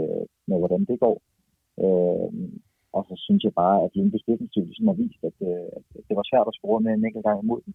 med, 0.49 0.59
hvordan 0.59 0.85
det 0.91 1.01
går. 1.05 1.17
Øh, 1.85 2.31
og 2.97 3.03
så 3.09 3.15
synes 3.27 3.43
jeg 3.45 3.55
bare, 3.63 3.79
at 3.85 3.91
Lyngby 3.97 4.19
defensiv 4.29 4.65
ligesom 4.65 4.89
har 4.89 4.99
vist, 5.03 5.23
at, 5.31 5.39
øh, 5.51 5.69
at 5.77 6.03
det 6.09 6.15
var 6.19 6.27
svært 6.31 6.49
at 6.49 6.57
score 6.59 6.81
med 6.81 6.93
en 6.93 7.05
enkelt 7.05 7.25
gang 7.29 7.43
imod 7.43 7.61
dem. 7.67 7.75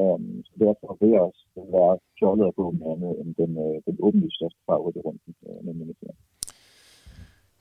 Øhm, 0.00 0.44
så 0.46 0.52
derfor 0.64 0.88
vil 1.00 1.10
jeg 1.16 1.22
også 1.28 1.44
være 1.56 1.94
fjollet 2.18 2.46
at 2.50 2.54
gå 2.60 2.66
med 2.78 2.86
andet 2.92 3.12
end 3.20 3.30
den, 3.40 3.52
øh, 3.64 3.74
den 3.86 3.96
åbenlyst 4.06 4.36
største 4.38 4.60
favorit 4.68 4.96
i 4.96 5.02
runden 5.06 5.34
øh, 5.46 5.58
med 5.66 5.74
Minnesota. 5.78 6.12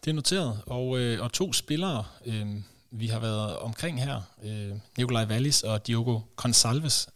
Det 0.01 0.09
er 0.11 0.15
noteret, 0.15 0.53
og, 0.77 0.85
øh, 0.99 1.23
og 1.23 1.29
to 1.33 1.53
spillere, 1.53 2.03
øh, 2.29 2.47
vi 2.91 3.07
har 3.07 3.19
været 3.19 3.57
omkring 3.57 3.95
her, 4.03 4.17
øh, 4.47 4.71
Nikolaj 4.97 5.25
Wallis 5.31 5.63
og 5.63 5.87
Diogo 5.87 6.19
Consalves. 6.35 7.09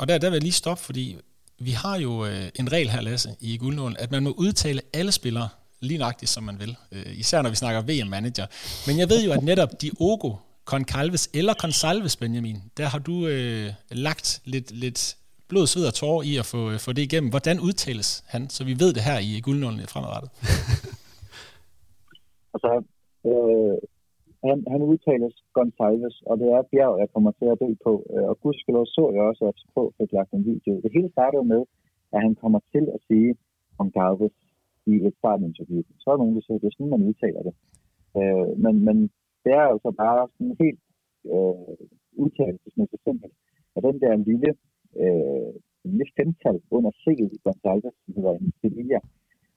Og 0.00 0.08
der, 0.08 0.18
der 0.18 0.28
vil 0.28 0.36
jeg 0.36 0.42
lige 0.42 0.52
stoppe, 0.52 0.82
fordi 0.84 1.16
vi 1.58 1.70
har 1.70 1.96
jo 1.98 2.26
øh, 2.26 2.48
en 2.60 2.72
regel 2.72 2.90
her, 2.90 3.00
Lasse, 3.00 3.30
i 3.40 3.58
Guldnålen, 3.58 3.96
at 3.98 4.10
man 4.10 4.22
må 4.22 4.30
udtale 4.30 4.80
alle 4.92 5.12
spillere 5.12 5.48
lige 5.80 5.98
nøjagtigt, 5.98 6.30
som 6.30 6.42
man 6.44 6.60
vil. 6.60 6.76
Øh, 6.92 7.18
især 7.18 7.42
når 7.42 7.50
vi 7.50 7.56
snakker 7.56 7.80
VM-manager. 7.82 8.46
Men 8.86 8.98
jeg 8.98 9.08
ved 9.08 9.24
jo, 9.24 9.32
at 9.32 9.42
netop 9.42 9.82
Diogo 9.82 10.32
Concalves 10.74 11.24
eller 11.38 11.54
Consalves, 11.64 12.14
Benjamin, 12.22 12.58
der 12.78 12.86
har 12.92 13.00
du 13.08 13.16
øh, 13.32 13.68
lagt 14.06 14.28
lidt, 14.52 14.68
lidt 14.84 15.00
blod, 15.50 15.66
sved 15.72 15.84
og 15.90 15.94
tårer 16.00 16.22
i 16.30 16.32
at 16.42 16.46
få, 16.52 16.60
øh, 16.72 16.76
få 16.84 16.90
det 16.96 17.02
igennem. 17.08 17.30
Hvordan 17.34 17.56
udtales 17.68 18.08
han, 18.32 18.42
så 18.54 18.60
vi 18.68 18.74
ved 18.82 18.90
det 18.96 19.02
her 19.08 19.18
i 19.28 19.32
guldnålen 19.46 19.80
fremadrettet? 19.92 20.30
altså, 22.54 22.70
øh, 23.30 23.76
han, 24.48 24.58
han 24.72 24.80
udtales 24.92 25.34
Gonçalves, 25.56 26.16
og 26.28 26.34
det 26.40 26.48
er 26.56 26.68
bjerg, 26.72 26.92
jeg 27.02 27.08
kommer 27.14 27.32
til 27.38 27.48
at 27.52 27.60
dø 27.62 27.70
på. 27.86 27.92
Øh, 28.14 28.26
og 28.30 28.34
gudskelov 28.42 28.86
så 28.96 29.04
jeg 29.14 29.22
også, 29.30 29.44
at 29.50 29.58
på 29.74 29.82
fik 29.98 30.10
lagt 30.18 30.32
en 30.32 30.44
video. 30.50 30.72
Det 30.84 30.90
hele 30.96 31.10
startede 31.16 31.44
med, 31.52 31.62
at 32.14 32.20
han 32.26 32.34
kommer 32.42 32.60
til 32.74 32.84
at 32.94 33.00
sige 33.08 33.30
Gonçalves 33.76 34.36
i 34.92 34.94
et 35.06 35.14
startinterview. 35.20 35.82
Så 36.02 36.06
er 36.10 36.16
nogen, 36.22 36.36
der 36.36 36.42
siger, 36.44 36.56
at 36.58 36.62
det 36.62 36.68
er 36.70 36.76
sådan, 36.76 36.94
man 36.94 37.08
udtaler 37.10 37.42
det. 37.48 37.54
Øh, 38.18 38.48
men, 38.64 38.74
men 38.88 38.98
det 39.48 39.56
er 39.60 39.66
altså 39.72 39.90
bare 40.04 40.22
sådan 40.34 40.56
helt 40.64 40.82
øh, 41.34 41.76
udtalelsesmæssigt 42.22 43.02
simpelt. 43.06 43.34
Og 43.74 43.80
den 43.86 43.96
der 44.02 44.24
lille, 44.30 44.50
øh, 45.02 45.52
lille 45.84 46.06
femtal 46.16 46.58
under 46.76 46.92
C'et 47.00 47.20
i 47.36 47.38
Gonçalves, 47.44 47.94
som 48.02 48.14
hedder 48.16 48.34
en 48.34 48.52
Sevilla, 48.60 49.00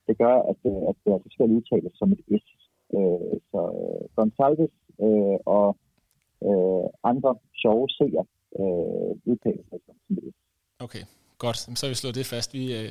det 0.07 0.15
gør, 0.23 0.35
at, 0.51 0.59
øh, 0.71 0.81
at 0.89 0.95
det 1.03 1.09
er 1.13 1.19
skal 1.35 1.55
udtales 1.57 1.93
som 1.99 2.11
et 2.15 2.21
S. 2.43 2.45
Øh, 2.97 3.35
så 3.51 3.61
øh, 3.81 4.03
Gonçalves 4.17 4.75
øh, 5.05 5.37
og 5.55 5.67
øh, 6.47 6.87
andre 7.11 7.31
sjove 7.61 7.87
seer 7.97 8.25
øh, 8.59 9.11
udtales 9.31 9.65
som 9.69 10.17
et 10.17 10.33
S. 10.33 10.37
Okay, 10.85 11.03
godt. 11.43 11.57
Så 11.57 11.85
har 11.85 11.91
vi 11.93 12.01
slået 12.01 12.15
det 12.19 12.25
fast. 12.35 12.49
Vi, 12.53 12.63
øh, 12.79 12.89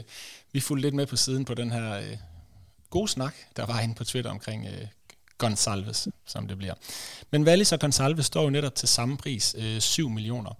vi 0.54 0.60
fulgte 0.66 0.84
lidt 0.86 0.98
med 1.00 1.06
på 1.12 1.16
siden 1.24 1.44
på 1.50 1.54
den 1.60 1.70
her 1.76 1.86
øh, 2.02 2.16
gode 2.90 3.08
snak, 3.16 3.34
der 3.56 3.64
var 3.70 3.78
inde 3.84 3.94
på 3.98 4.04
Twitter 4.10 4.30
omkring 4.30 4.60
øh, 4.72 4.86
Gonsalves, 5.40 6.08
som 6.26 6.48
det 6.48 6.58
bliver. 6.58 6.74
Men 7.30 7.44
Wallis 7.44 7.72
og 7.72 7.80
Gonsalves 7.80 8.26
står 8.26 8.42
jo 8.42 8.50
netop 8.50 8.74
til 8.74 8.88
samme 8.88 9.16
pris, 9.16 9.54
øh, 9.58 9.80
7 9.80 10.08
millioner. 10.08 10.50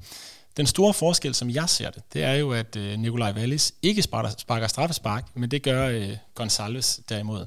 Den 0.56 0.66
store 0.66 0.94
forskel, 0.94 1.34
som 1.34 1.50
jeg 1.50 1.68
ser 1.68 1.90
det, 1.90 2.02
det 2.12 2.22
er 2.22 2.34
jo, 2.34 2.52
at 2.52 2.76
øh, 2.76 2.98
Nikolaj 2.98 3.32
Wallis 3.32 3.72
ikke 3.82 4.02
sparker, 4.02 4.30
sparker 4.38 4.66
straffespark, 4.66 5.24
men 5.34 5.50
det 5.50 5.62
gør 5.62 5.88
øh, 5.88 6.16
Gonsalves 6.34 7.00
derimod. 7.08 7.46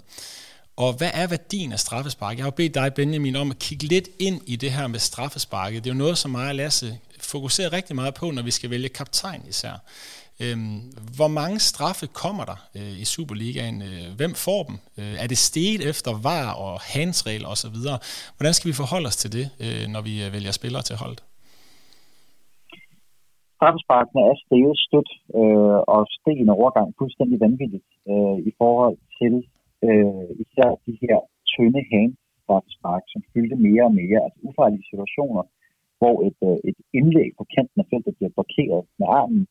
Og 0.75 0.93
hvad 0.93 1.11
er 1.13 1.27
værdien 1.27 1.71
af 1.71 1.79
straffespark? 1.79 2.37
Jeg 2.37 2.45
har 2.45 2.51
bedt 2.51 2.73
dig, 2.73 2.93
Benjamin, 2.93 3.35
om 3.35 3.51
at 3.51 3.59
kigge 3.59 3.87
lidt 3.87 4.09
ind 4.19 4.41
i 4.45 4.55
det 4.55 4.71
her 4.71 4.87
med 4.87 4.99
straffesparket. 4.99 5.83
Det 5.83 5.89
er 5.89 5.93
jo 5.93 5.97
noget, 5.97 6.17
som 6.17 6.31
mig 6.31 6.47
og 6.47 6.55
Lasse 6.55 6.99
fokuserer 7.19 7.73
rigtig 7.73 7.95
meget 7.95 8.13
på, 8.13 8.31
når 8.31 8.41
vi 8.41 8.51
skal 8.51 8.69
vælge 8.69 8.89
kaptajn 8.89 9.43
især. 9.49 9.73
Øhm, 10.41 10.79
hvor 11.17 11.31
mange 11.39 11.59
straffe 11.71 12.05
kommer 12.23 12.43
der 12.51 12.59
øh, 12.77 12.93
i 13.03 13.05
Superligaen? 13.13 13.77
Øh, 13.89 14.05
hvem 14.19 14.33
får 14.45 14.61
dem? 14.69 14.75
Øh, 14.99 15.15
er 15.23 15.27
det 15.31 15.39
steget 15.49 15.81
efter 15.91 16.11
var 16.29 16.45
og 16.65 16.73
handsregel 16.93 17.45
osv.? 17.53 17.77
Hvordan 18.37 18.53
skal 18.55 18.69
vi 18.71 18.81
forholde 18.83 19.07
os 19.11 19.21
til 19.23 19.31
det, 19.37 19.45
øh, 19.65 19.85
når 19.93 20.01
vi 20.07 20.13
øh, 20.23 20.29
vælger 20.35 20.53
spillere 20.59 20.83
til 20.89 20.95
holdet? 21.03 21.21
Straffesparkene 23.57 24.21
er 24.29 24.35
steget 24.45 24.77
stødt 24.87 25.11
øh, 25.39 25.79
og 25.93 26.01
steg 26.17 26.37
en 26.43 26.55
overgang 26.59 26.87
fuldstændig 26.99 27.37
vanvittigt 27.45 27.89
øh, 28.11 28.37
i 28.49 28.51
forhold 28.61 28.97
til 29.19 29.33
øh, 29.87 30.27
især 30.43 30.69
de 30.85 30.93
her 31.03 31.17
tynde 31.51 31.81
handstraffespark, 31.93 33.03
som 33.13 33.21
fyldte 33.31 33.57
mere 33.67 33.83
og 33.89 33.95
mere, 34.01 34.19
altså 34.25 34.39
ufarlige 34.49 34.87
situationer, 34.89 35.43
hvor 35.99 36.15
et, 36.27 36.39
øh, 36.49 36.57
et 36.69 36.77
indlæg 36.97 37.29
på 37.39 37.43
kanten 37.55 37.77
af 37.83 37.87
feltet 37.91 38.13
bliver 38.17 38.33
blokeret 38.37 38.83
med 38.99 39.07
armen, 39.21 39.43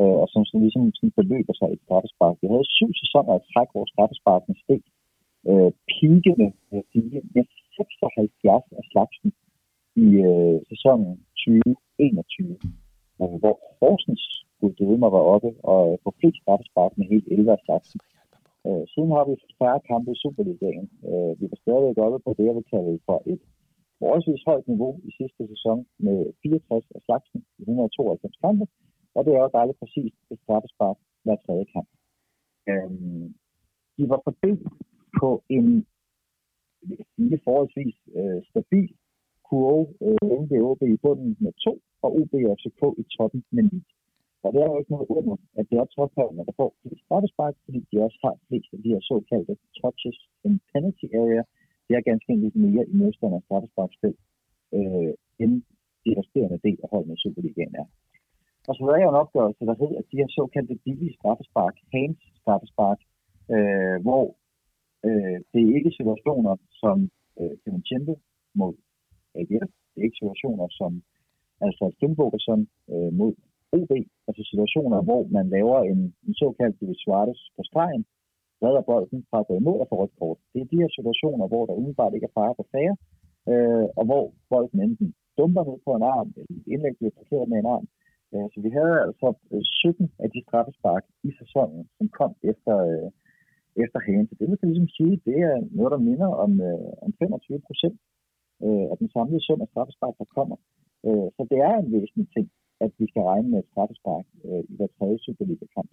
øh, 0.00 0.16
og 0.22 0.26
som 0.32 0.42
sådan, 0.44 0.64
ligesom 0.66 0.84
sådan 0.96 1.16
beløber 1.18 1.54
sig 1.56 1.68
i 1.72 1.82
straffespark. 1.84 2.36
Vi 2.42 2.46
havde 2.52 2.72
syv 2.76 2.90
sæsoner 3.02 3.34
i 3.36 3.46
træk, 3.52 3.68
hvor 3.72 3.86
straffesparken 3.92 4.54
steg 4.62 4.82
øh, 5.50 5.70
pikende 5.92 6.48
med 6.72 7.44
76 7.76 8.64
af 8.78 8.84
slagsen 8.90 9.30
i 10.04 10.08
øh, 10.30 10.56
sæsonen 10.70 11.12
2021, 11.46 12.58
øh, 13.20 13.34
hvor 13.42 13.56
Horsens 13.78 14.24
skulle 14.56 14.98
mig 15.02 15.12
var 15.16 15.24
oppe 15.34 15.50
og 15.72 15.82
øh, 15.92 15.98
få 16.04 16.10
flest 16.18 16.38
straffespark 16.42 16.92
med 16.98 17.06
helt 17.12 17.26
11 17.30 17.52
af 17.56 17.60
slagsen. 17.64 18.00
Øh, 18.66 18.84
siden 18.92 19.10
har 19.16 19.24
vi 19.28 19.34
færre 19.60 19.80
kampe 19.90 20.08
i 20.12 20.20
Superligaen. 20.22 20.86
Øh, 21.10 21.32
vi 21.40 21.44
var 21.50 21.58
stadigvæk 21.64 21.98
oppe 22.06 22.18
på 22.26 22.30
det, 22.36 22.44
jeg 22.48 22.56
vil 22.58 22.70
kalde 22.74 22.98
for 23.08 23.18
et 23.32 23.42
forholdsvis 24.00 24.42
højt 24.48 24.66
niveau 24.72 24.92
i 25.08 25.10
sidste 25.18 25.42
sæson 25.52 25.78
med 26.06 26.18
64 26.42 26.84
af 26.96 27.00
slagsen 27.06 27.40
i 27.58 27.62
192 27.62 28.36
kampe, 28.44 28.64
og 29.16 29.20
det 29.24 29.32
er 29.32 29.40
jo 29.42 29.56
dejligt 29.58 29.78
præcis 29.82 30.12
et 30.32 30.38
straffespark 30.44 30.98
hver 31.24 31.36
tredje 31.46 31.66
kamp. 31.74 31.88
Øhm, 32.70 33.34
de 33.96 34.04
var 34.12 34.20
fordelt 34.26 34.66
på 35.20 35.30
en 35.56 35.86
lille 37.16 37.38
forholdsvis 37.44 37.96
øh, 38.18 38.40
stabil 38.50 38.90
kurve. 39.48 39.86
Øh, 40.04 40.70
OB 40.70 40.82
i 40.82 40.96
bunden 41.04 41.36
med 41.44 41.52
to, 41.64 41.72
og 42.04 42.10
OB 42.18 42.34
og 42.50 42.56
FCK 42.58 42.82
i 43.02 43.04
toppen 43.16 43.42
med 43.56 43.64
ni. 43.72 43.80
Og 44.44 44.48
det 44.52 44.60
er 44.60 44.68
jo 44.72 44.78
ikke 44.78 44.94
noget 44.96 45.08
under, 45.18 45.36
at 45.58 45.64
det 45.70 45.76
er 45.78 45.84
topholdene, 45.84 46.46
der 46.48 46.54
får 46.60 46.70
flest 46.82 47.02
straffespark, 47.04 47.54
fordi 47.64 47.80
de 47.90 48.04
også 48.06 48.18
har 48.24 48.34
flest 48.48 48.70
af 48.74 48.78
de 48.82 48.92
her 48.92 49.02
såkaldte 49.10 49.54
touches 49.80 50.18
in 50.46 50.54
penalty 50.72 51.06
area. 51.22 51.42
Det 51.86 51.92
er 51.96 52.08
ganske 52.10 52.32
enkelt 52.32 52.56
mere 52.56 52.84
i 52.92 52.94
modstanders 53.00 53.44
straffesparkspil, 53.46 54.14
øh, 54.76 55.12
end 55.42 55.52
de 56.04 56.10
resterende 56.20 56.58
del 56.66 56.78
af 56.84 56.88
holdene 56.92 57.14
i 57.14 57.22
Superligaen 57.22 57.74
er. 57.82 57.86
Og 58.68 58.72
så 58.74 58.80
lavede 58.84 59.02
jeg 59.02 59.10
en 59.10 59.22
opgørelse, 59.24 59.62
der 59.68 59.76
hed, 59.80 59.92
at 60.00 60.06
de 60.10 60.20
her 60.20 60.28
såkaldte 60.38 60.76
billige 60.84 61.16
straffespark, 61.18 61.76
hands 61.94 62.22
straffespark, 62.40 63.00
øh, 63.54 63.96
hvor 64.06 64.24
øh, 65.08 65.38
det 65.52 65.60
er 65.62 65.76
ikke 65.78 65.96
situationer 65.98 66.54
som 66.82 66.96
øh, 67.40 67.54
Kevin 67.62 67.84
Chempe 67.88 68.14
mod 68.60 68.74
AGF, 69.40 69.70
det 69.90 69.98
er 70.00 70.06
ikke 70.08 70.20
situationer 70.20 70.66
som 70.80 70.92
altså 71.66 71.84
Finnbogerson 72.00 72.60
øh, 72.92 73.10
mod 73.20 73.32
OB, 73.76 73.92
altså 74.28 74.42
situationer, 74.50 74.98
hvor 75.08 75.22
man 75.36 75.46
laver 75.56 75.78
en, 75.92 76.00
en 76.26 76.34
såkaldt 76.40 76.76
Luis 76.80 76.98
Suarez 77.04 77.40
på 77.56 77.62
stregen, 77.70 78.04
redder 78.64 78.82
bolden 78.90 79.20
fra 79.30 79.38
at 79.40 79.46
gå 79.48 79.54
imod 79.56 79.78
og 79.82 79.86
få 79.90 79.94
rødt 80.00 80.18
kort. 80.20 80.38
Det 80.52 80.60
er 80.60 80.70
de 80.72 80.80
her 80.82 80.90
situationer, 80.98 81.46
hvor 81.50 81.62
der 81.66 81.78
umiddelbart 81.78 82.14
ikke 82.14 82.28
er 82.30 82.38
fare 82.40 82.54
på 82.58 82.64
færre, 82.74 82.94
øh, 83.52 83.86
og 83.98 84.04
hvor 84.08 84.24
bolden 84.50 84.80
enten 84.86 85.08
dumper 85.38 85.64
ned 85.64 85.78
på 85.86 85.90
en 85.94 86.04
arm, 86.16 86.28
eller 86.36 86.62
indlæg 86.72 86.94
bliver 86.98 87.14
parkeret 87.18 87.48
med 87.48 87.58
en 87.58 87.70
arm, 87.76 87.86
så 88.52 88.58
vi 88.66 88.70
havde 88.78 88.96
altså 89.06 89.28
øh, 89.52 89.62
17 89.62 90.12
af 90.24 90.28
de 90.34 90.40
straffespark 90.46 91.04
i 91.28 91.30
sæsonen, 91.40 91.82
som 91.98 92.06
kom 92.18 92.32
efter, 92.52 92.74
øh, 92.90 93.08
efter 93.84 93.98
hagen. 94.06 94.26
Så 94.28 94.34
det 94.38 94.48
man 94.48 94.58
kan 94.58 94.68
ligesom 94.70 94.90
sige, 94.98 95.14
det 95.28 95.38
er 95.50 95.56
noget, 95.78 95.90
der 95.94 96.06
minder 96.10 96.30
om, 96.44 96.52
øh, 96.68 96.90
om 97.06 97.10
25 97.18 97.60
procent 97.68 97.98
øh, 98.66 98.86
af 98.92 98.96
den 99.00 99.08
samlede 99.14 99.42
sum 99.46 99.60
af 99.64 99.68
straffespark, 99.72 100.14
der 100.22 100.28
kommer. 100.38 100.58
Så 101.36 101.42
det 101.50 101.58
er 101.68 101.74
en 101.76 101.92
væsentlig 101.94 102.28
ting, 102.36 102.46
at 102.84 102.90
vi 102.98 103.06
skal 103.10 103.22
regne 103.30 103.48
med 103.50 103.58
et 103.58 103.70
straffespark 103.72 104.26
i 104.70 104.74
hver 104.76 104.90
tredje 104.96 105.18
Superliga-kamp. 105.24 105.90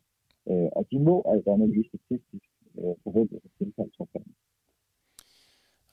Og 0.77 0.84
de 0.91 0.97
må 1.07 1.15
alt 1.31 1.47
andet 1.47 1.69
lige 1.69 1.89
statistisk 1.91 2.49
forvente 3.03 3.35
sig 3.41 3.51
tilfælde 3.60 3.91
topfanden. 3.97 4.34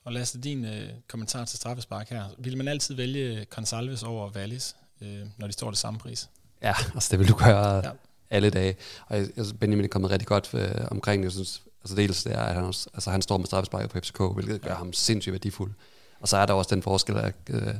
Og 0.05 0.11
Lasse, 0.13 0.41
din 0.41 0.65
øh, 0.65 0.89
kommentar 1.07 1.45
til 1.45 1.57
straffespark 1.57 2.09
her. 2.09 2.23
Vil 2.45 2.57
man 2.57 2.67
altid 2.67 2.95
vælge 2.95 3.45
Consalves 3.45 4.03
over 4.03 4.31
Wallis? 4.35 4.75
Øh, 5.01 5.25
når 5.37 5.47
de 5.47 5.53
står 5.53 5.69
det 5.69 5.79
samme 5.79 5.99
pris. 5.99 6.29
Ja, 6.61 6.73
altså 6.93 7.07
det 7.11 7.19
vil 7.19 7.27
du 7.27 7.35
gøre 7.35 7.75
ja. 7.75 7.91
alle 8.29 8.49
dage. 8.49 8.75
Og 9.07 9.17
jeg, 9.17 9.27
altså 9.37 9.53
Benjamin 9.55 9.85
er 9.85 9.89
kommet 9.89 10.11
rigtig 10.11 10.27
godt 10.27 10.49
øh, 10.53 10.87
omkring 10.91 11.21
det. 11.21 11.25
Jeg 11.25 11.31
synes, 11.31 11.63
altså 11.83 11.95
dels 11.95 12.23
det 12.23 12.33
er, 12.33 12.41
at 12.41 12.55
han, 12.55 12.63
også, 12.63 12.89
altså 12.93 13.11
han 13.11 13.21
står 13.21 13.37
med 13.37 13.45
straffespark 13.45 13.89
på 13.89 13.99
FCK, 13.99 14.21
hvilket 14.33 14.61
gør 14.61 14.75
ham 14.75 14.93
sindssygt 14.93 15.33
værdifuld. 15.33 15.71
Og 16.19 16.27
så 16.27 16.37
er 16.37 16.45
der 16.45 16.53
også 16.53 16.75
den 16.75 16.83
forskel, 16.83 17.17
at 17.17 17.35
øh, 17.49 17.73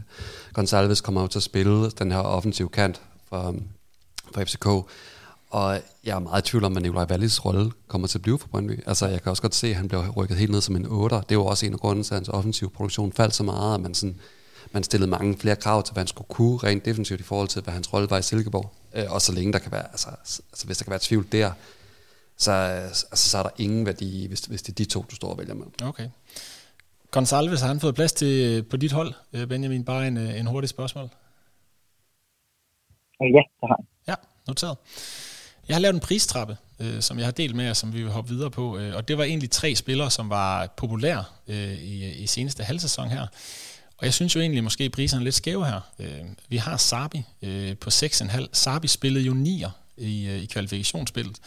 Gonsalves 0.54 1.02
kommer 1.02 1.28
til 1.28 1.40
at 1.40 1.44
spille 1.44 1.92
den 1.92 2.12
her 2.12 2.20
offensive 2.20 2.70
kant 2.70 3.02
for, 3.30 3.56
for 4.34 4.44
FCK. 4.44 4.66
Og 5.50 5.82
jeg 6.04 6.16
er 6.16 6.20
meget 6.20 6.48
i 6.48 6.50
tvivl 6.50 6.64
om, 6.64 6.78
at 6.78 6.84
Nikolaj 6.84 7.06
Wallis 7.06 7.46
rolle 7.46 7.72
kommer 7.88 8.08
til 8.08 8.18
at 8.18 8.22
blive 8.22 8.40
for 8.40 8.48
Brøndby. 8.48 8.84
Altså, 8.86 9.08
jeg 9.08 9.22
kan 9.22 9.30
også 9.30 9.42
godt 9.42 9.56
se, 9.56 9.68
at 9.68 9.76
han 9.76 9.88
bliver 9.88 10.10
rykket 10.10 10.38
helt 10.38 10.52
ned 10.52 10.62
som 10.62 10.76
en 10.76 10.86
8. 10.86 11.16
Det 11.16 11.22
er 11.22 11.36
jo 11.36 11.46
også 11.46 11.66
en 11.66 11.74
af 11.74 11.80
grunden 11.80 12.04
til, 12.04 12.14
at 12.14 12.18
hans 12.18 12.30
offensiv 12.30 12.74
produktion 12.74 13.14
faldt 13.14 13.36
så 13.36 13.44
meget, 13.44 13.74
at 13.74 13.82
man 13.82 13.94
sådan 13.94 14.20
man 14.74 14.84
stillede 14.84 15.10
mange 15.10 15.38
flere 15.38 15.56
krav 15.56 15.84
til, 15.84 15.94
hvad 15.94 16.02
han 16.02 16.08
skulle 16.08 16.28
kunne 16.28 16.58
rent 16.58 16.86
defensivt 16.86 17.20
i 17.20 17.24
forhold 17.24 17.48
til, 17.48 17.62
hvad 17.62 17.74
hans 17.74 17.94
rolle 17.94 18.10
var 18.10 18.18
i 18.18 18.22
Silkeborg. 18.22 18.74
Øh, 18.94 19.12
og 19.12 19.22
så 19.22 19.32
længe 19.32 19.54
der 19.54 19.60
kan 19.60 19.72
være, 19.72 19.92
altså, 19.92 20.10
altså 20.52 20.66
hvis 20.66 20.78
der 20.78 20.84
kan 20.84 20.92
være 20.92 21.00
tvivl 21.04 21.28
der, 21.32 21.52
så, 22.38 22.52
altså, 22.52 23.06
så 23.14 23.38
er 23.38 23.44
der 23.44 23.50
ingen 23.58 23.86
værdi, 23.86 24.28
hvis, 24.28 24.40
hvis 24.40 24.62
det 24.62 24.72
er 24.72 24.76
de 24.76 24.86
to, 24.86 25.06
du 25.12 25.16
står 25.16 25.30
og 25.30 25.38
vælger 25.38 25.54
med. 25.54 25.66
Okay. 25.84 26.10
Gonsalves, 27.12 27.62
har 27.62 27.68
han 27.68 27.80
fået 27.80 27.96
plads 27.96 28.14
til 28.14 28.64
på 28.64 28.78
dit 28.78 28.92
hold, 28.92 29.14
øh, 29.34 29.48
Benjamin? 29.48 29.84
Bare 29.84 30.08
en, 30.08 30.18
øh, 30.18 30.40
en 30.40 30.46
hurtig 30.48 30.70
spørgsmål. 30.70 31.10
Ja, 33.20 33.26
det 33.26 33.44
har 33.64 33.76
han. 33.78 33.88
Ja, 34.08 34.16
noteret. 34.48 34.78
Jeg 35.68 35.76
har 35.76 35.82
lavet 35.82 35.94
en 35.94 36.00
pristrappe, 36.00 36.58
øh, 36.80 37.02
som 37.02 37.18
jeg 37.18 37.28
har 37.28 37.32
delt 37.32 37.56
med 37.56 37.66
jer, 37.66 37.74
som 37.74 37.94
vi 37.94 38.02
vil 38.02 38.12
hoppe 38.12 38.30
videre 38.30 38.52
på. 38.52 38.78
Øh, 38.78 38.96
og 38.96 39.08
det 39.08 39.18
var 39.18 39.24
egentlig 39.24 39.52
tre 39.52 39.76
spillere, 39.76 40.12
som 40.12 40.30
var 40.30 40.68
populære 40.78 41.24
øh, 41.48 41.74
i, 41.74 42.12
i 42.12 42.28
seneste 42.28 42.64
halvsæson 42.64 43.10
her. 43.10 43.28
Og 44.02 44.06
jeg 44.06 44.14
synes 44.14 44.36
jo 44.36 44.42
egentlig, 44.42 44.64
måske 44.64 44.90
priserne 44.90 45.22
er 45.22 45.24
lidt 45.24 45.36
skæve 45.36 45.66
her. 45.66 45.80
Øh, 46.00 46.22
vi 46.50 46.58
har 46.58 46.78
Sabi 46.78 47.24
øh, 47.42 47.78
på 47.78 47.90
6,5. 47.90 48.48
Sabi 48.54 48.88
spillede 48.88 49.26
jo 49.26 49.34
9'er 49.34 49.70
i, 49.98 50.28
øh, 50.28 50.44
i 50.44 50.46
kvalifikationsspillet, 50.46 51.38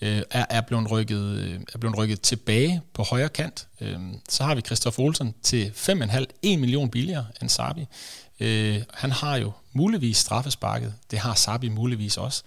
øh, 0.00 0.22
er, 0.30 0.46
er, 0.50 0.60
blevet 0.60 0.90
rykket, 0.90 1.22
øh, 1.22 1.60
er 1.74 1.78
blevet 1.78 1.98
rykket 1.98 2.20
tilbage 2.20 2.80
på 2.94 3.02
højre 3.02 3.28
kant. 3.28 3.66
Øh, 3.80 3.98
så 4.28 4.44
har 4.44 4.54
vi 4.54 4.60
Christoph 4.60 4.98
Olsen 4.98 5.34
til 5.42 5.72
5,5, 5.76 6.24
1 6.42 6.58
million 6.58 6.90
billigere 6.90 7.26
end 7.42 7.48
Sabi. 7.48 7.86
Øh, 8.40 8.82
han 8.94 9.12
har 9.12 9.36
jo 9.36 9.52
muligvis 9.72 10.16
straffesparket, 10.16 10.94
det 11.10 11.18
har 11.18 11.34
Sabi 11.34 11.68
muligvis 11.68 12.16
også. 12.16 12.42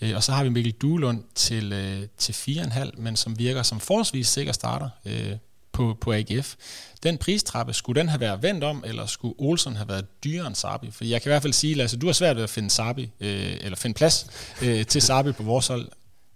Øh, 0.00 0.16
og 0.16 0.22
så 0.22 0.32
har 0.32 0.44
vi 0.44 0.48
Mikkel 0.48 0.72
Duelund 0.72 1.24
til, 1.34 1.72
øh, 1.72 2.06
til 2.18 2.32
4,5, 2.32 2.90
men 2.96 3.16
som 3.16 3.38
virker 3.38 3.62
som 3.62 3.80
forholdsvis 3.80 4.28
sikker 4.28 4.52
starter 4.52 4.88
øh, 5.04 5.32
på, 5.78 5.96
på 6.00 6.12
AGF. 6.12 6.54
Den 7.02 7.18
pristrappe, 7.18 7.72
skulle 7.72 8.00
den 8.00 8.08
have 8.08 8.20
været 8.20 8.42
vendt 8.42 8.64
om, 8.64 8.84
eller 8.86 9.06
skulle 9.06 9.34
Olsen 9.38 9.76
have 9.76 9.88
været 9.88 10.24
dyrere 10.24 10.46
end 10.46 10.54
Sabi? 10.54 10.90
For 10.90 11.04
jeg 11.04 11.22
kan 11.22 11.30
i 11.30 11.32
hvert 11.32 11.42
fald 11.42 11.52
sige, 11.52 11.74
Lasse, 11.74 11.96
du 11.96 12.06
har 12.06 12.12
svært 12.12 12.36
ved 12.36 12.42
at 12.42 12.50
finde 12.50 12.70
Sabi, 12.70 13.02
øh, 13.20 13.56
eller 13.60 13.76
finde 13.76 13.94
plads 13.94 14.26
øh, 14.62 14.86
til 14.86 15.02
Sabi 15.02 15.32
på 15.32 15.42
vores 15.42 15.66
hold. 15.66 15.88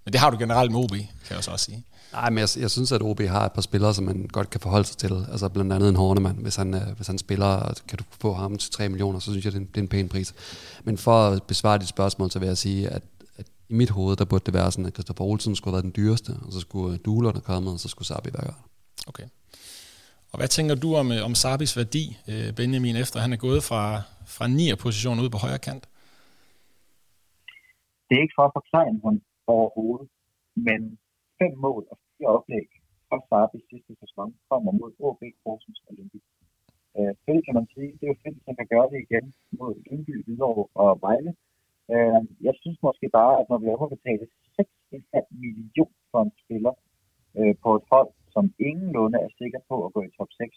Men 0.04 0.12
det 0.12 0.20
har 0.20 0.30
du 0.30 0.38
generelt 0.38 0.72
med 0.72 0.80
OB, 0.80 0.90
kan 0.90 1.36
jeg 1.36 1.44
så 1.44 1.50
også 1.50 1.64
sige. 1.64 1.84
Nej, 2.12 2.30
men 2.30 2.38
jeg, 2.38 2.48
jeg 2.56 2.70
synes, 2.70 2.92
at 2.92 3.02
OB 3.02 3.20
har 3.20 3.46
et 3.46 3.52
par 3.52 3.62
spillere, 3.62 3.94
som 3.94 4.04
man 4.04 4.28
godt 4.32 4.50
kan 4.50 4.60
forholde 4.60 4.88
sig 4.88 4.96
til. 4.96 5.26
Altså 5.32 5.48
blandt 5.48 5.72
andet 5.72 5.88
en 5.88 5.96
Hornemann. 5.96 6.38
Hvis 6.42 6.56
han, 6.56 6.74
øh, 6.74 6.96
hvis 6.96 7.06
han 7.06 7.18
spiller, 7.18 7.74
kan 7.88 7.98
du 7.98 8.04
få 8.20 8.32
ham 8.32 8.58
til 8.58 8.70
3 8.70 8.88
millioner, 8.88 9.18
så 9.18 9.30
synes 9.30 9.44
jeg, 9.44 9.52
det 9.52 9.58
er 9.58 9.62
en, 9.62 9.66
det 9.66 9.76
er 9.76 9.82
en 9.82 9.88
pæn 9.88 10.08
pris. 10.08 10.34
Men 10.84 10.98
for 10.98 11.28
at 11.28 11.42
besvare 11.42 11.78
dit 11.78 11.88
spørgsmål, 11.88 12.30
så 12.30 12.38
vil 12.38 12.46
jeg 12.46 12.58
sige, 12.58 12.88
at, 12.88 13.02
at 13.36 13.46
i 13.68 13.74
mit 13.74 13.90
hoved, 13.90 14.16
der 14.16 14.24
burde 14.24 14.42
det 14.46 14.54
være 14.54 14.72
sådan, 14.72 14.86
at 14.86 14.92
Christopher 14.92 15.26
Olsen 15.26 15.56
skulle 15.56 15.72
have 15.72 15.82
været 15.82 15.94
den 15.94 16.04
dyreste, 16.04 16.30
og 16.46 16.52
så 16.52 16.60
skulle 16.60 16.98
Duhlerne 16.98 17.40
komme, 17.40 17.70
og 17.70 17.80
så 17.80 17.88
skulle 17.88 18.06
Sabi 18.06 18.30
være 18.32 18.44
godt. 18.44 18.71
Okay. 19.10 19.26
Og 20.32 20.36
hvad 20.38 20.50
tænker 20.56 20.74
du 20.84 20.88
om, 21.00 21.06
øh, 21.14 21.20
om 21.28 21.34
Sabis 21.42 21.76
værdi, 21.80 22.04
øh, 22.32 22.48
Benjamin, 22.58 22.96
efter 23.04 23.18
han 23.24 23.32
er 23.36 23.40
gået 23.46 23.62
fra, 23.70 23.82
fra 24.36 24.46
9. 24.48 24.74
position 24.84 25.22
ud 25.24 25.30
på 25.34 25.38
højre 25.44 25.64
kant? 25.68 25.84
Det 28.06 28.14
er 28.16 28.22
ikke 28.24 28.38
for 28.38 28.46
at 28.48 28.56
forklare 28.58 28.88
ham 29.04 29.16
overhovedet, 29.54 30.08
men 30.66 30.80
fem 31.40 31.52
mål 31.66 31.82
og 31.92 31.96
fire 32.04 32.30
oplæg 32.36 32.68
fra 33.08 33.18
Sabi 33.28 33.58
sidste 33.70 33.92
sæson 34.02 34.28
kommer 34.50 34.72
mod 34.80 34.92
OB 35.06 35.22
Horsens 35.42 35.80
og 35.86 35.92
Lyngby. 35.96 36.20
Øh, 36.98 37.12
fedt 37.24 37.44
kan 37.46 37.54
man 37.58 37.66
sige, 37.74 37.90
det 37.98 38.04
er 38.06 38.12
jo 38.14 38.22
fedt, 38.24 38.38
at 38.40 38.46
han 38.48 38.56
kan 38.60 38.68
gøre 38.74 38.88
det 38.92 38.98
igen 39.06 39.26
mod 39.58 39.72
Lyngby, 39.86 40.14
Hvidovre 40.24 40.66
og 40.82 40.90
Vejle. 41.06 41.32
Øh, 41.94 42.20
jeg 42.46 42.54
synes 42.62 42.78
måske 42.86 43.06
bare, 43.18 43.34
at 43.40 43.46
når 43.50 43.58
vi 43.62 43.68
overbetaler 43.76 44.26
6,5 44.56 45.26
millioner 45.42 46.00
for 46.10 46.20
en 46.26 46.32
spiller 46.42 46.74
øh, 47.38 47.54
på 47.64 47.70
et 47.78 47.84
hold, 47.92 48.10
som 48.34 48.44
ingenlunde 48.68 49.18
er 49.26 49.30
sikker 49.40 49.60
på 49.70 49.76
at 49.86 49.92
gå 49.94 50.00
i 50.04 50.14
top 50.18 50.30
6, 50.32 50.56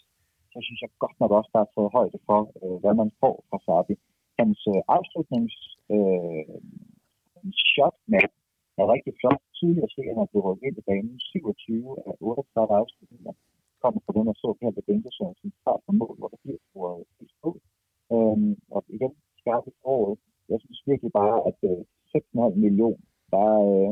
så 0.52 0.58
synes 0.66 0.80
jeg 0.82 0.90
godt 1.04 1.16
nok 1.20 1.32
også, 1.38 1.50
der 1.54 1.60
er 1.62 1.72
taget 1.74 1.94
højde 1.98 2.18
for, 2.28 2.40
øh, 2.62 2.76
hvad 2.82 2.94
man 3.02 3.10
får 3.22 3.34
fra 3.48 3.58
Sabi. 3.66 3.94
Hans 4.40 4.60
øh, 4.72 4.80
afslutnings 4.96 5.56
øh, 5.94 6.56
shot 7.72 7.96
med 8.12 8.24
er 8.80 8.92
rigtig 8.94 9.12
flot. 9.20 9.40
Tidligere 9.58 9.90
se, 9.94 10.02
at 10.10 10.18
han 10.20 10.28
blev 10.30 10.42
rykket 10.46 10.66
ind 10.68 10.78
i 10.80 10.86
banen 10.90 11.16
27 11.20 11.96
af 12.08 12.14
38 12.20 12.74
afslutninger 12.80 13.32
kommer 13.82 14.00
fra 14.04 14.14
den 14.16 14.24
her 14.62 14.70
ved 14.76 14.84
bænkesøn, 14.88 15.34
som 15.40 15.50
tager 15.64 15.80
på 15.86 15.92
mål, 16.00 16.14
hvor 16.18 16.28
der 16.32 16.40
bliver 16.42 16.60
scoret 16.66 17.04
et 17.22 17.32
mål. 17.42 17.58
Øhm, 18.14 18.52
og 18.74 18.80
igen, 18.96 19.12
skarpe 19.40 19.70
året. 19.94 20.18
Jeg 20.52 20.58
synes 20.64 20.80
virkelig 20.90 21.12
bare, 21.20 21.38
at 21.50 21.58
øh, 21.70 21.80
6,5 22.14 22.64
millioner, 22.64 23.04
der, 23.34 23.48
øh, 23.70 23.90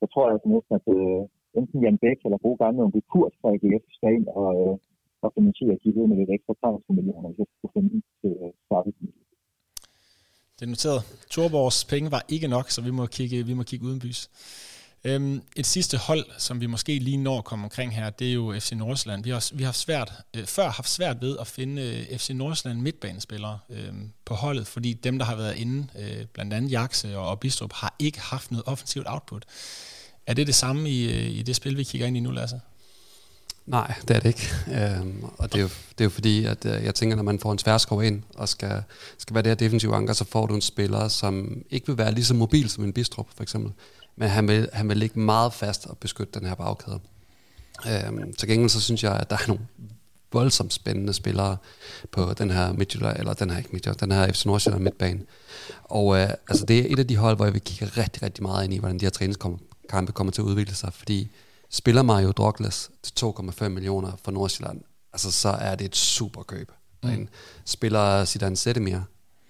jeg 0.00 0.08
tror 0.10 0.24
jeg 0.28 0.38
næsten, 0.54 0.74
at 0.78 0.86
øh, 0.98 1.22
enten 1.60 1.82
Jan 1.84 1.98
Bæk 2.02 2.18
eller 2.24 2.38
gode 2.44 2.58
gamle 2.62 2.82
Onkel 2.84 3.02
Kurt 3.12 3.34
fra 3.40 3.48
AGF 3.54 3.84
skal 3.96 4.12
ind 4.16 4.26
og, 4.40 4.48
øh, 4.62 4.74
og 5.24 5.28
finansiere 5.36 5.74
at 5.76 5.82
give 5.82 6.08
med 6.08 6.16
lidt 6.16 6.30
ekstra 6.36 6.54
30 6.54 6.98
millioner, 6.98 7.28
hvis 7.28 7.38
jeg 7.42 7.48
skulle 7.56 7.74
finde 7.76 8.02
til 8.20 8.32
øh, 8.42 8.52
det 10.58 10.62
er 10.62 10.66
noteret. 10.66 11.02
Torborgs 11.30 11.84
penge 11.84 12.10
var 12.10 12.22
ikke 12.28 12.48
nok, 12.48 12.70
så 12.70 12.80
vi 12.82 12.90
må 12.90 13.06
kigge, 13.06 13.46
vi 13.46 13.54
må 13.54 13.62
kigge 13.62 13.86
udenbys. 13.86 14.30
Øhm, 15.04 15.42
et 15.56 15.66
sidste 15.66 15.96
hold, 15.98 16.24
som 16.38 16.60
vi 16.60 16.66
måske 16.66 16.98
lige 16.98 17.16
når 17.16 17.38
at 17.38 17.44
komme 17.44 17.64
omkring 17.64 17.94
her, 17.94 18.10
det 18.10 18.28
er 18.28 18.32
jo 18.32 18.54
FC 18.58 18.72
Nordsjælland. 18.72 19.24
Vi 19.24 19.30
har, 19.30 19.56
vi 19.56 19.62
har 19.62 19.72
svært, 19.72 20.12
øh, 20.36 20.44
før 20.44 20.68
haft 20.68 20.88
svært 20.88 21.20
ved 21.20 21.36
at 21.40 21.46
finde 21.46 21.82
øh, 21.82 22.18
FC 22.18 22.30
Nordsjælland 22.30 22.80
midtbanespillere 22.80 23.58
øh, 23.70 23.92
på 24.24 24.34
holdet, 24.34 24.66
fordi 24.66 24.92
dem, 24.92 25.18
der 25.18 25.24
har 25.24 25.36
været 25.36 25.56
inde, 25.56 25.86
øh, 25.98 26.26
blandt 26.32 26.52
andet 26.52 26.72
Jakse 26.72 27.18
og, 27.18 27.28
og 27.28 27.40
Bistrup, 27.40 27.72
har 27.72 27.96
ikke 27.98 28.20
haft 28.20 28.50
noget 28.50 28.64
offensivt 28.66 29.06
output. 29.08 29.44
Er 30.26 30.34
det 30.34 30.46
det 30.46 30.54
samme 30.54 30.90
i, 30.90 31.14
øh, 31.14 31.38
i 31.38 31.42
det 31.42 31.56
spil, 31.56 31.76
vi 31.76 31.84
kigger 31.84 32.06
ind 32.06 32.16
i 32.16 32.20
nu, 32.20 32.30
Lasse? 32.30 32.60
Nej, 33.66 33.94
det 34.08 34.16
er 34.16 34.20
det 34.20 34.28
ikke. 34.28 34.50
Øhm, 34.72 35.24
og 35.38 35.52
det 35.52 35.58
er, 35.58 35.62
jo, 35.62 35.68
det 35.68 36.00
er 36.00 36.04
jo 36.04 36.10
fordi, 36.10 36.44
at 36.44 36.64
øh, 36.64 36.84
jeg 36.84 36.94
tænker, 36.94 37.16
når 37.16 37.22
man 37.22 37.38
får 37.38 37.52
en 37.52 37.58
tværskov 37.58 38.02
ind 38.02 38.22
og 38.34 38.48
skal, 38.48 38.82
skal 39.18 39.34
være 39.34 39.42
det 39.42 39.50
her 39.50 39.54
defensive 39.54 39.94
anker, 39.94 40.12
så 40.12 40.24
får 40.24 40.46
du 40.46 40.54
en 40.54 40.60
spiller, 40.60 41.08
som 41.08 41.62
ikke 41.70 41.86
vil 41.86 41.98
være 41.98 42.12
lige 42.12 42.24
så 42.24 42.34
mobil 42.34 42.70
som 42.70 42.84
en 42.84 42.92
Bistrup, 42.92 43.26
for 43.36 43.42
eksempel. 43.42 43.72
Men 44.16 44.28
han 44.28 44.48
vil, 44.48 44.68
han 44.72 44.88
vil 44.88 44.96
ligge 44.96 45.20
meget 45.20 45.52
fast 45.52 45.86
og 45.86 45.98
beskytte 45.98 46.40
den 46.40 46.48
her 46.48 46.54
bagkæde. 46.54 47.00
Øhm, 47.86 48.32
til 48.32 48.48
gengæld 48.48 48.70
så 48.70 48.80
synes 48.80 49.04
jeg, 49.04 49.12
at 49.12 49.30
der 49.30 49.36
er 49.36 49.48
nogle 49.48 49.62
voldsomt 50.32 50.72
spændende 50.72 51.12
spillere 51.12 51.56
på 52.12 52.34
den 52.38 52.50
her 52.50 52.72
Midtjylland, 52.72 53.18
eller 53.18 53.32
den 53.34 53.50
her 53.50 53.58
ikke 53.58 53.70
Midtjylland, 53.72 53.98
den 53.98 54.12
her 54.12 54.32
FC 54.32 54.46
Nordsjælland 54.46 54.82
midtbane. 54.82 55.20
Og 55.84 56.18
øh, 56.18 56.30
altså 56.48 56.66
det 56.66 56.78
er 56.78 56.92
et 56.92 56.98
af 56.98 57.06
de 57.06 57.16
hold, 57.16 57.36
hvor 57.36 57.44
jeg 57.44 57.54
vil 57.54 57.62
kigge 57.62 57.86
rigtig, 57.86 58.22
rigtig 58.22 58.42
meget 58.42 58.64
ind 58.64 58.74
i, 58.74 58.78
hvordan 58.78 58.98
de 58.98 59.04
her 59.04 59.10
træningskampe 59.10 59.64
kommer 59.88 60.32
til 60.32 60.42
at 60.42 60.46
udvikle 60.46 60.74
sig, 60.74 60.92
fordi 60.92 61.30
Spiller 61.70 62.02
Mario 62.02 62.32
Douglas 62.32 62.90
til 63.02 63.26
2,5 63.26 63.68
millioner 63.68 64.12
for 64.24 64.30
Nordsjælland, 64.30 64.80
altså 65.12 65.30
så 65.30 65.48
er 65.48 65.74
det 65.74 65.84
et 65.84 65.96
super 65.96 66.42
køb. 66.42 66.72
Mm. 67.02 67.28
Spiller 67.64 68.24
Zidane 68.24 68.56
Sættemir 68.56 68.98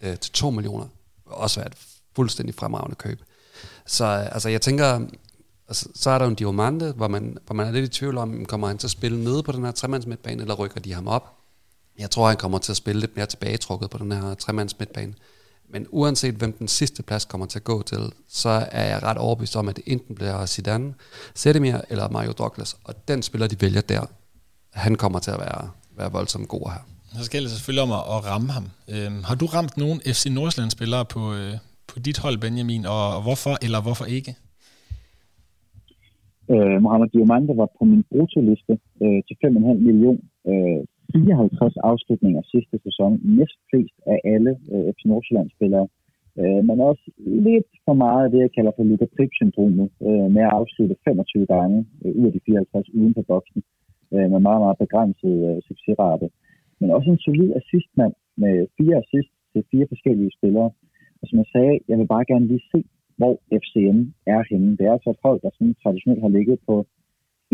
øh, 0.02 0.18
til 0.18 0.32
2 0.32 0.50
millioner, 0.50 0.86
også 1.26 1.60
er 1.60 1.64
et 1.64 1.74
fuldstændig 2.16 2.54
fremragende 2.54 2.96
køb. 2.96 3.22
Så 3.86 4.04
altså, 4.04 4.48
jeg 4.48 4.60
tænker, 4.60 5.00
altså, 5.68 5.88
så 5.94 6.10
er 6.10 6.18
der 6.18 6.24
jo 6.24 6.30
en 6.30 6.34
Diomande, 6.34 6.92
hvor 6.92 7.08
man, 7.08 7.38
hvor 7.46 7.54
man 7.54 7.66
er 7.66 7.72
lidt 7.72 7.84
i 7.84 7.98
tvivl 7.98 8.18
om, 8.18 8.46
kommer 8.46 8.66
han 8.66 8.78
til 8.78 8.86
at 8.86 8.90
spille 8.90 9.24
nede 9.24 9.42
på 9.42 9.52
den 9.52 9.64
her 9.64 9.72
tremandsmidtbane, 9.72 10.42
eller 10.42 10.54
rykker 10.54 10.80
de 10.80 10.94
ham 10.94 11.08
op? 11.08 11.36
Jeg 11.98 12.10
tror, 12.10 12.28
han 12.28 12.36
kommer 12.36 12.58
til 12.58 12.72
at 12.72 12.76
spille 12.76 13.00
lidt 13.00 13.16
mere 13.16 13.26
tilbagetrukket 13.26 13.90
på 13.90 13.98
den 13.98 14.12
her 14.12 14.34
tremandsmidtbane. 14.34 15.14
Men 15.68 15.86
uanset 15.90 16.34
hvem 16.34 16.52
den 16.52 16.68
sidste 16.68 17.02
plads 17.02 17.24
kommer 17.24 17.46
til 17.46 17.58
at 17.58 17.64
gå 17.64 17.82
til, 17.82 17.98
så 18.28 18.48
er 18.72 18.84
jeg 18.88 19.02
ret 19.02 19.18
overbevist 19.18 19.56
om, 19.56 19.68
at 19.68 19.76
det 19.76 19.84
enten 19.86 20.14
bliver 20.14 20.46
Zidane, 20.46 20.94
Sedemir 21.34 21.76
eller 21.90 22.08
Mario 22.08 22.32
Douglas. 22.32 22.76
Og 22.84 23.08
den 23.08 23.22
spiller, 23.22 23.46
de 23.46 23.56
vælger 23.60 23.80
der, 23.80 24.02
han 24.72 24.94
kommer 24.94 25.18
til 25.18 25.30
at 25.30 25.38
være, 25.38 25.70
være 25.98 26.12
voldsomt 26.12 26.48
god 26.48 26.70
her. 26.72 26.80
Så 27.24 27.30
gælder 27.30 27.48
det 27.48 27.56
selvfølgelig 27.56 27.82
om 27.82 27.92
at, 27.92 28.04
at 28.14 28.20
ramme 28.30 28.50
ham. 28.56 28.66
Øhm, 28.94 29.20
har 29.28 29.34
du 29.34 29.46
ramt 29.46 29.76
nogen 29.76 29.98
FC 30.00 30.24
Nordsjælland-spillere 30.36 31.04
på, 31.04 31.34
øh, 31.34 31.52
på 31.90 31.98
dit 31.98 32.18
hold, 32.18 32.38
Benjamin, 32.38 32.86
og, 32.86 33.16
og 33.16 33.22
hvorfor 33.22 33.54
eller 33.64 33.80
hvorfor 33.82 34.04
ikke? 34.04 34.32
Øh, 36.54 36.76
Mohamed 36.82 37.08
Diomande 37.14 37.52
var 37.60 37.68
på 37.78 37.82
min 37.90 38.02
brutoliste 38.10 38.74
øh, 39.04 39.18
til 39.26 39.34
5,5 39.44 39.86
millioner. 39.88 40.24
Øh, 40.50 40.80
54 41.12 41.76
afslutninger 41.90 42.42
sidste 42.52 42.76
sæson, 42.86 43.12
næst 43.38 43.58
flest 43.70 43.96
af 44.12 44.18
alle 44.34 44.52
øh, 44.72 44.84
FC 44.94 45.02
Nordsjælland-spillere. 45.10 45.86
Øh, 46.40 46.60
men 46.68 46.76
også 46.90 47.04
lidt 47.46 47.70
for 47.86 47.94
meget 48.04 48.24
af 48.24 48.30
det, 48.30 48.40
jeg 48.46 48.52
kalder 48.56 48.72
for 48.76 48.84
Luka 48.84 49.06
Prip-syndromet, 49.16 49.88
øh, 50.06 50.28
med 50.34 50.42
at 50.48 50.54
afslutte 50.58 50.96
25 51.04 51.46
gange 51.54 51.78
øh, 52.04 52.12
ud 52.18 52.26
af 52.26 52.32
de 52.32 52.40
54 52.46 52.94
uden 52.98 53.14
for 53.14 53.24
boksen, 53.32 53.62
øh, 54.14 54.26
med 54.32 54.40
meget, 54.48 54.60
meget 54.64 54.78
begrænset 54.84 55.34
øh, 55.48 55.58
succesrate. 55.68 56.26
Men 56.80 56.90
også 56.96 57.08
en 57.10 57.24
solid 57.26 57.50
assistmand 57.60 58.14
med 58.42 58.54
fire 58.78 58.96
assist 59.02 59.30
til 59.52 59.62
fire 59.70 59.86
forskellige 59.92 60.36
spillere. 60.38 60.70
Og 61.20 61.24
som 61.28 61.38
jeg 61.38 61.48
sagde, 61.54 61.74
jeg 61.88 61.98
vil 61.98 62.12
bare 62.14 62.30
gerne 62.32 62.46
lige 62.46 62.64
se, 62.72 62.80
hvor 63.18 63.34
FCM 63.62 63.98
er 64.34 64.42
henne. 64.50 64.76
Det 64.76 64.84
er 64.86 64.92
altså 64.92 65.10
et 65.10 65.24
hold, 65.26 65.40
der 65.44 65.50
sådan 65.52 65.74
traditionelt 65.82 66.22
har 66.26 66.32
ligget 66.36 66.58
på 66.68 66.74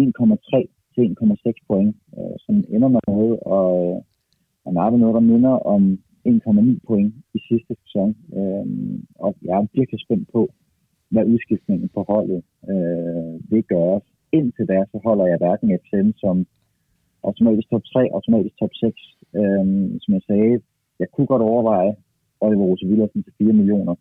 1,3 0.00 0.81
til 0.94 1.02
1,6 1.02 1.52
point, 1.68 1.96
øh, 2.18 2.36
som 2.44 2.54
ender 2.74 2.88
med 2.88 3.00
noget 3.08 3.34
og, 3.58 3.70
øh, 3.82 4.02
og 4.64 4.72
nappe 4.74 4.98
noget, 4.98 5.14
der 5.14 5.30
minder 5.32 5.54
om 5.74 5.82
1,9 6.24 6.78
point 6.86 7.14
i 7.34 7.38
sidste 7.48 7.72
sæson. 7.82 8.10
Øh, 8.38 8.66
og 9.24 9.30
jeg 9.42 9.54
er 9.58 9.66
virkelig 9.78 10.00
spændt 10.00 10.28
på, 10.32 10.42
hvad 11.12 11.24
udskiftningen 11.24 11.88
på 11.94 12.00
holdet 12.08 12.42
øh, 12.72 13.50
vil 13.50 13.64
gøre. 13.74 14.00
Indtil 14.32 14.66
da, 14.68 14.78
så 14.92 14.98
holder 15.06 15.26
jeg 15.26 15.38
hverken 15.38 15.78
FCM 15.82 16.10
som 16.24 16.46
automatisk 17.28 17.68
top 17.70 17.84
3, 17.84 18.08
automatisk 18.16 18.54
top 18.58 18.74
6. 18.74 18.96
Øh, 19.40 19.64
som 20.02 20.10
jeg 20.16 20.22
sagde, 20.26 20.60
jeg 21.00 21.08
kunne 21.10 21.26
godt 21.32 21.42
overveje 21.42 21.92
Oliver 22.40 22.64
Rose 22.64 22.86
Villersen 22.86 23.22
til 23.22 23.32
4 23.38 23.52
millioner. 23.52 23.94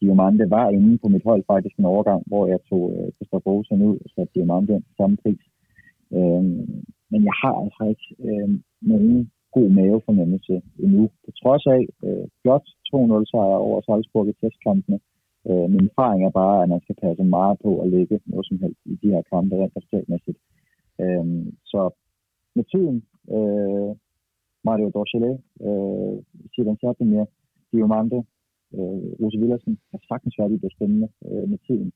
Diamante 0.00 0.50
var 0.50 0.68
inde 0.70 0.98
på 0.98 1.08
mit 1.08 1.24
hold 1.28 1.42
faktisk 1.52 1.76
en 1.76 1.84
overgang, 1.84 2.22
hvor 2.26 2.46
jeg 2.52 2.60
tog 2.68 2.82
øh, 2.96 3.12
Christoph 3.16 3.46
Rosen 3.46 3.82
ud 3.82 3.96
og 4.04 4.08
satte 4.14 4.34
Diamante 4.34 4.72
ind 4.74 4.82
til 4.82 4.94
samme 4.96 5.16
pris. 5.22 5.42
Øh, 6.18 6.44
men 7.10 7.20
jeg 7.28 7.36
har 7.42 7.54
altså 7.64 7.82
ikke 7.92 8.08
øh, 8.28 8.48
nogen 8.80 9.30
god 9.56 9.68
mavefornemmelse 9.68 10.62
endnu. 10.78 11.10
På 11.24 11.30
trods 11.40 11.66
af 11.66 11.82
øh, 12.06 12.26
flot 12.42 12.66
2-0 12.90 13.30
sejr 13.30 13.58
over 13.66 13.80
Salzburg 13.80 14.28
i 14.28 14.32
testkampene. 14.40 14.98
Øh, 15.48 15.66
min 15.74 15.88
erfaring 15.90 16.20
er 16.24 16.30
bare, 16.42 16.62
at 16.62 16.68
man 16.68 16.80
skal 16.84 16.96
passe 17.04 17.24
meget 17.24 17.56
på 17.64 17.70
at 17.82 17.90
lægge 17.94 18.20
noget 18.26 18.46
som 18.46 18.58
helst 18.62 18.80
i 18.84 18.94
de 19.02 19.12
her 19.14 19.22
kampe 19.32 19.54
rent 19.56 19.76
resultatmæssigt. 19.76 20.38
Øh, 21.02 21.26
så 21.72 21.80
med 22.56 22.64
tiden, 22.72 22.96
øh, 23.36 23.90
Mario 24.66 24.88
Dorchelet, 24.94 25.36
øh, 25.66 26.14
Sivan 26.54 26.76
Sapimir, 26.80 27.24
Diomande, 27.72 28.24
Øh, 28.78 29.08
Rose 29.20 29.38
Villersen 29.42 29.74
har 29.90 30.00
sagtens 30.10 30.34
været 30.38 30.52
i 30.52 30.62
det 30.64 30.72
spændende 30.76 31.08
øh, 31.28 31.44
med 31.52 31.58
tiden, 31.66 31.92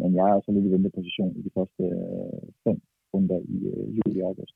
men 0.00 0.14
jeg 0.16 0.24
er 0.28 0.34
altså 0.34 0.50
lidt 0.52 0.66
i 0.66 0.72
venteposition 0.74 1.32
i 1.38 1.42
de 1.46 1.50
første 1.56 1.82
øh, 1.82 2.42
fem 2.64 2.76
runder 3.14 3.38
i 3.38 3.56
øh, 3.66 3.96
juli 3.96 4.20
og 4.20 4.28
august. 4.28 4.54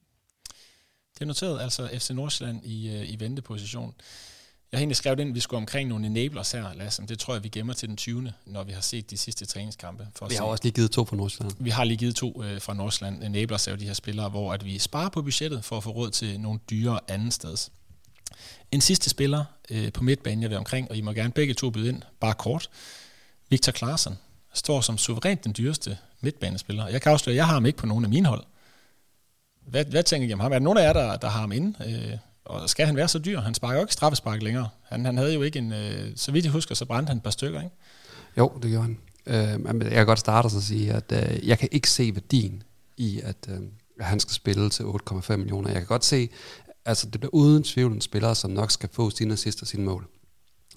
Det 1.15 1.21
er 1.21 1.25
noteret 1.25 1.61
altså 1.61 1.89
FC 1.99 2.11
Nordsjælland 2.11 2.65
i, 2.65 2.97
øh, 2.97 3.13
i 3.13 3.21
venteposition. 3.21 3.95
Jeg 4.73 4.79
har 4.79 4.83
egentlig 4.83 4.97
skrevet 4.97 5.21
ind, 5.21 5.29
at 5.29 5.35
vi 5.35 5.41
skulle 5.41 5.59
omkring 5.59 5.89
nogle 5.89 6.07
enablers 6.07 6.53
her, 6.53 6.75
Lasse. 6.75 7.03
Det 7.09 7.19
tror 7.19 7.35
jeg, 7.35 7.45
vi 7.45 7.49
gemmer 7.49 7.73
til 7.73 7.89
den 7.89 7.97
20. 7.97 8.33
når 8.47 8.65
vi 8.65 8.73
har 8.73 8.81
set 8.81 9.11
de 9.11 9.17
sidste 9.17 9.47
træningskampe. 9.47 10.09
For 10.15 10.27
vi 10.29 10.35
har 10.35 10.45
se. 10.45 10.45
også 10.45 10.65
lige 10.65 10.73
givet 10.73 10.91
to 10.91 11.05
fra 11.05 11.17
Nordsjælland. 11.17 11.57
Vi 11.61 11.71
har 11.71 11.85
lige 11.85 11.97
givet 11.97 12.17
to 12.17 12.43
øh, 12.45 12.61
fra 12.61 12.75
Nordsjælland. 12.75 13.23
Enablers 13.23 13.67
er 13.67 13.71
jo 13.71 13.77
de 13.77 13.87
her 13.87 13.93
spillere, 13.93 14.29
hvor 14.29 14.53
at 14.53 14.65
vi 14.65 14.79
sparer 14.79 15.09
på 15.09 15.23
budgettet 15.23 15.65
for 15.65 15.77
at 15.77 15.83
få 15.83 15.91
råd 15.91 16.11
til 16.11 16.41
nogle 16.41 16.61
dyre 16.71 17.01
anden 17.09 17.31
steds. 17.31 17.73
En 18.73 18.81
sidste 18.81 19.11
spiller 19.11 19.45
øh, 19.71 19.93
på 19.93 20.05
midtbanen, 20.05 20.43
jeg 20.43 20.51
vil 20.51 20.59
omkring, 20.59 20.91
og 20.91 20.97
I 20.97 21.01
må 21.01 21.13
gerne 21.13 21.33
begge 21.33 21.55
to 21.55 21.71
byde 21.71 21.89
ind, 21.89 22.03
bare 22.21 22.35
kort. 22.35 22.71
Victor 23.51 23.73
Klaassen 23.73 24.19
står 24.55 24.81
som 24.81 24.99
suverænt 24.99 25.45
den 25.45 25.55
dyreste 25.59 25.99
midtbanespiller. 26.21 26.89
Jeg 26.89 27.03
kan 27.03 27.13
afsløre, 27.13 27.33
at 27.33 27.37
jeg 27.37 27.47
har 27.47 27.55
ham 27.55 27.67
ikke 27.67 27.79
på 27.79 27.87
nogen 27.87 28.05
af 28.05 28.11
mine 28.11 28.29
hold. 28.29 28.45
Hvad, 29.67 29.85
hvad 29.85 30.03
tænker 30.03 30.29
I 30.29 30.33
om 30.33 30.41
ham? 30.41 30.53
Er 30.53 30.59
der 30.59 30.65
nogen 30.65 30.79
af 30.79 30.83
jer, 30.83 30.93
der, 30.93 31.17
der 31.17 31.29
har 31.29 31.41
ham 31.41 31.53
inde? 31.53 31.75
Øh, 31.87 32.19
og 32.45 32.71
skal 32.71 32.87
han 32.87 32.97
være 32.97 33.09
så 33.09 33.19
dyr? 33.19 33.41
Han 33.41 33.55
sparker 33.55 33.75
jo 33.75 33.81
ikke 33.81 33.93
straffespark 33.93 34.43
længere. 34.43 34.69
Han, 34.83 35.05
han 35.05 35.17
havde 35.17 35.35
jo 35.35 35.43
ikke 35.43 35.59
en... 35.59 35.73
Øh, 35.73 36.13
så 36.17 36.33
vidt 36.33 36.45
jeg 36.45 36.53
husker, 36.53 36.75
så 36.75 36.85
brændte 36.85 37.11
han 37.11 37.17
et 37.17 37.23
par 37.23 37.31
stykker, 37.31 37.61
ikke? 37.61 37.77
Jo, 38.39 38.53
det 38.63 38.71
gjorde 38.71 38.83
han. 38.83 38.99
Øh, 39.27 39.85
jeg 39.85 39.91
kan 39.91 40.07
godt 40.07 40.19
starte 40.19 40.47
og 40.47 40.51
sige, 40.51 40.93
at 40.93 41.13
øh, 41.13 41.49
jeg 41.49 41.59
kan 41.59 41.69
ikke 41.73 41.91
se 41.91 42.15
værdien 42.15 42.63
i, 42.97 43.21
at, 43.25 43.37
øh, 43.49 43.61
at 44.01 44.07
han 44.07 44.21
skal 44.21 44.33
spille 44.33 44.71
til 44.71 44.83
8,5 44.83 45.37
millioner. 45.37 45.69
Jeg 45.69 45.79
kan 45.79 45.87
godt 45.87 46.05
se, 46.05 46.29
altså 46.85 47.07
det 47.07 47.21
bliver 47.21 47.35
uden 47.35 47.63
tvivl 47.63 47.93
en 47.93 48.01
spiller, 48.01 48.35
som 48.35 48.51
nok 48.51 48.71
skal 48.71 48.89
få 48.93 49.11
sine 49.11 49.33
assist 49.33 49.63
og 49.63 49.69
sine 49.69 49.85
mål. 49.85 50.09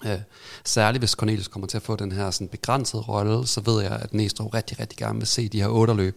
Øh, 0.04 0.18
særligt 0.64 1.00
hvis 1.00 1.10
Cornelius 1.10 1.48
kommer 1.48 1.66
til 1.66 1.76
at 1.76 1.82
få 1.82 1.96
den 1.96 2.12
her 2.12 2.30
sådan 2.30 2.48
begrænsede 2.48 3.02
rolle, 3.02 3.46
så 3.46 3.60
ved 3.66 3.82
jeg, 3.82 3.98
at 4.02 4.14
Næstrup 4.14 4.54
rigtig, 4.54 4.80
rigtig 4.80 4.98
gerne 4.98 5.18
vil 5.18 5.26
se 5.26 5.48
de 5.48 5.62
her 5.62 5.68
otte 5.68 5.94
løb 5.94 6.16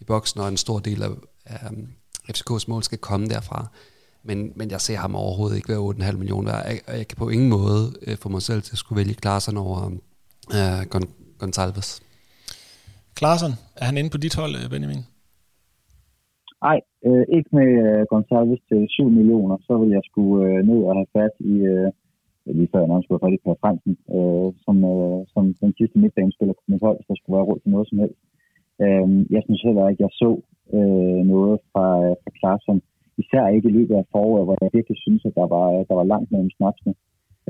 i 0.00 0.04
boksen, 0.04 0.40
og 0.40 0.48
en 0.48 0.56
stor 0.56 0.78
del 0.78 1.02
af, 1.02 1.08
af 1.46 1.70
FCK's 2.30 2.64
mål 2.68 2.82
skal 2.82 2.98
komme 2.98 3.26
derfra. 3.26 3.66
Men, 4.22 4.52
men 4.56 4.70
jeg 4.70 4.80
ser 4.80 4.96
ham 4.96 5.14
overhovedet 5.14 5.56
ikke 5.56 5.68
være 5.68 6.10
8,5 6.10 6.16
millioner 6.16 6.52
værd. 6.52 6.66
Jeg, 6.66 6.98
jeg 6.98 7.08
kan 7.08 7.16
på 7.16 7.28
ingen 7.28 7.48
måde 7.48 7.92
uh, 8.08 8.14
få 8.22 8.28
mig 8.28 8.42
selv 8.42 8.62
til 8.62 8.72
at 8.74 8.78
skulle 8.78 8.96
vælge 8.96 9.14
Klaassen 9.14 9.56
over 9.56 9.80
uh, 10.56 10.80
Gon- 10.92 11.36
Gonsalves. 11.38 12.02
Klaassen, 13.14 13.52
er 13.76 13.84
han 13.84 13.96
inde 13.98 14.10
på 14.10 14.18
dit 14.18 14.34
hold, 14.34 14.70
Benjamin? 14.70 15.02
Nej, 16.66 16.78
øh, 17.06 17.24
ikke 17.36 17.50
med 17.58 17.70
øh, 17.86 18.00
Gonsalves 18.10 18.62
til 18.68 18.80
7 18.88 19.10
millioner. 19.18 19.56
Så 19.66 19.72
vil 19.80 19.90
jeg 19.96 20.04
skulle 20.10 20.36
øh, 20.48 20.58
ned 20.68 20.80
og 20.88 20.94
have 20.98 21.10
fat 21.16 21.34
i, 21.52 21.54
øh, 21.72 21.88
Øh, 22.46 22.54
lige 22.56 22.70
før 22.70 22.80
jeg 22.80 22.88
nærmest 22.88 23.06
skulle 23.06 23.20
have 23.20 23.26
fat 23.26 23.38
i 23.38 23.44
Per 23.44 23.60
Fransen, 23.62 23.94
øh, 24.16 24.48
som, 24.64 24.76
øh, 24.92 25.18
som 25.32 25.44
den 25.64 25.72
sidste 25.78 25.98
midtbanespiller 26.02 26.54
på 26.56 26.64
mit 26.68 26.84
hold, 26.86 26.98
der 27.08 27.14
skulle 27.16 27.36
være 27.36 27.48
råd 27.48 27.58
til 27.60 27.70
noget 27.74 27.88
som 27.88 27.98
helst. 28.02 28.20
Øh, 28.84 29.06
jeg 29.34 29.42
synes 29.44 29.62
heller 29.66 29.84
ikke, 29.88 30.02
at 30.02 30.06
jeg 30.06 30.12
så 30.22 30.30
øh, 30.76 31.20
noget 31.32 31.54
fra, 31.70 31.86
øh, 32.04 32.14
fra 32.22 32.30
Klaassen, 32.38 32.78
især 33.22 33.44
ikke 33.56 33.68
i 33.68 33.76
løbet 33.78 33.94
af 34.00 34.10
foråret, 34.12 34.44
hvor 34.46 34.56
jeg 34.60 34.70
virkelig 34.78 34.98
synes, 35.04 35.22
at 35.28 35.34
der 35.40 35.46
var, 35.54 35.66
der 35.88 35.94
var 36.00 36.10
langt 36.12 36.28
mellem 36.32 36.50
snapsene. 36.58 36.94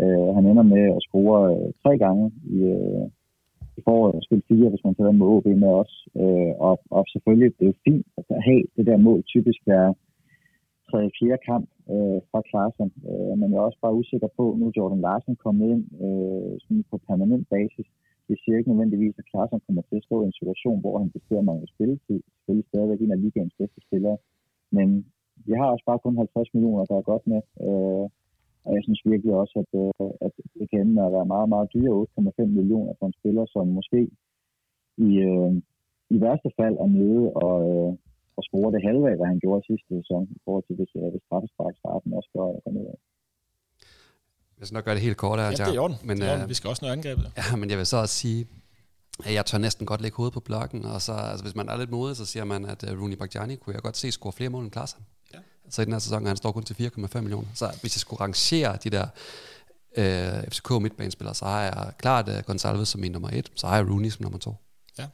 Øh, 0.01 0.29
han 0.37 0.47
ender 0.47 0.67
med 0.75 0.85
at 0.97 1.05
score 1.09 1.39
øh, 1.55 1.69
tre 1.83 1.93
gange 2.05 2.25
i, 2.57 2.59
øh, 2.77 3.05
i 3.79 3.81
foråret 3.87 4.15
og 4.19 4.23
spille 4.23 4.49
fire, 4.51 4.69
hvis 4.71 4.85
man 4.85 4.95
tager 4.95 5.19
med 5.21 5.27
OB 5.35 5.47
med 5.65 5.73
os. 5.83 5.93
Øh, 6.23 6.53
og, 6.69 6.75
og 6.97 7.03
selvfølgelig, 7.13 7.51
det 7.57 7.65
er 7.65 7.73
jo 7.73 7.83
fint 7.89 8.07
at 8.19 8.25
have 8.49 8.65
det 8.77 8.87
der 8.87 8.97
mål 8.97 9.23
typisk 9.23 9.61
være 9.67 9.95
tredje 10.89 11.11
fjerde 11.19 11.43
kamp 11.51 11.67
øh, 11.93 12.21
fra 12.31 12.41
Klaassen. 12.49 12.89
Øh, 13.11 13.35
men 13.39 13.49
jeg 13.51 13.59
er 13.59 13.69
også 13.69 13.83
bare 13.85 13.99
usikker 14.01 14.31
på, 14.39 14.45
nu 14.61 14.67
Jordan 14.77 15.05
Larsen 15.07 15.37
kommet 15.45 15.67
ind 15.73 15.85
øh, 16.05 16.53
sådan 16.65 16.85
på 16.91 16.97
permanent 17.09 17.47
basis. 17.57 17.89
Det 18.29 18.37
siger 18.39 18.57
ikke 18.57 18.73
nødvendigvis, 18.73 19.19
at 19.19 19.29
Klaassen 19.31 19.61
kommer 19.67 19.83
til 19.83 19.97
at 20.01 20.07
stå 20.09 20.17
i 20.23 20.27
en 20.27 20.39
situation, 20.41 20.81
hvor 20.81 20.95
han 21.03 21.11
bestiller 21.17 21.43
mange 21.51 21.67
spilletid. 21.75 22.19
Selvfølgelig 22.35 22.69
stadigvæk 22.69 23.01
en 23.01 23.15
af 23.17 23.23
ligaens 23.25 23.55
bedste 23.61 23.81
spillere. 23.87 24.19
Men 24.77 24.89
vi 25.47 25.53
har 25.59 25.67
også 25.73 25.85
bare 25.91 26.03
kun 26.05 26.17
50 26.17 26.55
millioner, 26.55 26.85
der 26.85 26.97
er 26.99 27.11
godt 27.13 27.25
med. 27.33 27.41
Øh, 27.67 28.07
og 28.65 28.71
jeg 28.77 28.83
synes 28.85 29.01
virkelig 29.13 29.35
også, 29.43 29.55
at, 29.63 29.71
øh, 29.83 30.11
at 30.27 30.33
det 30.59 30.71
kan 30.71 30.81
ende 30.81 31.07
at 31.07 31.13
være 31.13 31.33
meget, 31.35 31.49
meget 31.49 31.73
dyre 31.75 31.93
8,5 31.93 32.47
millioner 32.59 32.93
for 32.99 33.07
en 33.07 33.19
spiller, 33.19 33.45
som 33.55 33.67
måske 33.79 34.01
i, 35.09 35.11
øh, 35.31 35.53
i 36.15 36.17
værste 36.25 36.51
fald 36.59 36.77
er 36.85 36.91
nede 36.99 37.33
og, 37.45 37.57
øh, 37.71 37.93
og 38.37 38.43
score 38.49 38.69
det 38.75 38.81
halve 38.89 39.05
af, 39.11 39.17
hvad 39.19 39.29
han 39.33 39.39
gjorde 39.45 39.61
sidste 39.71 39.89
sæson, 39.99 40.23
i 40.37 40.39
forhold 40.45 40.65
til 40.67 40.75
hvis, 40.79 40.93
øh, 41.01 41.07
hvis 41.13 41.23
straffespark 41.27 41.75
starten 41.83 42.09
også 42.19 42.31
gør, 42.37 42.47
ned 42.77 42.87
af. 42.93 42.99
Jeg 44.59 44.65
skal 44.67 44.77
nok 44.79 44.87
gøre 44.89 44.97
det 44.99 45.05
helt 45.09 45.21
kort 45.25 45.39
her, 45.39 45.47
ja, 45.47 45.65
det 45.69 45.77
er 45.77 45.85
orden. 45.87 45.97
Men, 46.09 46.15
det 46.17 46.27
er 46.29 46.35
orden. 46.35 46.49
Vi 46.53 46.59
skal 46.59 46.69
også 46.73 46.83
nå 46.85 46.91
angrebet. 46.97 47.27
Ja, 47.41 47.57
men 47.61 47.67
jeg 47.71 47.79
vil 47.81 47.87
så 47.93 47.97
også 48.05 48.17
sige, 48.25 48.41
at 49.27 49.33
jeg 49.39 49.45
tør 49.47 49.59
næsten 49.67 49.85
godt 49.91 50.01
lægge 50.05 50.17
hovedet 50.17 50.35
på 50.39 50.45
blokken, 50.49 50.81
og 50.93 50.99
så, 51.07 51.13
altså, 51.13 51.45
hvis 51.45 51.57
man 51.61 51.67
er 51.69 51.77
lidt 51.83 51.91
modig, 51.91 52.17
så 52.17 52.27
siger 52.33 52.45
man, 52.45 52.61
at 52.73 52.81
uh, 52.83 53.01
Rooney 53.01 53.17
Bagjani 53.17 53.55
kunne 53.57 53.75
jeg 53.75 53.83
godt 53.83 53.97
se 53.97 54.11
score 54.11 54.33
flere 54.33 54.51
mål 54.51 54.65
end 54.65 54.73
Klaassen. 54.77 55.03
Så 55.71 55.83
i 55.83 55.85
den 55.85 55.93
her 55.93 55.99
sæson, 55.99 56.27
han 56.27 56.37
står 56.37 56.53
kun 56.53 56.63
til 56.63 56.91
4,5 56.97 57.21
millioner. 57.21 57.49
Så 57.55 57.67
hvis 57.81 57.97
jeg 57.97 58.01
skulle 58.01 58.21
rangere 58.21 58.79
de 58.85 58.91
der 58.91 59.07
øh, 59.97 60.51
FCK 60.51 60.71
midtbanespillere, 60.71 61.35
så 61.35 61.45
har 61.45 61.63
jeg 61.63 61.93
klart 61.99 62.29
uh, 62.29 62.35
Gonsalves 62.47 62.89
som 62.89 63.01
min 63.01 63.13
nummer 63.13 63.29
et, 63.33 63.53
så 63.55 63.67
har 63.67 63.77
jeg 63.77 63.87
Rooney 63.91 64.09
som 64.09 64.23
nummer 64.23 64.39
to. 64.39 64.55
Ja, 64.99 65.07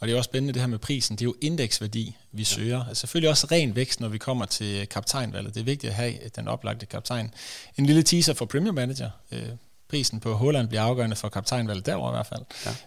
og 0.00 0.08
det 0.08 0.12
er 0.14 0.18
også 0.18 0.28
spændende 0.28 0.54
det 0.54 0.62
her 0.62 0.66
med 0.66 0.78
prisen. 0.78 1.16
Det 1.16 1.22
er 1.22 1.26
jo 1.26 1.34
indeksværdi, 1.40 2.16
vi 2.32 2.44
søger. 2.44 2.84
Altså, 2.84 3.00
selvfølgelig 3.00 3.30
også 3.30 3.46
ren 3.52 3.76
vækst, 3.76 4.00
når 4.00 4.08
vi 4.08 4.18
kommer 4.18 4.46
til 4.46 4.86
kaptajnvalget. 4.86 5.54
Det 5.54 5.60
er 5.60 5.64
vigtigt 5.64 5.90
at 5.90 5.96
have 5.96 6.14
den 6.36 6.48
oplagte 6.48 6.86
kaptajn. 6.86 7.34
En 7.76 7.86
lille 7.86 8.02
teaser 8.02 8.34
for 8.34 8.44
Premier 8.44 8.72
Manager. 8.72 9.10
Øh, 9.32 9.48
prisen 9.88 10.20
på 10.20 10.34
Holland 10.34 10.68
bliver 10.68 10.82
afgørende 10.82 11.16
for 11.16 11.28
kaptajnvalget 11.28 11.86
derover 11.86 12.10
i 12.10 12.14
hvert 12.14 12.26
fald. 12.26 12.42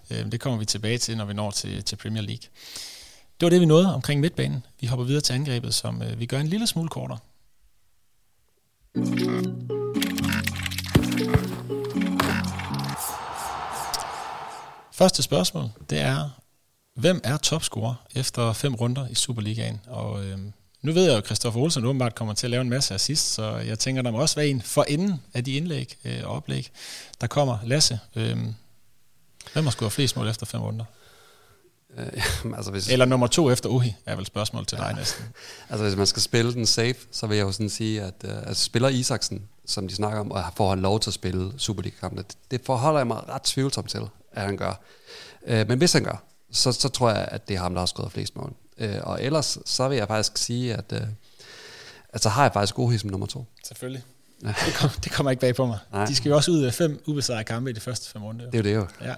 Ja. 0.10 0.19
Øh, 0.19 0.31
det 0.31 0.40
kommer 0.40 0.60
vi 0.60 0.65
tilbage 0.65 0.98
til, 0.98 1.18
når 1.18 1.26
vi 1.26 1.34
når 1.34 1.52
til, 1.52 1.84
til 1.84 1.95
Premier 1.95 2.23
League. 2.23 2.44
Det 3.40 3.45
var 3.45 3.49
det, 3.49 3.61
vi 3.61 3.65
nåede 3.65 3.94
omkring 3.95 4.22
midtbanen. 4.22 4.65
Vi 4.81 4.88
hopper 4.88 5.06
videre 5.06 5.22
til 5.22 5.34
angrebet, 5.34 5.73
som 5.73 6.02
øh, 6.02 6.19
vi 6.19 6.26
gør 6.26 6.40
en 6.40 6.48
lille 6.48 6.68
smule 6.68 6.90
kortere. 6.90 7.19
Første 14.91 15.23
spørgsmål, 15.23 15.69
det 15.90 15.99
er, 15.99 16.43
hvem 16.95 17.22
er 17.24 17.38
topscorer 17.38 17.95
efter 18.15 18.53
fem 18.53 18.76
runder 18.76 19.07
i 19.07 19.15
Superligaen? 19.15 19.82
Og 19.88 20.26
øh, 20.26 20.40
nu 20.82 20.91
ved 20.91 21.03
jeg 21.03 21.11
jo, 21.11 21.18
at 21.18 21.26
Christoffer 21.26 21.60
Olsen 21.60 21.86
åbenbart 21.86 22.15
kommer 22.15 22.34
til 22.34 22.48
at 22.48 22.52
lave 22.52 22.61
en 22.61 22.70
masse 22.70 22.94
assist, 22.94 23.34
så 23.34 23.56
jeg 23.57 23.80
tænker, 23.80 24.02
der 24.02 24.11
må 24.11 24.22
også 24.22 24.36
være 24.36 24.48
en 24.48 24.61
for 24.61 24.84
enden 24.84 25.22
af 25.34 25.44
de 25.44 25.53
indlæg 25.53 25.98
øh, 26.06 26.20
og 26.24 26.36
oplæg, 26.36 26.72
der 27.22 27.28
kommer. 27.28 27.57
Lasse, 27.64 27.99
øh, 28.15 28.38
hvem 29.53 29.64
har 29.64 29.72
scoret 29.72 29.91
flest 29.91 30.15
mål 30.15 30.28
efter 30.28 30.45
fem 30.45 30.61
runder? 30.61 30.86
Øh, 31.98 32.24
altså 32.57 32.72
hvis, 32.72 32.90
Eller 32.90 33.06
nummer 33.06 33.28
to 33.28 33.52
efter 33.52 33.70
Uhi, 33.70 33.95
er 34.06 34.15
vel 34.15 34.26
spørgsmål 34.26 34.65
til 34.65 34.78
ja, 34.82 34.88
dig 34.88 34.95
næsten. 34.95 35.26
altså 35.70 35.84
hvis 35.84 35.95
man 35.95 36.07
skal 36.07 36.22
spille 36.22 36.53
den 36.53 36.65
safe, 36.65 36.95
så 37.11 37.28
vil 37.28 37.38
jeg 37.38 37.44
jo 37.44 37.52
sådan 37.52 37.70
sige, 37.70 38.02
at 38.02 38.15
uh, 38.24 38.48
altså, 38.48 38.64
spiller 38.64 38.90
Isaksen, 38.90 39.49
som 39.65 39.88
de 39.88 39.95
snakker 39.95 40.20
om, 40.20 40.32
og 40.32 40.44
får 40.56 40.70
han 40.70 40.80
lov 40.80 40.99
til 40.99 41.10
at 41.10 41.14
spille 41.14 41.53
Superliga-kampene, 41.57 42.24
det, 42.28 42.38
det 42.52 42.61
forholder 42.65 42.99
jeg 42.99 43.07
mig 43.07 43.30
ret 43.30 43.41
tvivlsomt 43.41 43.90
til, 43.90 44.02
at 44.32 44.41
han 44.41 44.57
gør. 44.57 44.82
Uh, 45.41 45.68
men 45.68 45.78
hvis 45.78 45.94
han 45.94 46.03
gør, 46.03 46.24
så, 46.53 46.71
så 46.71 46.89
tror 46.89 47.09
jeg, 47.09 47.27
at 47.31 47.47
det 47.47 47.55
er 47.55 47.59
ham, 47.59 47.73
der 47.73 47.81
har 47.81 47.85
skrevet 47.85 48.11
flest 48.11 48.35
mål. 48.35 48.53
Uh, 48.81 48.88
og 49.03 49.23
ellers, 49.23 49.57
så 49.65 49.89
vil 49.89 49.97
jeg 49.97 50.07
faktisk 50.07 50.38
sige, 50.38 50.73
at, 50.73 50.91
uh, 50.91 51.07
at 52.09 52.21
så 52.21 52.30
har 52.30 52.43
jeg 52.43 52.53
faktisk 52.53 52.80
Uhi 52.80 52.97
som 52.97 53.09
nummer 53.09 53.27
to. 53.27 53.45
Selvfølgelig. 53.63 54.03
Det, 54.67 54.73
kom, 54.80 54.89
det 55.03 55.11
kommer 55.11 55.31
ikke 55.31 55.41
bag 55.41 55.55
på 55.55 55.65
mig. 55.65 55.80
Nej. 55.91 56.05
De 56.05 56.15
skal 56.15 56.30
jo 56.30 56.35
også 56.35 56.51
ud 56.51 56.61
af 56.63 56.73
fem 56.73 57.03
ubesejrede 57.07 57.43
kampe 57.43 57.69
i 57.69 57.73
de 57.73 57.80
første 57.80 58.11
fem 58.11 58.23
runder. 58.23 58.45
Det 58.51 58.55
er 58.55 58.63
jo 58.63 58.69
det 58.69 58.75
jo. 58.75 59.07
Ja. 59.09 59.15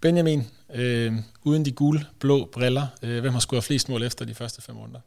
Benjamin, 0.00 0.40
øh, 0.74 1.12
uden 1.44 1.64
de 1.64 1.72
gule, 1.72 2.00
blå 2.20 2.48
briller, 2.52 2.86
øh, 3.02 3.20
hvem 3.20 3.32
har 3.32 3.40
scoret 3.40 3.64
flest 3.64 3.88
mål 3.88 4.02
efter 4.02 4.24
de 4.24 4.34
første 4.34 4.62
fem 4.62 4.76
runder? 4.78 5.00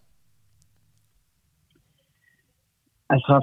Altså, 3.10 3.36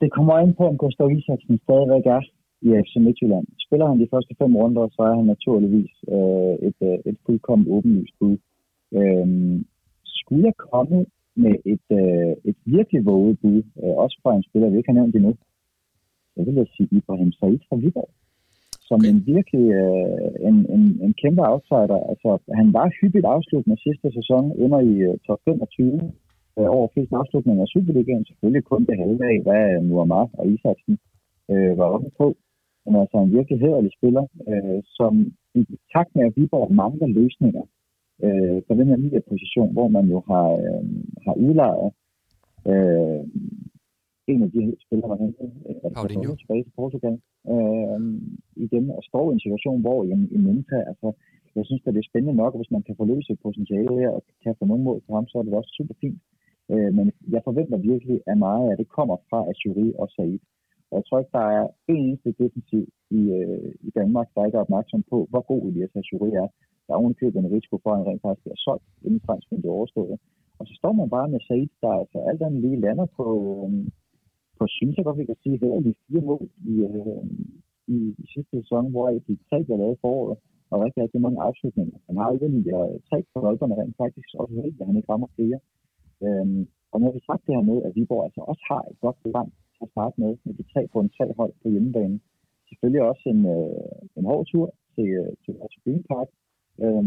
det 0.00 0.12
kommer 0.12 0.38
ind 0.38 0.54
på, 0.58 0.64
om 0.68 0.76
Gustav 0.78 1.10
Isaksen 1.10 1.60
stadigvæk 1.64 2.06
er 2.16 2.20
i 2.60 2.68
FC 2.84 2.92
Midtjylland. 3.06 3.46
Spiller 3.66 3.86
han 3.88 4.00
de 4.00 4.08
første 4.12 4.34
fem 4.40 4.56
runder, 4.56 4.88
så 4.88 5.02
er 5.02 5.14
han 5.18 5.26
naturligvis 5.34 5.92
øh, 6.14 6.54
et, 6.68 6.78
øh, 6.90 6.98
et 7.10 7.16
fuldkommen 7.26 7.72
åbenlyst 7.74 8.14
bud. 8.20 8.36
Øh, 8.98 9.26
skulle 10.04 10.44
jeg 10.48 10.56
komme 10.56 11.06
med 11.44 11.54
et, 11.74 11.86
øh, 12.00 12.32
et 12.50 12.58
virkelig 12.64 13.06
våget 13.06 13.38
bud, 13.42 13.62
øh, 13.82 13.94
også 14.04 14.16
fra 14.22 14.36
en 14.36 14.46
spiller, 14.48 14.68
vi 14.70 14.76
ikke 14.76 14.92
har 14.92 15.00
nævnt 15.00 15.16
endnu, 15.16 15.32
så 16.34 16.42
vil 16.44 16.54
jeg 16.54 16.66
sige 16.76 16.88
Ibrahim 16.92 17.32
Said 17.32 17.58
fra 17.68 17.76
Viborg 17.76 18.10
som 18.88 19.00
okay. 19.00 19.10
en 19.10 19.18
virkelig 19.34 19.66
øh, 19.82 20.30
en, 20.48 20.56
en, 20.74 20.82
en 21.04 21.12
kæmpe 21.22 21.42
outsider. 21.50 22.00
Altså, 22.12 22.30
han 22.60 22.68
var 22.78 22.86
hyppigt 22.98 23.26
afsluttende 23.34 23.78
sidste 23.86 24.08
sæson, 24.16 24.44
under 24.64 24.80
i 24.92 24.94
uh, 25.08 25.14
top 25.26 25.40
25 25.44 26.12
øh, 26.58 26.68
over 26.76 26.86
flest 26.94 27.12
afslutninger 27.20 27.62
af 27.62 27.72
Superligaen. 27.74 28.24
Selvfølgelig 28.28 28.64
kun 28.64 28.82
det 28.88 29.00
halve 29.02 29.24
af, 29.32 29.36
hvad 29.46 29.64
Muammar 29.88 30.26
og 30.38 30.44
Isaksen 30.52 30.94
øh, 31.52 31.72
var 31.78 31.88
oppe 31.94 32.10
på. 32.20 32.26
Men 32.86 33.00
altså 33.02 33.16
en 33.18 33.32
virkelig 33.36 33.60
hederlig 33.60 33.92
spiller, 33.98 34.24
øh, 34.50 34.80
som 34.98 35.12
i 35.54 35.62
takt 35.94 36.10
med, 36.16 36.24
at 36.26 36.36
Viborg 36.36 36.72
mangler 36.82 37.06
løsninger 37.06 37.64
øh, 38.24 38.58
på 38.66 38.72
den 38.78 38.86
her 38.90 38.96
nye 38.96 39.20
position, 39.30 39.72
hvor 39.72 39.88
man 39.88 40.06
jo 40.14 40.18
har, 40.30 40.48
øh, 40.64 40.84
har 41.26 41.34
udlejet 41.44 41.90
øh, 42.70 43.22
en 44.32 44.42
af 44.42 44.50
de 44.50 44.62
spillere, 44.84 45.08
man 45.08 45.20
hentede, 45.24 45.50
Paulinho. 45.94 46.34
tilbage 46.34 46.64
til 46.64 46.76
Portugal, 46.80 47.16
øh, 47.54 48.00
igen, 48.64 48.84
og 48.96 49.02
står 49.10 49.24
i 49.30 49.34
en 49.34 49.44
situation, 49.46 49.80
hvor 49.80 49.98
jamen, 50.04 50.28
i 50.36 50.38
Minta, 50.44 50.78
altså, 50.90 51.08
jeg 51.56 51.64
synes, 51.66 51.82
at 51.86 51.94
det 51.94 52.00
er 52.00 52.10
spændende 52.10 52.36
nok, 52.42 52.56
hvis 52.56 52.70
man 52.70 52.82
kan 52.86 52.96
forløse 53.00 53.42
potentiale 53.46 53.94
her, 54.02 54.10
og 54.16 54.22
kan 54.42 54.54
få 54.58 54.64
nogen 54.66 54.84
mål 54.84 55.00
til 55.02 55.14
ham, 55.14 55.26
så 55.28 55.38
er 55.38 55.42
det 55.42 55.54
også 55.54 55.72
super 55.78 55.94
fint. 56.00 56.20
Øh, 56.72 56.90
men 56.98 57.06
jeg 57.34 57.40
forventer 57.44 57.78
virkelig, 57.92 58.18
at 58.26 58.38
meget 58.38 58.70
af 58.70 58.76
det 58.76 58.88
kommer 58.88 59.16
fra 59.30 59.40
Azuri 59.50 59.88
og 59.98 60.08
Said. 60.14 60.38
Jeg 60.92 61.02
tror 61.04 61.18
ikke, 61.18 61.36
der 61.38 61.46
er 61.58 61.64
en 61.88 61.96
eneste 61.96 62.30
defensiv 62.42 62.84
i, 63.10 63.22
øh, 63.40 63.72
i 63.88 63.90
Danmark, 63.98 64.28
der 64.34 64.44
ikke 64.44 64.58
er 64.58 64.66
opmærksom 64.66 65.02
på, 65.10 65.18
hvor 65.30 65.42
god 65.50 65.62
Elias 65.68 65.96
Azuri 66.00 66.30
er. 66.42 66.48
Der 66.84 66.92
er 66.92 67.00
ovenikøbet 67.02 67.38
en 67.38 67.54
risiko 67.56 67.74
for, 67.82 67.90
at 67.90 67.98
han 67.98 68.06
rent 68.08 68.22
faktisk 68.22 68.44
bliver 68.44 68.60
solgt, 68.66 68.86
inden 69.06 69.20
fransk 69.26 69.46
bliver 69.48 69.78
overstået. 69.78 70.16
Og 70.58 70.64
så 70.68 70.74
står 70.80 70.92
man 70.92 71.08
bare 71.16 71.28
med 71.28 71.40
Said, 71.46 71.68
der 71.82 72.00
altså 72.02 72.18
alt 72.28 72.42
andet 72.42 72.60
lige 72.64 72.80
lander 72.86 73.06
på, 73.18 73.26
øh, 73.66 73.86
på 74.58 74.64
synes 74.78 74.96
jeg 74.96 75.04
godt, 75.04 75.18
vi 75.18 75.30
kan 75.30 75.42
sige, 75.42 75.58
her 75.62 75.80
de 75.86 75.94
fire 76.06 76.24
mål 76.30 76.48
i, 76.72 76.74
øh, 76.88 77.24
i, 77.94 77.98
i 78.22 78.24
sidste 78.34 78.52
sæson, 78.60 78.90
hvor 78.90 79.06
de 79.28 79.34
tre 79.48 79.58
bliver 79.64 79.80
lavet 79.82 79.98
foråret, 80.04 80.38
og 80.70 80.76
rigtig, 80.84 81.02
rigtig 81.02 81.20
mange 81.20 81.42
afslutninger. 81.48 81.96
Han 82.06 82.16
har 82.16 82.28
jo 82.32 82.38
lige 82.40 82.76
øh, 82.80 82.94
tre 83.08 83.18
på 83.32 83.40
bolderne 83.44 83.74
rent 83.80 83.96
faktisk, 84.02 84.28
også 84.42 84.54
heldigt, 84.54 84.80
at 84.80 84.86
han 84.86 84.96
ikke 84.96 85.12
rammer 85.12 85.28
flere. 85.36 85.58
Øhm, 86.24 86.62
og 86.92 86.96
når 87.00 87.10
vi 87.12 87.20
sagt 87.28 87.46
det 87.46 87.54
her 87.56 87.64
med, 87.70 87.78
at 87.86 87.94
Viborg 87.96 88.24
altså 88.24 88.40
også 88.50 88.64
har 88.70 88.82
et 88.90 88.98
godt 89.04 89.18
program 89.22 89.50
til 89.76 89.86
at 89.88 89.94
starte 89.94 90.16
med, 90.22 90.32
med 90.44 90.54
de 90.58 90.64
tre 90.72 90.82
på 90.92 90.98
en 91.00 91.10
tre 91.16 91.26
hold 91.38 91.52
på 91.62 91.68
hjemmebane. 91.72 92.20
Selvfølgelig 92.68 93.02
også 93.10 93.24
en, 93.34 93.42
øh, 93.56 93.98
en 94.18 94.24
hård 94.30 94.44
tur 94.52 94.66
til, 94.94 95.08
øh, 95.20 95.32
til 95.42 95.52
Roger 95.60 95.80
Green 95.84 96.04
Park, 96.10 96.28
øh, 96.82 97.04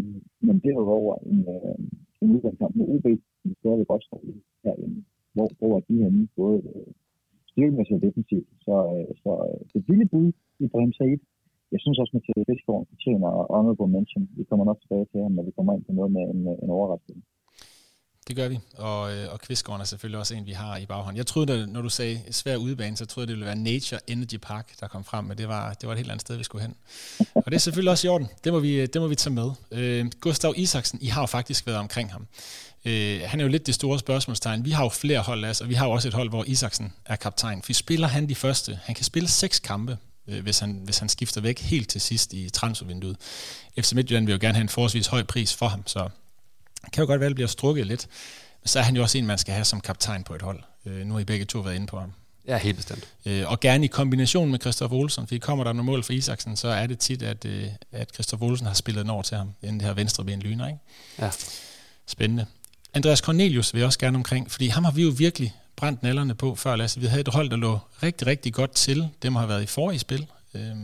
men 0.47 0.55
derudover 0.65 1.13
en, 1.31 1.39
øh, 1.55 1.77
en 2.21 2.27
udgangskamp 2.35 2.75
med 2.75 2.85
UB, 2.93 3.07
som 3.41 3.51
stadig 3.61 3.87
godt 3.87 4.03
står 4.03 4.21
herinde, 4.63 5.03
hvor, 5.33 5.47
hvor 5.59 5.71
er 5.77 5.83
de 5.89 6.03
henne, 6.03 6.27
både 6.35 6.57
øh, 6.75 6.91
styrkemæssigt 7.51 7.97
og 7.97 8.03
defensivt. 8.07 8.49
Så, 8.65 8.75
øh, 8.95 9.11
så 9.23 9.31
øh, 9.47 9.59
det 9.73 9.81
vilde 9.87 10.07
bud 10.13 10.31
i 10.63 10.67
Brahim 10.67 10.93
Said, 10.93 11.21
jeg 11.73 11.79
synes 11.81 11.99
også, 11.99 12.11
at 12.11 12.17
Mathias 12.17 12.47
Fiskgaard 12.49 12.85
fortjener 12.91 13.29
honorable 13.55 13.91
mention. 13.95 14.23
Vi 14.39 14.43
kommer 14.49 14.65
nok 14.65 14.79
tilbage 14.81 15.07
til 15.11 15.19
ham, 15.23 15.31
når 15.31 15.43
vi 15.47 15.51
kommer 15.57 15.73
ind 15.73 15.83
på 15.87 15.93
noget 15.99 16.11
med 16.17 16.23
en, 16.33 16.41
øh, 16.51 16.55
en 16.63 16.69
overraskelse. 16.77 17.21
Det 18.29 18.37
gør 18.37 18.47
vi, 18.47 18.59
og, 18.77 19.13
øh, 19.13 19.33
og 19.33 19.41
Kvistgården 19.41 19.81
er 19.81 19.85
selvfølgelig 19.85 20.19
også 20.19 20.35
en, 20.35 20.45
vi 20.45 20.51
har 20.51 20.77
i 20.77 20.85
baghånd. 20.85 21.17
Jeg 21.17 21.27
troede, 21.27 21.53
at 21.53 21.69
når 21.69 21.81
du 21.81 21.89
sagde 21.89 22.21
svær 22.31 22.55
udebane, 22.55 22.97
så 22.97 23.05
troede 23.05 23.23
jeg, 23.23 23.27
det 23.27 23.35
ville 23.35 23.45
være 23.45 23.55
Nature 23.55 23.99
Energy 24.07 24.35
Park, 24.41 24.79
der 24.79 24.87
kom 24.87 25.03
frem, 25.03 25.25
men 25.25 25.37
det 25.37 25.47
var, 25.47 25.73
det 25.73 25.87
var 25.87 25.93
et 25.93 25.97
helt 25.97 26.11
andet 26.11 26.21
sted, 26.21 26.37
vi 26.37 26.43
skulle 26.43 26.61
hen. 26.61 26.75
Og 27.35 27.45
det 27.45 27.53
er 27.53 27.59
selvfølgelig 27.59 27.91
også 27.91 28.07
i 28.07 28.09
orden. 28.09 28.27
Det 28.43 28.53
må 28.53 28.59
vi, 28.59 28.73
øh, 28.73 28.87
det 28.93 29.01
må 29.01 29.07
vi 29.07 29.15
tage 29.15 29.33
med. 29.33 29.51
Øh, 29.71 30.05
Gustav 30.19 30.53
Isaksen, 30.57 30.99
I 31.01 31.07
har 31.07 31.21
jo 31.21 31.25
faktisk 31.25 31.67
været 31.67 31.79
omkring 31.79 32.11
ham. 32.11 32.27
Øh, 32.85 33.21
han 33.25 33.39
er 33.39 33.43
jo 33.43 33.49
lidt 33.49 33.67
det 33.67 33.75
store 33.75 33.99
spørgsmålstegn. 33.99 34.65
Vi 34.65 34.71
har 34.71 34.83
jo 34.83 34.89
flere 34.89 35.19
hold, 35.19 35.45
altså, 35.45 35.63
og 35.63 35.69
vi 35.69 35.73
har 35.73 35.85
jo 35.85 35.91
også 35.91 36.07
et 36.07 36.13
hold, 36.13 36.29
hvor 36.29 36.43
Isaksen 36.47 36.93
er 37.05 37.15
kaptajn. 37.15 37.61
For 37.61 37.73
spiller 37.73 38.07
han 38.07 38.29
de 38.29 38.35
første. 38.35 38.79
Han 38.83 38.95
kan 38.95 39.05
spille 39.05 39.29
seks 39.29 39.59
kampe, 39.59 39.97
øh, 40.27 40.43
hvis, 40.43 40.59
han, 40.59 40.81
hvis 40.83 40.97
han 40.97 41.09
skifter 41.09 41.41
væk 41.41 41.59
helt 41.59 41.89
til 41.89 42.01
sidst 42.01 42.33
i 42.33 42.49
transfervinduet. 42.49 43.17
FC 43.79 43.93
Midtjylland 43.93 44.25
vil 44.25 44.33
jo 44.33 44.39
gerne 44.41 44.55
have 44.55 44.63
en 44.63 44.69
forholdsvis 44.69 45.07
høj 45.07 45.23
pris 45.23 45.55
for 45.55 45.67
ham, 45.67 45.83
så 45.85 46.09
kan 46.93 47.01
jo 47.01 47.07
godt 47.07 47.19
være, 47.19 47.27
at 47.27 47.29
det 47.29 47.35
bliver 47.35 47.47
strukket 47.47 47.87
lidt. 47.87 48.07
Men 48.61 48.67
så 48.67 48.79
er 48.79 48.83
han 48.83 48.95
jo 48.95 49.01
også 49.01 49.17
en, 49.17 49.25
man 49.25 49.37
skal 49.37 49.53
have 49.53 49.65
som 49.65 49.81
kaptajn 49.81 50.23
på 50.23 50.35
et 50.35 50.41
hold. 50.41 50.63
Øh, 50.85 51.05
nu 51.05 51.13
har 51.13 51.21
I 51.21 51.23
begge 51.23 51.45
to 51.45 51.59
været 51.59 51.75
inde 51.75 51.87
på 51.87 51.99
ham. 51.99 52.13
Ja, 52.47 52.57
helt 52.57 52.75
bestemt. 52.75 53.07
Øh, 53.25 53.51
og 53.51 53.59
gerne 53.59 53.85
i 53.85 53.87
kombination 53.87 54.51
med 54.51 54.59
Christoph 54.59 54.93
Olsen, 54.93 55.27
fordi 55.27 55.39
kommer 55.39 55.63
der 55.63 55.73
nogle 55.73 55.91
mål 55.91 56.03
for 56.03 56.13
Isaksen, 56.13 56.57
så 56.57 56.67
er 56.67 56.87
det 56.87 56.99
tit, 56.99 57.21
at, 57.21 57.45
øh, 57.45 57.67
at 57.91 58.13
Christoph 58.13 58.43
Olsen 58.43 58.67
har 58.67 58.73
spillet 58.73 59.03
en 59.03 59.09
over 59.09 59.23
til 59.23 59.37
ham, 59.37 59.53
inden 59.61 59.79
det 59.79 59.87
her 59.87 59.93
venstre 59.93 60.25
ben 60.25 60.39
lyner, 60.39 60.67
ikke? 60.67 60.79
Ja. 61.19 61.31
Spændende. 62.07 62.45
Andreas 62.93 63.19
Cornelius 63.19 63.73
vil 63.73 63.79
jeg 63.79 63.85
også 63.85 63.99
gerne 63.99 64.17
omkring, 64.17 64.51
fordi 64.51 64.67
ham 64.67 64.83
har 64.83 64.91
vi 64.91 65.03
jo 65.03 65.09
virkelig 65.17 65.55
brændt 65.75 66.03
nallerne 66.03 66.35
på 66.35 66.55
før, 66.55 66.75
Lasse. 66.75 66.99
Vi 66.99 67.05
havde 67.05 67.21
et 67.21 67.27
hold, 67.27 67.49
der 67.49 67.57
lå 67.57 67.79
rigtig, 68.03 68.27
rigtig 68.27 68.53
godt 68.53 68.71
til. 68.71 69.09
Det 69.21 69.31
må 69.31 69.39
have 69.39 69.49
været 69.49 69.63
i 69.63 69.65
forrige 69.65 69.99
spil, 69.99 70.27
øh, 70.53 70.75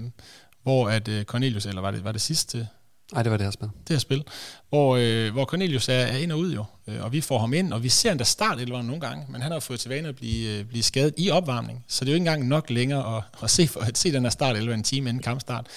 hvor 0.63 0.89
at 0.89 1.07
øh, 1.07 1.25
Cornelius, 1.25 1.65
eller 1.65 1.81
var 1.81 1.91
det, 1.91 2.03
var 2.03 2.11
det 2.11 2.21
sidste 2.21 2.67
Nej, 3.13 3.23
det 3.23 3.31
var 3.31 3.37
det 3.37 3.45
her 3.45 3.51
spil. 3.51 3.67
Det 3.67 3.89
her 3.89 3.97
spil, 3.97 4.23
hvor, 4.69 4.95
øh, 4.95 5.33
hvor 5.33 5.45
Cornelius 5.45 5.89
er, 5.89 5.93
er 5.93 6.17
ind 6.17 6.31
og 6.31 6.39
ud 6.39 6.53
jo, 6.53 6.65
øh, 6.87 7.03
og 7.03 7.11
vi 7.11 7.21
får 7.21 7.39
ham 7.39 7.53
ind, 7.53 7.73
og 7.73 7.83
vi 7.83 7.89
ser 7.89 8.11
endda 8.11 8.23
start 8.23 8.59
eller 8.59 8.81
nogle 8.81 9.01
gange, 9.01 9.25
men 9.29 9.41
han 9.41 9.51
har 9.51 9.59
fået 9.59 9.79
til 9.79 9.89
vane 9.89 10.07
at 10.07 10.15
blive, 10.15 10.59
øh, 10.59 10.65
blive 10.65 10.83
skadet 10.83 11.13
i 11.17 11.29
opvarmning, 11.29 11.85
så 11.87 12.05
det 12.05 12.09
er 12.09 12.13
jo 12.13 12.15
ikke 12.15 12.29
engang 12.29 12.47
nok 12.47 12.69
længere 12.69 13.17
at, 13.17 13.23
at, 13.43 13.49
se, 13.49 13.67
for, 13.67 13.79
at 13.79 13.97
se 13.97 14.11
den 14.11 14.23
her 14.23 14.29
start 14.29 14.57
eller 14.57 14.73
en 14.73 14.83
time 14.83 15.09
inden 15.09 15.23
kampstart. 15.23 15.67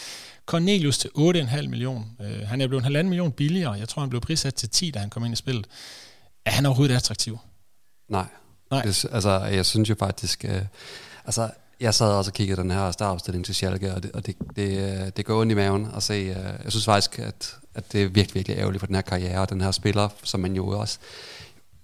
Cornelius 0.46 0.98
til 0.98 1.10
8,5 1.18 1.68
millioner. 1.68 2.04
Øh, 2.20 2.48
han 2.48 2.60
er 2.60 2.66
blevet 2.66 2.80
en 2.80 2.84
halvanden 2.84 3.08
million 3.08 3.32
billigere. 3.32 3.72
Jeg 3.72 3.88
tror, 3.88 4.02
han 4.02 4.10
blev 4.10 4.20
prissat 4.20 4.54
til 4.54 4.70
10, 4.70 4.90
da 4.90 4.98
han 4.98 5.10
kom 5.10 5.24
ind 5.24 5.32
i 5.32 5.36
spillet. 5.36 5.66
Er 6.44 6.50
han 6.50 6.66
overhovedet 6.66 6.96
attraktiv? 6.96 7.38
Nej. 8.08 8.26
Nej. 8.70 8.82
Det, 8.82 9.04
altså, 9.12 9.30
jeg 9.30 9.66
synes 9.66 9.90
jo 9.90 9.94
faktisk... 9.98 10.44
Øh, 10.44 10.62
altså, 11.24 11.50
jeg 11.80 11.94
sad 11.94 12.06
også 12.06 12.30
og 12.30 12.34
kiggede 12.34 12.60
den 12.62 12.70
her 12.70 12.90
startopstilling 12.90 13.44
til 13.44 13.54
Schalke, 13.54 13.94
og 13.94 14.02
det, 14.02 14.12
og 14.12 14.26
det, 14.26 14.36
det, 14.56 14.78
øh, 14.78 15.10
det 15.16 15.24
går 15.24 15.40
ondt 15.40 15.52
i 15.52 15.54
maven 15.54 15.88
at 15.96 16.02
se. 16.02 16.14
Øh, 16.14 16.64
jeg 16.64 16.70
synes 16.72 16.84
faktisk, 16.84 17.18
at, 17.18 17.56
at 17.74 17.92
det 17.92 18.02
er 18.02 18.08
virkelig, 18.08 18.34
virkelig 18.34 18.58
ærgerligt 18.58 18.80
for 18.80 18.86
den 18.86 18.94
her 18.94 19.02
karriere, 19.02 19.40
og 19.40 19.50
den 19.50 19.60
her 19.60 19.70
spiller, 19.70 20.08
som 20.22 20.40
man 20.40 20.56
jo 20.56 20.68
også 20.68 20.98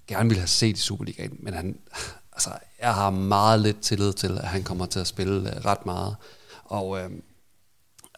gerne 0.07 0.29
ville 0.29 0.41
have 0.41 0.49
set 0.49 0.77
i 0.77 0.81
Superligaen, 0.81 1.37
men 1.41 1.55
han, 1.55 1.79
altså, 2.33 2.51
jeg 2.81 2.95
har 2.95 3.11
meget 3.11 3.61
lidt 3.61 3.81
tillid 3.81 4.13
til, 4.13 4.39
at 4.39 4.49
han 4.49 4.63
kommer 4.63 4.87
til 4.87 5.01
at 5.01 5.07
spille 5.07 5.57
øh, 5.57 5.65
ret 5.65 5.87
meget. 5.87 6.17
Og 6.65 6.99
øh, 6.99 7.11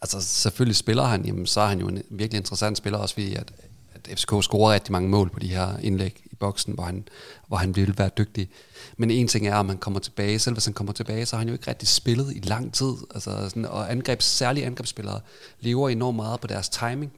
altså, 0.03 0.21
selvfølgelig 0.21 0.77
spiller 0.77 1.05
han, 1.05 1.25
jamen, 1.25 1.47
så 1.47 1.61
er 1.61 1.67
han 1.67 1.81
jo 1.81 1.89
en 1.89 2.03
virkelig 2.11 2.39
interessant 2.39 2.79
spiller, 2.79 2.99
også 2.99 3.15
fordi 3.15 3.35
at, 3.35 3.53
at 3.95 4.19
FCK 4.19 4.33
scorer 4.43 4.73
rigtig 4.73 4.93
mange 4.93 5.09
mål 5.09 5.31
på 5.31 5.39
de 5.39 5.49
her 5.49 5.79
indlæg 5.79 6.23
i 6.25 6.35
boksen, 6.35 6.75
hvor 6.75 6.85
han, 6.85 7.09
hvor 7.47 7.57
han 7.57 7.77
ville 7.77 7.99
være 7.99 8.11
dygtig. 8.19 8.49
Men 8.97 9.11
en 9.11 9.29
ting 9.29 9.47
er, 9.47 9.55
at 9.55 9.67
man 9.67 9.79
kommer 9.79 10.01
tilbage. 10.01 10.39
Selv 10.39 10.55
hvis 10.55 10.65
han 10.65 10.75
kommer 10.75 10.93
tilbage, 10.93 11.27
så 11.27 11.37
har 11.37 11.39
han 11.39 11.49
jo 11.49 11.55
ikke 11.55 11.71
rigtig 11.71 11.89
spillet 11.89 12.37
i 12.37 12.41
lang 12.41 12.75
tid. 12.75 12.93
Altså 13.15 13.49
sådan, 13.49 13.65
og 13.65 13.91
angrebs, 13.91 14.25
særlige 14.25 14.67
angrebsspillere 14.67 15.21
lever 15.61 15.89
enormt 15.89 16.17
meget 16.17 16.41
på 16.41 16.47
deres 16.47 16.69
timing. 16.69 17.13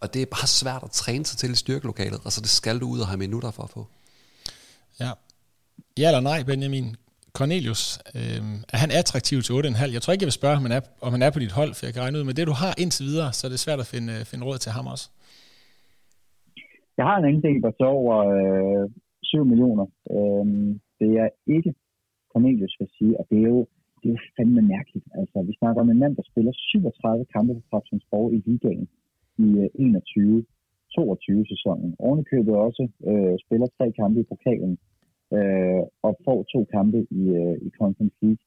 Og 0.00 0.14
det 0.14 0.22
er 0.22 0.26
bare 0.26 0.46
svært 0.46 0.82
at 0.82 0.90
træne 0.90 1.26
sig 1.26 1.38
til 1.38 1.50
i 1.50 1.54
styrkelokalet, 1.54 2.20
og 2.24 2.32
så 2.32 2.40
det 2.40 2.48
skal 2.48 2.78
du 2.80 2.86
ud 2.88 3.00
og 3.00 3.06
have 3.06 3.18
minutter 3.18 3.50
for 3.50 3.62
at 3.62 3.70
få. 3.70 3.86
Ja. 5.00 5.10
Ja 5.98 6.08
eller 6.08 6.20
nej, 6.20 6.42
Benjamin? 6.42 6.96
Cornelius, 7.38 7.82
øh, 8.18 8.42
er 8.74 8.78
han 8.82 8.90
attraktiv 9.00 9.38
til 9.42 9.52
8,5? 9.52 9.92
Jeg 9.92 10.02
tror 10.02 10.12
ikke, 10.12 10.22
jeg 10.22 10.30
vil 10.30 10.40
spørge, 10.40 10.56
om 10.56 10.62
han, 10.62 10.72
er, 10.72 10.80
om 11.06 11.12
han 11.12 11.22
er 11.22 11.30
på 11.30 11.38
dit 11.38 11.52
hold, 11.52 11.74
for 11.74 11.86
jeg 11.86 11.94
kan 11.94 12.02
regne 12.02 12.18
ud 12.18 12.24
med 12.24 12.34
det, 12.34 12.46
du 12.46 12.56
har 12.64 12.74
indtil 12.82 13.06
videre, 13.10 13.32
så 13.32 13.46
er 13.46 13.50
det 13.50 13.60
svært 13.66 13.80
at 13.84 13.86
finde, 13.94 14.12
finde 14.30 14.44
råd 14.48 14.58
til 14.58 14.72
ham 14.72 14.86
også. 14.86 15.06
Jeg 16.98 17.04
har 17.08 17.16
en 17.18 17.24
andel, 17.24 17.62
der 17.62 17.72
står 17.78 17.92
over 18.02 18.16
øh, 18.36 18.90
7 19.22 19.44
millioner. 19.44 19.86
Øh, 20.16 20.46
det 21.00 21.10
er 21.22 21.28
ikke 21.56 21.72
Cornelius, 22.32 22.74
vil 22.80 22.88
sige, 22.98 23.14
og 23.20 23.24
det 23.30 23.38
er 23.44 23.48
jo, 23.54 23.60
det 24.00 24.06
er 24.08 24.14
jo 24.16 24.20
fandme 24.36 24.62
mærkeligt. 24.74 25.06
Altså, 25.20 25.36
vi 25.48 25.52
snakker 25.60 25.80
om 25.82 25.90
en 25.90 26.02
mand, 26.02 26.14
der 26.16 26.24
spiller 26.30 26.52
37 26.54 27.24
kampe 27.34 27.52
for 27.54 27.64
Trabzonsborg 27.70 28.28
i 28.36 28.38
ligaen 28.46 28.88
i 29.46 29.48
øh, 29.62 29.68
21-22 30.94 31.52
sæsonen. 31.52 31.90
Ovenikøbet 31.98 32.54
også 32.66 32.84
øh, 33.10 33.34
spiller 33.44 33.68
tre 33.78 33.86
kampe 34.00 34.20
i 34.20 34.30
pokalen 34.32 34.74
øh, 35.36 35.82
og 36.06 36.12
får 36.24 36.38
to 36.52 36.60
kampe 36.76 36.98
i, 37.20 37.22
øh, 37.40 37.56
i 37.66 37.68
Conference 37.80 38.16
League 38.22 38.44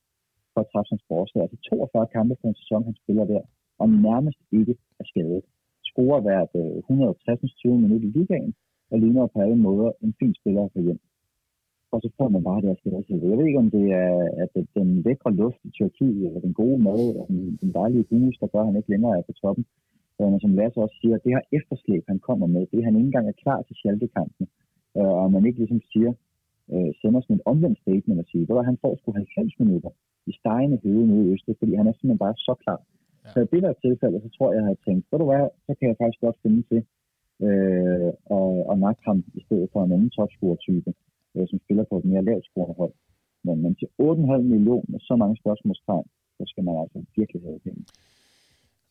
for 0.54 0.64
Trabzonsborg. 0.72 1.26
Så 1.32 1.38
altså 1.44 1.58
42 1.70 2.08
kampe 2.18 2.34
for 2.42 2.48
en 2.48 2.60
sæson, 2.62 2.84
han 2.90 2.96
spiller 3.04 3.26
der, 3.34 3.42
og 3.82 3.88
nærmest 3.90 4.40
ikke 4.60 4.76
er 5.00 5.06
skadet 5.12 5.44
scorer 5.92 6.22
hvert 6.26 6.52
øh, 6.62 6.78
160-20 6.90 7.84
minutter 7.84 8.08
i 8.10 8.12
ligaen, 8.18 8.54
og 8.92 9.00
ligner 9.00 9.28
på 9.34 9.40
alle 9.46 9.60
måder 9.68 9.92
en 10.04 10.14
fin 10.20 10.34
spiller 10.40 10.68
for 10.74 10.82
hjem. 10.86 11.00
Og 11.94 12.00
så 12.04 12.10
får 12.18 12.30
man 12.36 12.44
bare 12.50 12.62
det 12.62 12.78
skadeshelvede. 12.80 13.30
Jeg 13.32 13.38
ved 13.38 13.48
ikke, 13.48 13.64
om 13.66 13.72
det 13.78 13.86
er 14.04 14.14
at 14.44 14.54
den 14.78 14.90
lækre 15.06 15.32
luft 15.42 15.62
i 15.68 15.70
Tyrkiet, 15.78 16.26
eller 16.28 16.42
den 16.48 16.54
gode 16.62 16.80
mad, 16.88 17.02
eller 17.12 17.26
den, 17.32 17.58
den 17.62 17.72
dejlige 17.80 18.06
hus, 18.12 18.36
der 18.42 18.48
gør, 18.48 18.62
at 18.62 18.70
han 18.70 18.80
ikke 18.80 18.94
længere 18.94 19.18
er 19.18 19.22
på 19.30 19.34
toppen. 19.42 19.66
Men 20.20 20.40
som 20.40 20.56
Lasse 20.58 20.80
også 20.86 20.98
siger, 21.02 21.18
det 21.18 21.36
her 21.36 21.44
efterslæb, 21.58 22.04
han 22.12 22.20
kommer 22.28 22.48
med, 22.56 22.64
det 22.72 22.86
han 22.86 22.96
ikke 22.96 23.10
engang 23.12 23.28
er 23.28 23.42
klar 23.44 23.60
til 23.62 23.76
Schalke-kampen, 23.76 24.46
øh, 24.98 25.14
og 25.22 25.32
man 25.32 25.46
ikke 25.46 25.60
ligesom 25.60 25.82
siger, 25.92 26.12
øh, 26.74 26.92
sender 27.02 27.22
sådan 27.22 27.36
et 27.36 27.48
omvendt 27.52 27.80
statement 27.84 28.20
og 28.24 28.28
siger, 28.32 28.60
at 28.60 28.70
han 28.70 28.78
får 28.84 28.94
sgu 28.96 29.12
90 29.12 29.60
minutter 29.60 29.92
i 30.30 30.32
stegende 30.40 30.78
høde 30.84 31.08
nu 31.08 31.16
i 31.24 31.30
Østrig, 31.34 31.56
fordi 31.60 31.74
han 31.80 31.88
er 31.88 31.94
simpelthen 31.94 32.26
bare 32.26 32.36
så 32.48 32.54
klar 32.64 32.82
Ja. 33.26 33.30
Så 33.34 33.38
i 33.40 33.48
det 33.54 33.62
der 33.64 33.74
tilfælde, 33.86 34.22
så 34.26 34.30
tror 34.36 34.48
jeg, 34.52 34.60
jeg 34.60 34.68
har 34.72 34.78
tænkt, 34.86 35.04
ved 35.12 35.20
du 35.20 35.26
hvad, 35.32 35.46
så 35.66 35.72
kan 35.78 35.88
jeg 35.90 35.98
faktisk 36.02 36.22
godt 36.26 36.38
finde 36.44 36.62
til 36.70 36.82
øh, 37.46 38.12
og, 38.38 38.52
og 38.70 38.76
nakke 38.86 39.02
ham 39.10 39.18
i 39.40 39.42
stedet 39.46 39.68
for 39.74 39.80
en 39.84 39.92
anden 39.96 40.10
topscorer-type, 40.18 40.92
øh, 41.36 41.46
som 41.50 41.60
spiller 41.66 41.84
på 41.90 41.96
et 42.00 42.06
mere 42.12 42.24
lavt 42.30 42.46
scorende 42.46 42.76
hold. 42.82 42.94
Men, 43.46 43.56
men 43.64 43.72
til 43.80 43.88
8,5 44.02 44.38
millioner 44.54 44.88
med 44.94 45.00
så 45.10 45.16
mange 45.22 45.36
spørgsmålstegn, 45.42 46.08
så 46.38 46.44
skal 46.52 46.64
man 46.68 46.76
altså 46.84 46.98
virkelig 47.18 47.42
have 47.42 47.60
penge. 47.68 47.84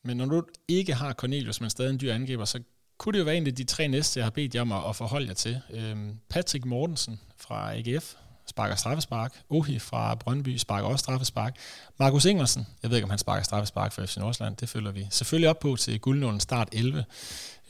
Men 0.06 0.16
når 0.16 0.26
du 0.34 0.38
ikke 0.68 0.92
har 1.00 1.12
Cornelius, 1.12 1.60
men 1.60 1.70
stadig 1.70 1.92
en 1.92 2.00
dyr 2.00 2.12
angriber, 2.12 2.44
så 2.44 2.58
kunne 2.98 3.12
det 3.12 3.18
jo 3.18 3.24
være 3.24 3.36
en 3.36 3.46
af 3.46 3.54
de 3.54 3.64
tre 3.64 3.88
næste, 3.88 4.18
jeg 4.18 4.26
har 4.26 4.30
bedt 4.30 4.54
jer 4.54 4.60
om 4.60 4.72
at, 4.72 4.96
forholde 4.96 5.26
jer 5.28 5.34
til. 5.34 5.56
Øhm, 5.78 6.10
Patrick 6.30 6.64
Mortensen 6.64 7.20
fra 7.36 7.58
AGF, 7.76 8.06
sparker 8.46 8.76
straffespark. 8.76 9.32
Ohi 9.50 9.78
fra 9.78 10.14
Brøndby 10.14 10.56
sparker 10.56 10.88
også 10.88 11.02
straffespark. 11.02 11.56
Markus 11.98 12.24
Ingersen, 12.24 12.66
jeg 12.82 12.90
ved 12.90 12.96
ikke, 12.96 13.04
om 13.04 13.10
han 13.10 13.18
sparker 13.18 13.42
straffespark 13.42 13.92
for 13.92 14.02
FC 14.06 14.16
Nordsjælland, 14.16 14.56
det 14.56 14.68
følger 14.68 14.92
vi 14.92 15.06
selvfølgelig 15.10 15.50
op 15.50 15.58
på 15.58 15.76
til 15.76 16.00
guldnålen 16.00 16.40
start 16.40 16.68
11. 16.72 17.04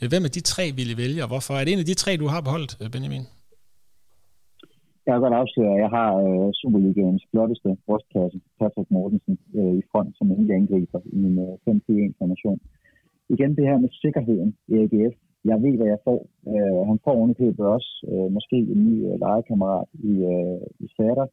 Øh, 0.01 0.09
hvem 0.09 0.25
af 0.25 0.31
de 0.31 0.39
tre 0.39 0.71
vil 0.71 0.89
I 0.89 0.97
vælge, 0.97 1.23
og 1.23 1.27
hvorfor? 1.27 1.53
Er 1.53 1.63
det 1.63 1.73
en 1.73 1.79
af 1.79 1.85
de 1.85 1.93
tre, 1.93 2.17
du 2.17 2.27
har 2.27 2.41
beholdt, 2.41 2.77
øh, 2.81 2.89
Benjamin? 2.89 3.27
Jeg 5.05 5.11
kan 5.13 5.21
godt 5.25 5.39
afsløre, 5.41 5.73
at 5.75 5.81
jeg 5.83 5.91
har 5.97 6.09
øh, 6.25 6.49
Superligaens 6.59 7.23
flotteste 7.31 7.69
brystkasse, 7.85 8.37
Patrick 8.59 8.89
Mortensen, 8.91 9.35
øh, 9.57 9.73
i 9.79 9.83
front 9.91 10.11
som 10.17 10.31
ikke 10.39 10.53
angriber 10.59 10.99
i 11.17 11.19
en 11.29 11.37
øh, 11.45 11.53
5-4-1-formation. 11.67 12.59
Igen 13.33 13.55
det 13.57 13.67
her 13.69 13.77
med 13.83 13.89
sikkerheden 14.03 14.51
i 14.71 14.73
AGF. 14.83 15.15
Jeg 15.51 15.57
ved, 15.63 15.73
hvad 15.77 15.89
jeg 15.93 15.99
får. 16.07 16.19
Øh, 16.51 16.81
han 16.89 16.99
får 17.05 17.15
underkøbet 17.23 17.65
også 17.75 17.91
øh, 18.11 18.27
måske 18.37 18.57
en 18.73 18.81
ny 18.87 18.95
øh, 19.07 19.19
legekammerat 19.25 19.87
i, 20.11 20.13
øh, 20.33 20.61
i 20.85 20.87
Satter 20.95 21.27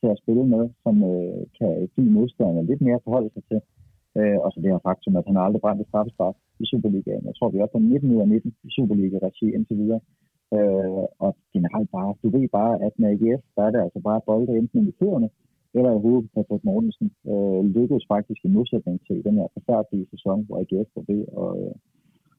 til 0.00 0.08
at 0.12 0.20
spille 0.22 0.44
med, 0.54 0.64
som 0.84 0.94
øh, 1.12 1.40
kan 1.58 1.70
give 1.94 2.10
modstanderne 2.16 2.66
lidt 2.70 2.82
mere 2.86 3.04
forholde 3.04 3.30
sig 3.34 3.44
til. 3.50 3.60
Øh, 4.18 4.38
og 4.44 4.48
så 4.52 4.58
det 4.60 4.72
her 4.72 4.86
faktum, 4.88 5.16
at 5.16 5.26
han 5.28 5.36
har 5.36 5.44
aldrig 5.44 5.62
brændt 5.62 5.80
et 5.80 5.88
straffespark 5.90 6.36
i 6.62 6.64
Superligaen. 6.70 7.28
Jeg 7.28 7.34
tror, 7.34 7.48
vi 7.48 7.58
er 7.58 7.62
oppe 7.62 7.76
på 7.76 7.78
19 7.78 8.14
ud 8.14 8.20
af 8.20 8.28
19 8.28 8.54
i 8.68 8.70
Superliga-regi 8.76 9.46
indtil 9.56 9.76
videre. 9.82 10.00
Øh, 10.54 11.04
og 11.24 11.30
generelt 11.54 11.90
bare, 11.96 12.12
du 12.22 12.28
ved 12.34 12.48
bare, 12.58 12.74
at 12.86 12.92
med 13.00 13.08
AGF, 13.12 13.42
der 13.56 13.62
er 13.64 13.70
det 13.70 13.80
altså 13.86 14.00
bare 14.08 14.26
bolde 14.26 14.58
enten 14.58 14.88
i 14.88 14.92
fødderne, 14.98 15.28
eller 15.76 15.90
i 15.92 16.02
hovedet 16.04 16.24
på 16.24 16.30
Patrick 16.34 16.64
Mortensen. 16.64 17.08
Øh, 17.30 17.60
lykkedes 17.76 18.04
faktisk 18.14 18.40
i 18.44 18.54
modsætning 18.56 18.96
til 19.06 19.24
den 19.26 19.34
her 19.40 19.48
forfærdelige 19.56 20.10
sæson, 20.12 20.38
hvor 20.46 20.56
AGF 20.62 20.88
var 20.96 21.04
ved 21.12 21.22
og, 21.42 21.50
øh, 21.60 21.74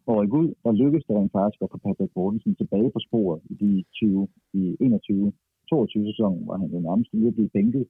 og 0.07 0.13
rykke 0.17 0.37
ud, 0.41 0.49
og 0.65 0.71
lykkedes 0.81 1.05
det 1.07 1.15
rent 1.15 1.31
faktisk 1.37 1.61
at 1.61 1.71
få 1.71 1.77
Patrick 1.85 2.11
Mortensen 2.15 2.55
tilbage 2.55 2.89
på 2.95 2.99
sporet 3.07 3.41
i 3.51 3.53
de 3.63 3.71
20, 3.93 4.27
i 4.53 4.63
21 4.79 5.33
22 5.69 6.11
sæsonen, 6.11 6.43
hvor 6.43 6.57
han 6.61 6.69
jo 6.75 6.79
nærmest 6.79 7.13
lige 7.13 7.31
blevet 7.31 7.51
bænket 7.51 7.85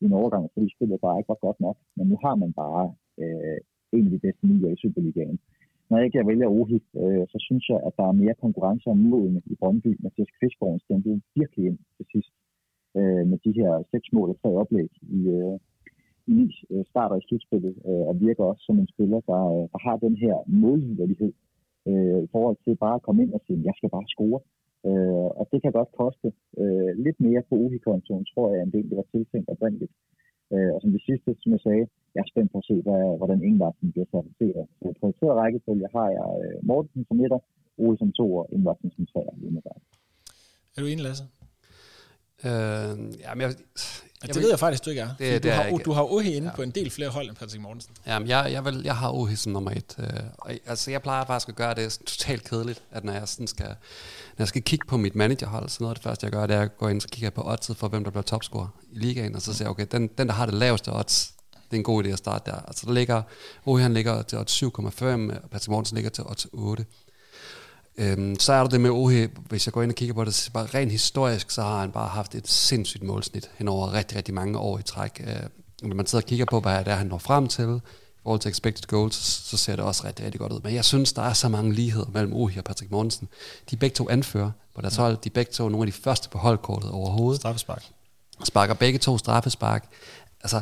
i 0.00 0.04
en 0.04 0.12
overgang, 0.20 0.44
fordi 0.54 0.66
spillet 0.76 1.00
bare 1.00 1.18
ikke 1.18 1.28
var 1.28 1.44
godt 1.46 1.60
nok. 1.66 1.76
Men 1.96 2.06
nu 2.10 2.16
har 2.24 2.34
man 2.42 2.52
bare 2.52 2.84
øh, 3.22 3.58
en 3.96 4.04
af 4.06 4.10
de 4.10 4.24
bedste 4.26 4.46
nier 4.46 4.70
i 4.72 4.80
Superligaen 4.82 5.38
når 5.90 5.98
jeg 5.98 6.26
vælger 6.30 6.48
Ohi, 6.58 6.78
øh, 7.02 7.24
så 7.32 7.38
synes 7.46 7.64
jeg, 7.72 7.78
at 7.86 7.92
der 7.98 8.06
er 8.08 8.20
mere 8.22 8.42
konkurrence 8.44 8.86
om 8.94 8.98
målene 8.98 9.42
i 9.52 9.54
Brøndby. 9.60 9.90
Mathias 10.02 10.30
Kvistgaard 10.38 10.80
stemte 10.80 11.22
virkelig 11.38 11.64
ind 11.68 11.78
til 11.96 12.06
sidst 12.12 12.32
øh, 12.98 13.24
med 13.30 13.38
de 13.46 13.52
her 13.60 13.72
seks 13.92 14.06
mål 14.12 14.28
og 14.32 14.38
tre 14.42 14.50
oplæg 14.62 14.90
i, 15.18 15.20
øh, 15.38 15.56
i 16.26 16.38
øh, 16.70 16.84
starter 16.90 17.16
i 17.16 17.26
slutspillet, 17.28 17.74
øh, 17.88 18.04
og 18.08 18.20
virker 18.26 18.44
også 18.44 18.62
som 18.66 18.78
en 18.78 18.88
spiller, 18.94 19.20
der, 19.30 19.42
øh, 19.56 19.64
der 19.72 19.80
har 19.86 19.96
den 20.06 20.16
her 20.24 20.34
målgiverlighed 20.46 21.32
øh, 21.88 22.18
i 22.26 22.28
forhold 22.34 22.56
til 22.64 22.74
bare 22.84 22.94
at 22.98 23.02
komme 23.06 23.22
ind 23.22 23.32
og 23.32 23.42
sige, 23.46 23.66
jeg 23.68 23.74
skal 23.76 23.90
bare 23.96 24.12
score. 24.14 24.40
Øh, 24.88 25.28
og 25.40 25.44
det 25.52 25.62
kan 25.62 25.72
godt 25.78 25.90
koste 26.00 26.28
øh, 26.62 26.92
lidt 27.04 27.18
mere 27.26 27.42
på 27.48 27.54
Ohi-kontoen, 27.62 28.24
tror 28.32 28.46
jeg, 28.52 28.62
end 28.62 28.72
det 28.72 28.78
egentlig 28.78 28.96
var 29.02 29.08
tiltænkt 29.14 29.48
oprindeligt. 29.54 29.92
Øh, 30.54 30.70
og 30.74 30.78
som 30.82 30.90
det 30.96 31.02
sidste, 31.08 31.30
som 31.42 31.52
jeg 31.54 31.62
sagde, 31.66 31.84
jeg 32.14 32.20
er 32.24 32.30
spændt 32.32 32.52
på 32.52 32.58
at 32.58 32.68
se, 32.70 32.76
hvad, 32.86 33.02
hvordan 33.20 33.40
Ingvartsen 33.48 33.92
bliver 33.92 34.08
certificeret. 34.12 34.64
Så 34.76 34.82
på 34.84 34.94
prioriteret 35.00 35.38
rækkefølge 35.40 35.88
har 35.96 36.08
jeg 36.18 36.28
øh, 36.44 36.56
Mortensen 36.68 37.04
som 37.08 37.20
etter, 37.24 37.40
Ole 37.84 37.98
som 37.98 38.10
to 38.18 38.26
og 38.40 38.44
Ingvartsen 38.54 38.90
som 38.96 39.06
tre. 39.12 39.20
Er 40.74 40.80
du 40.82 40.86
enig, 40.86 41.04
Lasse? 41.08 41.24
Øh, 42.46 43.20
jamen, 43.20 43.40
jeg, 43.40 43.54
Ja, 44.22 44.32
det 44.32 44.42
ved 44.42 44.48
jeg 44.50 44.58
faktisk, 44.58 44.84
du 44.84 44.90
ikke 44.90 45.02
er. 45.02 45.08
Det, 45.18 45.18
det 45.18 45.42
du, 45.42 45.48
har, 45.48 45.64
ikke. 45.64 45.84
du 45.84 45.92
har 45.92 46.02
Ohi 46.02 46.34
inde 46.34 46.48
ja. 46.48 46.54
på 46.54 46.62
en 46.62 46.70
del 46.70 46.90
flere 46.90 47.08
hold 47.08 47.28
end 47.28 47.36
Patrick 47.36 47.62
Mortensen. 47.62 47.94
Jamen, 48.06 48.28
jeg, 48.28 48.48
jeg, 48.52 48.64
vil, 48.64 48.82
jeg 48.84 48.96
har 48.96 49.10
Ohi 49.10 49.36
som 49.36 49.52
nummer 49.52 49.70
et. 49.70 49.94
Øh, 49.98 50.06
og, 50.38 50.50
altså, 50.66 50.90
jeg 50.90 51.02
plejer 51.02 51.24
faktisk 51.24 51.48
at 51.48 51.56
gøre 51.56 51.74
det 51.74 51.98
totalt 52.06 52.44
kedeligt, 52.44 52.82
at 52.90 53.04
når 53.04 53.12
jeg, 53.12 53.28
sådan 53.28 53.46
skal, 53.46 53.66
når 53.66 53.74
jeg 54.38 54.48
skal 54.48 54.62
kigge 54.62 54.86
på 54.86 54.96
mit 54.96 55.14
managerhold, 55.14 55.68
så 55.68 55.76
noget 55.80 55.90
af 55.90 55.96
det 55.96 56.02
første, 56.02 56.24
jeg 56.24 56.32
gør, 56.32 56.46
det 56.46 56.56
er 56.56 56.60
at 56.60 56.78
gå 56.78 56.88
ind 56.88 57.02
og 57.04 57.10
kigge 57.10 57.30
på 57.30 57.42
oddset 57.46 57.76
for, 57.76 57.88
hvem 57.88 58.04
der 58.04 58.10
bliver 58.10 58.22
topscorer 58.22 58.68
i 58.92 58.98
ligaen, 58.98 59.34
og 59.34 59.42
så 59.42 59.52
siger 59.54 59.64
jeg, 59.64 59.70
okay, 59.70 59.86
den, 59.92 60.06
den, 60.18 60.26
der 60.26 60.34
har 60.34 60.46
det 60.46 60.54
laveste 60.54 60.92
odds, 60.92 61.32
det 61.52 61.72
er 61.72 61.76
en 61.76 61.82
god 61.82 62.04
idé 62.04 62.08
at 62.08 62.18
starte 62.18 62.50
der. 62.50 62.56
Altså, 62.56 62.86
der 62.86 62.92
ligger, 62.92 63.22
Ohi 63.66 63.82
han 63.82 63.94
ligger 63.94 64.22
til 64.22 64.38
odds 64.38 64.62
7,5, 64.62 64.68
og 64.68 65.50
Patrick 65.50 65.68
Mortensen 65.68 65.94
ligger 65.94 66.10
til 66.10 66.24
odds 66.24 66.46
8. 66.52 66.84
Øhm, 67.98 68.38
så 68.38 68.52
er 68.52 68.60
der 68.60 68.68
det 68.68 68.80
med 68.80 68.90
Ohe, 68.90 69.28
hvis 69.48 69.66
jeg 69.66 69.72
går 69.72 69.82
ind 69.82 69.90
og 69.90 69.94
kigger 69.94 70.14
på 70.14 70.24
det, 70.24 70.34
så 70.34 70.52
bare 70.52 70.66
rent 70.66 70.92
historisk, 70.92 71.50
så 71.50 71.62
har 71.62 71.80
han 71.80 71.92
bare 71.92 72.08
haft 72.08 72.34
et 72.34 72.48
sindssygt 72.48 73.02
målsnit 73.02 73.50
hen 73.58 73.68
over 73.68 73.92
rigtig, 73.92 74.16
rigtig 74.16 74.34
mange 74.34 74.58
år 74.58 74.78
i 74.78 74.82
træk. 74.82 75.24
Øh, 75.26 75.36
når 75.82 75.94
man 75.94 76.06
sidder 76.06 76.22
og 76.22 76.28
kigger 76.28 76.44
på, 76.44 76.60
hvad 76.60 76.78
det 76.78 76.88
er, 76.88 76.96
han 76.96 77.06
når 77.06 77.18
frem 77.18 77.48
til, 77.48 77.80
i 78.16 78.18
forhold 78.22 78.40
til 78.40 78.50
expected 78.50 78.86
goals, 78.86 79.14
så 79.16 79.56
ser 79.56 79.76
det 79.76 79.84
også 79.84 80.04
rigtig, 80.06 80.24
rigtig 80.24 80.40
godt 80.40 80.52
ud. 80.52 80.60
Men 80.64 80.74
jeg 80.74 80.84
synes, 80.84 81.12
der 81.12 81.22
er 81.22 81.32
så 81.32 81.48
mange 81.48 81.72
ligheder 81.72 82.06
mellem 82.12 82.32
Ohi 82.32 82.58
og 82.58 82.64
Patrick 82.64 82.90
Mortensen. 82.90 83.28
De 83.70 83.76
er 83.76 83.80
begge 83.80 83.94
to 83.94 84.08
anfører 84.08 84.50
på 84.74 84.80
deres 84.80 84.96
hold. 84.96 85.16
De 85.16 85.28
er 85.28 85.34
begge 85.34 85.52
to 85.52 85.68
nogle 85.68 85.86
af 85.86 85.92
de 85.92 86.02
første 86.02 86.28
på 86.28 86.38
holdkortet 86.38 86.90
overhovedet. 86.90 87.40
Straffespark. 87.40 87.84
Sparker 88.44 88.74
begge 88.74 88.98
to 88.98 89.18
straffespark. 89.18 89.88
Altså, 90.42 90.60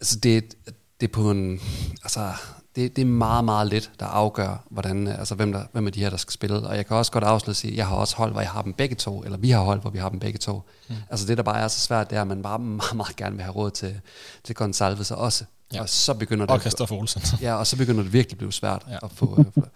altså 0.00 0.18
det, 0.18 0.54
det 1.00 1.08
er 1.08 1.12
på 1.12 1.30
en... 1.30 1.60
Altså, 2.02 2.32
det, 2.76 2.96
det 2.96 3.02
er 3.02 3.06
meget, 3.06 3.44
meget 3.44 3.68
lidt, 3.68 3.90
der 4.00 4.06
afgør, 4.06 4.64
hvordan, 4.70 5.06
altså, 5.06 5.34
hvem, 5.34 5.52
der, 5.52 5.62
hvem 5.72 5.86
er 5.86 5.90
de 5.90 6.00
her, 6.00 6.10
der 6.10 6.16
skal 6.16 6.32
spille. 6.32 6.56
Og 6.56 6.76
jeg 6.76 6.86
kan 6.86 6.96
også 6.96 7.12
godt 7.12 7.24
afsløre 7.24 7.54
sige, 7.54 7.70
at 7.70 7.76
jeg 7.76 7.86
har 7.86 7.96
også 7.96 8.16
hold, 8.16 8.32
hvor 8.32 8.40
jeg 8.40 8.50
har 8.50 8.62
dem 8.62 8.72
begge 8.72 8.94
to, 8.94 9.22
eller 9.22 9.38
vi 9.38 9.50
har 9.50 9.60
hold, 9.60 9.80
hvor 9.80 9.90
vi 9.90 9.98
har 9.98 10.08
dem 10.08 10.20
begge 10.20 10.38
to. 10.38 10.62
Mm. 10.88 10.94
Altså 11.10 11.26
det, 11.26 11.36
der 11.36 11.42
bare 11.42 11.60
er 11.60 11.68
så 11.68 11.80
svært, 11.80 12.10
det 12.10 12.16
er, 12.16 12.20
at 12.20 12.26
man 12.26 12.42
bare 12.42 12.58
meget, 12.80 12.94
meget 12.96 13.16
gerne 13.16 13.36
vil 13.36 13.44
have 13.44 13.54
råd 13.54 13.70
til, 13.70 14.00
til 14.44 14.54
Gonsalves 14.54 15.10
også. 15.10 15.44
Ja. 15.74 15.80
Og 15.80 15.88
så 15.88 16.14
begynder 16.14 16.46
det... 16.46 16.50
Og 16.50 16.62
Olsen. 16.92 17.22
Ja, 17.40 17.54
og 17.54 17.66
så 17.66 17.76
begynder 17.76 18.02
det 18.02 18.12
virkelig 18.12 18.32
at 18.32 18.38
blive 18.38 18.52
svært 18.52 18.86
ja. 18.90 18.96
at 19.02 19.10
få... 19.12 19.44
Få. 19.54 19.66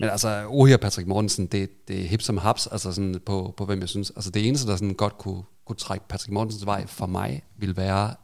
Men 0.00 0.08
altså, 0.10 0.46
Ohi 0.48 0.72
og 0.72 0.80
Patrick 0.80 1.08
Mortensen, 1.08 1.46
det, 1.46 1.88
det 1.88 2.04
er 2.04 2.08
hip 2.08 2.22
som 2.22 2.38
haps, 2.38 2.66
altså 2.66 2.92
sådan 2.92 3.20
på, 3.26 3.54
på 3.56 3.64
hvem 3.64 3.80
jeg 3.80 3.88
synes. 3.88 4.12
Altså 4.16 4.30
det 4.30 4.48
eneste, 4.48 4.68
der 4.68 4.76
sådan 4.76 4.94
godt 4.94 5.18
kunne, 5.18 5.42
kunne 5.66 5.76
trække 5.76 6.08
Patrick 6.08 6.32
Mortensens 6.32 6.66
vej 6.66 6.86
for 6.86 7.06
mig, 7.06 7.42
vil 7.56 7.76
være, 7.76 8.14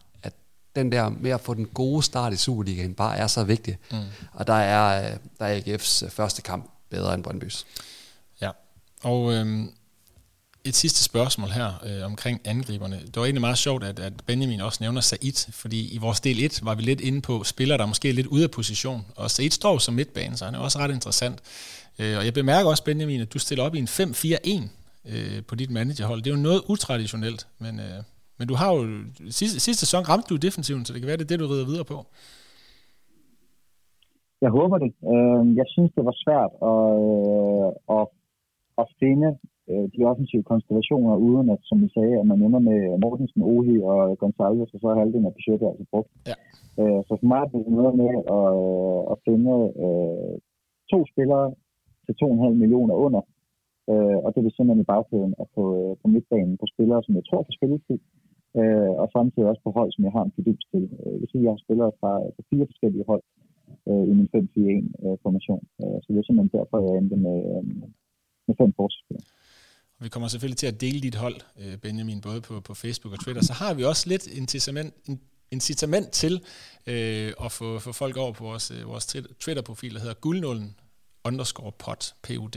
den 0.77 0.93
der 0.93 1.09
med 1.09 1.31
at 1.31 1.41
få 1.41 1.55
den 1.55 1.67
gode 1.67 2.03
start 2.03 2.33
i 2.33 2.37
Superligaen 2.37 2.95
bare 2.95 3.17
er 3.17 3.27
så 3.27 3.45
vigtig. 3.45 3.79
Mm. 3.91 3.99
Og 4.33 4.47
der 4.47 4.55
er, 4.55 5.19
der 5.39 5.45
er 5.47 5.61
AGF's 5.61 6.09
første 6.09 6.43
kamp 6.43 6.71
bedre 6.91 7.15
end 7.15 7.27
Brøndby's. 7.27 7.65
Ja, 8.41 8.51
og 9.03 9.33
øhm, 9.33 9.73
et 10.65 10.77
sidste 10.77 11.03
spørgsmål 11.03 11.51
her 11.51 11.73
øh, 11.87 12.05
omkring 12.05 12.41
angriberne. 12.45 13.01
Det 13.07 13.17
var 13.17 13.25
egentlig 13.25 13.41
meget 13.41 13.59
sjovt, 13.59 13.85
at, 13.85 13.99
at 13.99 14.13
Benjamin 14.27 14.61
også 14.61 14.79
nævner 14.81 15.01
Said, 15.01 15.53
fordi 15.53 15.89
i 15.89 15.99
vores 15.99 16.21
del 16.21 16.45
1 16.45 16.61
var 16.63 16.75
vi 16.75 16.83
lidt 16.83 17.01
inde 17.01 17.21
på 17.21 17.45
spillere, 17.45 17.79
der 17.79 17.87
måske 17.87 18.09
er 18.09 18.13
lidt 18.13 18.27
ude 18.27 18.45
af 18.45 18.51
position. 18.51 19.07
Og 19.17 19.31
Said 19.31 19.51
står 19.51 19.79
som 19.79 19.95
midtbane, 19.95 20.37
så 20.37 20.45
han 20.45 20.55
er 20.55 20.59
også 20.59 20.79
ret 20.79 20.91
interessant. 20.91 21.39
Øh, 21.99 22.19
og 22.19 22.25
jeg 22.25 22.35
bemærker 22.35 22.71
også, 22.71 22.85
Benjamin, 22.85 23.21
at 23.21 23.33
du 23.33 23.39
stiller 23.39 23.65
op 23.65 23.75
i 23.75 23.79
en 23.79 23.89
5-4-1 23.89 24.63
øh, 25.09 25.43
på 25.45 25.55
dit 25.55 25.71
managerhold. 25.71 26.23
Det 26.23 26.31
er 26.31 26.35
jo 26.35 26.41
noget 26.43 26.63
utraditionelt, 26.67 27.47
men... 27.59 27.81
Øh, 27.81 28.03
men 28.41 28.49
du 28.51 28.57
har 28.61 28.71
jo, 28.77 28.83
sidste, 29.41 29.59
sidste 29.67 29.83
sæson 29.85 30.03
ramte 30.11 30.29
du 30.33 30.37
defensiven, 30.47 30.85
så 30.85 30.91
det 30.93 31.01
kan 31.01 31.11
være, 31.11 31.21
det 31.21 31.27
er 31.27 31.33
det, 31.33 31.43
du 31.43 31.51
rider 31.53 31.71
videre 31.71 31.91
på. 31.93 31.99
Jeg 34.45 34.51
håber 34.59 34.77
det. 34.85 34.93
Øh, 35.13 35.43
jeg 35.61 35.67
synes, 35.75 35.91
det 35.97 36.05
var 36.09 36.17
svært 36.25 36.53
at, 36.73 36.85
øh, 37.11 37.71
at, 37.97 38.07
at 38.81 38.87
finde 39.03 39.29
øh, 39.71 39.87
de 39.95 40.01
offensive 40.11 40.45
konstellationer, 40.53 41.15
uden 41.29 41.47
at, 41.55 41.61
som 41.69 41.79
vi 41.85 41.89
sagde, 41.97 42.15
at 42.21 42.27
man 42.31 42.43
ender 42.47 42.63
med 42.71 42.81
Mortensen, 43.03 43.43
Ohi 43.53 43.75
og 43.93 44.19
Gonzalez, 44.21 44.71
og 44.75 44.79
så 44.81 44.87
er 44.89 45.01
halvdelen 45.01 45.31
af 45.31 45.35
budgettet 45.37 45.67
altså 45.71 45.85
brugt. 45.93 46.11
Ja. 46.31 46.37
Så 47.07 47.13
for 47.21 47.27
mig 47.31 47.41
er 47.43 47.49
det 47.53 47.75
noget 47.79 47.95
med 48.03 48.13
at, 48.39 48.51
at 49.13 49.17
finde 49.27 49.53
to 50.93 50.99
spillere 51.13 51.47
til 52.07 52.15
2,5 52.23 52.63
millioner 52.63 52.95
under, 53.07 53.23
og 54.25 54.29
det 54.35 54.41
vil 54.43 54.53
simpelthen 54.55 54.85
i 54.85 54.91
bagkæden 54.93 55.35
at 55.43 55.47
få 55.55 55.65
på 56.03 56.07
midtbanen 56.15 56.57
på 56.63 56.67
spillere, 56.73 57.03
som 57.03 57.15
jeg 57.19 57.25
tror 57.29 57.43
kan 57.43 57.59
spille 57.59 57.79
øh, 58.59 58.93
og 59.03 59.07
samtidig 59.17 59.49
også 59.49 59.63
på 59.65 59.73
hold, 59.79 59.91
som 59.93 60.05
jeg 60.07 60.13
har 60.17 60.25
en 60.25 60.35
fidus 60.37 60.63
til. 60.73 60.85
Øh, 61.01 61.13
jeg 61.13 61.21
vil 61.21 61.31
sige, 61.31 61.45
jeg 61.47 61.53
har 61.55 61.63
spillet 61.65 61.99
fra, 62.01 62.13
fra 62.35 62.43
fire 62.51 62.67
forskellige 62.71 63.05
hold 63.11 63.23
øh, 63.89 64.05
i 64.11 64.13
min 64.19 64.29
5-4-1-formation. 64.35 65.63
Øh, 65.83 65.93
øh, 65.95 65.97
så 66.03 66.07
det 66.13 66.19
er 66.19 66.27
simpelthen 66.27 66.57
derfor, 66.59 66.77
jeg 66.87 66.95
endte 67.01 67.17
med, 67.27 67.39
øh, 67.53 67.65
med 68.47 68.55
fem 68.61 68.71
forsvarsspillere. 68.79 69.29
Vi 70.05 70.09
kommer 70.09 70.29
selvfølgelig 70.29 70.63
til 70.63 70.73
at 70.73 70.81
dele 70.81 71.01
dit 71.01 71.19
hold, 71.25 71.39
øh, 71.63 71.75
Benjamin, 71.85 72.21
både 72.21 72.41
på, 72.49 72.55
på 72.69 72.75
Facebook 72.75 73.13
og 73.15 73.21
Twitter. 73.25 73.43
Så 73.43 73.55
har 73.63 73.73
vi 73.75 73.83
også 73.85 74.05
lidt 74.09 74.27
incitament, 74.41 74.93
incitament 75.51 76.09
til 76.23 76.35
øh, 76.93 77.33
at 77.45 77.51
få, 77.59 77.79
få 77.79 77.93
folk 77.93 78.17
over 78.17 78.33
på 78.33 78.45
vores, 78.45 78.67
øh, 78.71 78.89
vores 78.93 79.07
Twitter-profil, 79.43 79.95
der 79.95 80.01
hedder 80.01 80.15
guldnålen 80.15 80.69
underscore 81.25 81.73
pot, 81.79 82.15
PUD. 82.23 82.57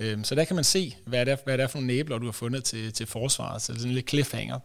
Øhm, 0.00 0.24
så 0.24 0.34
der 0.34 0.44
kan 0.44 0.56
man 0.56 0.64
se, 0.64 0.96
hvad 1.06 1.26
det 1.26 1.32
er, 1.32 1.36
hvad 1.44 1.58
det 1.58 1.64
er 1.64 1.68
for 1.68 1.78
nogle 1.78 1.86
næbler, 1.86 2.18
du 2.18 2.24
har 2.24 2.32
fundet 2.32 2.64
til, 2.64 2.92
til 2.92 3.06
forsvaret. 3.06 3.62
Så 3.62 3.72
det 3.72 3.76
er 3.76 3.80
sådan 3.80 3.90
en 3.90 3.94
lille 3.94 4.08
cliffhanger. 4.08 4.58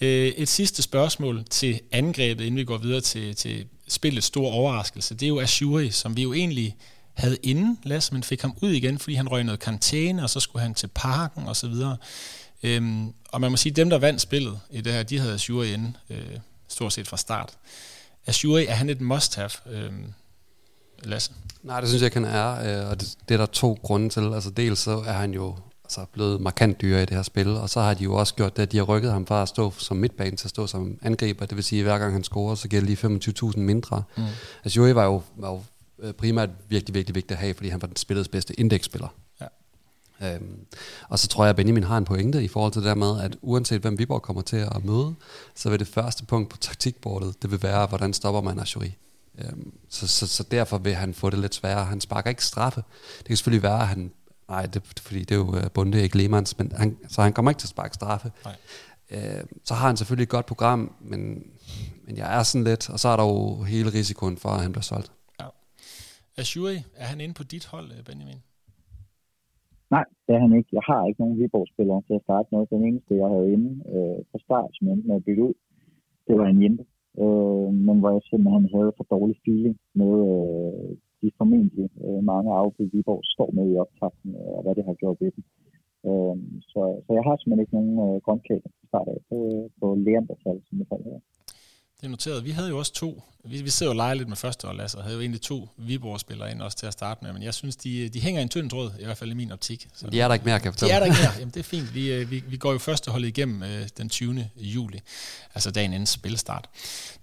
Øh, 0.00 0.28
et 0.28 0.48
sidste 0.48 0.82
spørgsmål 0.82 1.44
til 1.50 1.80
angrebet, 1.92 2.44
inden 2.44 2.58
vi 2.58 2.64
går 2.64 2.78
videre 2.78 3.00
til, 3.00 3.36
til 3.36 3.66
spillets 3.88 4.26
store 4.26 4.52
overraskelse, 4.52 5.14
det 5.14 5.22
er 5.22 5.28
jo 5.28 5.40
Ashuri, 5.40 5.90
som 5.90 6.16
vi 6.16 6.22
jo 6.22 6.32
egentlig 6.32 6.76
havde 7.14 7.36
inden, 7.42 7.78
Lasse, 7.82 8.14
men 8.14 8.22
fik 8.22 8.42
ham 8.42 8.54
ud 8.62 8.70
igen, 8.70 8.98
fordi 8.98 9.14
han 9.14 9.28
røg 9.28 9.44
noget 9.44 9.60
karantæne, 9.60 10.22
og 10.22 10.30
så 10.30 10.40
skulle 10.40 10.62
han 10.62 10.74
til 10.74 10.88
parken 10.94 11.46
og 11.46 11.56
så 11.56 11.68
videre. 11.68 11.96
Øhm, 12.62 13.12
og 13.28 13.40
man 13.40 13.50
må 13.50 13.56
sige, 13.56 13.70
at 13.70 13.76
dem, 13.76 13.90
der 13.90 13.98
vandt 13.98 14.20
spillet 14.20 14.60
i 14.70 14.80
det 14.80 14.92
her, 14.92 15.02
de 15.02 15.18
havde 15.18 15.34
Ashuri 15.34 15.72
inde, 15.72 15.92
øh, 16.10 16.38
stort 16.68 16.92
set 16.92 17.08
fra 17.08 17.16
start. 17.16 17.52
Ashuri, 18.26 18.66
er 18.66 18.74
han 18.74 18.90
et 18.90 19.00
must-have, 19.00 19.50
øh, 19.70 19.92
Lasse? 21.02 21.32
Nej, 21.62 21.80
det 21.80 21.88
synes 21.88 22.02
jeg 22.02 22.06
ikke, 22.06 22.26
han 22.26 22.36
er, 22.36 22.82
øh, 22.82 22.90
og 22.90 23.00
det, 23.00 23.14
det 23.28 23.34
er 23.34 23.38
der 23.38 23.46
to 23.46 23.78
grunde 23.82 24.08
til. 24.08 24.34
Altså 24.34 24.50
dels 24.50 24.78
så 24.78 24.90
er 25.06 25.12
han 25.12 25.34
jo 25.34 25.56
altså 25.98 26.12
blevet 26.12 26.40
markant 26.40 26.80
dyre 26.80 27.02
i 27.02 27.06
det 27.06 27.16
her 27.16 27.22
spil, 27.22 27.48
og 27.48 27.70
så 27.70 27.80
har 27.80 27.94
de 27.94 28.04
jo 28.04 28.14
også 28.14 28.34
gjort 28.34 28.56
det, 28.56 28.62
at 28.62 28.72
de 28.72 28.76
har 28.76 28.84
rykket 28.84 29.12
ham 29.12 29.26
fra 29.26 29.42
at 29.42 29.48
stå 29.48 29.72
som 29.78 29.96
midtbane 29.96 30.36
til 30.36 30.46
at 30.46 30.50
stå 30.50 30.66
som 30.66 30.98
angriber. 31.02 31.46
Det 31.46 31.56
vil 31.56 31.64
sige, 31.64 31.80
at 31.80 31.84
hver 31.84 31.98
gang 31.98 32.12
han 32.12 32.24
scorer, 32.24 32.54
så 32.54 32.68
giver 32.68 32.82
det 32.82 32.88
lige 32.88 33.50
25.000 33.52 33.58
mindre. 33.58 34.02
Mm. 34.16 34.22
Altså 34.64 34.80
Joey 34.80 34.92
var 34.92 35.04
jo, 35.04 35.22
var 35.36 35.50
jo 35.50 35.62
øh, 35.98 36.12
primært 36.12 36.50
virkelig, 36.68 36.94
virkelig 36.94 37.14
vigtig 37.14 37.34
at 37.34 37.40
have, 37.40 37.54
fordi 37.54 37.68
han 37.68 37.82
var 37.82 37.88
den 37.88 37.96
spillets 37.96 38.28
bedste 38.28 38.60
indeksspiller. 38.60 39.08
Ja. 39.40 39.46
Øhm, 40.34 40.66
og 41.08 41.18
så 41.18 41.28
tror 41.28 41.44
jeg, 41.44 41.50
at 41.50 41.56
Benjamin 41.56 41.82
har 41.82 41.98
en 41.98 42.04
pointe 42.04 42.44
i 42.44 42.48
forhold 42.48 42.72
til 42.72 42.82
det 42.82 42.88
der 42.88 42.94
med, 42.94 43.20
at 43.20 43.36
uanset 43.42 43.80
hvem 43.80 43.98
Viborg 43.98 44.22
kommer 44.22 44.42
til 44.42 44.56
at 44.56 44.84
møde, 44.84 45.14
så 45.54 45.70
vil 45.70 45.78
det 45.78 45.88
første 45.88 46.24
punkt 46.24 46.50
på 46.50 46.56
taktikbordet, 46.56 47.42
det 47.42 47.50
vil 47.50 47.62
være, 47.62 47.86
hvordan 47.86 48.12
stopper 48.12 48.40
man 48.40 48.60
Ashuri. 48.60 48.96
Øhm, 49.38 49.72
så, 49.88 50.06
så, 50.06 50.26
så 50.26 50.42
derfor 50.42 50.78
vil 50.78 50.94
han 50.94 51.14
få 51.14 51.30
det 51.30 51.38
lidt 51.38 51.54
sværere. 51.54 51.84
Han 51.84 52.00
sparker 52.00 52.30
ikke 52.30 52.44
straffe. 52.44 52.82
Det 53.18 53.26
kan 53.26 53.36
selvfølgelig 53.36 53.62
være, 53.62 53.80
at 53.80 53.88
han... 53.88 54.10
Nej, 54.48 54.66
det, 54.72 55.00
fordi 55.06 55.20
det 55.20 55.32
er 55.32 55.40
jo 55.44 55.50
øh, 55.56 55.70
Bunde, 55.74 56.02
ikke 56.02 56.18
Lehmanns, 56.18 56.58
men 56.58 56.72
han, 56.72 56.98
så 57.08 57.22
han 57.22 57.32
kommer 57.32 57.50
ikke 57.50 57.62
til 57.62 57.66
at 57.66 57.76
sparke 57.76 57.94
straffe. 57.94 58.28
Nej. 58.44 58.56
Øh, 59.14 59.44
så 59.64 59.74
har 59.74 59.86
han 59.86 59.96
selvfølgelig 59.96 60.28
et 60.30 60.36
godt 60.36 60.46
program, 60.46 60.80
men, 61.00 61.20
men 62.04 62.16
jeg 62.16 62.38
er 62.38 62.42
sådan 62.42 62.64
lidt, 62.70 62.90
og 62.90 62.98
så 63.02 63.08
er 63.08 63.16
der 63.16 63.26
jo 63.32 63.62
hele 63.72 63.88
risikoen 63.98 64.36
for, 64.36 64.48
at 64.48 64.62
han 64.62 64.72
bliver 64.72 64.88
solgt. 64.92 65.12
Ja. 65.40 65.46
Ashuri, 66.38 66.76
er 67.02 67.06
han 67.12 67.20
inde 67.20 67.34
på 67.34 67.44
dit 67.52 67.66
hold, 67.72 67.88
øh, 67.96 68.04
Benjamin? 68.08 68.40
Nej, 69.90 70.06
det 70.24 70.32
er 70.36 70.40
han 70.46 70.52
ikke. 70.58 70.70
Jeg 70.78 70.84
har 70.90 71.00
ikke 71.08 71.20
nogen 71.22 71.38
Viborg-spillere 71.40 72.02
til 72.06 72.14
at 72.18 72.24
starte 72.26 72.48
noget. 72.52 72.70
Den 72.74 72.82
eneste, 72.88 73.20
jeg 73.22 73.28
havde 73.34 73.52
inde 73.56 73.70
øh, 73.94 74.18
fra 74.30 74.38
start, 74.46 74.70
som 74.74 74.88
endte 74.88 75.08
med 75.08 75.16
at 75.20 75.24
bytte 75.26 75.42
ud, 75.48 75.54
det 76.26 76.34
var 76.40 76.46
en 76.48 76.62
Jente. 76.62 76.84
Øh, 77.22 77.68
men 77.86 77.96
hvor 78.00 78.10
jeg 78.14 78.22
simpelthen 78.30 78.66
havde 78.74 78.92
for 78.96 79.06
dårlig 79.14 79.36
feeling 79.44 79.76
med 80.00 80.12
øh, 80.32 80.90
de 81.24 81.30
formentlig 81.40 81.88
øh, 82.04 82.20
mange 82.32 82.50
afbud, 82.62 82.86
Viborg 82.92 83.22
står 83.34 83.50
med 83.56 83.66
i 83.72 83.80
optakten, 83.84 84.30
og 84.54 84.62
hvad 84.62 84.74
det 84.78 84.84
har 84.88 84.96
gjort 85.02 85.18
ved 85.22 85.30
dem. 85.36 85.44
Øh, 86.08 86.36
så, 86.70 86.80
så 87.04 87.10
jeg 87.18 87.24
har 87.28 87.34
simpelthen 87.36 87.64
ikke 87.64 87.76
nogen 87.78 87.96
øh, 88.06 88.16
grønklæder 88.24 88.70
til 88.78 88.86
start 88.90 89.08
af 89.14 89.18
på, 89.30 89.36
øh, 89.52 89.64
på 89.80 89.86
Leandertal, 90.06 90.58
som 90.66 90.74
jeg 90.80 90.86
falder 90.92 91.08
her. 91.12 91.22
Det 92.04 92.06
er 92.06 92.10
noteret. 92.10 92.44
Vi 92.44 92.50
havde 92.50 92.68
jo 92.68 92.78
også 92.78 92.92
to. 92.92 93.22
Vi, 93.44 93.62
vi 93.62 93.70
sidder 93.70 93.92
jo 93.92 93.96
lege 93.96 94.14
lidt 94.14 94.28
med 94.28 94.36
første 94.36 94.66
hold, 94.66 94.76
Lasse, 94.76 94.98
og 94.98 95.04
havde 95.04 95.16
jo 95.16 95.20
egentlig 95.20 95.40
to 95.40 95.68
Viborg-spillere 95.76 96.50
ind 96.50 96.62
også 96.62 96.76
til 96.76 96.86
at 96.86 96.92
starte 96.92 97.24
med, 97.24 97.32
men 97.32 97.42
jeg 97.42 97.54
synes, 97.54 97.76
de, 97.76 98.08
de 98.08 98.20
hænger 98.20 98.40
i 98.40 98.42
en 98.42 98.48
tynd 98.48 98.70
tråd, 98.70 98.90
i 99.00 99.04
hvert 99.04 99.16
fald 99.16 99.30
i 99.30 99.34
min 99.34 99.52
optik. 99.52 99.88
Så, 99.94 100.10
de 100.10 100.20
er 100.20 100.28
der 100.28 100.34
ikke 100.34 100.44
mere, 100.44 100.58
kan 100.58 100.64
jeg 100.64 100.72
fortælle. 100.72 100.90
De 100.90 100.96
er 100.96 100.98
der 100.98 101.06
ikke 101.06 101.16
mere. 101.22 101.34
Jamen, 101.40 101.54
det 101.54 101.60
er 101.60 101.68
fint. 101.74 101.94
Vi, 101.94 102.12
øh, 102.12 102.30
vi, 102.30 102.42
vi 102.48 102.56
går 102.56 102.72
jo 102.72 102.78
første 102.78 103.10
hold 103.10 103.24
igennem 103.24 103.62
øh, 103.62 103.88
den 103.98 104.08
20. 104.08 104.50
juli, 104.56 105.00
altså 105.54 105.70
dagen 105.70 105.92
inden 105.92 106.06
spilstart. 106.06 106.68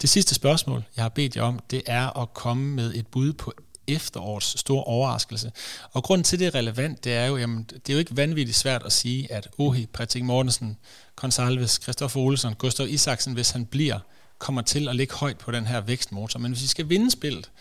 Det 0.02 0.10
sidste 0.10 0.36
spørgsmål, 0.36 0.84
jeg 0.96 1.04
har 1.04 1.10
bedt 1.10 1.36
jer 1.36 1.44
om, 1.44 1.60
det 1.72 1.82
er 1.88 2.22
at 2.22 2.34
komme 2.34 2.76
med 2.76 2.94
et 2.94 3.08
bud 3.08 3.34
på 3.34 3.54
efterårets 3.96 4.60
store 4.60 4.84
overraskelse. 4.84 5.52
Og 5.92 6.04
grunden 6.04 6.24
til, 6.24 6.40
det 6.40 6.48
er 6.48 6.56
relevant, 6.56 7.04
det 7.04 7.14
er 7.14 7.26
jo, 7.26 7.38
jamen, 7.38 7.64
det 7.64 7.90
er 7.90 7.94
jo 7.94 8.00
ikke 8.00 8.18
vanvittigt 8.18 8.58
svært 8.58 8.84
at 8.86 8.92
sige, 8.92 9.32
at 9.32 9.48
Ohi, 9.58 9.86
Patrick 9.86 10.26
Mortensen, 10.26 10.78
Consalves, 11.16 11.80
Christoffer 11.84 12.20
Olsen, 12.20 12.54
Gustav 12.54 12.88
Isaksen, 12.90 13.34
hvis 13.34 13.50
han 13.50 13.66
bliver, 13.66 14.00
kommer 14.38 14.62
til 14.62 14.88
at 14.88 14.96
ligge 14.96 15.16
højt 15.16 15.38
på 15.38 15.52
den 15.52 15.66
her 15.68 15.82
vækstmotor. 15.82 16.40
Men 16.40 16.52
hvis 16.52 16.62
vi 16.62 16.68
skal 16.68 16.90
vinde 16.90 17.12
spillet, 17.12 17.52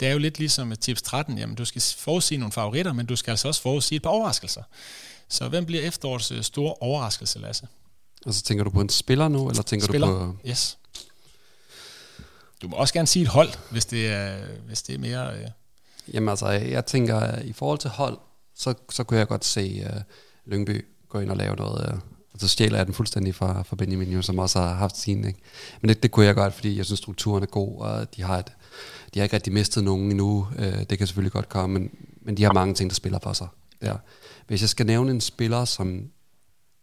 det 0.00 0.08
er 0.08 0.12
jo 0.12 0.18
lidt 0.18 0.38
ligesom 0.38 0.68
med 0.68 0.76
tips 0.76 1.02
13, 1.02 1.38
jamen 1.38 1.56
du 1.56 1.64
skal 1.64 1.82
forudsige 1.98 2.38
nogle 2.38 2.52
favoritter, 2.52 2.92
men 2.92 3.06
du 3.06 3.16
skal 3.16 3.30
altså 3.30 3.48
også 3.48 3.62
forudsige 3.62 3.96
et 3.96 4.02
par 4.02 4.10
overraskelser. 4.10 4.62
Så 5.28 5.48
hvem 5.48 5.66
bliver 5.66 5.82
efterårets 5.82 6.30
øh, 6.30 6.42
store 6.42 6.74
overraskelse, 6.74 7.38
Lasse? 7.38 7.66
Og 8.26 8.34
så 8.34 8.42
tænker 8.42 8.64
du 8.64 8.70
på 8.70 8.80
en 8.80 8.88
spiller 8.88 9.28
nu, 9.28 9.48
eller 9.48 9.62
tænker 9.62 9.86
spiller, 9.86 10.06
du 10.06 10.32
på... 10.32 10.36
yes. 10.48 10.78
Du 12.62 12.68
må 12.68 12.76
også 12.76 12.94
gerne 12.94 13.06
sige 13.06 13.22
et 13.22 13.28
hold, 13.28 13.50
hvis 13.70 13.86
det 13.86 14.08
er, 14.08 14.36
hvis 14.66 14.82
det 14.82 14.94
er 14.94 14.98
mere... 14.98 15.38
Øh... 15.38 15.48
Jamen 16.12 16.28
altså, 16.28 16.48
jeg 16.48 16.86
tænker, 16.86 17.16
at 17.16 17.44
i 17.44 17.52
forhold 17.52 17.78
til 17.78 17.90
hold, 17.90 18.18
så, 18.54 18.74
så 18.90 19.04
kunne 19.04 19.18
jeg 19.18 19.28
godt 19.28 19.44
se 19.44 19.86
uh, 19.86 20.00
Lyngby 20.52 20.84
gå 21.08 21.20
ind 21.20 21.30
og 21.30 21.36
lave 21.36 21.56
noget, 21.56 21.92
uh, 21.92 21.98
og 22.32 22.40
så 22.40 22.48
stjæler 22.48 22.76
jeg 22.76 22.86
den 22.86 22.94
fuldstændig 22.94 23.34
fra, 23.34 23.62
fra 23.62 23.76
Benjamin, 23.76 24.12
jo, 24.12 24.22
som 24.22 24.38
også 24.38 24.60
har 24.60 24.74
haft 24.74 24.96
sin. 24.96 25.24
Ikke? 25.24 25.38
Men 25.80 25.88
det, 25.88 26.02
det 26.02 26.10
kunne 26.10 26.26
jeg 26.26 26.34
godt, 26.34 26.54
fordi 26.54 26.76
jeg 26.76 26.84
synes, 26.84 26.98
strukturen 26.98 27.42
er 27.42 27.46
god, 27.46 27.80
og 27.80 28.16
de 28.16 28.22
har, 28.22 28.38
et, 28.38 28.52
de 29.14 29.18
har 29.18 29.24
ikke 29.24 29.36
rigtig 29.36 29.52
mistet 29.52 29.84
nogen 29.84 30.10
endnu. 30.10 30.48
Uh, 30.58 30.64
det 30.90 30.98
kan 30.98 31.06
selvfølgelig 31.06 31.32
godt 31.32 31.48
komme, 31.48 31.78
men, 31.78 31.90
men 32.22 32.36
de 32.36 32.42
har 32.42 32.52
mange 32.52 32.74
ting, 32.74 32.90
der 32.90 32.94
spiller 32.94 33.18
for 33.22 33.32
sig. 33.32 33.48
Der. 33.82 33.96
Hvis 34.46 34.60
jeg 34.60 34.68
skal 34.68 34.86
nævne 34.86 35.10
en 35.10 35.20
spiller, 35.20 35.64
som, 35.64 36.10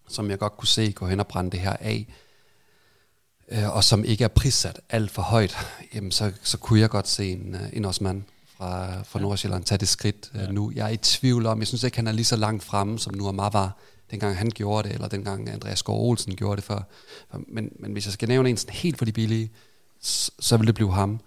som 0.08 0.30
jeg 0.30 0.40
godt 0.40 0.58
kunne 0.58 0.68
se 0.68 0.92
gå 0.92 1.08
hen 1.08 1.20
og 1.20 1.28
brænde 1.28 1.52
det 1.52 1.60
her 1.60 1.76
af, 1.80 2.08
øh, 3.52 3.76
og 3.76 3.84
som 3.84 4.06
ikke 4.06 4.24
er 4.24 4.28
prissat 4.28 4.80
alt 4.90 5.12
for 5.12 5.22
højt, 5.22 5.58
jamen 5.94 6.12
så, 6.12 6.32
så 6.44 6.58
kunne 6.58 6.80
jeg 6.80 6.90
godt 6.90 7.08
se 7.08 7.32
en, 7.32 7.56
en 7.74 7.86
Osman 7.86 8.26
fra, 8.62 9.04
fra 9.04 9.20
Nordsjælland 9.20 9.64
tage 9.64 9.78
det 9.78 9.88
skridt 9.88 10.32
øh, 10.36 10.50
nu. 10.50 10.72
Jeg 10.76 10.86
er 10.86 10.90
i 10.90 10.98
tvivl 10.98 11.46
om, 11.46 11.60
jeg 11.60 11.68
synes 11.68 11.84
ikke, 11.84 11.98
han 11.98 12.08
er 12.08 12.12
lige 12.12 12.26
så 12.26 12.36
langt 12.36 12.64
fremme, 12.64 13.00
som 13.00 13.14
nu 13.14 13.28
er 13.28 13.50
var 13.50 13.78
dengang 14.12 14.38
han 14.38 14.50
gjorde 14.50 14.88
det, 14.88 14.96
eller 14.96 15.08
dengang 15.08 15.50
Andreas 15.50 15.80
Skov 15.80 16.10
Olsen 16.10 16.36
gjorde 16.36 16.56
det 16.56 16.64
før. 16.64 16.82
Men, 17.48 17.70
men 17.80 17.92
hvis 17.92 18.06
jeg 18.06 18.14
skal 18.14 18.28
nævne 18.28 18.50
en 18.50 18.58
sådan 18.58 18.76
helt 18.76 18.98
for 18.98 19.06
de 19.06 19.12
billige, 19.12 19.52
så, 20.02 20.32
så 20.40 20.58
vil 20.58 20.68
det 20.68 20.76
blive 20.76 20.94
ham. 20.94 21.20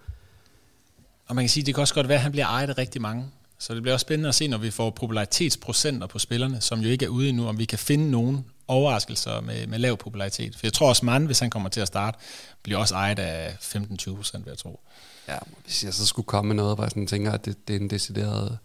Og 1.27 1.35
man 1.35 1.43
kan 1.43 1.49
sige, 1.49 1.63
det 1.63 1.75
kan 1.75 1.81
også 1.81 1.93
godt 1.93 2.07
være, 2.07 2.17
at 2.17 2.21
han 2.21 2.31
bliver 2.31 2.47
ejet 2.47 2.69
af 2.69 2.77
rigtig 2.77 3.01
mange. 3.01 3.25
Så 3.59 3.73
det 3.73 3.81
bliver 3.81 3.93
også 3.93 4.03
spændende 4.03 4.29
at 4.29 4.35
se, 4.35 4.47
når 4.47 4.57
vi 4.57 4.71
får 4.71 4.89
popularitetsprocenter 4.89 6.07
på 6.07 6.19
spillerne, 6.19 6.61
som 6.61 6.79
jo 6.79 6.89
ikke 6.89 7.05
er 7.05 7.09
ude 7.09 7.29
endnu, 7.29 7.47
om 7.47 7.57
vi 7.57 7.65
kan 7.65 7.79
finde 7.79 8.11
nogen 8.11 8.45
overraskelser 8.67 9.41
med, 9.41 9.67
med 9.67 9.79
lav 9.79 9.97
popularitet. 9.97 10.55
For 10.55 10.65
jeg 10.65 10.73
tror 10.73 10.89
også, 10.89 11.05
man, 11.05 11.25
hvis 11.25 11.39
han 11.39 11.49
kommer 11.49 11.69
til 11.69 11.81
at 11.81 11.87
starte, 11.87 12.17
bliver 12.63 12.79
også 12.79 12.95
ejet 12.95 13.19
af 13.19 13.55
15-20 13.61 14.15
procent, 14.15 14.45
vil 14.45 14.51
jeg 14.51 14.57
tro. 14.57 14.79
Ja, 15.27 15.37
hvis 15.63 15.83
jeg 15.83 15.93
så 15.93 16.05
skulle 16.05 16.25
komme 16.25 16.47
med 16.47 16.55
noget, 16.55 16.77
hvor 16.77 16.83
jeg 16.83 16.91
sådan 16.91 17.07
tænker, 17.07 17.31
at 17.31 17.45
det, 17.45 17.67
det 17.67 17.75
er 17.75 17.79
en 17.79 17.89
decideret 17.89 18.57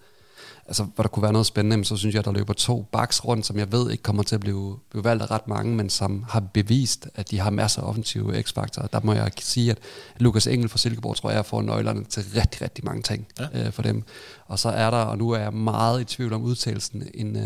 altså, 0.70 0.84
hvor 0.84 1.02
der 1.02 1.08
kunne 1.08 1.22
være 1.22 1.32
noget 1.32 1.46
spændende, 1.46 1.84
så 1.84 1.96
synes 1.96 2.14
jeg, 2.14 2.18
at 2.18 2.24
der 2.24 2.32
løber 2.32 2.52
to 2.52 2.82
backs 2.92 3.24
rundt, 3.24 3.46
som 3.46 3.58
jeg 3.58 3.72
ved 3.72 3.90
ikke 3.90 4.02
kommer 4.02 4.22
til 4.22 4.34
at 4.34 4.40
blive, 4.40 4.78
blive 4.90 5.04
valgt 5.04 5.22
af 5.22 5.30
ret 5.30 5.48
mange, 5.48 5.74
men 5.76 5.90
som 5.90 6.24
har 6.28 6.40
bevist, 6.40 7.08
at 7.14 7.30
de 7.30 7.38
har 7.38 7.50
masser 7.50 7.82
af 7.82 7.86
offensive 7.88 8.42
x-faktorer. 8.42 8.86
Der 8.86 9.00
må 9.02 9.12
jeg 9.12 9.30
sige, 9.40 9.70
at 9.70 9.78
Lukas 10.18 10.46
Engel 10.46 10.68
fra 10.68 10.78
Silkeborg, 10.78 11.16
tror 11.16 11.30
jeg, 11.30 11.46
får 11.46 11.62
nøglerne 11.62 12.04
til 12.04 12.24
rigtig, 12.36 12.62
rigtig 12.62 12.84
mange 12.84 13.02
ting 13.02 13.26
ja. 13.38 13.66
øh, 13.66 13.72
for 13.72 13.82
dem. 13.82 14.04
Og 14.46 14.58
så 14.58 14.68
er 14.68 14.90
der, 14.90 14.98
og 14.98 15.18
nu 15.18 15.30
er 15.30 15.38
jeg 15.38 15.52
meget 15.52 16.00
i 16.00 16.04
tvivl 16.04 16.32
om 16.32 16.42
udtalelsen, 16.42 17.08
en, 17.14 17.36
uh, 17.36 17.42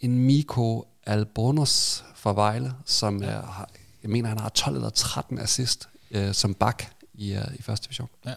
en 0.00 0.18
Miko 0.18 0.84
Albornoz 1.06 2.02
fra 2.14 2.32
Vejle, 2.32 2.72
som 2.84 3.22
ja. 3.22 3.28
er, 3.28 3.66
jeg 4.02 4.10
mener, 4.10 4.28
han 4.28 4.38
har 4.38 4.48
12 4.48 4.76
eller 4.76 4.90
13 4.90 5.38
assist 5.38 5.88
uh, 6.16 6.32
som 6.32 6.54
bak 6.54 6.82
i, 7.14 7.36
uh, 7.36 7.54
i 7.54 7.62
første 7.62 7.86
division. 7.86 8.08
Ja. 8.26 8.34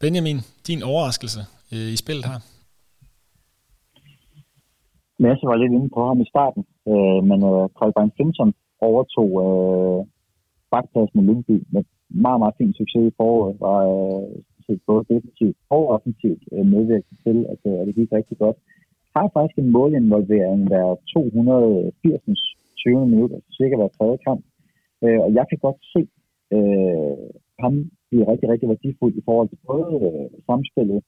Benjamin, 0.00 0.38
din 0.68 0.80
overraskelse 0.90 1.40
øh, 1.74 1.88
i 1.94 1.96
spillet 2.02 2.24
her? 2.30 2.38
Masse 5.24 5.44
var 5.50 5.56
lidt 5.56 5.72
inde 5.76 5.90
på 5.96 6.00
ham 6.08 6.20
i 6.24 6.28
starten, 6.32 6.62
øh, 6.92 7.20
men 7.30 7.38
øh, 7.50 7.64
Carl 7.76 7.92
Finson 8.16 8.52
overtog 8.88 9.30
øh, 9.44 10.00
bagpladsen 10.72 11.20
i 11.20 11.26
Lyngby 11.28 11.56
med 11.74 11.82
meget, 12.24 12.38
meget 12.42 12.54
fin 12.58 12.72
succes 12.80 13.04
i 13.10 13.16
foråret, 13.18 13.56
og 13.70 13.78
øh, 14.68 14.78
både 14.88 15.02
defensivt 15.12 15.56
og 15.76 15.82
offensivt 15.94 16.42
øh, 16.54 16.66
medvirket 16.74 17.16
til, 17.24 17.36
at, 17.52 17.60
øh, 17.70 17.76
at 17.80 17.86
det 17.86 17.94
gik 17.98 18.12
rigtig 18.18 18.38
godt. 18.44 18.56
Har 19.16 19.26
faktisk 19.36 19.58
en 19.58 19.70
målinvolvering 19.76 20.60
hver 20.70 20.86
280. 21.14 22.56
20 22.76 23.06
minutter, 23.12 23.38
cirka 23.58 23.74
hver 23.76 23.90
tredje 23.96 24.18
kamp. 24.26 24.42
Øh, 25.04 25.20
og 25.24 25.30
jeg 25.38 25.44
kan 25.50 25.58
godt 25.66 25.80
se 25.94 26.02
øh, 26.56 27.16
ham 27.62 27.74
blive 28.08 28.28
rigtig, 28.30 28.48
rigtig 28.52 28.68
værdifuld 28.68 29.14
i 29.16 29.22
forhold 29.28 29.48
til 29.48 29.58
både 29.70 29.92
øh, 30.08 30.28
samspillet 30.48 31.00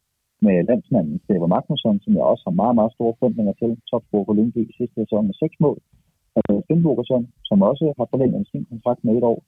med 0.47 0.57
landsmanden 0.71 1.17
Stefan 1.25 1.53
Magnusson, 1.55 2.01
som 2.05 2.13
jeg 2.19 2.25
også 2.33 2.45
har 2.49 2.61
meget, 2.63 2.75
meget 2.79 2.93
store 2.97 3.15
forventninger 3.19 3.55
til. 3.61 3.71
Topscorer 3.91 4.25
på 4.29 4.33
Lyngby 4.39 4.63
i 4.71 4.77
sidste 4.79 4.97
sæson 5.01 5.27
med 5.27 5.37
seks 5.43 5.57
mål. 5.65 5.79
Og 6.39 6.65
Finnbogersson, 6.69 7.25
som 7.49 7.59
også 7.71 7.85
har 7.99 8.07
forlænget 8.11 8.49
sin 8.53 8.65
kontrakt 8.71 9.05
med 9.05 9.15
et 9.19 9.25
år. 9.33 9.39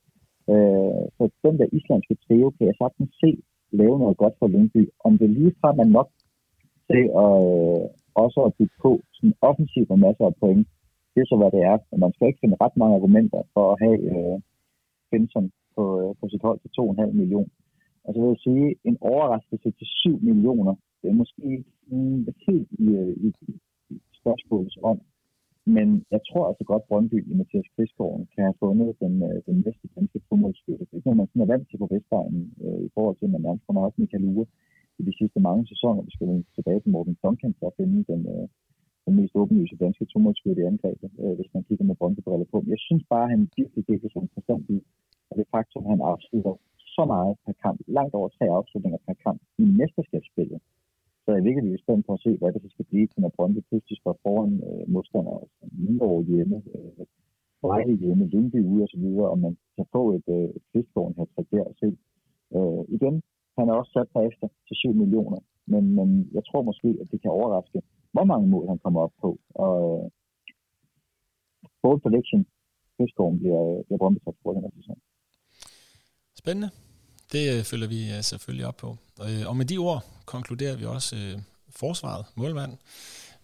Øh, 0.52 1.02
så 1.16 1.22
den 1.44 1.54
der 1.60 1.68
islandske 1.78 2.16
trio 2.24 2.46
kan 2.50 2.66
jeg 2.66 2.76
sagtens 2.82 3.10
se 3.22 3.30
lave 3.80 3.98
noget 3.98 4.16
godt 4.16 4.34
for 4.38 4.48
Lyngby. 4.48 4.82
Om 5.04 5.18
det 5.18 5.30
lige 5.30 5.54
fra 5.60 5.72
man 5.72 5.88
nok 5.98 6.08
til 6.90 7.04
at 7.24 7.34
øh, 7.50 7.84
også 8.22 8.40
at 8.46 8.54
bygge 8.58 8.76
på 8.84 8.90
sådan 9.12 9.34
offensivt 9.40 9.88
med 9.90 9.98
masser 10.06 10.26
af 10.26 10.34
point, 10.40 10.66
det 11.12 11.20
er 11.20 11.28
så, 11.28 11.36
hvad 11.36 11.50
det 11.56 11.62
er. 11.72 11.76
Men 11.90 12.00
man 12.00 12.12
skal 12.12 12.26
ikke 12.28 12.42
finde 12.42 12.60
ret 12.60 12.76
mange 12.76 12.96
argumenter 12.98 13.42
for 13.54 13.64
at 13.72 13.76
have 13.84 13.98
øh, 14.12 14.36
Finson 15.10 15.50
på, 15.80 15.86
øh, 16.00 16.10
på 16.20 16.24
sit 16.32 16.42
hold 16.46 16.58
til 16.60 16.70
2,5 16.78 17.12
millioner. 17.20 17.52
Og 18.04 18.08
så 18.14 18.18
altså, 18.18 18.20
vil 18.20 18.34
jeg 18.34 18.44
sige, 18.46 18.68
en 18.90 18.96
overraskelse 19.10 19.70
til 19.78 19.86
7 19.86 20.18
millioner, 20.28 20.74
det 21.00 21.06
er 21.08 21.20
måske 21.22 21.64
mm, 21.90 22.20
helt 22.46 22.68
i, 22.84 22.86
øh, 23.00 23.14
i, 23.26 23.28
i 23.48 23.94
spørgsmålet 24.20 24.74
om. 24.90 24.98
Men 25.76 25.88
jeg 26.14 26.20
tror 26.28 26.44
altså 26.50 26.64
godt, 26.70 26.88
Brøndby 26.88 27.18
i 27.30 27.34
Mathias 27.40 27.68
Kvistgaard 27.74 28.20
kan 28.34 28.42
have 28.48 28.60
fundet 28.64 28.90
den, 29.04 29.14
øh, 29.28 29.36
den 29.48 29.56
næste 29.66 29.86
danske 29.96 30.20
fodboldspiller. 30.28 30.84
Det 30.84 30.92
er 30.92 30.98
ikke 30.98 31.08
noget, 31.08 31.22
man 31.22 31.30
sådan 31.30 31.44
er 31.44 31.52
vant 31.52 31.66
til 31.68 31.78
på 31.82 31.88
Vestegnen, 31.92 32.44
øh, 32.64 32.80
i 32.88 32.90
forhold 32.94 33.16
til, 33.16 33.26
at 33.28 33.34
man 33.34 33.42
nærmest 33.46 33.66
kommer 33.66 33.82
også 33.82 33.98
Michael 34.00 34.28
Ure 34.32 34.46
i 35.00 35.02
de 35.08 35.14
sidste 35.20 35.40
mange 35.48 35.62
sæsoner. 35.72 36.02
Vi 36.08 36.12
skal 36.16 36.28
tilbage 36.56 36.80
til 36.80 36.92
Morten 36.94 37.16
Duncan 37.22 37.54
for 37.58 37.66
at 37.70 37.76
finde 37.78 37.98
den, 38.12 38.20
øh, 38.34 38.46
den 39.06 39.14
mest 39.18 39.34
åbenlyse 39.40 39.76
danske 39.84 40.04
tomålskytte 40.12 40.62
i 40.62 40.68
angrebet, 40.72 41.10
øh, 41.22 41.34
hvis 41.38 41.50
man 41.54 41.64
kigger 41.68 41.84
med 41.88 41.96
Brøndby-briller 42.00 42.48
på. 42.50 42.56
Men 42.60 42.70
jeg 42.76 42.82
synes 42.88 43.04
bare, 43.14 43.26
at 43.26 43.32
han 43.34 43.42
virkelig 43.60 43.82
virkelig 43.90 44.10
som 44.12 44.28
forstand 44.36 44.62
i, 44.76 44.78
og 45.30 45.34
det 45.38 45.46
faktum, 45.54 45.84
at 45.84 45.90
han 45.92 46.00
afslutter 46.12 46.54
så 46.96 47.02
meget 47.12 47.32
per 47.44 47.54
kamp, 47.64 47.78
langt 47.98 48.14
over 48.18 48.28
tre 48.28 48.46
afslutninger 48.58 49.00
per 49.06 49.16
kamp 49.24 49.40
i 49.62 49.64
mesterskabsspillet. 49.80 50.60
Så 51.22 51.26
jeg 51.30 51.38
er 51.38 51.48
virkelig 51.48 51.80
spændt 51.84 52.06
på 52.06 52.12
at 52.12 52.22
se, 52.24 52.30
hvad 52.36 52.52
det 52.52 52.72
skal 52.72 52.88
blive 52.90 53.06
til, 53.06 53.20
når 53.22 53.32
Brøndby 53.36 53.60
pludselig 53.68 53.98
står 53.98 54.16
foran 54.24 54.52
øh, 54.68 54.84
modstandere, 54.94 55.38
altså 55.44 55.64
Mindre 55.86 56.22
hjemme, 56.30 56.56
øh, 56.74 57.06
Vejle 57.62 57.96
hjemme, 58.02 58.24
Lyngby 58.32 58.60
ude 58.72 58.84
osv., 58.84 59.04
og 59.32 59.38
man 59.38 59.56
kan 59.76 59.86
få 59.92 60.02
et, 60.16 60.28
øh, 60.36 60.48
et 60.56 60.64
fiskvogn 60.72 61.14
her 61.16 61.26
træk 61.34 61.46
der 61.50 61.64
og 61.72 61.74
se. 61.82 61.88
Øh, 62.56 62.82
igen, 62.96 63.22
han 63.58 63.68
er 63.68 63.74
også 63.80 63.92
sat 63.92 64.08
på 64.14 64.20
efter 64.20 64.46
til 64.66 64.76
7 64.76 64.92
millioner, 65.02 65.38
men, 65.72 65.94
men 65.98 66.08
jeg 66.36 66.42
tror 66.48 66.62
måske, 66.62 66.88
at 67.00 67.08
det 67.12 67.22
kan 67.22 67.30
overraske, 67.30 67.82
hvor 68.12 68.24
mange 68.24 68.46
mål 68.48 68.68
han 68.68 68.78
kommer 68.78 69.00
op 69.00 69.14
på. 69.20 69.30
Og, 69.64 69.74
øh, 69.88 70.10
bold 71.82 72.00
prediction, 72.00 72.46
Høsgården 72.98 73.38
bliver, 73.38 73.62
øh, 73.70 73.84
bliver 73.84 73.98
Brøndby 73.98 74.20
for 74.42 74.52
den 74.52 74.62
her 74.62 74.72
sæson. 74.76 74.98
Spændende. 76.40 76.70
Det 77.32 77.58
øh, 77.58 77.64
følger 77.64 77.86
vi 77.86 78.12
øh, 78.12 78.24
selvfølgelig 78.24 78.66
op 78.66 78.76
på. 78.76 78.98
Øh, 79.22 79.48
og 79.48 79.56
med 79.56 79.66
de 79.66 79.78
ord 79.78 80.04
konkluderer 80.24 80.76
vi 80.76 80.84
også 80.84 81.40
forsvaret, 81.76 82.24
målmand, 82.34 82.76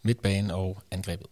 midtbanen 0.03 0.51
og 0.51 0.79
angrebet. 0.91 1.27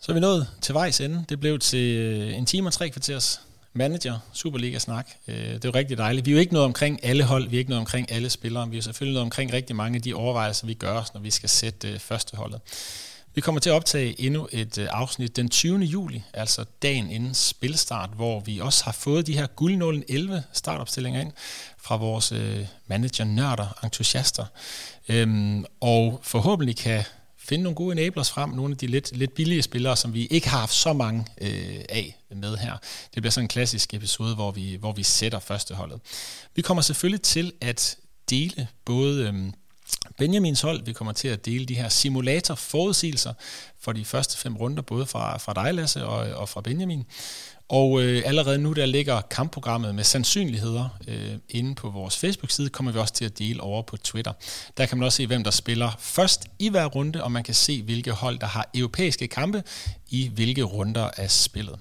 Så 0.00 0.12
er 0.12 0.14
vi 0.14 0.20
nået 0.20 0.48
til 0.60 0.74
vejs 0.74 1.00
ende. 1.00 1.24
Det 1.28 1.40
blev 1.40 1.58
til 1.58 1.98
en 2.34 2.46
time 2.46 2.68
og 2.68 2.72
tre 2.72 2.90
kvarters 2.90 3.40
manager, 3.72 4.18
Superliga-snak. 4.32 5.08
Det 5.26 5.64
er 5.64 5.68
jo 5.68 5.70
rigtig 5.70 5.98
dejligt. 5.98 6.26
Vi 6.26 6.30
er 6.30 6.34
jo 6.34 6.40
ikke 6.40 6.52
noget 6.52 6.66
omkring 6.66 7.04
alle 7.04 7.24
hold, 7.24 7.48
vi 7.48 7.56
er 7.56 7.58
ikke 7.58 7.70
noget 7.70 7.80
omkring 7.80 8.12
alle 8.12 8.30
spillere, 8.30 8.70
vi 8.70 8.78
er 8.78 8.82
selvfølgelig 8.82 9.14
noget 9.14 9.24
omkring 9.24 9.52
rigtig 9.52 9.76
mange 9.76 9.96
af 9.96 10.02
de 10.02 10.14
overvejelser, 10.14 10.66
vi 10.66 10.74
gør 10.74 10.92
os, 10.92 11.14
når 11.14 11.20
vi 11.20 11.30
skal 11.30 11.48
sætte 11.48 11.98
førsteholdet. 11.98 12.02
første 12.02 12.36
holdet. 12.36 12.60
Vi 13.34 13.40
kommer 13.40 13.60
til 13.60 13.70
at 13.70 13.74
optage 13.74 14.20
endnu 14.20 14.48
et 14.52 14.78
øh, 14.78 14.88
afsnit 14.90 15.36
den 15.36 15.48
20. 15.48 15.78
juli, 15.78 16.22
altså 16.34 16.64
dagen 16.82 17.10
inden 17.10 17.34
spilstart, 17.34 18.10
hvor 18.10 18.40
vi 18.40 18.58
også 18.58 18.84
har 18.84 18.92
fået 18.92 19.26
de 19.26 19.32
her 19.32 19.46
guldnålen 19.46 20.04
11 20.08 20.42
startopstillinger 20.52 21.20
ind 21.20 21.32
fra 21.78 21.96
vores 21.96 22.32
øh, 22.32 22.66
manager-nørder, 22.86 23.78
entusiaster. 23.84 24.44
Øhm, 25.08 25.64
og 25.80 26.20
forhåbentlig 26.22 26.76
kan 26.76 27.04
finde 27.38 27.62
nogle 27.64 27.76
gode 27.76 27.92
enablers 27.92 28.30
frem, 28.30 28.50
nogle 28.50 28.72
af 28.72 28.78
de 28.78 28.86
lidt, 28.86 29.16
lidt 29.16 29.34
billige 29.34 29.62
spillere, 29.62 29.96
som 29.96 30.14
vi 30.14 30.26
ikke 30.26 30.48
har 30.48 30.58
haft 30.58 30.74
så 30.74 30.92
mange 30.92 31.26
øh, 31.40 31.80
af 31.88 32.18
med 32.36 32.56
her. 32.56 32.76
Det 33.14 33.22
bliver 33.22 33.30
sådan 33.30 33.44
en 33.44 33.48
klassisk 33.48 33.94
episode, 33.94 34.34
hvor 34.34 34.50
vi, 34.50 34.76
hvor 34.80 34.92
vi 34.92 35.02
sætter 35.02 35.38
førsteholdet. 35.38 36.00
Vi 36.54 36.62
kommer 36.62 36.82
selvfølgelig 36.82 37.22
til 37.22 37.52
at 37.60 37.96
dele 38.30 38.68
både 38.84 39.28
øh, 39.28 39.52
Benjamins 40.18 40.60
hold, 40.60 40.84
vi 40.84 40.92
kommer 40.92 41.12
til 41.12 41.28
at 41.28 41.46
dele 41.46 41.66
de 41.66 41.74
her 41.74 41.88
simulator 41.88 42.54
forudsigelser 42.54 43.32
for 43.80 43.92
de 43.92 44.04
første 44.04 44.38
fem 44.38 44.56
runder, 44.56 44.82
både 44.82 45.06
fra, 45.06 45.36
fra 45.38 45.52
dig, 45.52 45.74
Lasse, 45.74 46.04
og, 46.04 46.40
og 46.40 46.48
fra 46.48 46.60
Benjamin. 46.60 47.06
Og 47.68 48.02
øh, 48.02 48.22
allerede 48.26 48.58
nu, 48.58 48.72
der 48.72 48.86
ligger 48.86 49.20
kampprogrammet 49.20 49.94
med 49.94 50.04
sandsynligheder 50.04 50.88
øh, 51.08 51.32
inde 51.48 51.74
på 51.74 51.90
vores 51.90 52.16
Facebook-side, 52.16 52.68
kommer 52.68 52.92
vi 52.92 52.98
også 52.98 53.14
til 53.14 53.24
at 53.24 53.38
dele 53.38 53.60
over 53.60 53.82
på 53.82 53.96
Twitter. 53.96 54.32
Der 54.76 54.86
kan 54.86 54.98
man 54.98 55.06
også 55.06 55.16
se, 55.16 55.26
hvem 55.26 55.44
der 55.44 55.50
spiller 55.50 55.90
først 55.98 56.46
i 56.58 56.68
hver 56.68 56.86
runde, 56.86 57.24
og 57.24 57.32
man 57.32 57.44
kan 57.44 57.54
se, 57.54 57.82
hvilke 57.82 58.12
hold, 58.12 58.38
der 58.38 58.46
har 58.46 58.70
europæiske 58.74 59.28
kampe 59.28 59.62
i 60.10 60.30
hvilke 60.34 60.62
runder 60.62 61.10
af 61.16 61.30
spillet. 61.30 61.78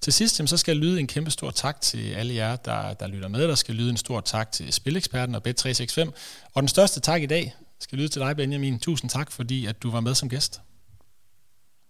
Til 0.00 0.12
sidst, 0.12 0.48
så 0.48 0.56
skal 0.56 0.72
jeg 0.72 0.80
lyde 0.84 1.00
en 1.00 1.06
kæmpe 1.06 1.30
stor 1.30 1.50
tak 1.50 1.80
til 1.80 2.12
alle 2.12 2.34
jer, 2.34 2.56
der, 2.56 2.94
der 2.94 3.06
lytter 3.06 3.28
med. 3.28 3.48
Der 3.48 3.54
skal 3.54 3.74
lyde 3.74 3.90
en 3.90 3.96
stor 3.96 4.20
tak 4.20 4.52
til 4.52 4.72
Spileksperten 4.72 5.34
og 5.34 5.42
Bet365. 5.48 6.10
Og 6.54 6.62
den 6.62 6.68
største 6.68 7.00
tak 7.00 7.22
i 7.22 7.26
dag 7.26 7.54
skal 7.78 7.98
lyde 7.98 8.08
til 8.08 8.20
dig, 8.20 8.36
Benjamin. 8.36 8.78
Tusind 8.78 9.10
tak, 9.10 9.30
fordi 9.32 9.66
at 9.66 9.82
du 9.82 9.90
var 9.90 10.00
med 10.00 10.14
som 10.14 10.28
gæst. 10.28 10.62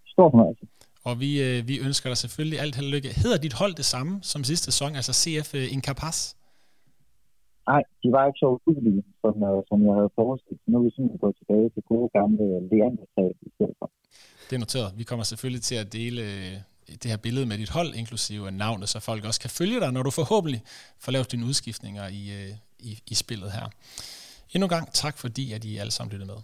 Stor 0.06 0.30
fornøjelse. 0.30 0.66
Og 1.04 1.20
vi, 1.20 1.30
øh, 1.42 1.68
vi 1.68 1.78
ønsker 1.78 2.10
dig 2.10 2.16
selvfølgelig 2.16 2.60
alt 2.60 2.74
held 2.76 2.86
og 2.86 2.92
lykke. 2.92 3.08
Hedder 3.22 3.38
dit 3.38 3.52
hold 3.52 3.74
det 3.74 3.84
samme 3.84 4.18
som 4.22 4.44
sidste 4.44 4.64
sæson, 4.64 4.96
altså 4.96 5.12
CF 5.20 5.54
øh, 5.54 5.72
Incapaz? 5.72 6.34
Nej, 7.68 7.82
de 8.02 8.08
var 8.14 8.26
ikke 8.26 8.40
så 8.44 8.48
udulige, 8.66 9.02
som, 9.22 9.34
øh, 9.48 9.62
som 9.68 9.78
jeg 9.86 9.94
havde 9.98 10.12
forestillet. 10.20 10.60
Nu 10.66 10.78
er 10.78 10.82
vi 10.86 10.90
simpelthen 10.94 11.18
gået 11.24 11.36
tilbage 11.40 11.68
til 11.74 11.82
gode 11.92 12.08
gamle 12.18 12.44
Leander 12.70 13.04
i 13.46 13.50
stedet 13.54 13.74
for. 13.78 13.90
Det 14.48 14.54
er 14.56 14.62
noteret. 14.66 14.90
Vi 15.00 15.04
kommer 15.04 15.24
selvfølgelig 15.24 15.62
til 15.62 15.76
at 15.82 15.92
dele 15.92 16.20
øh, 16.22 16.54
det 17.02 17.10
her 17.10 17.16
billede 17.16 17.46
med 17.46 17.58
dit 17.58 17.68
hold, 17.68 17.94
inklusive 17.94 18.50
navnet, 18.50 18.88
så 18.88 19.00
folk 19.00 19.24
også 19.24 19.40
kan 19.40 19.50
følge 19.50 19.80
dig, 19.80 19.92
når 19.92 20.02
du 20.02 20.10
forhåbentlig 20.10 20.62
får 20.98 21.12
lavet 21.12 21.32
dine 21.32 21.46
udskiftninger 21.46 22.08
i, 22.08 22.30
øh, 22.30 22.54
i, 22.78 23.02
i 23.06 23.14
spillet 23.14 23.52
her. 23.52 23.68
Endnu 24.52 24.64
en 24.64 24.68
gang 24.68 24.92
tak, 24.92 25.18
fordi 25.18 25.52
at 25.52 25.64
I 25.64 25.76
alle 25.76 25.90
sammen 25.90 26.12
lyttede 26.12 26.32
med. 26.32 26.42